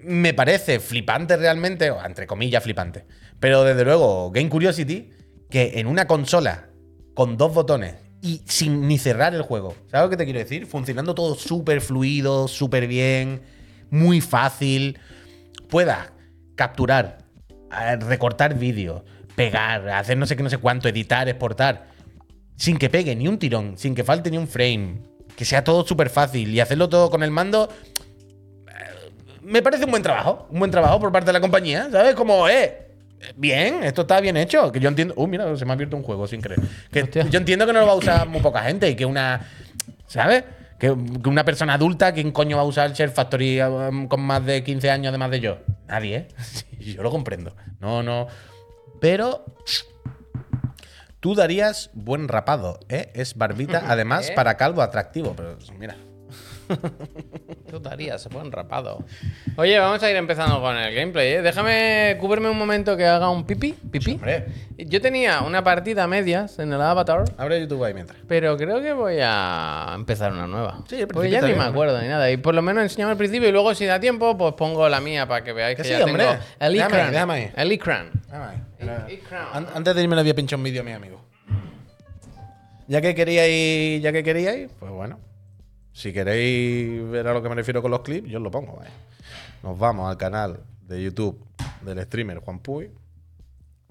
me 0.00 0.34
parece 0.34 0.78
flipante 0.78 1.38
realmente, 1.38 1.90
o 1.90 2.04
entre 2.04 2.26
comillas 2.26 2.62
flipante, 2.62 3.06
pero 3.40 3.64
desde 3.64 3.82
luego 3.86 4.30
Game 4.30 4.50
Curiosity, 4.50 5.10
que 5.48 5.80
en 5.80 5.86
una 5.86 6.06
consola 6.06 6.68
con 7.14 7.38
dos 7.38 7.54
botones 7.54 7.94
y 8.20 8.42
sin 8.44 8.86
ni 8.86 8.98
cerrar 8.98 9.34
el 9.34 9.40
juego, 9.40 9.74
¿sabes 9.90 10.04
lo 10.04 10.10
que 10.10 10.18
te 10.18 10.24
quiero 10.24 10.38
decir? 10.38 10.66
Funcionando 10.66 11.14
todo 11.14 11.34
súper 11.34 11.80
fluido, 11.80 12.48
súper 12.48 12.86
bien, 12.86 13.40
muy 13.88 14.20
fácil, 14.20 14.98
pueda 15.70 16.12
capturar, 16.56 17.24
eh, 17.72 17.96
recortar 17.96 18.58
vídeos, 18.58 19.02
pegar, 19.34 19.88
hacer 19.88 20.18
no 20.18 20.26
sé 20.26 20.36
qué, 20.36 20.42
no 20.42 20.50
sé 20.50 20.58
cuánto, 20.58 20.90
editar, 20.90 21.26
exportar, 21.26 21.95
sin 22.56 22.78
que 22.78 22.90
pegue 22.90 23.14
ni 23.14 23.28
un 23.28 23.38
tirón, 23.38 23.78
sin 23.78 23.94
que 23.94 24.04
falte 24.04 24.30
ni 24.30 24.38
un 24.38 24.48
frame, 24.48 25.02
que 25.36 25.44
sea 25.44 25.62
todo 25.62 25.86
súper 25.86 26.10
fácil 26.10 26.52
y 26.54 26.60
hacerlo 26.60 26.88
todo 26.88 27.10
con 27.10 27.22
el 27.22 27.30
mando 27.30 27.68
me 29.46 29.62
parece 29.62 29.84
un 29.84 29.92
buen 29.92 30.02
trabajo. 30.02 30.46
Un 30.50 30.58
buen 30.58 30.70
trabajo 30.70 30.98
por 30.98 31.12
parte 31.12 31.26
de 31.26 31.32
la 31.32 31.40
compañía. 31.40 31.88
¿Sabes? 31.90 32.14
Como, 32.14 32.48
eh. 32.48 32.82
Bien, 33.36 33.82
esto 33.84 34.02
está 34.02 34.20
bien 34.20 34.36
hecho. 34.36 34.70
Que 34.72 34.80
yo 34.80 34.88
entiendo. 34.88 35.14
Uh, 35.16 35.26
mira, 35.26 35.56
se 35.56 35.64
me 35.64 35.70
ha 35.70 35.74
abierto 35.74 35.96
un 35.96 36.02
juego 36.02 36.26
sin 36.26 36.40
creer. 36.40 36.60
Que 36.92 37.04
Hostia. 37.04 37.26
yo 37.30 37.38
entiendo 37.38 37.66
que 37.66 37.72
no 37.72 37.80
lo 37.80 37.86
va 37.86 37.92
a 37.92 37.96
usar 37.96 38.28
muy 38.28 38.40
poca 38.40 38.62
gente 38.62 38.90
y 38.90 38.96
que 38.96 39.06
una. 39.06 39.48
¿Sabes? 40.06 40.44
Que, 40.78 40.88
que 41.22 41.28
una 41.28 41.44
persona 41.44 41.74
adulta, 41.74 42.12
¿quién 42.12 42.32
coño 42.32 42.56
va 42.56 42.62
a 42.62 42.66
usar 42.66 42.88
el 42.88 42.92
Share 42.92 43.10
Factory 43.10 43.62
um, 43.62 44.08
con 44.08 44.20
más 44.20 44.44
de 44.44 44.62
15 44.62 44.90
años 44.90 45.08
además 45.08 45.30
de 45.30 45.40
yo? 45.40 45.58
Nadie, 45.88 46.16
¿eh? 46.16 46.28
Yo 46.80 47.02
lo 47.02 47.10
comprendo. 47.10 47.54
No, 47.80 48.02
no. 48.02 48.26
Pero. 49.00 49.44
Tú 51.20 51.34
darías 51.34 51.90
buen 51.94 52.28
rapado, 52.28 52.78
¿eh? 52.88 53.10
Es 53.14 53.36
barbita, 53.36 53.84
además, 53.88 54.30
¿Eh? 54.30 54.32
para 54.34 54.56
calvo 54.56 54.82
atractivo. 54.82 55.34
Pero 55.36 55.56
mira. 55.78 55.96
Tú 57.70 57.80
darías, 57.80 58.22
se 58.22 58.28
ponen 58.28 58.52
rapado. 58.52 59.04
Oye, 59.56 59.78
vamos 59.78 60.02
a 60.02 60.10
ir 60.10 60.16
empezando 60.16 60.60
con 60.60 60.76
el 60.76 60.94
gameplay, 60.94 61.32
¿eh? 61.34 61.42
Déjame 61.42 62.16
cubrirme 62.20 62.48
un 62.48 62.56
momento 62.56 62.96
que 62.96 63.04
haga 63.06 63.28
un. 63.28 63.44
¿Pipí? 63.44 63.74
Hombre, 64.14 64.46
Yo 64.78 65.00
tenía 65.00 65.40
una 65.40 65.64
partida 65.64 66.04
a 66.04 66.06
medias 66.06 66.58
en 66.60 66.72
el 66.72 66.80
Avatar, 66.80 67.24
abre 67.38 67.60
YouTube 67.60 67.82
ahí 67.84 67.92
mientras. 67.94 68.18
pero 68.28 68.56
creo 68.56 68.80
que 68.80 68.92
voy 68.92 69.16
a 69.20 69.92
empezar 69.96 70.32
una 70.32 70.46
nueva. 70.46 70.82
Sí, 70.88 71.00
el 71.00 71.08
Porque 71.08 71.28
ya 71.30 71.40
ni 71.42 71.54
me 71.54 71.64
acuerdo 71.64 72.00
ni 72.00 72.08
nada. 72.08 72.30
Y 72.30 72.36
por 72.36 72.54
lo 72.54 72.62
menos 72.62 72.82
enseñame 72.84 73.12
al 73.12 73.18
principio 73.18 73.48
y 73.48 73.52
luego 73.52 73.74
si 73.74 73.84
da 73.84 73.98
tiempo, 73.98 74.38
pues 74.38 74.54
pongo 74.54 74.88
la 74.88 75.00
mía 75.00 75.26
para 75.26 75.42
que 75.42 75.52
veáis 75.52 75.76
que, 75.76 75.82
Que 75.82 75.88
ya 75.88 75.96
sí, 75.98 76.02
hombre. 76.04 76.24
tengo 76.24 76.38
el 76.60 76.72
déjame 77.12 77.32
ahí. 77.34 77.50
El 77.56 77.72
Ikran. 77.72 78.10
Ah, 78.32 78.52
Y- 79.08 79.12
y 79.14 79.16
Crown. 79.18 79.46
An- 79.52 79.66
Antes 79.74 79.94
de 79.94 80.02
irme 80.02 80.14
le 80.14 80.20
había 80.20 80.34
pinchado 80.34 80.58
un 80.60 80.64
vídeo 80.64 80.82
a 80.82 80.84
mi 80.84 80.92
amigo. 80.92 81.20
Ya 82.88 83.00
que 83.00 83.14
queríais, 83.16 84.00
ya 84.02 84.12
que 84.12 84.22
queríais, 84.22 84.70
pues 84.78 84.92
bueno. 84.92 85.18
Si 85.96 86.12
queréis 86.12 87.08
ver 87.08 87.26
a 87.26 87.32
lo 87.32 87.42
que 87.42 87.48
me 87.48 87.54
refiero 87.54 87.80
con 87.80 87.90
los 87.90 88.02
clips, 88.02 88.28
yo 88.28 88.36
os 88.36 88.42
lo 88.42 88.50
pongo. 88.50 88.78
Nos 89.62 89.78
vamos 89.78 90.10
al 90.10 90.18
canal 90.18 90.60
de 90.82 91.02
YouTube 91.02 91.42
del 91.80 92.02
streamer 92.02 92.40
Juan 92.40 92.58
Puy. 92.58 92.90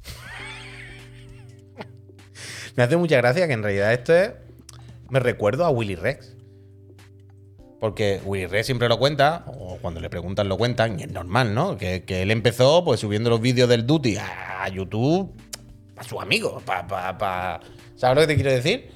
me 2.76 2.84
hace 2.84 2.96
mucha 2.96 3.18
gracia 3.18 3.48
que 3.48 3.54
en 3.54 3.64
realidad 3.64 3.92
esto 3.92 4.14
es. 4.14 4.34
Me 5.10 5.20
recuerdo 5.20 5.66
a 5.66 5.72
Willy 5.72 5.96
Rex. 5.96 6.36
Porque 7.80 8.22
Willy 8.24 8.46
Rex 8.46 8.68
siempre 8.68 8.88
lo 8.88 9.00
cuenta, 9.00 9.44
o 9.48 9.80
cuando 9.82 10.00
le 10.00 10.12
preguntan 10.12 10.48
lo 10.48 10.60
cuentan, 10.60 11.00
y 11.00 11.04
es 11.04 11.12
normal, 11.12 11.56
¿no? 11.56 11.76
Que, 11.76 12.04
que 12.04 12.22
él 12.22 12.30
empezó 12.30 12.86
pues 12.86 13.00
subiendo 13.00 13.32
los 13.32 13.42
vídeos 13.42 13.68
del 13.68 13.88
Duty 13.88 14.18
a 14.18 14.70
YouTube 14.70 15.34
a 15.98 16.04
sus 16.04 16.22
amigos, 16.22 16.62
¿Sabes 17.96 18.16
lo 18.16 18.22
que 18.22 18.28
te 18.28 18.36
quiero 18.36 18.52
decir? 18.52 18.95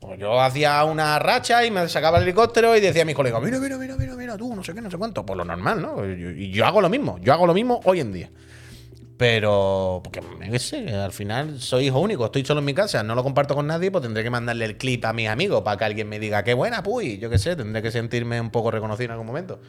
Pues 0.00 0.18
yo 0.18 0.40
hacía 0.40 0.84
una 0.84 1.18
racha 1.18 1.64
y 1.64 1.72
me 1.72 1.88
sacaba 1.88 2.18
el 2.18 2.24
helicóptero 2.24 2.76
y 2.76 2.80
decía 2.80 3.02
a 3.02 3.04
mis 3.04 3.16
colegas, 3.16 3.42
mira, 3.42 3.58
mira, 3.58 3.76
mira, 3.76 3.96
mira, 3.96 4.14
mira, 4.14 4.36
tú, 4.36 4.54
no 4.54 4.62
sé 4.62 4.72
qué, 4.72 4.80
no 4.80 4.90
sé 4.90 4.96
cuánto. 4.96 5.26
Pues 5.26 5.36
lo 5.36 5.44
normal, 5.44 5.82
¿no? 5.82 6.06
Y 6.06 6.50
yo, 6.52 6.66
hago 6.66 6.80
lo 6.80 6.88
mismo, 6.88 7.18
yo 7.20 7.32
hago 7.32 7.46
lo 7.46 7.54
mismo 7.54 7.80
hoy 7.84 8.00
en 8.00 8.12
día. 8.12 8.30
Pero, 9.16 10.00
porque, 10.04 10.20
qué 10.48 10.58
sé, 10.60 10.94
al 10.94 11.10
final 11.10 11.60
soy 11.60 11.86
hijo 11.86 11.98
único, 11.98 12.26
estoy 12.26 12.44
solo 12.44 12.60
en 12.60 12.66
mi 12.66 12.74
casa, 12.74 13.02
no 13.02 13.16
lo 13.16 13.24
comparto 13.24 13.56
con 13.56 13.66
nadie, 13.66 13.90
pues 13.90 14.02
tendré 14.02 14.22
que 14.22 14.30
mandarle 14.30 14.64
el 14.64 14.76
clip 14.76 15.04
a 15.04 15.12
mis 15.12 15.28
amigos 15.28 15.62
para 15.62 15.76
que 15.76 15.84
alguien 15.84 16.08
me 16.08 16.20
diga, 16.20 16.44
qué 16.44 16.54
buena, 16.54 16.84
puy, 16.84 17.18
yo 17.18 17.28
qué 17.28 17.36
sé, 17.36 17.56
tendré 17.56 17.82
que 17.82 17.90
sentirme 17.90 18.40
un 18.40 18.50
poco 18.50 18.70
reconocido 18.70 19.06
en 19.06 19.10
algún 19.12 19.26
momento. 19.26 19.60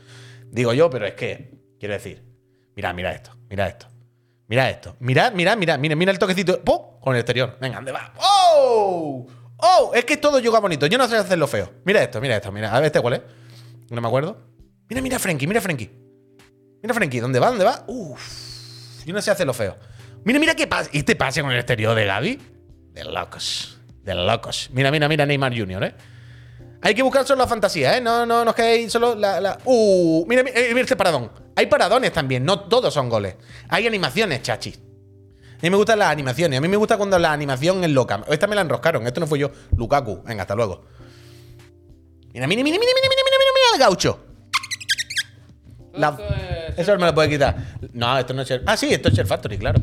Digo 0.51 0.71
yo, 0.73 0.91
pero 0.91 1.07
es 1.07 1.13
que, 1.13 1.49
quiero 1.79 1.95
decir, 1.95 2.23
mira, 2.75 2.93
mira 2.93 3.11
esto, 3.11 3.31
mira 3.49 3.67
esto, 3.67 3.87
mira 4.47 4.69
esto, 4.69 4.95
mira, 4.99 5.31
mira, 5.31 5.55
mira, 5.55 5.79
mira, 5.79 5.95
mira 5.95 6.11
el 6.11 6.19
toquecito, 6.19 6.61
¡pum! 6.63 6.99
Con 7.01 7.15
el 7.15 7.21
exterior, 7.21 7.57
venga, 7.59 7.77
¿dónde 7.77 7.91
va? 7.91 8.13
¡Oh! 8.19 9.25
¡Oh! 9.61 9.91
Es 9.93 10.05
que 10.05 10.17
todo 10.17 10.39
yoga 10.39 10.59
bonito, 10.59 10.85
yo 10.85 10.97
no 10.97 11.07
sé 11.07 11.15
hacerlo 11.17 11.47
feo. 11.47 11.71
Mira 11.85 12.01
esto, 12.03 12.19
mira 12.21 12.35
esto, 12.37 12.51
mira, 12.51 12.73
a 12.73 12.79
ver 12.79 12.87
este 12.87 13.01
cuál 13.01 13.15
es, 13.15 13.21
no 13.89 14.01
me 14.01 14.07
acuerdo. 14.07 14.37
Mira, 14.89 15.01
mira, 15.01 15.19
Frankie, 15.19 15.47
mira, 15.47 15.61
Frankie. 15.61 15.89
Mira, 16.81 16.93
Frankie, 16.93 17.19
¿dónde 17.19 17.39
va? 17.39 17.47
¿Dónde 17.49 17.65
va? 17.65 17.83
Uf. 17.87 19.05
Yo 19.05 19.13
no 19.13 19.21
sé 19.21 19.31
hacerlo 19.31 19.53
feo. 19.53 19.75
Mira, 20.23 20.39
mira 20.39 20.55
qué 20.55 20.65
pasa. 20.67 20.89
¿Y 20.93 20.99
este 20.99 21.15
pase 21.15 21.41
con 21.41 21.51
el 21.51 21.57
exterior 21.57 21.95
de 21.95 22.05
Gaby? 22.05 22.39
De 22.93 23.03
locos. 23.03 23.77
De 24.03 24.15
locos. 24.15 24.69
Mira, 24.73 24.89
mira, 24.91 25.07
mira 25.07 25.25
Neymar 25.25 25.55
Jr., 25.55 25.83
¿eh? 25.83 25.95
Hay 26.81 26.95
que 26.95 27.03
buscar 27.03 27.25
solo 27.27 27.41
la 27.43 27.47
fantasía, 27.47 27.97
¿eh? 27.97 28.01
No, 28.01 28.25
no, 28.25 28.45
no 28.45 28.51
es 28.51 28.55
que 28.55 28.89
solo 28.89 29.13
la. 29.15 29.41
la- 29.41 29.57
Uh, 29.65 30.25
mira, 30.27 30.43
mira, 30.43 30.57
mira 30.69 30.81
este 30.81 30.95
paradón. 30.95 31.29
Hay 31.55 31.65
paradones 31.67 32.13
también, 32.13 32.45
no 32.45 32.61
todos 32.61 32.93
son 32.93 33.09
goles. 33.09 33.35
Hay 33.67 33.85
animaciones, 33.85 34.41
chachi. 34.41 34.73
A 35.59 35.61
mí 35.61 35.69
me 35.69 35.75
gustan 35.75 35.99
las 35.99 36.09
animaciones. 36.09 36.57
A 36.57 36.61
mí 36.61 36.67
me 36.69 36.77
gusta 36.77 36.95
cuando 36.97 37.19
la 37.19 37.33
animación 37.33 37.83
es 37.83 37.89
loca. 37.91 38.23
Esta 38.29 38.47
me 38.47 38.55
la 38.55 38.61
enroscaron. 38.61 39.05
Esto 39.05 39.19
no 39.19 39.27
fue 39.27 39.39
yo. 39.39 39.51
Lukaku. 39.75 40.23
Venga, 40.23 40.43
hasta 40.43 40.55
luego. 40.55 40.85
Mira, 42.33 42.47
mira, 42.47 42.63
mira, 42.63 42.77
mira, 42.79 42.79
mira, 42.79 42.93
mira, 42.93 43.09
mira, 43.09 43.25
mira, 43.25 43.51
mira 43.55 43.73
el 43.75 43.79
gaucho. 43.79 44.25
La- 45.93 46.17
Eso 46.77 46.97
me 46.97 47.05
lo 47.07 47.13
puede 47.13 47.29
quitar. 47.29 47.55
No, 47.93 48.17
esto 48.17 48.33
no 48.33 48.43
es 48.43 48.47
Share. 48.47 48.63
Ah, 48.65 48.77
sí, 48.77 48.93
esto 48.93 49.09
es 49.09 49.15
Share 49.15 49.27
Factory, 49.27 49.57
claro. 49.57 49.81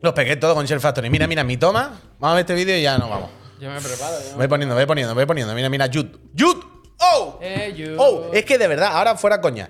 Los 0.00 0.12
pegué 0.14 0.36
todo 0.36 0.54
con 0.54 0.64
Share 0.64 0.80
Factory. 0.80 1.10
Mira, 1.10 1.26
mira, 1.26 1.44
mi 1.44 1.56
toma. 1.58 2.00
Vamos 2.18 2.32
a 2.32 2.34
ver 2.36 2.40
este 2.42 2.54
vídeo 2.54 2.76
y 2.78 2.82
ya 2.82 2.96
nos 2.96 3.10
vamos. 3.10 3.30
Yo 3.60 3.70
me 3.70 3.80
preparo. 3.80 4.16
yo 4.22 4.30
me- 4.32 4.36
Voy 4.38 4.48
poniendo, 4.48 4.74
voy 4.74 4.86
poniendo, 4.86 5.14
voy 5.14 5.26
poniendo. 5.26 5.54
Mira, 5.54 5.68
mira, 5.68 5.86
Jude. 5.92 6.10
¡Jude! 6.38 6.60
¡Oh! 7.00 7.38
Eh, 7.42 7.74
you. 7.76 7.96
¡Oh! 7.98 8.30
Es 8.32 8.44
que 8.44 8.56
de 8.56 8.66
verdad, 8.68 8.92
ahora 8.96 9.16
fuera 9.16 9.40
coña. 9.40 9.68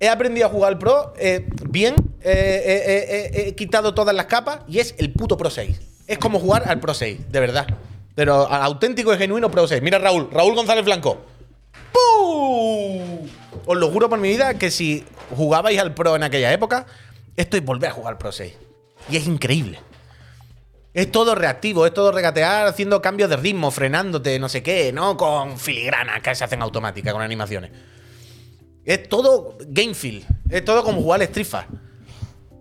He 0.00 0.08
aprendido 0.08 0.46
a 0.46 0.50
jugar 0.50 0.72
al 0.72 0.78
Pro 0.78 1.12
eh, 1.18 1.46
bien. 1.68 1.94
eh, 2.22 3.30
eh, 3.32 3.44
he 3.48 3.54
quitado 3.54 3.94
todas 3.94 4.14
las 4.14 4.24
capas 4.26 4.60
y 4.66 4.78
es 4.78 4.94
el 4.96 5.12
puto 5.12 5.36
Pro 5.36 5.50
6. 5.50 5.78
Es 6.06 6.18
como 6.18 6.40
jugar 6.40 6.64
al 6.66 6.80
Pro 6.80 6.94
6, 6.94 7.30
de 7.30 7.38
verdad. 7.40 7.66
Pero 8.14 8.50
al 8.50 8.62
auténtico 8.62 9.12
y 9.12 9.18
genuino 9.18 9.50
Pro 9.50 9.68
6. 9.68 9.82
Mira 9.82 9.98
Raúl, 9.98 10.28
Raúl 10.32 10.54
González 10.54 10.86
Blanco. 10.86 11.20
¡Pum! 11.92 13.28
Os 13.66 13.76
lo 13.76 13.90
juro 13.90 14.08
por 14.08 14.18
mi 14.18 14.28
vida 14.30 14.54
que 14.54 14.70
si 14.70 15.04
jugabais 15.36 15.78
al 15.78 15.92
Pro 15.92 16.16
en 16.16 16.22
aquella 16.22 16.50
época, 16.50 16.86
esto 17.36 17.58
es 17.58 17.64
volver 17.64 17.90
a 17.90 17.92
jugar 17.92 18.14
al 18.14 18.18
Pro 18.18 18.32
6. 18.32 18.54
Y 19.10 19.16
es 19.16 19.26
increíble. 19.26 19.80
Es 20.94 21.12
todo 21.12 21.34
reactivo, 21.34 21.84
es 21.84 21.92
todo 21.92 22.10
regatear 22.10 22.66
haciendo 22.66 23.02
cambios 23.02 23.28
de 23.28 23.36
ritmo, 23.36 23.70
frenándote, 23.70 24.38
no 24.38 24.48
sé 24.48 24.62
qué, 24.62 24.92
no 24.92 25.16
con 25.18 25.58
filigranas 25.58 26.22
que 26.22 26.34
se 26.34 26.42
hacen 26.42 26.62
automáticas 26.62 27.12
con 27.12 27.22
animaciones. 27.22 27.70
Es 28.84 29.08
todo 29.08 29.58
game 29.68 29.94
feel, 29.94 30.24
es 30.48 30.64
todo 30.64 30.82
como 30.82 31.00
jugar 31.02 31.22
Street 31.22 31.46
Fighter. 31.46 31.78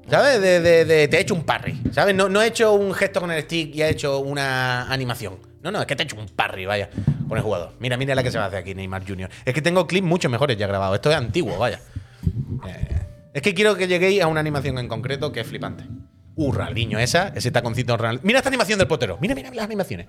¿Sabes? 0.09 0.39
Te 0.41 1.03
he 1.05 1.19
hecho 1.19 1.35
un 1.35 1.43
parry, 1.43 1.79
¿sabes? 1.91 2.15
No, 2.15 2.41
he 2.41 2.47
hecho 2.47 2.73
un 2.73 2.93
gesto 2.93 3.21
con 3.21 3.29
el 3.31 3.43
stick 3.43 3.75
y 3.75 3.83
he 3.83 3.89
hecho 3.89 4.19
una 4.19 4.91
animación. 4.91 5.37
No, 5.61 5.71
no, 5.71 5.81
es 5.81 5.85
que 5.85 5.95
te 5.95 6.03
he 6.03 6.05
hecho 6.05 6.15
un 6.15 6.27
parry, 6.27 6.65
vaya, 6.65 6.89
con 7.27 7.37
el 7.37 7.43
jugador. 7.43 7.73
Mira, 7.79 7.95
mira 7.95 8.15
la 8.15 8.23
que 8.23 8.31
se 8.31 8.37
va 8.39 8.45
a 8.45 8.47
hacer 8.47 8.59
aquí, 8.59 8.73
Neymar 8.73 9.07
Jr. 9.07 9.29
Es 9.45 9.53
que 9.53 9.61
tengo 9.61 9.85
clips 9.85 10.07
mucho 10.07 10.27
mejores 10.29 10.57
ya 10.57 10.65
grabados. 10.67 10.95
Esto 10.95 11.11
es 11.11 11.15
antiguo, 11.17 11.57
vaya. 11.59 11.79
Eh, 12.67 12.99
es 13.33 13.41
que 13.43 13.53
quiero 13.53 13.75
que 13.75 13.87
lleguéis 13.87 14.21
a 14.23 14.27
una 14.27 14.39
animación 14.39 14.79
en 14.79 14.87
concreto 14.87 15.31
que 15.31 15.41
es 15.41 15.47
flipante. 15.47 15.83
Uh, 16.35 16.51
Ronaldinho, 16.53 16.97
esa, 16.97 17.27
ese 17.35 17.51
taconcito 17.51 17.95
Ronald- 17.97 18.21
Mira 18.23 18.39
esta 18.39 18.49
animación 18.49 18.79
del 18.79 18.87
portero. 18.87 19.17
Mira, 19.21 19.35
mira 19.35 19.51
las 19.53 19.65
animaciones. 19.65 20.07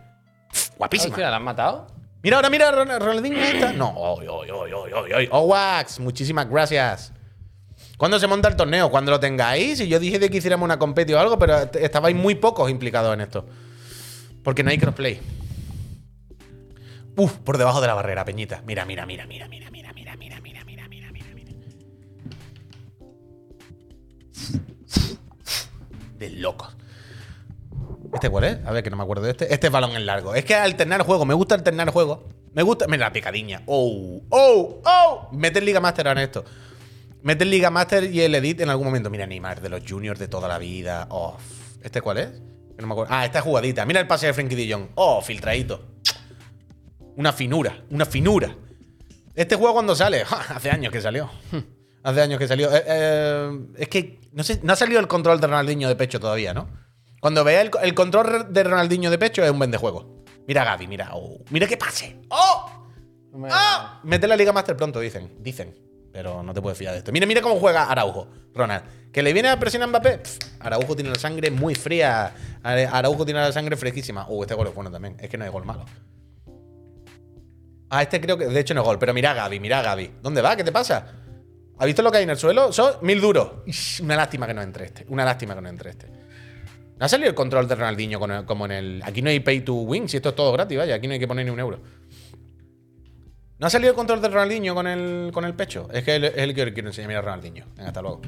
Guapísima. 0.78 1.16
¿la 1.18 1.36
has 1.36 1.42
matado? 1.42 1.88
Mira 2.22 2.36
ahora, 2.36 2.50
mira, 2.50 2.70
Ron- 2.70 3.00
Ronaldinho 3.00 3.38
esta. 3.38 3.72
No, 3.72 3.90
oy, 3.96 4.26
oy, 4.28 4.50
oy. 4.50 5.28
Oh, 5.30 5.42
Wax, 5.42 6.00
muchísimas 6.00 6.48
gracias. 6.48 7.12
¿Cuándo 7.96 8.18
se 8.18 8.26
monta 8.26 8.48
el 8.48 8.56
torneo? 8.56 8.90
Cuando 8.90 9.10
lo 9.10 9.20
tengáis. 9.20 9.78
Si 9.78 9.88
yo 9.88 9.98
dije 9.98 10.18
de 10.18 10.28
que 10.30 10.38
hiciéramos 10.38 10.64
una 10.64 10.78
competi 10.78 11.12
o 11.14 11.18
algo, 11.20 11.38
pero 11.38 11.58
est- 11.58 11.76
estabais 11.76 12.14
muy 12.16 12.34
pocos 12.34 12.70
implicados 12.70 13.12
en 13.14 13.20
esto. 13.22 13.46
Porque 14.42 14.62
no 14.62 14.70
hay 14.70 14.78
crossplay. 14.78 15.20
Uf, 17.16 17.32
por 17.38 17.58
debajo 17.58 17.80
de 17.80 17.86
la 17.86 17.94
barrera, 17.94 18.24
Peñita. 18.24 18.62
Mira, 18.66 18.84
mira, 18.84 19.04
mira, 19.06 19.26
mira, 19.26 19.48
mira, 19.48 19.70
mira, 19.70 19.92
mira, 19.92 20.16
mira, 20.16 20.40
mira, 20.40 20.64
mira, 20.64 20.88
mira, 20.88 21.10
mira, 21.12 21.34
mira. 21.34 21.56
De 26.18 26.30
locos. 26.30 26.74
¿Este 28.12 28.28
cuál 28.28 28.44
es? 28.44 28.58
A 28.66 28.72
ver, 28.72 28.82
que 28.82 28.90
no 28.90 28.96
me 28.96 29.02
acuerdo 29.02 29.24
de 29.24 29.30
este. 29.30 29.52
Este 29.52 29.68
es 29.68 29.72
balón 29.72 29.92
en 29.92 30.06
largo. 30.06 30.34
Es 30.34 30.44
que 30.44 30.54
alternar 30.54 31.02
juego. 31.02 31.24
Me 31.24 31.34
gusta 31.34 31.54
alternar 31.54 31.90
juego. 31.90 32.24
Me 32.52 32.62
gusta. 32.62 32.86
Mira 32.86 33.06
la 33.06 33.12
picadiña. 33.12 33.62
Oh, 33.66 34.20
oh, 34.30 34.82
oh. 34.84 35.28
Mete 35.32 35.60
el 35.60 35.64
Liga 35.64 35.80
Master 35.80 36.06
en 36.08 36.18
esto. 36.18 36.44
Mete 37.22 37.44
el 37.44 37.50
Liga 37.50 37.70
Master 37.70 38.04
y 38.04 38.20
el 38.22 38.34
Edit 38.34 38.60
en 38.60 38.70
algún 38.70 38.86
momento. 38.86 39.10
Mira, 39.10 39.26
Neymar, 39.26 39.60
de 39.60 39.68
los 39.68 39.82
juniors 39.88 40.18
de 40.18 40.28
toda 40.28 40.48
la 40.48 40.58
vida. 40.58 41.06
Oh, 41.10 41.36
¿Este 41.82 42.00
cuál 42.00 42.18
es? 42.18 42.28
Que 42.76 42.82
no 42.82 42.88
me 42.88 42.94
acuerdo. 42.94 43.14
Ah, 43.14 43.24
esta 43.24 43.40
jugadita. 43.40 43.84
Mira 43.86 44.00
el 44.00 44.06
pase 44.06 44.26
de 44.26 44.34
Frankie 44.34 44.70
Jong. 44.70 44.88
Oh, 44.96 45.22
filtradito. 45.22 45.84
Una 47.16 47.32
finura, 47.32 47.84
una 47.90 48.06
finura. 48.06 48.56
Este 49.34 49.56
juego 49.56 49.74
cuando 49.74 49.94
sale, 49.94 50.22
hace 50.48 50.70
años 50.70 50.92
que 50.92 51.00
salió. 51.00 51.30
hace 52.02 52.22
años 52.22 52.38
que 52.38 52.48
salió. 52.48 52.74
Eh, 52.74 52.82
eh, 52.86 53.58
es 53.78 53.88
que 53.88 54.20
no 54.32 54.42
sé, 54.42 54.60
no 54.62 54.72
ha 54.72 54.76
salido 54.76 55.00
el 55.00 55.08
control 55.08 55.40
de 55.40 55.46
Ronaldinho 55.46 55.88
de 55.88 55.96
pecho 55.96 56.20
todavía, 56.20 56.54
¿no? 56.54 56.68
Cuando 57.20 57.44
vea 57.44 57.60
el, 57.60 57.70
el 57.82 57.94
control 57.94 58.52
de 58.52 58.64
Ronaldinho 58.64 59.10
de 59.10 59.18
pecho 59.18 59.44
es 59.44 59.50
un 59.50 59.58
vende 59.58 59.76
juego. 59.76 60.24
Mira 60.46 60.62
a 60.62 60.64
Gaby, 60.64 60.86
mira. 60.86 61.10
Oh, 61.12 61.38
mira 61.50 61.66
qué 61.66 61.76
pase. 61.76 62.20
¡Oh! 62.30 62.88
¡Ah! 63.50 64.00
Mete 64.02 64.26
la 64.26 64.36
Liga 64.36 64.52
Master 64.52 64.76
pronto, 64.76 64.98
dicen. 65.00 65.36
Dicen. 65.38 65.76
Pero 66.12 66.42
no 66.42 66.52
te 66.52 66.60
puedes 66.60 66.76
fiar 66.76 66.92
de 66.92 66.98
esto. 66.98 67.12
Mira, 67.12 67.26
mira 67.26 67.40
cómo 67.40 67.54
juega 67.60 67.84
Araujo, 67.84 68.26
Ronald. 68.52 69.12
Que 69.12 69.22
le 69.22 69.32
viene 69.32 69.48
a 69.48 69.60
presionar 69.60 69.88
a 69.88 69.90
Mbappé. 69.90 70.18
Pff, 70.18 70.38
Araujo 70.58 70.96
tiene 70.96 71.10
la 71.10 71.18
sangre 71.18 71.50
muy 71.50 71.74
fría. 71.74 72.34
Araujo 72.64 73.24
tiene 73.24 73.40
la 73.40 73.52
sangre 73.52 73.76
fresquísima. 73.76 74.26
Uh, 74.28 74.42
este 74.42 74.54
gol 74.54 74.66
es 74.66 74.74
bueno 74.74 74.90
también. 74.90 75.16
Es 75.20 75.28
que 75.28 75.38
no 75.38 75.44
hay 75.44 75.50
gol 75.50 75.64
malo. 75.64 75.84
Ah, 77.90 78.02
este 78.02 78.20
creo 78.20 78.36
que 78.38 78.46
de 78.46 78.60
hecho 78.60 78.74
no 78.74 78.80
es 78.80 78.86
gol. 78.86 78.98
Pero 78.98 79.14
mira 79.14 79.30
a 79.30 79.34
Gaby, 79.34 79.60
mira 79.60 79.80
a 79.80 79.82
Gaby. 79.82 80.14
¿Dónde 80.20 80.42
va? 80.42 80.56
¿Qué 80.56 80.64
te 80.64 80.72
pasa? 80.72 81.06
¿Has 81.78 81.86
visto 81.86 82.02
lo 82.02 82.10
que 82.10 82.18
hay 82.18 82.24
en 82.24 82.30
el 82.30 82.36
suelo? 82.36 82.72
Son 82.72 82.94
mil 83.02 83.20
duros. 83.20 83.52
Una 84.02 84.16
lástima 84.16 84.46
que 84.48 84.54
no 84.54 84.62
entre 84.62 84.86
este. 84.86 85.06
Una 85.08 85.24
lástima 85.24 85.54
que 85.54 85.60
no 85.60 85.68
entre 85.68 85.90
este. 85.90 86.10
No 87.00 87.06
ha 87.06 87.08
salido 87.08 87.30
el 87.30 87.34
control 87.34 87.66
de 87.66 87.74
Ronaldinho 87.74 88.20
como 88.46 88.66
en 88.66 88.72
el. 88.72 89.02
Aquí 89.04 89.22
no 89.22 89.30
hay 89.30 89.40
pay 89.40 89.62
to 89.62 89.72
win, 89.74 90.06
si 90.06 90.18
esto 90.18 90.28
es 90.28 90.34
todo 90.36 90.52
gratis, 90.52 90.76
vaya. 90.76 90.94
Aquí 90.96 91.06
no 91.06 91.14
hay 91.14 91.18
que 91.18 91.26
poner 91.26 91.46
ni 91.46 91.50
un 91.50 91.58
euro. 91.58 91.80
¿No 93.58 93.66
ha 93.66 93.70
salido 93.70 93.90
el 93.90 93.96
control 93.96 94.20
de 94.20 94.28
Ronaldinho 94.28 94.74
con 94.74 94.86
el, 94.86 95.30
con 95.32 95.44
el 95.46 95.54
pecho? 95.54 95.88
Es 95.92 96.04
que 96.04 96.16
es 96.16 96.22
el- 96.36 96.54
que 96.54 96.72
quiero 96.74 96.90
enseñar. 96.90 97.08
Mira 97.08 97.22
Ronaldinho. 97.22 97.64
Venga, 97.74 97.88
hasta 97.88 98.02
luego. 98.02 98.20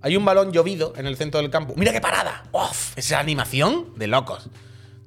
Hay 0.00 0.16
un 0.16 0.24
balón 0.24 0.50
llovido 0.52 0.94
en 0.96 1.06
el 1.06 1.16
centro 1.16 1.40
del 1.42 1.50
campo. 1.50 1.74
¡Mira 1.76 1.92
qué 1.92 2.00
parada! 2.00 2.44
¡Uf! 2.52 2.96
Esa 2.96 3.18
animación 3.20 3.92
de 3.96 4.06
locos. 4.06 4.48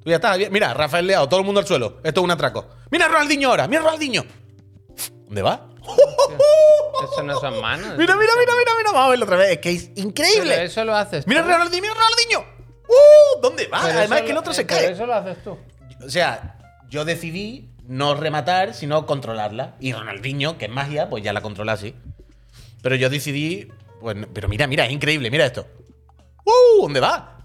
Tú 0.04 0.10
ya 0.10 0.16
estás. 0.16 0.38
Mira, 0.52 0.74
Rafael 0.74 1.06
Leao, 1.06 1.28
todo 1.28 1.40
el 1.40 1.46
mundo 1.46 1.60
al 1.60 1.66
suelo. 1.66 1.98
Esto 2.04 2.20
es 2.20 2.24
un 2.24 2.30
atraco. 2.30 2.68
¡Mira 2.92 3.08
Ronaldinho 3.08 3.48
ahora! 3.48 3.66
¡Mira 3.66 3.82
Ronaldinho! 3.82 4.24
¿Dónde 5.26 5.42
va? 5.42 5.68
Eso 7.12 7.22
no 7.22 7.38
son 7.40 7.60
manos. 7.60 7.96
Mira, 7.98 8.16
mira, 8.16 8.32
mira, 8.38 8.52
mira, 8.58 8.72
mira. 8.78 8.92
Vamos 8.92 9.06
a 9.06 9.10
verlo 9.10 9.24
otra 9.24 9.36
vez. 9.36 9.50
Es 9.52 9.58
que 9.58 9.70
es 9.70 9.84
Pero 9.94 10.08
increíble. 10.08 10.64
eso 10.64 10.84
lo 10.84 10.94
haces 10.94 11.26
Mira. 11.26 11.42
Ronaldinho, 11.42 11.82
mira 11.82 11.94
Ronaldinho. 11.94 12.40
¡Uh! 12.88 13.40
¿Dónde 13.40 13.66
va? 13.66 13.80
Pero 13.84 13.98
Además 13.98 14.18
es 14.20 14.24
que 14.24 14.30
el 14.32 14.36
otro 14.36 14.52
se 14.52 14.62
eh, 14.62 14.64
pero 14.68 14.80
cae. 14.80 14.92
eso 14.92 15.06
lo 15.06 15.14
haces 15.14 15.42
tú. 15.42 15.58
O 16.04 16.08
sea, 16.10 16.58
yo 16.88 17.04
decidí 17.04 17.70
no 17.86 18.14
rematar, 18.14 18.74
sino 18.74 19.06
controlarla. 19.06 19.74
Y 19.80 19.92
Ronaldinho, 19.92 20.58
que 20.58 20.66
es 20.66 20.70
magia, 20.70 21.08
pues 21.08 21.24
ya 21.24 21.32
la 21.32 21.40
controla 21.40 21.72
así. 21.72 21.94
Pero 22.82 22.94
yo 22.96 23.08
decidí. 23.10 23.68
Pues, 24.00 24.16
pero 24.32 24.48
mira, 24.48 24.66
mira, 24.66 24.84
es 24.86 24.92
increíble, 24.92 25.30
mira 25.30 25.46
esto. 25.46 25.66
¡Uh! 26.44 26.82
¿Dónde 26.82 27.00
va? 27.00 27.38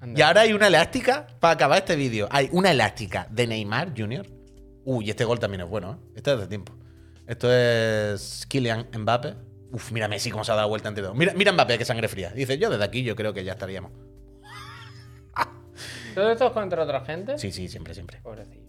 Anda. 0.00 0.18
Y 0.18 0.22
ahora 0.22 0.40
hay 0.42 0.52
una 0.52 0.66
elástica 0.68 1.26
para 1.40 1.54
acabar 1.54 1.78
este 1.78 1.96
vídeo. 1.96 2.28
Hay 2.30 2.48
una 2.52 2.70
elástica 2.70 3.26
de 3.30 3.46
Neymar 3.46 3.92
Jr. 3.96 4.26
Uy, 4.84 5.06
y 5.06 5.10
este 5.10 5.24
gol 5.24 5.38
también 5.38 5.60
es 5.62 5.68
bueno, 5.68 5.92
¿eh? 5.92 6.12
Este 6.16 6.32
es 6.32 6.40
de 6.40 6.46
tiempo. 6.46 6.72
Esto 7.30 7.48
es 7.52 8.44
Kylian 8.48 8.88
Mbappe. 8.92 9.36
Uf, 9.70 9.92
mira 9.92 10.08
Messi 10.08 10.32
cómo 10.32 10.42
se 10.42 10.50
ha 10.50 10.56
dado 10.56 10.68
vuelta 10.68 10.88
entre 10.88 11.04
dos. 11.04 11.14
Mira, 11.14 11.32
mira 11.32 11.52
Mbappe, 11.52 11.78
qué 11.78 11.84
sangre 11.84 12.08
fría. 12.08 12.30
Dice, 12.30 12.58
yo 12.58 12.68
desde 12.68 12.82
aquí 12.82 13.04
yo 13.04 13.14
creo 13.14 13.32
que 13.32 13.44
ya 13.44 13.52
estaríamos. 13.52 13.92
¿Todo 16.16 16.32
esto 16.32 16.48
es 16.48 16.52
contra 16.52 16.82
otra 16.82 17.02
gente? 17.02 17.38
Sí, 17.38 17.52
sí, 17.52 17.68
siempre, 17.68 17.94
siempre. 17.94 18.18
Pobrecillo. 18.20 18.64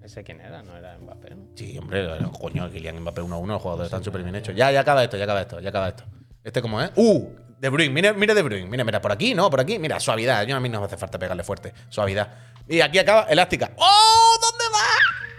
¿Ese 0.00 0.22
quién 0.22 0.40
era? 0.40 0.62
No 0.62 0.76
era 0.76 0.96
Mbappé, 0.96 1.34
¿no? 1.34 1.48
Sí, 1.56 1.76
hombre, 1.76 2.06
coño, 2.38 2.70
Kylian 2.70 3.00
Mbappé 3.00 3.20
1-1, 3.20 3.46
los 3.48 3.60
jugadores 3.60 3.86
están 3.86 4.04
súper 4.04 4.22
bien 4.22 4.36
hechos. 4.36 4.54
Ya, 4.54 4.70
ya 4.70 4.82
acaba 4.82 5.02
esto, 5.02 5.16
ya 5.16 5.24
acaba 5.24 5.40
esto, 5.40 5.58
ya 5.58 5.70
acaba 5.70 5.88
esto. 5.88 6.04
¿Este 6.44 6.62
cómo 6.62 6.80
es? 6.80 6.92
¡Uh! 6.94 7.34
De 7.58 7.68
Bruyne, 7.68 7.92
mira, 7.92 8.12
mira 8.12 8.32
De 8.32 8.42
Bruyne. 8.42 8.68
Mira, 8.68 8.84
mira, 8.84 9.00
por 9.00 9.10
aquí, 9.10 9.34
no, 9.34 9.50
por 9.50 9.58
aquí. 9.58 9.80
Mira, 9.80 9.98
suavidad. 9.98 10.46
Yo 10.46 10.54
a 10.54 10.60
mí 10.60 10.68
no 10.68 10.78
me 10.78 10.86
hace 10.86 10.96
falta 10.96 11.18
pegarle 11.18 11.42
fuerte. 11.42 11.74
Suavidad. 11.88 12.28
Y 12.68 12.80
aquí 12.80 13.00
acaba 13.00 13.22
elástica. 13.22 13.72
¡Oh! 13.76 14.38
¿Dónde 14.40 14.64
va? 14.72 15.33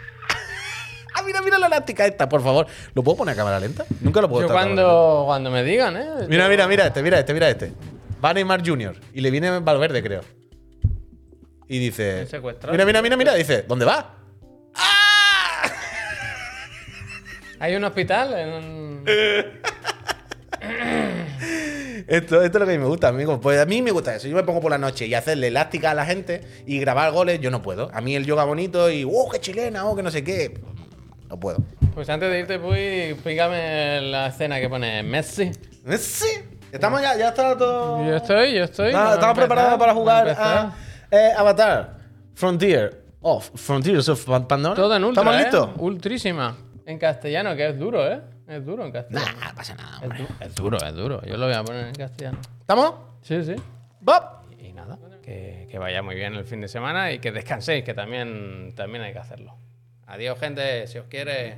Mira, 1.26 1.42
mira 1.42 1.58
la 1.58 1.68
elástica 1.68 2.06
esta, 2.06 2.30
por 2.30 2.42
favor. 2.44 2.68
¿Lo 2.94 3.04
puedo 3.04 3.18
poner 3.18 3.34
a 3.34 3.36
cámara 3.36 3.60
lenta? 3.60 3.86
Nunca 4.02 4.22
lo 4.22 4.30
puedo 4.30 4.48
Yo 4.48 4.54
cuando, 4.54 5.24
cuando 5.26 5.52
me 5.52 5.64
digan, 5.64 5.98
¿eh? 5.98 6.28
Mira, 6.28 6.48
mira, 6.48 6.68
mira 6.68 6.88
este, 6.88 7.02
mira 7.02 7.20
este, 7.20 7.34
mira 7.34 7.50
este. 7.50 7.74
Va 8.24 8.34
Neymar 8.34 8.66
Jr. 8.66 8.96
Y 9.14 9.22
le 9.22 9.32
viene 9.32 9.60
Valverde, 9.60 10.02
creo. 10.02 10.22
Y 11.68 11.80
dice. 11.80 12.28
Mira, 12.72 12.86
mira, 12.86 13.02
mira, 13.02 13.18
mira. 13.18 13.34
Dice, 13.34 13.64
¿dónde 13.68 13.86
va? 13.86 14.16
¡Ah! 14.76 15.72
Hay 17.60 17.76
un 17.76 17.84
hospital 17.84 18.34
en 18.34 18.54
un... 18.54 19.06
Esto, 22.08 22.44
esto 22.44 22.58
es 22.58 22.62
lo 22.62 22.68
que 22.68 22.74
a 22.74 22.78
mí 22.78 22.84
me 22.84 22.88
gusta, 22.88 23.08
amigo. 23.08 23.40
Pues 23.42 23.60
a 23.60 23.66
mí 23.66 23.82
me 23.82 23.90
gusta 23.90 24.16
eso. 24.16 24.28
Yo 24.28 24.36
me 24.36 24.44
pongo 24.44 24.62
por 24.62 24.70
la 24.70 24.78
noche 24.78 25.08
y 25.08 25.16
hacerle 25.16 25.48
elástica 25.48 25.92
a 25.92 25.94
la 25.96 26.06
gente 26.06 26.42
y 26.68 26.80
grabar 26.80 27.12
goles, 27.12 27.40
yo 27.42 27.50
no 27.50 27.64
puedo. 27.64 27.90
A 27.94 28.02
mí 28.02 28.16
el 28.16 28.26
yoga 28.26 28.44
bonito 28.44 28.92
y, 28.92 29.04
¡oh, 29.04 29.28
qué 29.32 29.40
chilena! 29.40 29.88
¡oh, 29.88 29.96
que 29.96 30.04
no 30.04 30.12
sé 30.12 30.24
qué! 30.24 30.54
No 31.36 31.40
puedo. 31.42 31.58
Pues 31.94 32.10
antes 32.10 32.30
de 32.32 32.40
irte, 32.40 32.60
Puy, 32.60 33.14
pígame 33.22 34.00
la 34.02 34.28
escena 34.28 34.58
que 34.62 34.70
pone 34.70 35.04
Messi. 35.04 35.52
Sí. 35.98 36.28
Estamos 36.72 37.02
ya, 37.02 37.18
ya 37.18 37.28
está 37.30 37.58
todo. 37.58 38.06
Yo 38.06 38.16
estoy, 38.16 38.54
yo 38.56 38.64
estoy. 38.64 38.94
Ah, 38.96 39.12
Estamos 39.16 39.38
preparados 39.38 39.78
para 39.78 39.94
jugar 39.94 40.30
a 40.30 40.62
a 40.62 40.74
eh, 41.12 41.32
Avatar 41.38 41.98
Frontier 42.36 43.04
of 43.22 43.50
Frontiers 43.56 44.08
of 44.08 44.24
Pan- 44.26 44.48
Pandora. 44.48 44.76
Todo 44.76 44.96
en 44.96 45.04
ultra, 45.04 45.24
¿Estamos 45.24 45.40
¿eh? 45.40 45.44
listos? 45.44 45.70
Ultrísima. 45.78 46.56
En 46.86 46.98
castellano, 47.00 47.54
que 47.56 47.68
es 47.68 47.78
duro, 47.78 48.10
¿eh? 48.10 48.22
Es 48.48 48.66
duro 48.66 48.86
en 48.86 48.92
castellano. 48.94 49.26
Nah, 49.40 49.50
no 49.50 49.56
pasa 49.56 49.76
nada, 49.76 50.00
Es, 50.04 50.10
du- 50.18 50.36
es 50.46 50.56
duro, 50.56 50.78
es 50.78 50.94
duro. 50.96 51.22
Yo 51.26 51.36
lo 51.36 51.48
voy 51.48 51.56
a 51.56 51.64
poner 51.66 51.88
en 51.88 51.96
castellano. 51.96 52.38
¿Estamos? 52.62 52.94
Sí, 53.24 53.44
sí. 53.44 53.56
¡Bob! 54.00 54.24
Y 54.58 54.72
nada, 54.72 54.98
que, 55.22 55.68
que 55.70 55.78
vaya 55.80 56.02
muy 56.02 56.16
bien 56.16 56.34
el 56.36 56.46
fin 56.46 56.62
de 56.62 56.68
semana 56.70 57.12
y 57.12 57.20
que 57.20 57.32
descanséis, 57.34 57.84
que 57.84 57.94
también, 57.94 58.74
también 58.76 59.04
hay 59.04 59.12
que 59.14 59.20
hacerlo. 59.20 59.56
Adiós, 60.08 60.40
gente, 60.40 60.88
si 60.88 61.00
os 61.00 61.08
quiere. 61.08 61.58